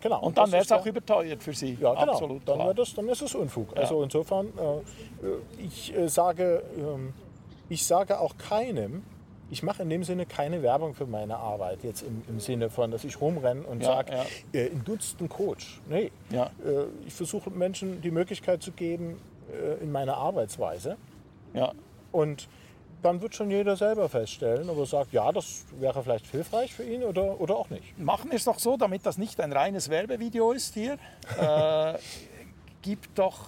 genau. 0.00 0.20
und 0.20 0.38
dann 0.38 0.52
wäre 0.52 0.62
es 0.62 0.72
auch 0.72 0.86
überteuert 0.86 1.42
für 1.42 1.52
sie. 1.52 1.76
Ja, 1.80 1.94
genau. 1.94 2.12
Absolut. 2.12 2.42
dann, 2.48 2.74
das, 2.76 2.94
dann 2.94 3.08
ist 3.08 3.22
es 3.22 3.34
Unfug. 3.34 3.76
Also 3.76 4.02
insofern, 4.02 4.46
äh, 4.58 5.26
äh, 5.26 5.66
ich 5.66 5.94
äh, 5.94 6.08
sage, 6.08 6.62
ähm, 6.76 7.12
ich 7.68 7.86
sage 7.86 8.18
auch 8.20 8.36
keinem, 8.38 9.02
ich 9.50 9.62
mache 9.62 9.82
in 9.82 9.90
dem 9.90 10.04
Sinne 10.04 10.26
keine 10.26 10.62
Werbung 10.62 10.94
für 10.94 11.06
meine 11.06 11.36
Arbeit, 11.38 11.82
jetzt 11.82 12.02
im, 12.02 12.22
im 12.28 12.40
Sinne 12.40 12.70
von, 12.70 12.90
dass 12.90 13.04
ich 13.04 13.20
rumrenne 13.20 13.62
und 13.62 13.80
Ja, 13.82 13.86
sage, 13.88 14.12
ja. 14.12 14.24
äh, 14.60 14.70
ein 14.70 14.84
Dutzend 14.84 15.30
Coach. 15.30 15.80
Nee, 15.88 16.10
Ja. 16.30 16.50
äh, 16.64 16.84
ich 17.06 17.14
versuche 17.14 17.50
Menschen 17.50 18.00
die 18.02 18.10
Möglichkeit 18.10 18.62
zu 18.62 18.72
geben 18.72 19.18
äh, 19.52 19.82
in 19.82 19.90
meiner 19.92 20.16
Arbeitsweise. 20.16 20.96
ja. 21.54 21.72
Und 22.12 22.48
dann 23.00 23.22
wird 23.22 23.36
schon 23.36 23.48
jeder 23.48 23.76
selber 23.76 24.08
feststellen, 24.08 24.68
ob 24.70 24.78
er 24.78 24.86
sagt, 24.86 25.12
ja, 25.12 25.30
das 25.30 25.64
wäre 25.78 26.02
vielleicht 26.02 26.26
hilfreich 26.26 26.74
für 26.74 26.82
ihn 26.82 27.04
oder, 27.04 27.40
oder 27.40 27.54
auch 27.54 27.70
nicht. 27.70 27.96
Machen 27.96 28.30
wir 28.30 28.36
es 28.36 28.44
doch 28.44 28.58
so, 28.58 28.76
damit 28.76 29.06
das 29.06 29.18
nicht 29.18 29.40
ein 29.40 29.52
reines 29.52 29.88
Werbevideo 29.88 30.50
ist 30.52 30.74
hier. 30.74 30.98
Äh, 31.40 31.98
gib 32.82 33.14
doch, 33.14 33.38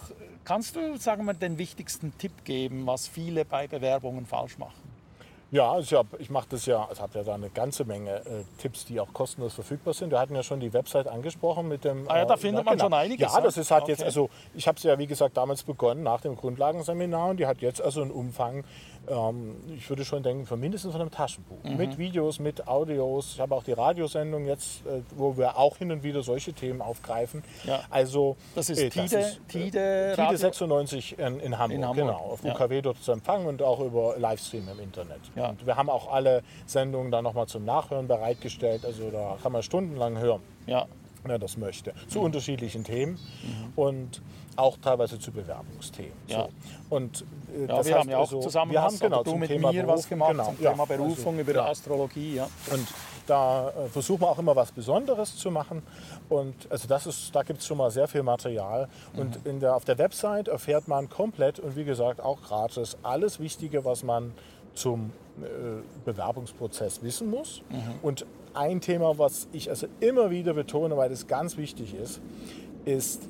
kannst 0.44 0.76
du, 0.76 0.96
sagen 0.98 1.24
wir, 1.24 1.34
den 1.34 1.58
wichtigsten 1.58 2.16
Tipp 2.18 2.44
geben, 2.44 2.86
was 2.86 3.08
viele 3.08 3.44
bei 3.44 3.66
Bewerbungen 3.66 4.24
falsch 4.26 4.56
machen? 4.58 4.89
Ja, 5.52 5.80
ich, 5.80 5.92
hab, 5.92 6.06
ich 6.20 6.30
mache 6.30 6.46
das 6.50 6.66
ja, 6.66 6.84
also 6.84 7.02
habe 7.02 7.18
ja 7.18 7.24
da 7.24 7.34
eine 7.34 7.50
ganze 7.50 7.84
Menge 7.84 8.18
äh, 8.18 8.44
Tipps, 8.58 8.84
die 8.84 9.00
auch 9.00 9.12
kostenlos 9.12 9.54
verfügbar 9.54 9.94
sind. 9.94 10.10
Wir 10.10 10.20
hatten 10.20 10.34
ja 10.36 10.44
schon 10.44 10.60
die 10.60 10.72
Website 10.72 11.08
angesprochen 11.08 11.66
mit 11.66 11.84
dem. 11.84 12.08
Ah 12.08 12.18
ja, 12.18 12.24
da 12.24 12.34
äh, 12.34 12.38
findet 12.38 12.64
man 12.64 12.78
schon 12.78 12.94
einiges, 12.94 13.32
Ja, 13.32 13.40
das 13.40 13.56
ist 13.56 13.72
halt 13.72 13.88
jetzt, 13.88 14.00
Okay. 14.00 14.06
also 14.06 14.30
ich 14.54 14.68
habe 14.68 14.76
es 14.76 14.84
ja 14.84 14.96
wie 14.98 15.08
gesagt 15.08 15.36
damals 15.36 15.64
begonnen 15.64 16.04
nach 16.04 16.20
dem 16.20 16.36
Grundlagenseminar 16.36 17.30
und 17.30 17.38
die 17.38 17.46
hat 17.46 17.60
jetzt 17.62 17.82
also 17.82 18.00
einen 18.02 18.12
Umfang, 18.12 18.62
ähm, 19.08 19.56
ich 19.76 19.88
würde 19.88 20.04
schon 20.04 20.22
denken, 20.22 20.46
von 20.46 20.60
mindestens 20.60 20.92
von 20.92 21.00
einem 21.00 21.10
Taschenbuch. 21.10 21.62
Mhm. 21.64 21.76
Mit 21.76 21.98
Videos, 21.98 22.38
mit 22.38 22.68
Audios. 22.68 23.32
Ich 23.34 23.40
habe 23.40 23.54
auch 23.54 23.62
die 23.64 23.72
Radiosendung 23.72 24.46
jetzt, 24.46 24.84
äh, 24.86 25.00
wo 25.16 25.36
wir 25.36 25.56
auch 25.58 25.76
hin 25.76 25.90
und 25.92 26.02
wieder 26.02 26.22
solche 26.22 26.52
Themen 26.52 26.80
aufgreifen. 26.82 27.42
Ja. 27.64 27.80
Also 27.90 28.36
Das 28.54 28.70
ist 28.70 28.78
äh, 28.80 28.90
Tide, 28.90 29.18
äh, 29.18 29.24
Tide, 29.48 29.60
Tide 29.70 30.14
Radio- 30.18 30.38
96 30.38 31.18
in, 31.18 31.40
in, 31.40 31.58
Hamburg, 31.58 31.76
In 31.78 31.84
Hamburg, 31.86 32.06
genau. 32.06 32.18
Auf 32.18 32.44
ja. 32.44 32.52
UKW 32.52 32.82
dort 32.82 33.02
zu 33.02 33.12
empfangen 33.12 33.46
und 33.46 33.62
auch 33.62 33.80
über 33.80 34.16
Livestream 34.18 34.68
im 34.68 34.80
Internet. 34.80 35.20
Ja. 35.34 35.50
Und 35.50 35.66
wir 35.66 35.76
haben 35.76 35.90
auch 35.90 36.12
alle 36.12 36.42
Sendungen 36.66 37.10
dann 37.10 37.24
nochmal 37.24 37.46
zum 37.46 37.64
Nachhören 37.64 38.06
bereitgestellt. 38.08 38.84
Also 38.84 39.10
da 39.10 39.36
kann 39.42 39.52
man 39.52 39.62
stundenlang 39.62 40.18
hören, 40.18 40.40
Ja, 40.66 40.86
wer 41.24 41.38
das 41.38 41.56
möchte. 41.56 41.92
Zu 42.08 42.18
Mhm. 42.18 42.24
unterschiedlichen 42.26 42.84
Themen 42.84 43.18
und 43.76 44.22
auch 44.56 44.76
teilweise 44.78 45.18
zu 45.18 45.30
Bewerbungsthemen. 45.32 46.12
Ja. 46.26 46.42
So. 46.42 46.48
Und, 46.96 47.24
äh, 47.54 47.66
ja 47.66 47.84
wir 47.84 47.94
haben 47.98 48.10
ja 48.10 48.16
auch 48.18 48.22
also, 48.22 48.40
zusammen 48.40 48.72
wir 48.72 48.82
haben 48.82 48.92
was, 48.94 49.00
genau, 49.00 49.22
du 49.22 49.30
zum 49.30 49.40
mit 49.40 49.48
Thema 49.48 49.72
mir 49.72 49.86
was 49.86 50.02
Beruf, 50.02 50.08
gemacht 50.08 50.30
genau, 50.32 50.44
zum 50.44 50.56
ja, 50.60 50.70
Thema 50.70 50.86
Berufung 50.86 51.38
also, 51.38 51.50
über 51.50 51.54
ja. 51.54 51.66
Astrologie. 51.66 52.34
Ja. 52.36 52.48
Und 52.72 52.86
da 53.26 53.68
äh, 53.70 53.88
versuchen 53.88 54.22
wir 54.22 54.28
auch 54.28 54.38
immer 54.38 54.56
was 54.56 54.72
Besonderes 54.72 55.36
zu 55.36 55.50
machen. 55.50 55.82
Und 56.28 56.54
also 56.70 56.88
das 56.88 57.06
ist, 57.06 57.34
da 57.34 57.42
gibt 57.42 57.60
es 57.60 57.66
schon 57.66 57.78
mal 57.78 57.90
sehr 57.90 58.08
viel 58.08 58.22
Material. 58.22 58.88
Und 59.16 59.46
in 59.46 59.60
der, 59.60 59.76
auf 59.76 59.84
der 59.84 59.98
Website 59.98 60.48
erfährt 60.48 60.88
man 60.88 61.08
komplett 61.08 61.58
und 61.60 61.76
wie 61.76 61.84
gesagt 61.84 62.20
auch 62.20 62.42
gratis 62.42 62.96
alles 63.02 63.38
Wichtige, 63.40 63.84
was 63.84 64.02
man 64.02 64.32
zum 64.74 65.12
äh, 65.40 65.46
Bewerbungsprozess 66.04 67.02
wissen 67.02 67.30
muss. 67.30 67.62
Und 68.02 68.26
ein 68.54 68.80
Thema, 68.80 69.18
was 69.18 69.48
ich 69.52 69.70
also 69.70 69.86
immer 70.00 70.30
wieder 70.30 70.54
betone, 70.54 70.96
weil 70.96 71.08
das 71.10 71.26
ganz 71.26 71.56
wichtig 71.56 71.94
ist, 71.94 72.20
ist 72.84 73.22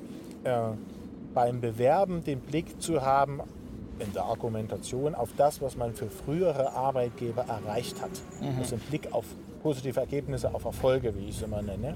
äh, 0.45 0.59
beim 1.35 1.61
Bewerben 1.61 2.25
den 2.25 2.41
Blick 2.41 2.81
zu 2.81 3.03
haben 3.03 3.41
in 3.99 4.13
der 4.15 4.25
Argumentation 4.25 5.15
auf 5.15 5.29
das, 5.37 5.61
was 5.61 5.77
man 5.77 5.95
für 5.95 6.09
frühere 6.09 6.73
Arbeitgeber 6.73 7.43
erreicht 7.43 8.01
hat. 8.01 8.11
Also 8.59 8.77
ein 8.77 8.81
Blick 8.89 9.13
auf 9.13 9.27
positive 9.63 10.01
Ergebnisse, 10.01 10.55
auf 10.55 10.65
Erfolge, 10.65 11.15
wie 11.17 11.29
ich 11.29 11.37
es 11.37 11.43
immer 11.43 11.61
nenne. 11.61 11.95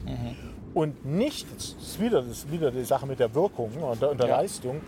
Und 0.74 1.06
nicht, 1.06 1.46
das 1.56 1.74
ist 1.80 2.00
wieder, 2.00 2.20
das 2.20 2.30
ist 2.30 2.52
wieder 2.52 2.70
die 2.70 2.84
Sache 2.84 3.06
mit 3.06 3.20
der 3.20 3.34
Wirkung 3.34 3.70
und 3.80 4.02
der, 4.02 4.10
und 4.10 4.20
der 4.20 4.28
Ja. 4.28 4.36
Leistung, 4.40 4.80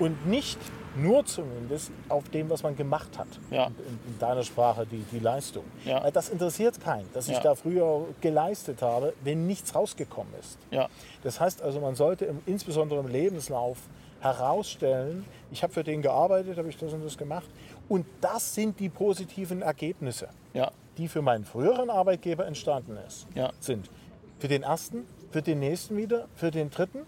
und 0.00 0.26
nicht 0.26 0.58
nur 0.96 1.24
zumindest 1.26 1.90
auf 2.08 2.28
dem, 2.30 2.48
was 2.50 2.62
man 2.62 2.76
gemacht 2.76 3.18
hat. 3.18 3.26
Ja. 3.50 3.66
In, 3.66 3.74
in 4.12 4.18
deiner 4.18 4.42
Sprache 4.44 4.86
die, 4.86 5.04
die 5.12 5.18
Leistung. 5.18 5.64
Ja. 5.84 6.02
Weil 6.02 6.12
das 6.12 6.28
interessiert 6.28 6.80
keinen, 6.80 7.08
dass 7.12 7.28
ich 7.28 7.34
Ja. 7.36 7.40
da 7.42 7.54
früher 7.54 8.06
geleistet 8.20 8.80
habe, 8.82 9.12
wenn 9.22 9.46
nichts 9.46 9.74
rausgekommen 9.74 10.32
ist. 10.40 10.58
Ja. 10.70 10.88
Das 11.22 11.40
heißt 11.40 11.62
also, 11.62 11.80
man 11.80 11.94
sollte 11.94 12.24
im, 12.26 12.40
insbesondere 12.46 13.00
im 13.00 13.08
Lebenslauf 13.08 13.78
herausstellen, 14.20 15.24
ich 15.52 15.62
habe 15.62 15.72
für 15.72 15.84
den 15.84 16.02
gearbeitet, 16.02 16.58
habe 16.58 16.68
ich 16.68 16.76
das 16.76 16.92
und 16.92 17.04
das 17.04 17.16
gemacht. 17.18 17.46
Und 17.88 18.06
das 18.20 18.54
sind 18.54 18.80
die 18.80 18.88
positiven 18.88 19.62
Ergebnisse, 19.62 20.28
Ja. 20.54 20.70
die 20.98 21.08
für 21.08 21.22
meinen 21.22 21.44
früheren 21.44 21.90
Arbeitgeber 21.90 22.46
entstanden 22.46 22.96
ist, 23.06 23.26
Ja. 23.34 23.52
sind. 23.60 23.90
Für 24.38 24.48
den 24.48 24.62
ersten, 24.62 25.04
für 25.30 25.42
den 25.42 25.60
nächsten 25.60 25.96
wieder, 25.96 26.26
für 26.34 26.50
den 26.50 26.70
dritten. 26.70 27.00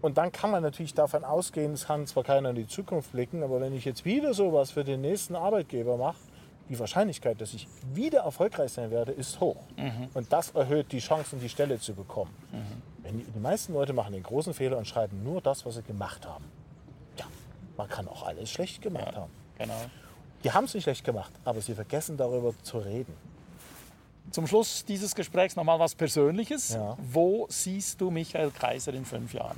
Und 0.00 0.16
dann 0.16 0.32
kann 0.32 0.50
man 0.50 0.62
natürlich 0.62 0.94
davon 0.94 1.24
ausgehen, 1.24 1.72
es 1.72 1.86
kann 1.86 2.06
zwar 2.06 2.24
keiner 2.24 2.50
in 2.50 2.56
die 2.56 2.66
Zukunft 2.66 3.12
blicken, 3.12 3.42
aber 3.42 3.60
wenn 3.60 3.74
ich 3.74 3.84
jetzt 3.84 4.04
wieder 4.04 4.32
sowas 4.34 4.70
für 4.70 4.84
den 4.84 5.02
nächsten 5.02 5.36
Arbeitgeber 5.36 5.96
mache, 5.96 6.16
die 6.70 6.78
Wahrscheinlichkeit, 6.78 7.40
dass 7.40 7.52
ich 7.52 7.66
wieder 7.92 8.20
erfolgreich 8.20 8.72
sein 8.72 8.90
werde, 8.90 9.12
ist 9.12 9.40
hoch. 9.40 9.56
Und 10.14 10.32
das 10.32 10.50
erhöht 10.52 10.92
die 10.92 11.00
Chancen, 11.00 11.40
die 11.40 11.48
Stelle 11.48 11.80
zu 11.80 11.94
bekommen. 11.94 12.34
Wenn 13.02 13.18
die, 13.18 13.24
die 13.24 13.40
meisten 13.40 13.72
Leute 13.74 13.92
machen 13.92 14.12
den 14.12 14.22
großen 14.22 14.54
Fehler 14.54 14.78
und 14.78 14.86
schreiben 14.86 15.22
nur 15.24 15.40
das, 15.40 15.66
was 15.66 15.74
sie 15.74 15.82
gemacht 15.82 16.26
haben. 16.26 16.44
Ja, 17.18 17.26
man 17.76 17.88
kann 17.88 18.06
auch 18.08 18.22
alles 18.22 18.50
schlecht 18.50 18.82
gemacht 18.82 19.16
haben. 19.16 19.32
Genau. 19.58 19.74
Die 20.44 20.52
haben 20.52 20.64
es 20.64 20.74
nicht 20.74 20.84
schlecht 20.84 21.04
gemacht, 21.04 21.32
aber 21.44 21.60
sie 21.60 21.74
vergessen 21.74 22.16
darüber 22.16 22.54
zu 22.62 22.78
reden. 22.78 23.14
Zum 24.30 24.46
Schluss 24.46 24.84
dieses 24.84 25.14
Gesprächs 25.14 25.56
nochmal 25.56 25.78
was 25.80 25.94
Persönliches. 25.94 26.74
Ja. 26.74 26.96
Wo 27.02 27.46
siehst 27.50 28.00
du 28.00 28.10
Michael 28.10 28.52
Kaiser 28.52 28.94
in 28.94 29.04
fünf 29.04 29.34
Jahren? 29.34 29.56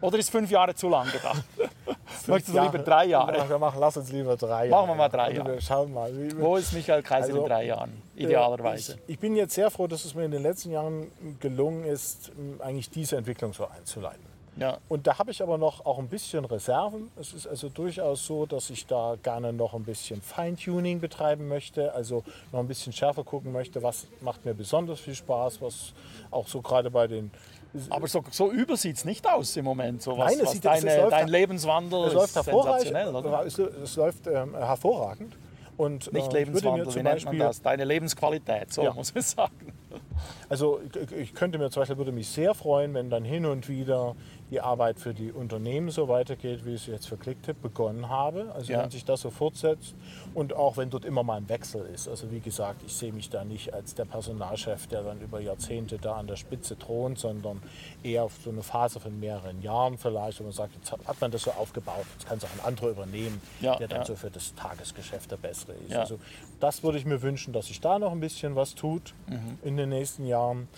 Oder 0.00 0.18
ist 0.18 0.30
fünf 0.30 0.50
Jahre 0.50 0.74
zu 0.74 0.88
lang 0.88 1.10
gedacht? 1.10 1.42
Möchtest 2.26 2.56
du 2.56 2.62
lieber 2.62 2.78
drei 2.78 3.06
Jahre? 3.06 3.36
Ja, 3.36 3.48
wir 3.48 3.58
machen, 3.58 3.78
lass 3.80 3.96
uns 3.96 4.12
lieber 4.12 4.36
drei 4.36 4.66
Jahre. 4.66 4.82
Machen 4.82 4.90
wir 4.90 4.94
mal 4.94 5.08
drei 5.08 5.32
Jahre. 5.32 5.54
Wir 5.54 5.60
schauen 5.60 5.92
mal. 5.92 6.12
Wo 6.36 6.56
ist 6.56 6.72
Michael 6.72 7.02
Kaiser 7.02 7.28
Also, 7.28 7.42
in 7.42 7.48
drei 7.48 7.64
Jahren? 7.66 8.02
Idealerweise. 8.14 8.98
Ich, 9.06 9.14
ich 9.14 9.18
bin 9.18 9.34
jetzt 9.34 9.54
sehr 9.54 9.70
froh, 9.70 9.86
dass 9.86 10.04
es 10.04 10.14
mir 10.14 10.24
in 10.24 10.30
den 10.30 10.42
letzten 10.42 10.70
Jahren 10.70 11.10
gelungen 11.40 11.84
ist, 11.84 12.30
eigentlich 12.60 12.90
diese 12.90 13.16
Entwicklung 13.16 13.52
so 13.52 13.66
einzuleiten. 13.66 14.28
Ja. 14.58 14.78
Und 14.88 15.06
da 15.06 15.18
habe 15.18 15.30
ich 15.30 15.40
aber 15.40 15.56
noch 15.56 15.86
auch 15.86 15.98
ein 15.98 16.08
bisschen 16.08 16.44
Reserven. 16.44 17.10
Es 17.18 17.32
ist 17.32 17.46
also 17.46 17.68
durchaus 17.68 18.26
so, 18.26 18.44
dass 18.44 18.70
ich 18.70 18.86
da 18.86 19.16
gerne 19.22 19.52
noch 19.52 19.72
ein 19.72 19.84
bisschen 19.84 20.20
Feintuning 20.20 21.00
betreiben 21.00 21.46
möchte, 21.46 21.92
also 21.94 22.24
noch 22.50 22.58
ein 22.58 22.66
bisschen 22.66 22.92
schärfer 22.92 23.22
gucken 23.22 23.52
möchte, 23.52 23.82
was 23.84 24.08
macht 24.20 24.44
mir 24.44 24.54
besonders 24.54 24.98
viel 24.98 25.14
Spaß, 25.14 25.62
was 25.62 25.92
auch 26.32 26.48
so 26.48 26.60
gerade 26.60 26.90
bei 26.90 27.06
den 27.06 27.30
Aber 27.90 28.08
so, 28.08 28.24
so 28.30 28.50
übel 28.50 28.76
sieht 28.76 28.96
es 28.96 29.04
nicht 29.04 29.28
aus 29.28 29.56
im 29.56 29.64
Moment. 29.64 30.02
So 30.02 30.16
was, 30.16 30.32
Nein, 30.36 30.44
es 30.44 30.52
sieht- 30.52 30.64
es 30.64 30.80
deine, 30.82 30.96
läuft- 31.02 31.12
dein 31.12 31.28
Lebenswandel 31.28 32.04
es 32.04 32.14
läuft 32.14 32.32
sensationell, 32.34 33.14
oder? 33.14 33.44
es, 33.46 33.58
es 33.58 33.96
läuft 33.96 34.26
ähm, 34.26 34.54
hervorragend. 34.56 35.36
Und, 35.76 36.12
Nicht 36.12 36.32
äh, 36.32 36.38
Lebenswandel, 36.40 36.92
wie 36.94 37.02
nennt 37.04 37.24
man 37.26 37.38
das? 37.38 37.62
Deine 37.62 37.84
Lebensqualität, 37.84 38.72
so 38.72 38.82
Ja. 38.82 38.92
muss 38.92 39.14
man 39.14 39.22
sagen. 39.22 39.72
Also 40.48 40.80
ich, 40.82 41.12
ich 41.12 41.34
könnte 41.34 41.56
mir 41.58 41.70
zum 41.70 41.82
Beispiel, 41.82 41.98
würde 41.98 42.10
mich 42.10 42.28
sehr 42.28 42.54
freuen, 42.54 42.94
wenn 42.94 43.10
dann 43.10 43.24
hin 43.24 43.46
und 43.46 43.68
wieder 43.68 44.16
die 44.50 44.60
Arbeit 44.60 44.98
für 44.98 45.12
die 45.12 45.30
Unternehmen 45.30 45.90
so 45.90 46.08
weitergeht, 46.08 46.64
wie 46.64 46.70
ich 46.74 46.82
es 46.82 46.86
jetzt 46.86 47.08
für 47.08 47.16
Clicktip 47.16 47.60
begonnen 47.60 48.08
habe. 48.08 48.50
Also 48.54 48.72
Ja. 48.72 48.82
wenn 48.82 48.90
sich 48.90 49.04
das 49.04 49.20
so 49.20 49.30
fortsetzt 49.30 49.94
und 50.34 50.54
auch 50.54 50.76
wenn 50.76 50.88
dort 50.90 51.04
immer 51.04 51.22
mal 51.22 51.36
ein 51.36 51.48
Wechsel 51.48 51.82
ist. 51.92 52.08
Also 52.08 52.30
wie 52.30 52.40
gesagt, 52.40 52.82
ich 52.86 52.94
sehe 52.94 53.12
mich 53.12 53.28
da 53.28 53.44
nicht 53.44 53.74
als 53.74 53.94
der 53.94 54.06
Personalchef, 54.06 54.86
der 54.86 55.02
dann 55.02 55.20
über 55.20 55.40
Jahrzehnte 55.40 55.98
da 55.98 56.14
an 56.16 56.26
der 56.26 56.36
Spitze 56.36 56.78
thront, 56.78 57.18
sondern 57.18 57.62
eher 58.02 58.24
auf 58.24 58.38
so 58.42 58.50
eine 58.50 58.62
Phase 58.62 59.00
von 59.00 59.18
mehreren 59.20 59.60
Jahren 59.60 59.98
vielleicht, 59.98 60.40
wo 60.40 60.44
man 60.44 60.52
sagt, 60.52 60.74
jetzt 60.76 60.92
hat- 60.92 61.20
man 61.20 61.30
das 61.30 61.42
so 61.42 61.50
aufgebaut, 61.52 62.06
jetzt 62.14 62.26
kann 62.26 62.38
es 62.38 62.44
auch 62.44 62.52
ein 62.54 62.60
anderer 62.64 62.88
übernehmen, 62.90 63.40
Ja, 63.60 63.76
der 63.76 63.88
dann 63.88 63.98
ja. 64.00 64.04
so 64.06 64.16
für 64.16 64.30
das 64.30 64.54
Tagesgeschäft 64.54 65.30
der 65.30 65.36
Bessere 65.36 65.72
ist. 65.86 65.94
Also 65.94 66.18
das 66.60 66.82
würde 66.82 66.96
ich 66.98 67.04
mir 67.04 67.20
wünschen, 67.22 67.52
dass 67.52 67.66
sich 67.66 67.80
da 67.80 67.98
noch 67.98 68.12
ein 68.12 68.20
bisschen 68.20 68.56
was 68.56 68.74
tut 68.74 69.14
Mhm. 69.26 69.58
in 69.62 69.76
den 69.76 69.90
nächsten 69.90 70.24
Jahren. 70.26 70.68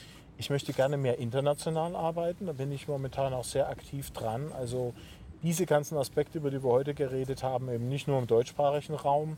Ich 0.40 0.48
möchte 0.48 0.72
gerne 0.72 0.96
mehr 0.96 1.18
international 1.18 1.94
arbeiten, 1.94 2.46
da 2.46 2.52
bin 2.52 2.72
ich 2.72 2.88
momentan 2.88 3.34
auch 3.34 3.44
sehr 3.44 3.68
aktiv 3.68 4.10
dran. 4.10 4.50
Also 4.58 4.94
diese 5.42 5.66
ganzen 5.66 5.98
Aspekte, 5.98 6.38
über 6.38 6.50
die 6.50 6.64
wir 6.64 6.70
heute 6.70 6.94
geredet 6.94 7.42
haben, 7.42 7.70
eben 7.70 7.90
nicht 7.90 8.08
nur 8.08 8.18
im 8.18 8.26
deutschsprachigen 8.26 8.94
Raum. 8.94 9.36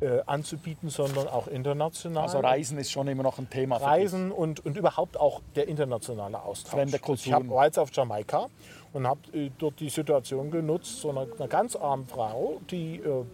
äh, 0.00 0.20
anzubieten, 0.26 0.88
sondern 0.88 1.28
auch 1.28 1.46
international. 1.46 2.24
Also 2.24 2.40
Reisen 2.40 2.76
ist 2.78 2.90
schon 2.90 3.06
immer 3.08 3.22
noch 3.22 3.38
ein 3.38 3.48
Thema. 3.48 3.76
Reisen 3.76 4.32
und, 4.32 4.64
und 4.64 4.76
überhaupt 4.76 5.16
auch 5.20 5.40
der 5.54 5.68
internationale 5.68 6.42
Austausch. 6.42 6.72
Fremde 6.72 6.98
hab, 6.98 7.48
war 7.48 7.66
jetzt 7.66 7.78
auf 7.78 7.90
Jamaika 7.92 8.48
und 8.92 9.06
habe 9.06 9.20
äh, 9.32 9.50
dort 9.58 9.78
die 9.78 9.90
Situation 9.90 10.50
genutzt, 10.50 11.00
so 11.00 11.10
einer, 11.10 11.26
einer 11.38 11.46
ganz 11.46 11.76
armen 11.76 12.06
Frau, 12.08 12.60
die 12.70 12.96
äh, 12.96 13.24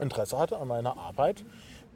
Interesse 0.00 0.38
hatte 0.38 0.58
an 0.58 0.68
meiner 0.68 0.96
Arbeit, 0.96 1.42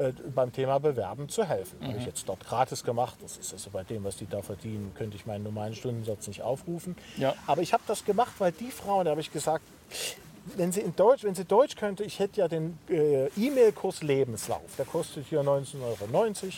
äh, 0.00 0.12
beim 0.34 0.52
Thema 0.52 0.78
Bewerben 0.80 1.28
zu 1.28 1.44
helfen. 1.44 1.78
Habe 1.82 1.92
Mhm. 1.92 1.98
ich 2.00 2.06
jetzt 2.06 2.28
dort 2.28 2.44
gratis 2.46 2.82
gemacht. 2.84 3.16
Das 3.22 3.36
ist 3.36 3.52
also 3.52 3.70
bei 3.70 3.84
dem, 3.84 4.02
was 4.04 4.16
die 4.16 4.26
da 4.26 4.42
verdienen, 4.42 4.92
könnte 4.94 5.16
ich 5.16 5.26
meinen 5.26 5.44
normalen 5.44 5.74
Stundensatz 5.74 6.26
nicht 6.26 6.42
aufrufen. 6.42 6.96
Ja. 7.16 7.34
Aber 7.46 7.62
ich 7.62 7.72
habe 7.72 7.82
das 7.86 8.04
gemacht, 8.04 8.32
weil 8.38 8.52
die 8.52 8.70
Frau, 8.70 9.04
da 9.04 9.10
habe 9.10 9.20
ich 9.20 9.30
gesagt, 9.32 9.64
wenn 10.56 10.72
sie 10.72 10.80
in 10.80 10.96
Deutsch, 10.96 11.22
wenn 11.22 11.34
sie 11.34 11.44
Deutsch 11.44 11.76
könnte, 11.76 12.02
ich 12.02 12.18
hätte 12.18 12.40
ja 12.40 12.48
den 12.48 12.78
äh, 12.88 13.26
E-Mail-Kurs 13.36 14.02
Lebenslauf. 14.02 14.74
Der 14.78 14.86
kostet 14.86 15.26
hier 15.26 15.42
19,90 15.42 15.82
Euro. 15.82 16.54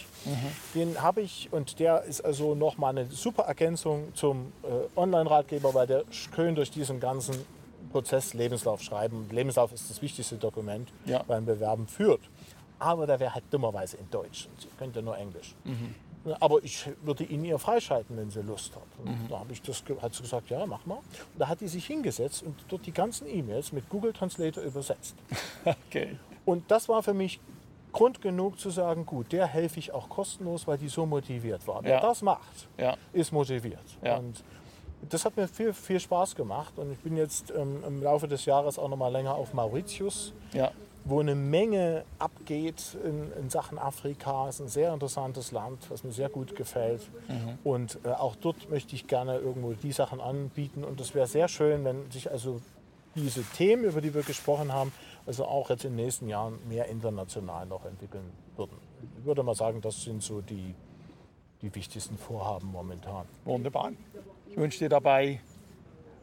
Den 0.74 1.02
habe 1.02 1.20
ich 1.20 1.48
und 1.51 1.81
der 1.81 2.05
ist 2.05 2.24
also 2.24 2.55
nochmal 2.55 2.90
eine 2.97 3.06
super 3.10 3.43
Ergänzung 3.43 4.14
zum 4.14 4.52
äh, 4.62 4.98
Online-Ratgeber, 4.98 5.74
weil 5.74 5.89
der 5.89 6.05
schön 6.10 6.55
durch 6.55 6.70
diesen 6.70 7.01
ganzen 7.01 7.35
Prozess 7.90 8.35
Lebenslauf 8.35 8.81
schreiben. 8.82 9.28
Lebenslauf 9.32 9.73
ist 9.73 9.90
das 9.90 10.01
wichtigste 10.01 10.36
Dokument 10.36 10.89
Ja. 11.05 11.24
beim 11.24 11.44
Bewerben 11.44 11.89
führt. 11.89 12.20
Aber 12.82 13.06
der 13.06 13.20
wäre 13.20 13.32
halt 13.34 13.44
dummerweise 13.50 13.96
in 13.96 14.10
Deutsch 14.10 14.46
und 14.50 14.60
sie 14.60 14.68
könnte 14.78 15.02
nur 15.02 15.16
Englisch. 15.16 15.54
Aber 16.40 16.62
ich 16.62 16.88
würde 17.02 17.24
ihn 17.24 17.44
ihr 17.44 17.59
freischalten, 17.59 18.16
wenn 18.16 18.30
sie 18.30 18.42
Lust 18.42 18.74
hat. 18.76 18.82
Und 19.04 19.28
da 19.30 19.40
habe 19.40 19.52
ich 19.52 19.60
das, 19.62 19.82
hat 20.00 20.14
sie 20.14 20.22
gesagt, 20.22 20.50
ja, 20.50 20.64
mach 20.66 20.84
mal. 20.86 20.96
Und 20.96 21.04
da 21.38 21.48
hat 21.48 21.60
die 21.60 21.68
sich 21.68 21.86
hingesetzt 21.86 22.42
und 22.42 22.54
dort 22.68 22.86
die 22.86 22.92
ganzen 22.92 23.26
E-Mails 23.28 23.72
mit 23.72 23.88
Google 23.88 24.12
Translator 24.12 24.62
übersetzt. 24.62 25.14
Okay. 25.88 26.16
Und 26.44 26.68
das 26.72 26.88
war 26.88 27.02
für 27.04 27.14
mich 27.14 27.38
Grund 27.92 28.20
genug 28.22 28.59
zu 28.59 28.70
sagen, 28.70 29.04
gut, 29.06 29.30
der 29.32 29.46
helfe 29.46 29.78
ich 29.78 29.92
auch 29.92 30.09
kostenlos, 30.09 30.66
weil 30.66 30.78
die 30.78 30.88
so 30.88 31.06
motiviert 31.06 31.66
war. 31.68 31.84
Wer 31.84 31.94
Ja. 31.96 32.00
das 32.00 32.22
macht, 32.22 32.68
Ja. 32.78 32.96
ist 33.12 33.30
motiviert. 33.32 33.78
Ja. 34.02 34.16
Und 34.16 34.42
das 35.09 35.24
hat 35.24 35.36
mir 35.36 35.46
viel, 35.46 35.72
viel 35.72 36.00
Spaß 36.00 36.34
gemacht. 36.34 36.72
Und 36.78 36.90
ich 36.92 36.98
bin 36.98 37.16
jetzt 37.16 37.52
ähm, 37.56 37.82
im 37.86 38.02
Laufe 38.02 38.26
des 38.28 38.44
Jahres 38.44 38.78
auch 38.78 38.88
noch 38.88 38.96
mal 38.96 39.09
länger 39.12 39.34
auf 39.34 39.52
Mauritius 39.54 40.32
Ja. 40.52 40.70
Wo 41.05 41.20
eine 41.20 41.35
Menge 41.35 42.05
abgeht 42.19 42.97
in, 43.05 43.33
in 43.33 43.51
Sachen 43.51 43.79
Afrika. 43.79 44.49
Es 44.49 44.57
ist 44.57 44.61
ein 44.61 44.69
sehr 44.69 44.93
interessantes 44.93 45.53
Land, 45.53 45.91
was 45.91 46.05
mir 46.05 46.12
sehr 46.12 46.29
gut 46.29 46.55
gefällt. 46.55 47.11
Und 47.65 47.99
äh, 48.05 48.09
auch 48.09 48.37
dort 48.37 48.70
möchte 48.70 48.95
ich 48.95 49.07
gerne 49.07 49.39
irgendwo 49.39 49.73
die 49.73 49.93
Sachen 49.93 50.20
anbieten. 50.20 50.85
Und 50.85 51.01
es 51.01 51.15
wäre 51.15 51.27
sehr 51.27 51.49
schön, 51.49 51.85
wenn 51.85 52.11
sich 52.11 52.31
also 52.31 52.61
diese 53.15 53.43
Themen, 53.43 53.85
über 53.85 54.01
die 54.01 54.15
wir 54.15 54.23
gesprochen 54.23 54.73
haben, 54.73 54.93
also 55.27 55.45
auch 55.45 55.70
jetzt 55.70 55.85
in 55.85 55.97
den 55.97 56.05
nächsten 56.05 56.29
Jahren 56.29 56.59
mehr 56.69 56.87
international 56.87 57.66
noch 57.66 57.85
entwickeln 57.85 58.31
würden. 58.57 58.77
Ich 59.19 59.24
würde 59.24 59.43
mal 59.43 59.55
sagen, 59.55 59.81
das 59.81 60.03
sind 60.03 60.23
so 60.23 60.41
die, 60.41 60.74
die 61.61 61.74
wichtigsten 61.74 62.16
Vorhaben 62.16 62.70
momentan. 62.70 63.27
Wunderbar. 63.45 63.93
Ich 64.49 64.57
wünsche 64.57 64.79
dir 64.79 64.89
dabei 64.89 65.41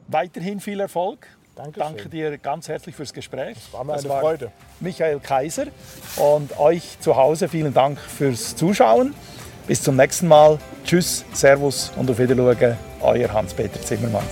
weiterhin 0.07 0.59
viel 0.59 0.79
Erfolg. 0.79 1.27
Dankeschön. 1.59 1.87
Danke 1.95 2.09
dir 2.09 2.37
ganz 2.37 2.69
herzlich 2.69 2.95
fürs 2.95 3.13
Gespräch. 3.13 3.57
War 3.73 3.83
mir 3.83 3.93
Das 3.93 4.05
eine 4.05 4.19
Freude. 4.21 4.51
Michael 4.79 5.19
Kaiser 5.19 5.65
und 6.15 6.57
euch 6.57 6.97
zu 7.01 7.17
Hause 7.17 7.49
vielen 7.49 7.73
Dank 7.73 7.99
fürs 7.99 8.55
Zuschauen. 8.55 9.13
Bis 9.67 9.83
zum 9.83 9.97
nächsten 9.97 10.29
Mal. 10.29 10.57
Tschüss, 10.85 11.25
Servus 11.33 11.91
und 11.97 12.09
auf 12.09 12.17
Wiedersehen, 12.17 12.77
euer 13.01 13.33
Hans-Peter 13.33 13.81
Zimmermann. 13.81 14.23